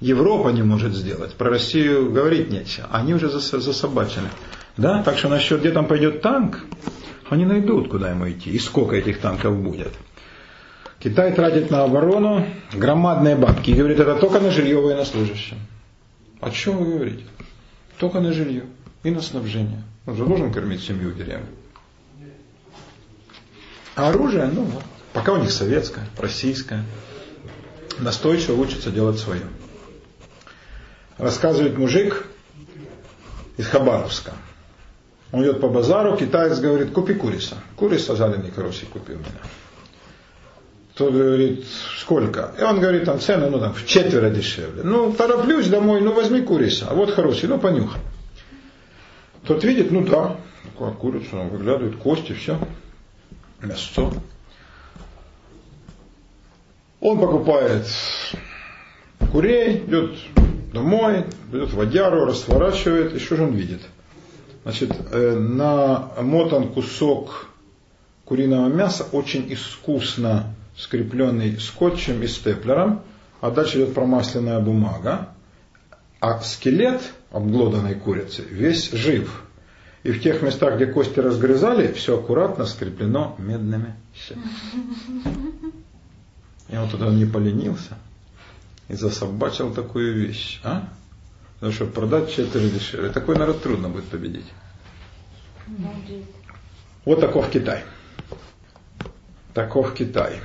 Европа 0.00 0.48
не 0.48 0.62
может 0.62 0.94
сделать, 0.94 1.34
про 1.34 1.50
Россию 1.50 2.10
говорить 2.10 2.50
нечего. 2.50 2.88
Они 2.90 3.14
уже 3.14 3.28
засобачили. 3.28 4.26
Да? 4.76 5.02
Так 5.02 5.18
что 5.18 5.28
насчет, 5.28 5.60
где 5.60 5.70
там 5.70 5.86
пойдет 5.86 6.22
танк, 6.22 6.60
они 7.28 7.44
найдут, 7.44 7.88
куда 7.88 8.10
ему 8.10 8.28
идти 8.30 8.50
и 8.50 8.58
сколько 8.58 8.96
этих 8.96 9.20
танков 9.20 9.56
будет. 9.56 9.92
Китай 10.98 11.32
тратит 11.32 11.70
на 11.70 11.84
оборону 11.84 12.46
громадные 12.72 13.36
бабки 13.36 13.70
и 13.70 13.74
говорит, 13.74 13.98
это 14.00 14.16
только 14.16 14.40
на 14.40 14.50
жилье 14.50 14.80
военнослужащим. 14.80 15.58
О 16.42 16.50
чем 16.50 16.78
вы 16.78 16.94
говорите? 16.94 17.24
Только 17.98 18.18
на 18.18 18.32
жилье 18.32 18.64
и 19.04 19.10
на 19.12 19.22
снабжение. 19.22 19.84
Он 20.06 20.16
же 20.16 20.26
должен 20.26 20.52
кормить 20.52 20.82
семью 20.82 21.10
в 21.10 21.16
деревне. 21.16 21.46
А 23.94 24.08
оружие, 24.08 24.46
ну 24.46 24.68
пока 25.12 25.34
у 25.34 25.36
них 25.36 25.52
советское, 25.52 26.04
российское. 26.18 26.84
Настойчиво 28.00 28.56
учатся 28.56 28.90
делать 28.90 29.20
свое. 29.20 29.44
Рассказывает 31.16 31.78
мужик 31.78 32.26
из 33.56 33.68
Хабаровска. 33.68 34.32
Он 35.30 35.44
идет 35.44 35.60
по 35.60 35.68
базару, 35.68 36.16
китаец 36.16 36.58
говорит, 36.58 36.90
купи 36.90 37.14
куриса. 37.14 37.58
Куриса 37.76 38.16
заленый 38.16 38.50
хороший 38.50 38.86
купи 38.86 39.12
у 39.12 39.18
меня. 39.18 39.30
Тот 40.94 41.14
говорит, 41.14 41.64
сколько? 42.00 42.54
И 42.58 42.62
он 42.62 42.78
говорит, 42.78 43.04
там 43.04 43.18
цены, 43.18 43.48
ну 43.48 43.58
там 43.58 43.72
в 43.72 43.86
четверо 43.86 44.28
дешевле. 44.28 44.82
Ну, 44.82 45.12
тороплюсь 45.12 45.68
домой, 45.68 46.02
ну 46.02 46.12
возьми 46.12 46.42
курица, 46.42 46.88
а 46.90 46.94
вот 46.94 47.12
хороший, 47.12 47.48
ну 47.48 47.58
понюхай. 47.58 48.00
Тот 49.46 49.64
видит, 49.64 49.90
ну 49.90 50.04
да, 50.04 50.36
такая 50.64 50.92
курица, 50.92 51.36
он 51.36 51.48
выглядывает, 51.48 51.96
кости, 51.96 52.32
все, 52.32 52.58
мясо. 53.62 54.12
Он 57.00 57.18
покупает 57.18 57.86
курей, 59.32 59.78
идет 59.78 60.14
домой, 60.74 61.24
идет 61.50 61.72
водяру, 61.72 62.26
разворачивает, 62.26 63.14
и 63.14 63.18
что 63.18 63.36
же 63.36 63.44
он 63.44 63.54
видит? 63.54 63.80
Значит, 64.62 64.92
э, 65.10 65.36
намотан 65.36 66.68
кусок 66.68 67.48
куриного 68.24 68.68
мяса 68.68 69.04
очень 69.10 69.52
искусно 69.52 70.54
скрепленный 70.76 71.58
скотчем 71.58 72.22
и 72.22 72.26
степлером, 72.26 73.02
а 73.40 73.50
дальше 73.50 73.78
идет 73.78 73.94
промасленная 73.94 74.60
бумага, 74.60 75.30
а 76.20 76.40
скелет 76.40 77.02
обглоданной 77.30 77.94
курицы 77.94 78.42
весь 78.42 78.90
жив. 78.92 79.44
И 80.02 80.10
в 80.10 80.20
тех 80.20 80.42
местах, 80.42 80.76
где 80.76 80.86
кости 80.86 81.20
разгрызали, 81.20 81.92
все 81.92 82.18
аккуратно 82.18 82.66
скреплено 82.66 83.36
медными 83.38 83.94
щепками. 84.14 84.52
Я 86.68 86.82
вот 86.82 86.90
туда 86.90 87.10
не 87.10 87.24
поленился 87.24 87.98
и 88.88 88.94
засобачил 88.94 89.72
такую 89.72 90.14
вещь. 90.14 90.60
А? 90.64 90.88
Потому 91.54 91.72
что 91.72 91.86
продать 91.86 92.34
четыре 92.34 92.70
дешевле. 92.70 93.10
Такой 93.10 93.36
народ 93.36 93.62
трудно 93.62 93.88
будет 93.88 94.06
победить. 94.06 94.46
Вот 97.04 97.20
таков 97.20 97.50
Китай. 97.50 97.84
Таков 99.54 99.94
Китай. 99.94 100.40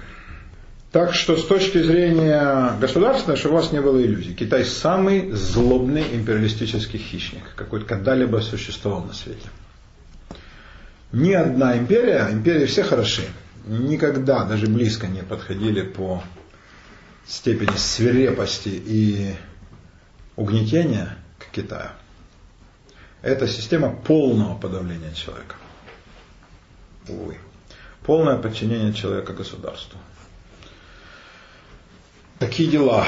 Так 0.92 1.14
что 1.14 1.36
с 1.36 1.46
точки 1.46 1.82
зрения 1.84 2.72
государственной, 2.80 3.36
чтобы 3.36 3.56
у 3.56 3.58
вас 3.58 3.72
не 3.72 3.82
было 3.82 4.02
иллюзий, 4.02 4.34
Китай 4.34 4.64
самый 4.64 5.32
злобный 5.32 6.16
империалистический 6.16 6.98
хищник, 6.98 7.44
какой 7.56 7.84
когда-либо 7.84 8.38
существовал 8.38 9.04
на 9.04 9.14
свете. 9.14 9.50
Ни 11.12 11.34
одна 11.34 11.78
империя, 11.78 12.30
империи 12.32 12.66
все 12.66 12.84
хороши, 12.84 13.24
никогда 13.66 14.46
даже 14.46 14.68
близко 14.68 15.08
не 15.08 15.24
подходили 15.24 15.82
по 15.82 16.24
степени 17.26 17.76
свирепости 17.76 18.70
и 18.70 19.36
угнетения 20.38 21.18
к 21.38 21.52
Китаю. 21.52 21.90
Это 23.22 23.48
система 23.48 23.90
полного 23.90 24.58
подавления 24.58 25.14
человека. 25.14 25.56
Увы. 27.10 27.38
Полное 28.04 28.38
подчинение 28.38 28.94
человека 28.94 29.34
государству. 29.34 30.00
Такие 32.40 32.70
дела. 32.70 33.08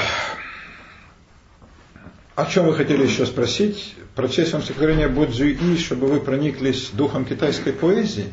О 2.34 2.46
чем 2.46 2.66
вы 2.66 2.74
хотели 2.74 3.04
еще 3.04 3.26
спросить? 3.26 3.94
Прочесть 4.16 4.52
вам 4.52 4.62
стихотворение 4.62 5.06
Будзюи, 5.08 5.76
чтобы 5.76 6.08
вы 6.08 6.20
прониклись 6.20 6.90
духом 6.90 7.24
китайской 7.24 7.72
поэзии. 7.72 8.32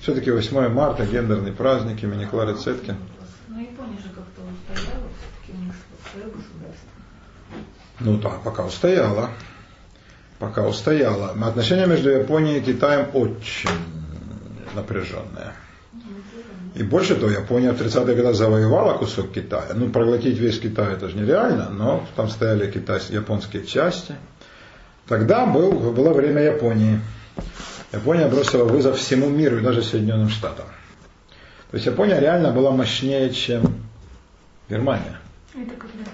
Все-таки 0.00 0.30
8 0.30 0.68
марта, 0.68 1.04
гендерный 1.04 1.52
праздник 1.52 2.02
имени 2.02 2.24
Клары 2.24 2.54
Цеткин. 2.54 2.96
Ну, 3.48 3.60
Япония 3.60 3.98
же 3.98 4.08
как-то 4.08 4.40
устояла, 4.40 5.08
все-таки 5.18 5.52
у 5.52 5.64
них 5.64 5.74
свое 6.10 6.26
государство. 6.26 6.88
Ну 8.00 8.16
да, 8.16 8.30
пока 8.42 8.64
устояла. 8.64 9.30
Пока 10.38 10.66
устояла. 10.66 11.32
Отношения 11.46 11.86
между 11.86 12.08
Японией 12.08 12.60
и 12.60 12.62
Китаем 12.62 13.08
очень 13.12 13.70
напряженные. 14.74 15.52
И 16.74 16.82
больше 16.82 17.16
того, 17.16 17.30
Япония 17.30 17.72
в 17.72 17.80
30-е 17.80 18.14
годы 18.14 18.34
завоевала 18.34 18.98
кусок 18.98 19.32
Китая. 19.32 19.72
Ну, 19.74 19.90
проглотить 19.90 20.38
весь 20.38 20.60
Китай 20.60 20.92
это 20.92 21.08
же 21.08 21.16
нереально, 21.16 21.70
но 21.70 22.06
там 22.16 22.28
стояли 22.28 22.70
китайские, 22.70 23.18
японские 23.20 23.64
части. 23.66 24.14
Тогда 25.06 25.46
был, 25.46 25.72
было 25.92 26.12
время 26.12 26.42
Японии. 26.42 27.00
Япония 27.92 28.28
бросила 28.28 28.64
вызов 28.64 28.98
всему 28.98 29.28
миру 29.28 29.58
и 29.58 29.62
даже 29.62 29.82
Соединенным 29.82 30.28
Штатам. 30.28 30.66
То 31.70 31.76
есть 31.76 31.86
Япония 31.86 32.20
реально 32.20 32.52
была 32.52 32.70
мощнее, 32.70 33.30
чем 33.30 33.62
Германия. 34.68 35.18
Это 35.54 35.74
когда? 35.76 36.10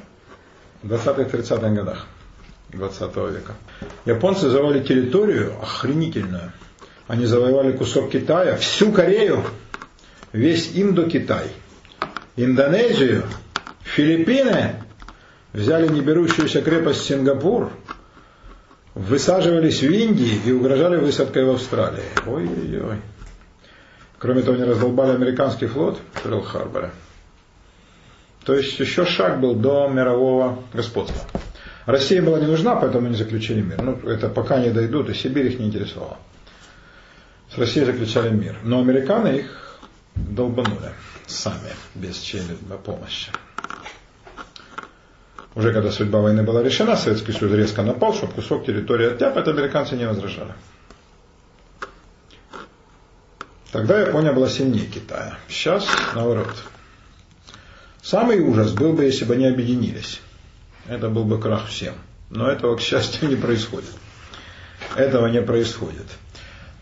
В 0.82 1.08
20-30-х 1.08 1.68
годах 1.70 2.06
20 2.70 3.16
века. 3.16 3.54
Японцы 4.04 4.48
завоевали 4.48 4.82
территорию 4.82 5.54
охренительную. 5.60 6.52
Они 7.06 7.26
завоевали 7.26 7.72
кусок 7.72 8.10
Китая, 8.10 8.56
всю 8.56 8.92
Корею, 8.92 9.44
весь 10.34 10.72
Индокитай, 10.74 11.46
Индонезию, 12.36 13.24
Филиппины, 13.82 14.74
взяли 15.52 15.86
неберущуюся 15.88 16.60
крепость 16.60 17.04
Сингапур, 17.04 17.70
высаживались 18.94 19.80
в 19.80 19.90
Индии 19.90 20.40
и 20.44 20.52
угрожали 20.52 20.96
высадкой 20.96 21.44
в 21.44 21.50
Австралии. 21.50 22.02
Ой-ой-ой. 22.26 22.98
Кроме 24.18 24.42
того, 24.42 24.56
они 24.56 24.64
раздолбали 24.64 25.12
американский 25.12 25.66
флот 25.66 26.00
в 26.14 26.22
Перл-Харборе. 26.22 26.90
То 28.44 28.54
есть 28.54 28.78
еще 28.78 29.06
шаг 29.06 29.40
был 29.40 29.54
до 29.54 29.88
мирового 29.88 30.64
господства. 30.72 31.22
Россия 31.86 32.20
была 32.20 32.40
не 32.40 32.46
нужна, 32.46 32.74
поэтому 32.74 33.06
они 33.06 33.16
заключили 33.16 33.60
мир. 33.60 33.80
Ну, 33.80 34.00
это 34.08 34.28
пока 34.28 34.58
не 34.58 34.70
дойдут, 34.70 35.10
и 35.10 35.14
Сибирь 35.14 35.46
их 35.46 35.60
не 35.60 35.66
интересовала. 35.66 36.18
С 37.54 37.58
Россией 37.58 37.86
заключали 37.86 38.30
мир. 38.30 38.56
Но 38.64 38.80
американы 38.80 39.28
их 39.28 39.63
долбанули 40.14 40.92
сами, 41.26 41.70
без 41.94 42.18
чьей-либо 42.18 42.76
помощи. 42.78 43.30
Уже 45.54 45.72
когда 45.72 45.92
судьба 45.92 46.20
войны 46.20 46.42
была 46.42 46.62
решена, 46.62 46.96
Советский 46.96 47.32
Союз 47.32 47.54
резко 47.54 47.82
напал, 47.82 48.12
чтобы 48.12 48.32
кусок 48.32 48.66
территории 48.66 49.12
оттяп, 49.12 49.36
это 49.36 49.52
американцы 49.52 49.94
не 49.94 50.06
возражали. 50.06 50.52
Тогда 53.70 54.00
Япония 54.00 54.32
была 54.32 54.48
сильнее 54.48 54.86
Китая. 54.86 55.38
Сейчас 55.48 55.86
наоборот. 56.14 56.54
Самый 58.02 58.40
ужас 58.40 58.72
был 58.72 58.92
бы, 58.92 59.04
если 59.04 59.24
бы 59.24 59.34
они 59.34 59.46
объединились. 59.46 60.20
Это 60.86 61.08
был 61.08 61.24
бы 61.24 61.40
крах 61.40 61.68
всем. 61.68 61.94
Но 62.30 62.48
этого, 62.48 62.76
к 62.76 62.80
счастью, 62.80 63.28
не 63.28 63.36
происходит. 63.36 63.90
Этого 64.96 65.26
не 65.28 65.40
происходит. 65.40 66.06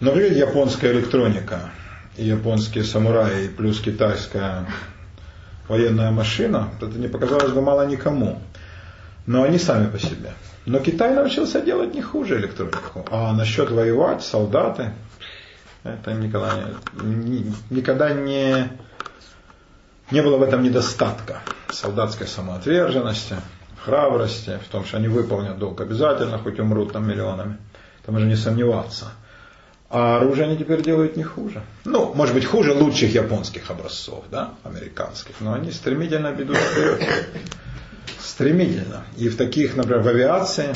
Но 0.01 0.11
Например, 0.11 0.33
японская 0.33 0.93
электроника, 0.93 1.71
японские 2.17 2.85
самураи, 2.85 3.49
плюс 3.49 3.81
китайская 3.81 4.67
военная 5.69 6.11
машина, 6.11 6.71
это 6.81 6.99
не 6.99 7.09
показалось 7.09 7.53
бы 7.53 7.63
мало 7.63 7.87
никому. 7.87 8.41
Но 9.27 9.45
они 9.45 9.59
сами 9.59 9.89
по 9.89 9.99
себе. 9.99 10.33
Но 10.67 10.79
Китай 10.79 11.15
научился 11.15 11.61
делать 11.61 11.95
не 11.95 12.03
хуже 12.03 12.39
электронику. 12.39 13.07
А 13.11 13.33
насчет 13.33 13.71
воевать, 13.71 14.23
солдаты, 14.23 14.93
это 15.85 16.13
никогда 16.13 16.53
не, 17.03 17.53
никогда 17.71 18.13
не, 18.13 18.69
не 20.11 20.23
было 20.23 20.37
в 20.37 20.43
этом 20.43 20.63
недостатка. 20.63 21.41
Солдатской 21.71 22.27
самоотверженности, 22.27 23.37
храбрости, 23.85 24.59
в 24.65 24.69
том, 24.71 24.85
что 24.85 24.99
они 24.99 25.09
выполнят 25.09 25.59
долг 25.59 25.81
обязательно, 25.81 26.39
хоть 26.39 26.61
умрут 26.61 26.93
там 26.93 27.09
миллионами. 27.09 27.59
Там 28.05 28.17
уже 28.17 28.27
не 28.27 28.37
сомневаться. 28.37 29.13
А 29.95 30.17
оружие 30.17 30.47
они 30.47 30.57
теперь 30.57 30.81
делают 30.81 31.19
не 31.19 31.23
хуже. 31.23 31.61
Ну, 31.85 32.15
может 32.15 32.35
быть, 32.35 32.47
хуже 32.47 32.73
лучших 32.73 33.15
японских 33.15 33.71
образцов, 33.71 34.25
да, 34.31 34.55
американских, 34.65 35.35
но 35.41 35.53
они 35.53 35.71
стремительно 35.71 36.29
ведут 36.29 36.57
вперед. 36.57 37.07
Стремительно. 38.19 39.05
И 39.19 39.29
в 39.29 39.37
таких, 39.37 39.77
например, 39.77 40.01
в 40.01 40.09
авиации 40.09 40.75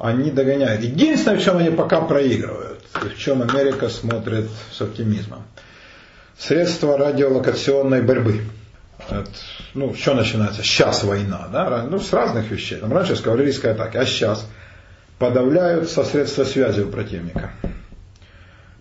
они 0.00 0.32
догоняют. 0.32 0.82
Единственное, 0.82 1.38
в 1.38 1.44
чем 1.44 1.58
они 1.58 1.70
пока 1.70 2.00
проигрывают, 2.00 2.84
в 2.94 3.16
чем 3.16 3.42
Америка 3.42 3.88
смотрит 3.88 4.48
с 4.72 4.80
оптимизмом. 4.80 5.44
Средства 6.36 6.98
радиолокационной 6.98 8.02
борьбы. 8.02 8.40
Это, 9.08 9.30
ну, 9.74 9.94
что 9.94 10.14
начинается? 10.14 10.64
Сейчас 10.64 11.04
война, 11.04 11.46
да? 11.52 11.86
Ну, 11.88 12.00
с 12.00 12.12
разных 12.12 12.50
вещей. 12.50 12.78
Там 12.78 12.92
раньше 12.92 13.14
с 13.14 13.20
кавалерийской 13.20 13.70
атаки, 13.70 13.98
а 13.98 14.04
сейчас 14.04 14.44
подавляются 15.20 16.02
средства 16.02 16.42
связи 16.42 16.80
у 16.80 16.88
противника 16.88 17.52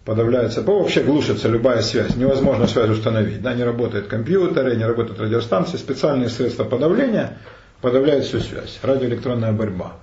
подавляется 0.06 0.62
ПО, 0.62 0.80
вообще 0.80 1.04
глушится 1.04 1.48
любая 1.50 1.82
связь, 1.82 2.16
невозможно 2.16 2.68
связь 2.68 2.90
установить. 2.90 3.42
Да, 3.42 3.54
не 3.54 3.64
работают 3.64 4.08
компьютеры, 4.08 4.76
не 4.76 4.86
работают 4.86 5.20
радиостанции, 5.20 5.78
специальные 5.78 6.30
средства 6.30 6.64
подавления 6.64 7.38
подавляют 7.82 8.26
всю 8.26 8.40
связь, 8.40 8.80
радиоэлектронная 8.84 9.52
борьба. 9.52 9.94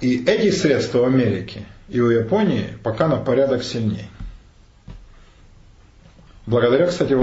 И 0.00 0.24
эти 0.24 0.50
средства 0.50 0.98
в 0.98 1.04
Америке 1.04 1.64
и 1.88 2.00
у 2.00 2.10
Японии 2.10 2.66
пока 2.82 3.08
на 3.08 3.16
порядок 3.16 3.62
сильнее. 3.62 4.08
Благодаря, 6.46 6.86
кстати, 6.86 7.16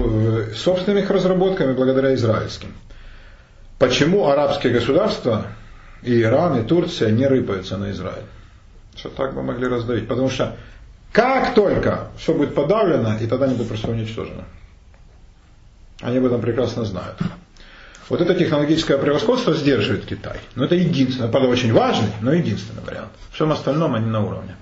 собственным 0.53 1.03
их 1.03 1.09
разработкам 1.09 1.71
и 1.71 1.73
благодаря 1.73 2.13
израильским. 2.15 2.73
Почему 3.79 4.27
арабские 4.27 4.71
государства, 4.71 5.47
и 6.01 6.21
Иран, 6.21 6.61
и 6.61 6.63
Турция 6.63 7.11
не 7.11 7.25
рыпаются 7.25 7.77
на 7.77 7.91
Израиль? 7.91 8.25
Что 8.95 9.09
так 9.09 9.33
бы 9.33 9.41
могли 9.41 9.67
раздавить? 9.67 10.07
Потому 10.07 10.29
что 10.29 10.55
как 11.15 11.53
только 11.53 12.09
все 12.17 12.33
будет 12.33 12.53
подавлено, 12.53 13.17
и 13.17 13.25
тогда 13.25 13.45
они 13.45 13.53
будут 13.53 13.69
просто 13.69 13.89
уничтожены. 13.89 14.43
Они 16.01 16.17
об 16.17 16.25
этом 16.25 16.41
прекрасно 16.41 16.83
знают. 16.83 17.17
Вот 18.09 18.19
это 18.19 18.35
технологическое 18.35 18.97
превосходство 18.97 19.53
сдерживает 19.53 20.05
Китай. 20.05 20.41
Но 20.55 20.65
это 20.65 20.75
единственное, 20.75 21.29
правда 21.29 21.47
очень 21.47 21.71
важный, 21.71 22.09
но 22.19 22.33
единственный 22.33 22.83
вариант. 22.83 23.11
Всем 23.31 23.49
остальном 23.53 23.95
они 23.95 24.07
на 24.07 24.25
уровне. 24.25 24.57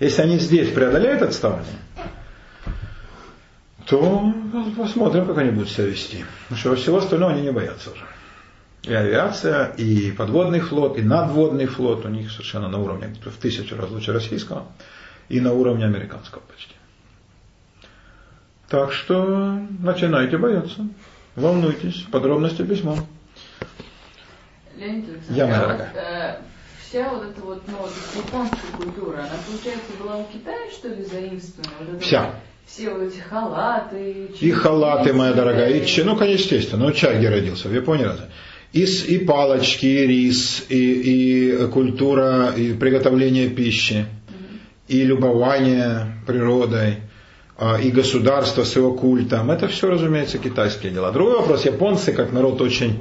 Если 0.00 0.22
они 0.22 0.38
здесь 0.38 0.70
преодолеют 0.70 1.20
отставание, 1.20 1.76
то 3.84 4.32
посмотрим, 4.78 5.26
как 5.26 5.36
они 5.36 5.50
будут 5.50 5.68
себя 5.68 5.84
вести. 5.84 6.24
Потому 6.48 6.60
что 6.60 6.76
всего 6.76 6.96
остального 6.96 7.32
они 7.32 7.42
не 7.42 7.52
боятся 7.52 7.90
уже. 7.90 8.06
И 8.84 8.94
авиация, 8.94 9.66
и 9.76 10.12
подводный 10.12 10.60
флот, 10.60 10.96
и 10.96 11.02
надводный 11.02 11.66
флот 11.66 12.06
у 12.06 12.08
них 12.08 12.30
совершенно 12.30 12.68
на 12.68 12.78
уровне 12.78 13.14
в 13.22 13.36
тысячу 13.36 13.76
раз 13.76 13.90
лучше 13.90 14.14
российского 14.14 14.64
и 15.30 15.40
на 15.40 15.54
уровне 15.54 15.86
американского 15.86 16.40
почти. 16.40 16.74
Так 18.68 18.92
что 18.92 19.58
начинайте 19.80 20.36
бояться. 20.36 20.86
Волнуйтесь. 21.36 22.04
Подробности 22.10 22.62
письмом. 22.62 23.06
Леонид 24.76 25.08
Александрович, 25.08 25.36
Я, 25.36 25.46
моя 25.46 25.90
а 25.94 25.98
э, 25.98 26.42
вся 26.80 27.08
вот 27.10 27.22
эта 27.24 27.40
вот, 27.40 27.62
ну, 27.66 27.76
вот 27.78 27.92
японская 28.16 28.72
культура, 28.76 29.18
она, 29.18 29.30
получается, 29.46 29.92
была 29.98 30.16
у 30.16 30.24
Китая, 30.24 30.70
что 30.70 30.88
ли, 30.88 31.04
заимствована? 31.04 31.92
Вот 31.92 32.02
Вся. 32.02 32.26
вот 32.26 32.34
все 32.66 32.90
вот 32.90 33.02
эти 33.02 33.18
халаты. 33.18 34.30
И 34.40 34.50
халаты, 34.52 35.12
моя 35.12 35.32
чипсы, 35.32 35.44
дорогая, 35.44 35.70
и 35.70 35.86
чай, 35.86 36.04
ну, 36.04 36.16
конечно, 36.16 36.54
естественно, 36.54 36.84
ну, 36.86 36.92
чай 36.92 37.18
где 37.18 37.28
родился, 37.28 37.68
в 37.68 37.74
Японии 37.74 38.04
разве? 38.04 38.26
И, 38.72 38.84
и 38.84 39.18
палочки, 39.18 39.86
и 39.86 40.06
рис, 40.06 40.66
и, 40.68 40.76
и 40.76 41.66
культура, 41.68 42.52
и 42.56 42.72
приготовление 42.72 43.48
пищи, 43.48 44.06
и 44.90 45.04
любование 45.04 46.16
природой, 46.26 46.96
а, 47.56 47.78
и 47.80 47.92
государство 47.92 48.64
с 48.64 48.74
его 48.74 48.92
культом. 48.92 49.52
Это 49.52 49.68
все, 49.68 49.88
разумеется, 49.88 50.38
китайские 50.38 50.90
дела. 50.90 51.12
Другой 51.12 51.36
вопрос, 51.36 51.64
японцы, 51.64 52.12
как 52.12 52.32
народ 52.32 52.60
очень 52.60 53.00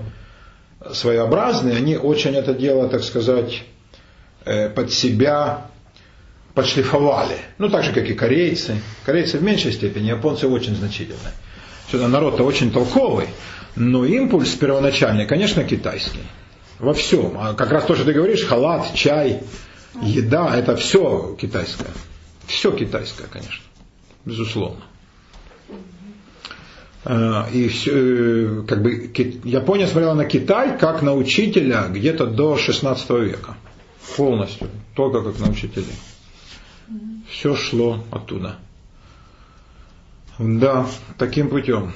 своеобразный, 0.94 1.76
они 1.76 1.98
очень 1.98 2.36
это 2.36 2.54
дело, 2.54 2.88
так 2.90 3.04
сказать, 3.04 3.64
э, 4.46 4.70
под 4.70 4.94
себя 4.94 5.66
подшлифовали. 6.54 7.38
Ну, 7.58 7.70
так 7.70 7.84
же, 7.84 7.92
как 7.92 8.08
и 8.08 8.14
корейцы. 8.14 8.80
Корейцы 9.04 9.40
в 9.40 9.44
меньшей 9.44 9.72
степени, 9.72 10.10
японцы 10.10 10.48
очень 10.48 10.76
значительны. 10.76 11.32
Сюда 11.90 12.08
народ-то 12.08 12.44
очень 12.44 12.72
толковый, 12.72 13.30
но 13.76 14.06
импульс 14.06 14.54
первоначальный, 14.54 15.26
конечно, 15.26 15.64
китайский. 15.64 16.22
Во 16.78 16.94
всем. 16.94 17.36
А 17.40 17.56
как 17.56 17.72
раз 17.72 17.86
то, 17.86 17.96
что 17.96 18.06
ты 18.06 18.14
говоришь, 18.14 18.46
халат, 18.46 18.94
чай, 18.94 19.42
еда, 20.02 20.56
это 20.56 20.76
все 20.76 21.36
китайское. 21.40 21.90
Все 22.48 22.72
китайское, 22.72 23.28
конечно. 23.28 23.64
Безусловно. 24.26 24.82
Э, 27.06 27.46
И 27.54 27.68
все, 27.70 27.92
э, 27.94 28.64
как 28.68 28.82
бы, 28.82 29.12
Япония 29.44 29.88
смотрела 29.88 30.14
на 30.14 30.26
Китай 30.26 30.78
как 30.78 31.02
на 31.02 31.14
учителя 31.14 31.88
где-то 31.88 32.26
до 32.28 32.58
16 32.58 33.10
века. 33.22 33.56
Полностью. 34.18 34.70
Только 34.96 35.22
как 35.22 35.40
на 35.40 35.50
учителей. 35.50 35.96
Все 37.30 37.56
шло 37.56 38.04
оттуда. 38.12 38.58
Да, 40.40 40.88
таким 41.18 41.50
путем. 41.50 41.94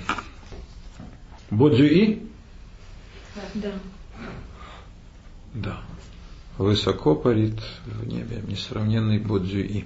Бодзюи? 1.49 2.21
Да. 3.55 3.71
Да. 5.53 5.81
Высоко 6.57 7.15
парит 7.15 7.59
в 7.85 8.05
небе 8.07 8.43
несравненный 8.47 9.17
Бодзюи. 9.17 9.85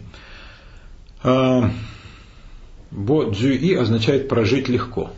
А, 1.23 1.71
Бодзюи 2.91 3.73
означает 3.75 4.27
прожить 4.27 4.67
легко. 4.67 5.11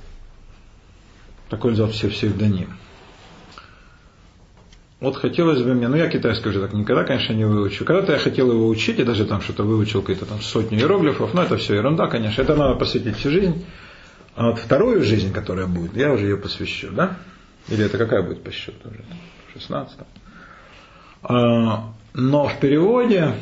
Такой 1.50 1.72
взял 1.72 1.90
все 1.90 2.10
псевдоним. 2.10 2.78
Вот 5.00 5.16
хотелось 5.16 5.62
бы 5.62 5.74
мне, 5.74 5.88
ну 5.88 5.96
я 5.96 6.10
китайский 6.10 6.50
уже 6.50 6.60
так 6.60 6.74
никогда, 6.74 7.06
конечно, 7.06 7.34
не 7.34 7.46
выучу. 7.46 7.86
Когда-то 7.86 8.12
я 8.12 8.20
хотел 8.20 8.52
его 8.52 8.68
учить, 8.68 9.00
и 9.00 9.04
даже 9.04 9.26
там 9.26 9.42
что-то 9.42 9.64
выучил, 9.64 10.02
какие-то 10.02 10.26
там 10.26 10.42
сотню 10.42 10.78
иероглифов, 10.78 11.34
но 11.34 11.44
это 11.44 11.56
все 11.58 11.76
ерунда, 11.76 12.08
конечно, 12.08 12.42
это 12.42 12.56
надо 12.56 12.76
посвятить 12.76 13.16
всю 13.16 13.32
жизнь. 13.32 13.66
А 14.36 14.50
вот 14.50 14.60
вторую 14.60 15.02
жизнь, 15.04 15.32
которая 15.32 15.68
будет, 15.68 15.96
я 15.96 16.12
уже 16.12 16.26
ее 16.26 16.38
посвящу, 16.38 16.92
да? 16.92 17.18
Или 17.70 17.86
это 17.86 17.98
какая 17.98 18.24
будет 18.24 18.44
по 18.44 18.52
счету 18.52 18.90
уже? 18.90 19.04
16 19.54 20.00
а, 20.00 20.06
Но 21.22 21.94
в 22.14 22.60
переводе 22.60 23.36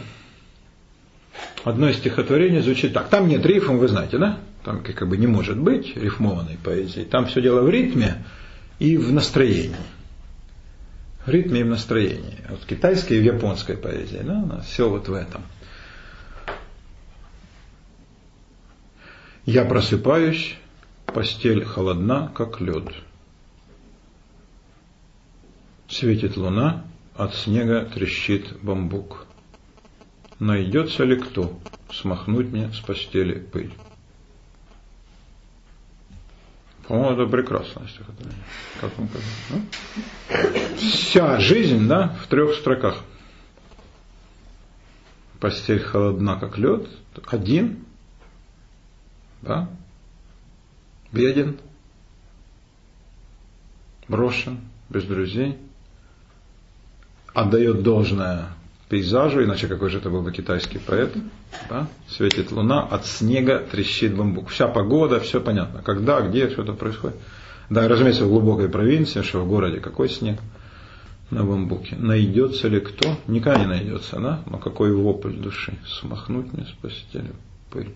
одно 1.64 1.90
из 1.90 1.98
стихотворений 1.98 2.62
звучит 2.62 2.94
так. 2.94 3.10
Там 3.10 3.28
нет 3.28 3.46
рифм, 3.46 3.78
вы 3.78 3.88
знаете, 3.88 4.18
да? 4.18 4.40
Там 4.64 4.84
как 4.84 5.08
бы 5.08 5.18
не 5.18 5.28
может 5.28 5.58
быть 5.58 5.96
рифмованной 5.96 6.58
поэзии. 6.62 7.02
Там 7.02 7.28
все 7.28 7.42
дело 7.42 7.62
в 7.62 7.70
ритме 7.70 8.26
и 8.80 8.98
в 8.98 9.14
настроении. 9.14 9.76
В 11.26 11.30
ритме 11.30 11.62
и 11.62 11.64
в 11.64 11.68
настроении. 11.68 12.38
Вот 12.50 12.62
в 12.62 12.66
китайской 12.66 13.14
и 13.14 13.20
в 13.20 13.24
японской 13.24 13.78
поэзии, 13.78 14.22
да, 14.24 14.62
все 14.66 14.90
вот 14.90 15.08
в 15.08 15.14
этом. 15.14 15.44
Я 19.46 19.64
просыпаюсь, 19.64 20.56
постель 21.06 21.64
холодна, 21.64 22.32
как 22.36 22.60
лед. 22.60 22.90
Светит 25.88 26.36
луна, 26.36 26.84
от 27.18 27.36
снега 27.36 27.86
трещит 27.86 28.62
бамбук. 28.62 29.26
Найдется 30.40 31.04
ли 31.04 31.20
кто 31.20 31.60
смахнуть 31.92 32.48
мне 32.48 32.72
с 32.72 32.80
постели 32.80 33.40
пыль? 33.40 33.74
По-моему, 36.88 37.22
это 37.22 37.30
прекрасное 37.30 37.88
стихотворение. 37.88 38.44
Как 38.80 38.98
вам 38.98 39.08
кажется? 39.08 39.34
Ну? 39.50 40.78
Вся 40.78 41.40
жизнь, 41.40 41.88
да, 41.88 42.16
в 42.24 42.28
трех 42.28 42.56
строках. 42.56 43.04
Постель 45.40 45.80
холодна, 45.80 46.40
как 46.40 46.58
лед. 46.58 46.88
Один. 47.26 47.84
Да? 49.42 49.70
Беден. 51.12 51.58
Брошен, 54.08 54.60
без 54.90 55.04
друзей. 55.04 55.58
Отдает 57.38 57.84
должное 57.84 58.48
пейзажу, 58.90 59.44
иначе 59.44 59.68
какой 59.68 59.92
же 59.92 60.00
это 60.00 60.10
был 60.10 60.24
бы 60.24 60.32
китайский 60.32 60.80
поэт. 60.80 61.14
Да? 61.70 61.88
Светит 62.10 62.52
луна, 62.52 62.82
от 62.82 63.06
снега 63.06 63.60
трещит 63.60 64.18
бамбук. 64.18 64.50
Вся 64.50 64.68
погода, 64.68 65.20
все 65.20 65.40
понятно. 65.40 65.84
Когда, 65.84 66.22
где, 66.22 66.48
все 66.48 66.64
это 66.64 66.74
происходит. 66.74 67.16
Да, 67.70 67.88
разумеется, 67.88 68.26
в 68.26 68.30
глубокой 68.30 68.70
провинции, 68.70 69.22
что 69.22 69.42
в 69.42 69.48
городе 69.48 69.80
какой 69.80 70.10
снег 70.10 70.40
на 71.30 71.44
бамбуке. 71.44 71.96
Найдется 71.96 72.70
ли 72.70 72.80
кто? 72.80 73.16
Никогда 73.28 73.60
не 73.60 73.68
найдется, 73.68 74.20
да? 74.20 74.42
Но 74.48 74.58
какой 74.58 74.92
вопль 74.92 75.36
души. 75.36 75.78
Смахнуть 75.86 76.52
мне 76.54 76.66
с 76.66 76.74
пыль. 77.70 77.94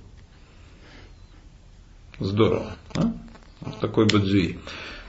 Здорово. 2.20 2.76
Да? 2.94 3.12
Вот 3.62 3.80
такой 3.80 4.06
бадзуи. 4.06 4.60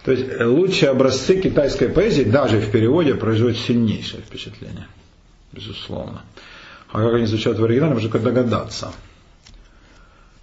То 0.04 0.12
есть 0.12 0.40
лучшие 0.40 0.90
образцы 0.90 1.40
китайской 1.40 1.88
поэзии 1.88 2.24
даже 2.24 2.58
в 2.58 2.70
переводе 2.70 3.14
производят 3.14 3.58
сильнейшее 3.58 4.22
впечатление 4.22 4.86
безусловно. 5.52 6.22
А 6.90 6.98
как 6.98 7.14
они 7.14 7.26
звучат 7.26 7.58
в 7.58 7.64
оригинале, 7.64 7.94
можно 7.94 8.18
догадаться. 8.18 8.92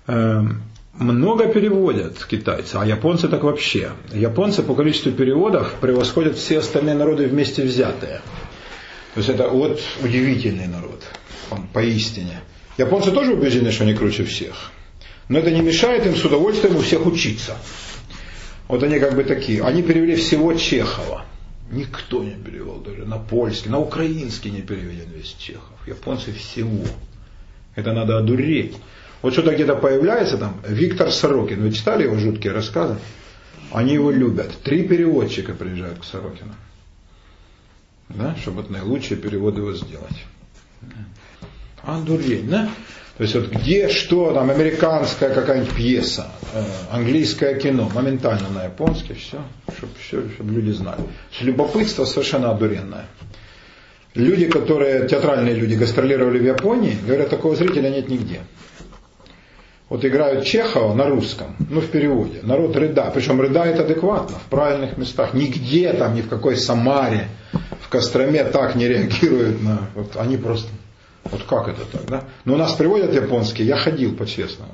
Эм, 0.07 0.63
много 0.93 1.47
переводят 1.47 2.23
китайцы, 2.25 2.75
а 2.75 2.85
японцы 2.85 3.27
так 3.27 3.43
вообще. 3.43 3.91
Японцы 4.11 4.63
по 4.63 4.73
количеству 4.73 5.11
переводов 5.11 5.75
превосходят 5.81 6.37
все 6.37 6.59
остальные 6.59 6.95
народы 6.95 7.27
вместе 7.27 7.63
взятые. 7.63 8.21
То 9.13 9.17
есть 9.17 9.29
это 9.29 9.47
вот 9.47 9.79
удивительный 10.01 10.67
народ, 10.67 11.03
поистине. 11.73 12.41
Японцы 12.77 13.11
тоже 13.11 13.33
убеждены, 13.33 13.71
что 13.71 13.83
они 13.83 13.93
круче 13.93 14.23
всех. 14.23 14.71
Но 15.27 15.39
это 15.39 15.51
не 15.51 15.61
мешает 15.61 16.05
им 16.05 16.15
с 16.15 16.25
удовольствием 16.25 16.75
у 16.75 16.81
всех 16.81 17.05
учиться. 17.05 17.55
Вот 18.69 18.83
они 18.83 18.99
как 18.99 19.15
бы 19.15 19.23
такие. 19.23 19.63
Они 19.63 19.81
перевели 19.81 20.15
всего 20.15 20.53
Чехова. 20.53 21.25
Никто 21.71 22.23
не 22.23 22.35
перевел 22.35 22.75
даже 22.75 23.03
на 23.03 23.17
польский, 23.17 23.69
на 23.69 23.79
украинский 23.79 24.51
не 24.51 24.61
переведен 24.61 25.09
весь 25.11 25.35
Чехов. 25.39 25.75
Японцы 25.87 26.31
всего. 26.31 26.85
Это 27.75 27.93
надо 27.93 28.19
одуреть. 28.19 28.77
Вот 29.23 29.33
что-то 29.33 29.53
где-то 29.53 29.75
появляется 29.75 30.37
там, 30.37 30.61
Виктор 30.67 31.11
Сорокин, 31.11 31.61
вы 31.61 31.71
читали 31.73 32.03
его 32.03 32.17
жуткие 32.17 32.53
рассказы? 32.53 32.97
Они 33.71 33.93
его 33.93 34.11
любят. 34.11 34.51
Три 34.63 34.87
переводчика 34.87 35.53
приезжают 35.53 35.99
к 35.99 36.03
Сорокину. 36.03 36.53
Да, 38.09 38.35
чтобы 38.35 38.61
вот 38.61 38.69
наилучшие 38.69 39.17
переводы 39.17 39.61
его 39.61 39.73
сделать. 39.73 40.25
Одуреть, 41.81 42.47
да? 42.47 42.69
То 43.19 43.23
есть 43.23 43.35
вот 43.35 43.49
где 43.49 43.89
что, 43.89 44.31
там 44.31 44.49
американская 44.49 45.33
какая-нибудь 45.33 45.75
пьеса, 45.75 46.27
э, 46.53 46.63
английское 46.89 47.53
кино, 47.59 47.91
моментально 47.93 48.47
на 48.49 48.63
японский, 48.63 49.13
все, 49.13 49.39
чтобы 49.77 49.91
все, 49.99 50.29
чтобы 50.29 50.53
люди 50.53 50.71
знали. 50.71 51.01
Любопытство 51.41 52.05
совершенно 52.05 52.51
одуренное. 52.51 53.07
Люди, 54.15 54.45
которые, 54.45 55.05
театральные 55.09 55.53
люди, 55.53 55.73
гастролировали 55.73 56.39
в 56.39 56.45
Японии, 56.45 56.95
говорят, 57.05 57.29
такого 57.29 57.57
зрителя 57.57 57.89
нет 57.89 58.07
нигде. 58.07 58.39
Вот 59.89 60.05
играют 60.05 60.45
Чехова 60.45 60.93
на 60.93 61.09
русском, 61.09 61.57
ну 61.69 61.81
в 61.81 61.87
переводе. 61.87 62.39
Народ 62.43 62.73
рыдает, 62.77 63.13
причем 63.13 63.41
рыдает 63.41 63.81
адекватно, 63.81 64.37
в 64.37 64.49
правильных 64.49 64.97
местах. 64.97 65.33
Нигде 65.33 65.91
там, 65.91 66.15
ни 66.15 66.21
в 66.21 66.29
какой 66.29 66.55
Самаре, 66.55 67.27
в 67.81 67.89
Костроме 67.89 68.45
так 68.45 68.75
не 68.75 68.87
реагируют 68.87 69.61
на... 69.61 69.89
Вот 69.93 70.15
они 70.15 70.37
просто 70.37 70.69
вот 71.31 71.43
как 71.43 71.67
это 71.67 71.85
так, 71.85 72.05
да? 72.07 72.23
Но 72.45 72.53
у 72.53 72.57
нас 72.57 72.73
приводят 72.73 73.13
японские, 73.13 73.67
я 73.67 73.77
ходил 73.77 74.15
по-честному 74.15 74.73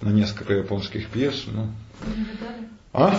на 0.00 0.10
несколько 0.10 0.54
японских 0.54 1.08
пьес. 1.08 1.44
Ну. 1.46 1.68
А? 2.92 3.18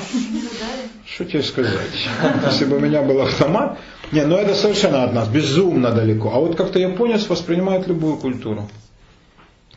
Что 1.06 1.26
тебе 1.26 1.42
сказать? 1.42 2.08
Если 2.46 2.66
бы 2.66 2.78
у 2.78 2.80
меня 2.80 3.02
был 3.02 3.22
автомат. 3.22 3.80
Не, 4.12 4.26
ну 4.26 4.36
это 4.36 4.54
совершенно 4.54 5.04
от 5.04 5.14
нас, 5.14 5.28
безумно 5.28 5.92
далеко. 5.92 6.32
А 6.34 6.40
вот 6.40 6.56
как-то 6.56 6.78
японец 6.78 7.28
воспринимает 7.28 7.88
любую 7.88 8.18
культуру. 8.18 8.70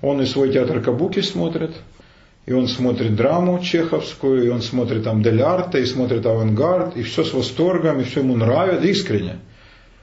Он 0.02 0.20
и 0.20 0.26
свой 0.26 0.52
театр 0.52 0.82
Кабуки 0.82 1.20
смотрит, 1.20 1.72
и 2.44 2.52
он 2.52 2.68
смотрит 2.68 3.16
драму 3.16 3.58
чеховскую, 3.60 4.44
и 4.44 4.48
он 4.48 4.60
смотрит 4.60 5.04
там 5.04 5.22
Дель 5.22 5.42
Арте, 5.42 5.80
и 5.80 5.86
смотрит 5.86 6.26
авангард, 6.26 6.96
и 6.96 7.02
все 7.02 7.24
с 7.24 7.32
восторгом, 7.32 8.00
и 8.00 8.04
все 8.04 8.20
ему 8.20 8.36
нравится, 8.36 8.86
искренне. 8.86 9.38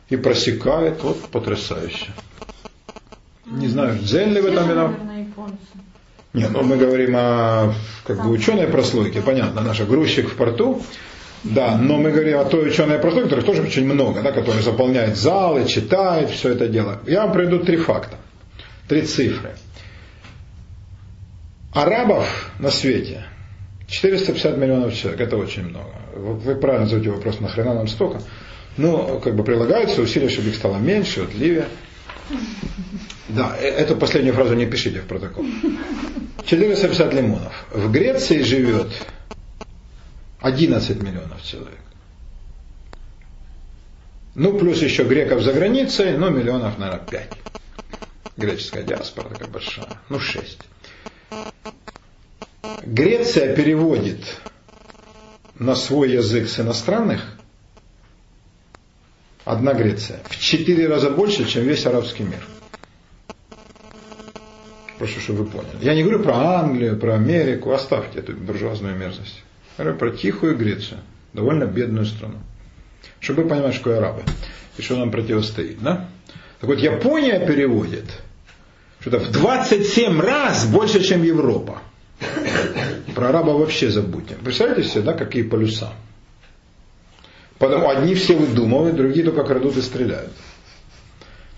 И 0.09 0.17
просекает, 0.17 1.03
вот 1.03 1.19
потрясающе. 1.29 2.07
Не 3.45 3.67
знаю, 3.67 3.99
дзен 3.99 4.33
ли 4.33 4.41
в 4.41 4.45
этом 4.45 4.69
виноват. 4.69 4.95
Нет, 6.33 6.49
ну 6.51 6.63
мы 6.63 6.77
говорим 6.77 7.13
о 7.15 7.73
как 8.05 8.23
бы 8.23 8.31
ученой 8.31 8.67
прослойке, 8.67 9.21
понятно, 9.21 9.61
наш 9.61 9.81
грузчик 9.81 10.29
в 10.29 10.35
порту, 10.35 10.81
да, 11.43 11.77
но 11.77 11.97
мы 11.97 12.11
говорим 12.11 12.39
о 12.39 12.45
той 12.45 12.69
ученой 12.69 12.97
прослойке, 12.99 13.29
которых 13.29 13.45
тоже 13.45 13.61
очень 13.61 13.85
много, 13.85 14.21
да, 14.21 14.31
которые 14.31 14.63
заполняют 14.63 15.15
залы, 15.15 15.67
читают 15.67 16.31
все 16.31 16.49
это 16.53 16.67
дело. 16.67 17.01
Я 17.05 17.25
вам 17.25 17.33
приведу 17.33 17.59
три 17.59 17.77
факта, 17.77 18.17
три 18.87 19.03
цифры. 19.03 19.51
Арабов 21.73 22.51
на 22.59 22.71
свете 22.71 23.25
450 23.87 24.57
миллионов 24.57 24.95
человек, 24.95 25.21
это 25.21 25.37
очень 25.37 25.63
много. 25.69 25.91
Вы 26.15 26.55
правильно 26.55 26.87
задаете 26.87 27.11
вопрос, 27.11 27.39
нахрена 27.39 27.73
нам 27.73 27.87
столько? 27.87 28.21
Ну, 28.77 29.19
как 29.19 29.35
бы 29.35 29.43
прилагаются 29.43 30.01
усилия, 30.01 30.29
чтобы 30.29 30.49
их 30.49 30.55
стало 30.55 30.77
меньше, 30.77 31.21
вот 31.21 31.33
Ливия. 31.35 31.67
Да, 33.29 33.55
э, 33.59 33.67
эту 33.67 33.95
последнюю 33.95 34.33
фразу 34.33 34.53
не 34.53 34.65
пишите 34.65 35.01
в 35.01 35.07
протокол. 35.07 35.45
450 36.45 37.13
лимонов. 37.13 37.65
В 37.71 37.91
Греции 37.91 38.41
живет 38.41 38.91
11 40.41 41.01
миллионов 41.01 41.43
человек. 41.43 41.79
Ну, 44.35 44.57
плюс 44.57 44.81
еще 44.81 45.03
греков 45.03 45.41
за 45.41 45.53
границей, 45.53 46.17
ну, 46.17 46.29
миллионов, 46.29 46.77
наверное, 46.77 47.05
5. 47.05 47.29
Греческая 48.35 48.83
диаспора 48.83 49.29
такая 49.29 49.47
большая. 49.47 49.99
Ну, 50.09 50.19
6. 50.19 50.59
Греция 52.83 53.55
переводит 53.55 54.23
на 55.59 55.75
свой 55.75 56.11
язык 56.11 56.49
с 56.49 56.59
иностранных 56.59 57.37
одна 59.45 59.73
Греция 59.73 60.19
в 60.25 60.37
четыре 60.39 60.87
раза 60.87 61.09
больше, 61.09 61.45
чем 61.45 61.63
весь 61.63 61.85
арабский 61.85 62.23
мир. 62.23 62.45
Прошу, 64.97 65.19
чтобы 65.19 65.43
вы 65.43 65.49
поняли. 65.49 65.77
Я 65.81 65.95
не 65.95 66.03
говорю 66.03 66.23
про 66.23 66.35
Англию, 66.59 66.97
про 66.97 67.15
Америку, 67.15 67.71
оставьте 67.71 68.19
эту 68.19 68.33
буржуазную 68.33 68.95
мерзость. 68.95 69.43
Я 69.77 69.85
говорю 69.85 69.99
про 69.99 70.11
тихую 70.11 70.57
Грецию, 70.57 70.99
довольно 71.33 71.65
бедную 71.65 72.05
страну. 72.05 72.37
Чтобы 73.19 73.43
вы 73.43 73.49
понимали, 73.49 73.71
что 73.71 73.79
такое 73.79 73.97
арабы 73.97 74.21
и 74.77 74.81
что 74.81 74.95
нам 74.97 75.11
противостоит. 75.11 75.81
Да? 75.81 76.07
Так 76.59 76.69
вот, 76.69 76.79
Япония 76.79 77.45
переводит 77.45 78.05
что-то 79.01 79.19
в 79.19 79.31
27 79.31 80.21
раз 80.21 80.65
больше, 80.67 81.03
чем 81.03 81.23
Европа. 81.23 81.81
Про 83.13 83.29
арабов 83.29 83.59
вообще 83.59 83.89
забудьте. 83.89 84.35
Представляете 84.35 84.89
себе, 84.89 85.01
да, 85.01 85.13
какие 85.13 85.43
полюса? 85.43 85.91
Потому 87.63 87.89
одни 87.89 88.13
все 88.13 88.35
выдумывают, 88.35 88.97
другие 88.97 89.23
только 89.23 89.45
крадут 89.45 89.77
и 89.77 89.81
стреляют. 89.81 90.33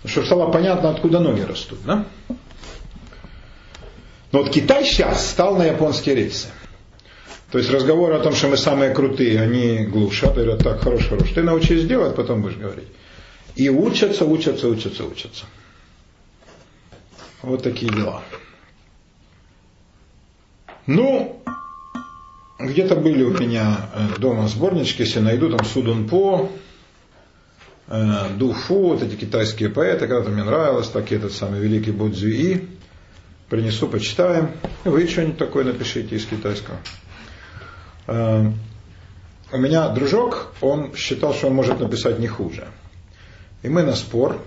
Чтобы 0.04 0.24
стало 0.24 0.52
понятно, 0.52 0.90
откуда 0.90 1.18
ноги 1.18 1.40
растут. 1.40 1.80
Да? 1.84 2.04
Но 4.30 4.42
вот 4.44 4.50
Китай 4.50 4.84
сейчас 4.84 5.28
стал 5.28 5.56
на 5.56 5.64
японские 5.64 6.14
рельсы. 6.14 6.46
То 7.50 7.58
есть 7.58 7.72
разговоры 7.72 8.14
о 8.14 8.20
том, 8.20 8.36
что 8.36 8.46
мы 8.46 8.56
самые 8.56 8.94
крутые, 8.94 9.40
они 9.40 9.78
глушат, 9.78 10.34
говорят, 10.34 10.62
так, 10.62 10.80
хорош, 10.80 11.08
хорош. 11.08 11.28
Ты 11.30 11.42
научись 11.42 11.84
делать, 11.84 12.14
потом 12.14 12.40
будешь 12.40 12.56
говорить. 12.56 12.86
И 13.56 13.68
учатся, 13.68 14.26
учатся, 14.26 14.68
учатся, 14.68 15.04
учатся. 15.04 15.44
Вот 17.42 17.64
такие 17.64 17.90
дела. 17.90 18.22
Ну, 20.86 21.42
где-то 22.58 22.96
были 22.96 23.22
у 23.22 23.30
меня 23.30 23.90
э, 23.94 24.18
дома 24.18 24.48
сборнички, 24.48 25.02
если 25.02 25.20
найду, 25.20 25.50
там 25.50 25.64
Судунпо, 25.64 26.50
э, 27.88 28.28
Дуфу, 28.36 28.88
вот 28.88 29.02
эти 29.02 29.14
китайские 29.14 29.68
поэты, 29.68 30.06
когда-то 30.06 30.30
мне 30.30 30.44
нравилось, 30.44 30.88
так 30.88 31.12
этот 31.12 31.32
самый 31.32 31.60
великий 31.60 31.92
Бодзюи. 31.92 32.68
принесу, 33.48 33.88
почитаем. 33.88 34.50
Вы 34.84 35.06
что-нибудь 35.06 35.38
такое 35.38 35.64
напишите 35.64 36.16
из 36.16 36.24
китайского. 36.24 36.78
Э, 38.06 38.50
у 39.52 39.58
меня 39.58 39.88
дружок, 39.90 40.52
он 40.60 40.94
считал, 40.96 41.34
что 41.34 41.48
он 41.48 41.54
может 41.54 41.78
написать 41.78 42.18
не 42.18 42.26
хуже. 42.26 42.66
И 43.62 43.68
мы 43.68 43.82
на 43.82 43.94
спор. 43.94 44.40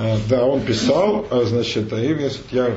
Э, 0.00 0.16
да, 0.30 0.46
он 0.46 0.62
писал, 0.62 1.26
а, 1.30 1.44
значит, 1.44 1.92
и 1.92 2.30
я 2.52 2.72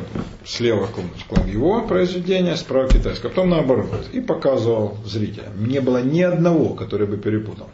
слева 0.46 0.90
клал 1.30 1.46
его 1.46 1.82
произведение, 1.88 2.58
справа 2.58 2.90
китайское, 2.90 3.30
потом 3.30 3.50
наоборот. 3.50 4.10
И 4.12 4.20
показывал 4.20 4.98
зрителям. 5.06 5.66
Не 5.66 5.80
было 5.80 6.00
ни 6.00 6.22
одного, 6.22 6.74
который 6.74 7.08
бы 7.08 7.18
перепутал. 7.18 7.70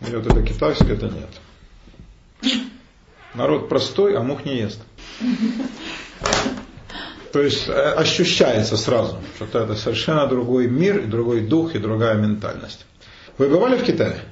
И 0.00 0.12
вот 0.12 0.26
это 0.26 0.42
китайское, 0.42 0.94
это 0.94 1.08
нет. 2.42 2.58
Народ 3.34 3.68
простой, 3.68 4.16
а 4.16 4.22
мух 4.22 4.44
не 4.44 4.56
ест. 4.56 4.80
То 7.32 7.42
есть 7.42 7.68
э, 7.68 7.72
ощущается 7.72 8.76
сразу, 8.76 9.18
что 9.36 9.60
это 9.60 9.76
совершенно 9.76 10.26
другой 10.26 10.66
мир, 10.66 11.06
другой 11.06 11.42
дух, 11.42 11.76
и 11.76 11.78
другая 11.78 12.16
ментальность. 12.16 12.84
Вы 13.38 13.48
бывали 13.48 13.76
в 13.76 13.84
Китае? 13.84 14.22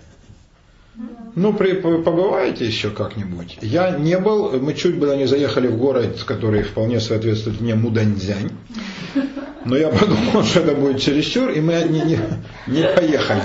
Ну, 1.35 1.52
при, 1.52 1.73
побываете 1.73 2.65
еще 2.65 2.90
как-нибудь. 2.90 3.59
Я 3.61 3.90
не 3.90 4.19
был, 4.19 4.52
мы 4.61 4.74
чуть 4.74 4.98
было 4.98 5.16
не 5.16 5.27
заехали 5.27 5.66
в 5.66 5.77
город, 5.77 6.23
который 6.24 6.62
вполне 6.62 7.01
соответствует 7.01 7.61
мне 7.61 7.74
Муданьцзянь. 7.74 8.52
Но 9.65 9.77
я 9.77 9.89
подумал, 9.89 10.44
что 10.44 10.61
это 10.61 10.74
будет 10.74 11.01
чересчур, 11.01 11.51
и 11.51 11.61
мы 11.61 11.85
не, 11.89 12.02
не, 12.02 12.19
не 12.69 12.85
поехали. 12.85 13.43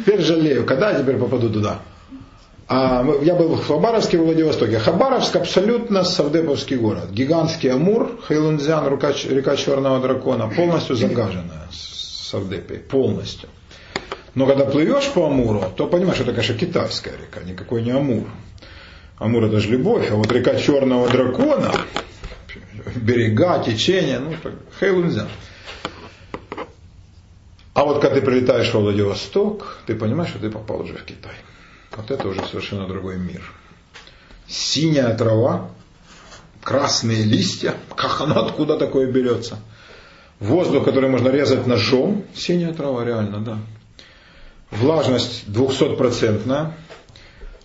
Теперь 0.00 0.22
жалею, 0.22 0.64
когда 0.64 0.90
я 0.90 1.00
теперь 1.00 1.18
попаду 1.18 1.50
туда? 1.50 1.80
А 2.66 3.04
я 3.22 3.34
был 3.34 3.56
в 3.56 3.66
Хабаровске, 3.66 4.18
в 4.18 4.22
Владивостоке. 4.22 4.78
Хабаровск 4.78 5.36
абсолютно 5.36 6.04
савдеповский 6.04 6.76
город. 6.76 7.10
Гигантский 7.10 7.70
Амур, 7.70 8.20
Хейлунзян, 8.26 8.88
река, 8.88 9.12
река 9.28 9.56
Черного 9.56 10.00
Дракона, 10.00 10.48
полностью 10.48 10.96
загаженная 10.96 11.68
Савдепой, 11.72 12.78
полностью. 12.78 13.48
Но 14.34 14.46
когда 14.46 14.64
плывешь 14.64 15.10
по 15.10 15.26
Амуру, 15.26 15.64
то 15.76 15.86
понимаешь, 15.86 16.20
это, 16.20 16.32
конечно, 16.32 16.54
китайская 16.54 17.16
река, 17.16 17.42
никакой 17.42 17.82
не 17.82 17.90
Амур. 17.90 18.28
Амур 19.18 19.44
это 19.44 19.60
же 19.60 19.70
любовь, 19.70 20.10
а 20.10 20.14
вот 20.14 20.30
река 20.30 20.54
Черного 20.54 21.08
Дракона, 21.08 21.72
берега, 22.96 23.62
течение, 23.62 24.20
ну, 24.20 24.34
Хейлунзян. 24.78 25.28
А 27.74 27.84
вот 27.84 28.00
когда 28.00 28.16
ты 28.16 28.22
прилетаешь 28.22 28.72
во 28.72 28.80
Владивосток, 28.80 29.78
ты 29.86 29.94
понимаешь, 29.94 30.30
что 30.30 30.38
ты 30.38 30.50
попал 30.50 30.82
уже 30.82 30.94
в 30.94 31.04
Китай. 31.04 31.34
Вот 31.96 32.10
это 32.10 32.28
уже 32.28 32.44
совершенно 32.46 32.86
другой 32.86 33.18
мир. 33.18 33.42
Синяя 34.46 35.16
трава, 35.16 35.70
красные 36.62 37.22
листья, 37.24 37.74
как 37.96 38.20
оно 38.20 38.44
откуда 38.44 38.76
такое 38.76 39.10
берется? 39.10 39.58
Воздух, 40.38 40.84
который 40.84 41.10
можно 41.10 41.28
резать 41.28 41.66
ножом, 41.66 42.24
синяя 42.34 42.72
трава 42.72 43.04
реально, 43.04 43.40
да. 43.40 43.58
Влажность 44.70 45.44
200%, 45.48 46.72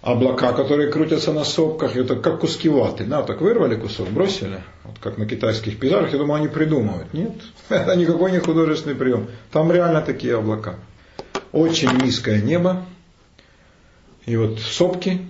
облака, 0.01 0.53
которые 0.53 0.91
крутятся 0.91 1.33
на 1.33 1.43
сопках, 1.43 1.95
это 1.95 2.15
как 2.15 2.39
куски 2.39 2.69
ваты. 2.69 3.05
Да, 3.05 3.23
так 3.23 3.41
вырвали 3.41 3.75
кусок, 3.75 4.09
бросили, 4.09 4.63
вот 4.83 4.97
как 4.99 5.17
на 5.17 5.25
китайских 5.25 5.79
пейзажах, 5.79 6.13
я 6.13 6.19
думаю, 6.19 6.39
они 6.39 6.47
придумывают. 6.47 7.13
Нет, 7.13 7.33
это 7.69 7.95
никакой 7.95 8.31
не 8.31 8.39
художественный 8.39 8.95
прием. 8.95 9.27
Там 9.51 9.71
реально 9.71 10.01
такие 10.01 10.37
облака. 10.37 10.75
Очень 11.51 11.91
низкое 12.03 12.41
небо, 12.41 12.85
и 14.25 14.35
вот 14.37 14.59
сопки, 14.59 15.21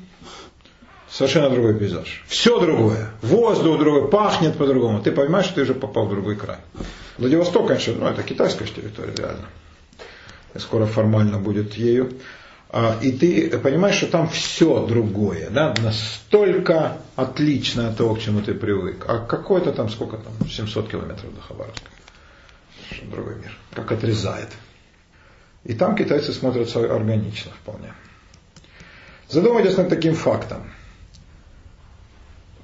совершенно 1.10 1.50
другой 1.50 1.78
пейзаж. 1.78 2.24
Все 2.28 2.60
другое. 2.60 3.12
Воздух 3.22 3.80
другой, 3.80 4.10
пахнет 4.10 4.58
по-другому. 4.58 5.02
Ты 5.02 5.12
понимаешь, 5.12 5.46
что 5.46 5.56
ты 5.56 5.62
уже 5.62 5.74
попал 5.74 6.06
в 6.06 6.10
другой 6.10 6.36
край. 6.36 6.58
Владивосток, 7.18 7.68
конечно, 7.68 7.94
ну, 7.94 8.08
это 8.08 8.24
китайская 8.24 8.66
территория, 8.66 9.14
реально. 9.18 9.46
Скоро 10.58 10.86
формально 10.86 11.38
будет 11.40 11.74
ею. 11.76 12.14
А, 12.70 12.98
и 13.02 13.12
ты 13.12 13.58
понимаешь, 13.60 13.96
что 13.96 14.08
там 14.08 14.28
все 14.28 14.86
другое, 14.86 15.50
да, 15.50 15.74
настолько 15.82 16.98
отлично 17.16 17.90
от 17.90 17.98
того, 17.98 18.16
к 18.16 18.20
чему 18.20 18.42
ты 18.42 18.54
привык. 18.54 19.06
А 19.08 19.20
какой-то 19.20 19.72
там, 19.72 19.90
сколько 19.90 20.18
там, 20.18 20.34
700 20.48 20.90
километров 20.90 21.34
до 21.34 21.42
Хабаровска. 21.42 21.90
Другой 23.04 23.36
мир. 23.36 23.58
Как 23.74 23.92
отрезает. 23.92 24.50
И 25.64 25.74
там 25.74 25.96
китайцы 25.96 26.34
смотрятся 26.34 26.80
органично 26.94 27.52
вполне. 27.62 27.94
Задумайтесь 29.30 29.78
над 29.78 29.90
таким 29.90 30.14
фактом. 30.14 30.70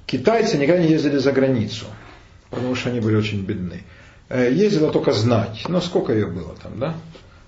Китайцы 0.06 0.58
никогда 0.58 0.84
не 0.84 0.90
ездили 0.90 1.18
за 1.18 1.32
границу, 1.32 1.86
потому 2.50 2.76
что 2.76 2.90
они 2.90 3.00
были 3.00 3.16
очень 3.16 3.44
бедны. 3.44 3.84
Э, 4.30 4.52
ездила 4.52 4.92
только 4.92 5.14
знать. 5.14 5.64
Но 5.68 5.82
сколько 5.82 6.14
ее 6.14 6.28
было 6.28 6.54
там, 6.62 6.80
да? 6.80 6.96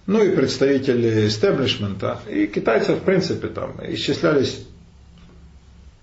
Ну 0.05 0.21
и 0.23 0.35
представители 0.35 1.27
истеблишмента. 1.27 2.19
И 2.27 2.47
китайцы, 2.47 2.95
в 2.95 3.03
принципе, 3.03 3.47
там 3.47 3.77
исчислялись 3.87 4.65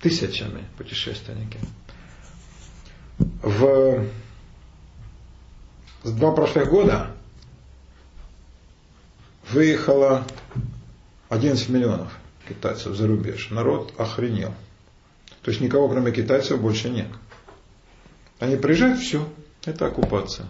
тысячами 0.01 0.65
путешественники. 0.79 1.59
В 3.43 4.07
два 6.05 6.33
прошлых 6.33 6.71
года 6.71 7.15
выехало 9.51 10.27
11 11.29 11.69
миллионов 11.69 12.17
китайцев 12.49 12.97
за 12.97 13.07
рубеж. 13.07 13.51
Народ 13.51 13.93
охренел. 13.99 14.55
То 15.43 15.51
есть 15.51 15.61
никого, 15.61 15.89
кроме 15.89 16.13
китайцев, 16.13 16.61
больше 16.61 16.89
нет. 16.89 17.09
Они 18.39 18.57
приезжают, 18.57 19.01
все, 19.01 19.29
это 19.65 19.87
оккупация. 19.87 20.47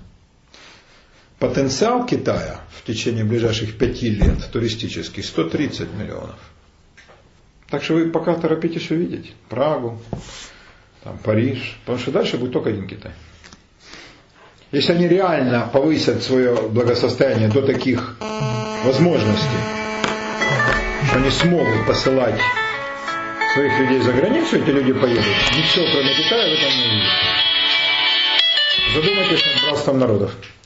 Потенциал 1.40 2.04
Китая 2.04 2.60
в 2.70 2.84
течение 2.84 3.24
ближайших 3.24 3.78
пяти 3.78 4.10
лет 4.10 4.50
туристический 4.52 5.22
130 5.22 5.94
миллионов. 5.94 6.36
Так 7.70 7.82
что 7.82 7.94
вы 7.94 8.10
пока 8.10 8.34
торопитесь 8.34 8.90
увидеть 8.90 9.32
Прагу, 9.48 9.98
там, 11.02 11.16
Париж, 11.16 11.78
потому 11.86 11.98
что 11.98 12.10
дальше 12.10 12.36
будет 12.36 12.52
только 12.52 12.68
один 12.68 12.86
Китай. 12.86 13.12
Если 14.70 14.92
они 14.92 15.08
реально 15.08 15.70
повысят 15.72 16.22
свое 16.22 16.68
благосостояние 16.68 17.48
до 17.48 17.62
таких 17.62 18.18
возможностей, 18.84 19.48
что 21.06 21.16
они 21.16 21.30
смогут 21.30 21.86
посылать 21.86 22.38
своих 23.54 23.78
людей 23.78 24.00
за 24.00 24.12
границу, 24.12 24.58
эти 24.58 24.68
люди 24.68 24.92
поедут. 24.92 25.24
Ничего, 25.56 25.86
кроме 25.90 26.12
Китая, 26.14 26.50
в 26.50 26.52
этом 26.52 26.70
не 26.70 26.84
видят. 26.96 27.10
Задумайтесь 28.94 29.42
над 29.46 29.62
братством 29.64 29.98
народов. 29.98 30.36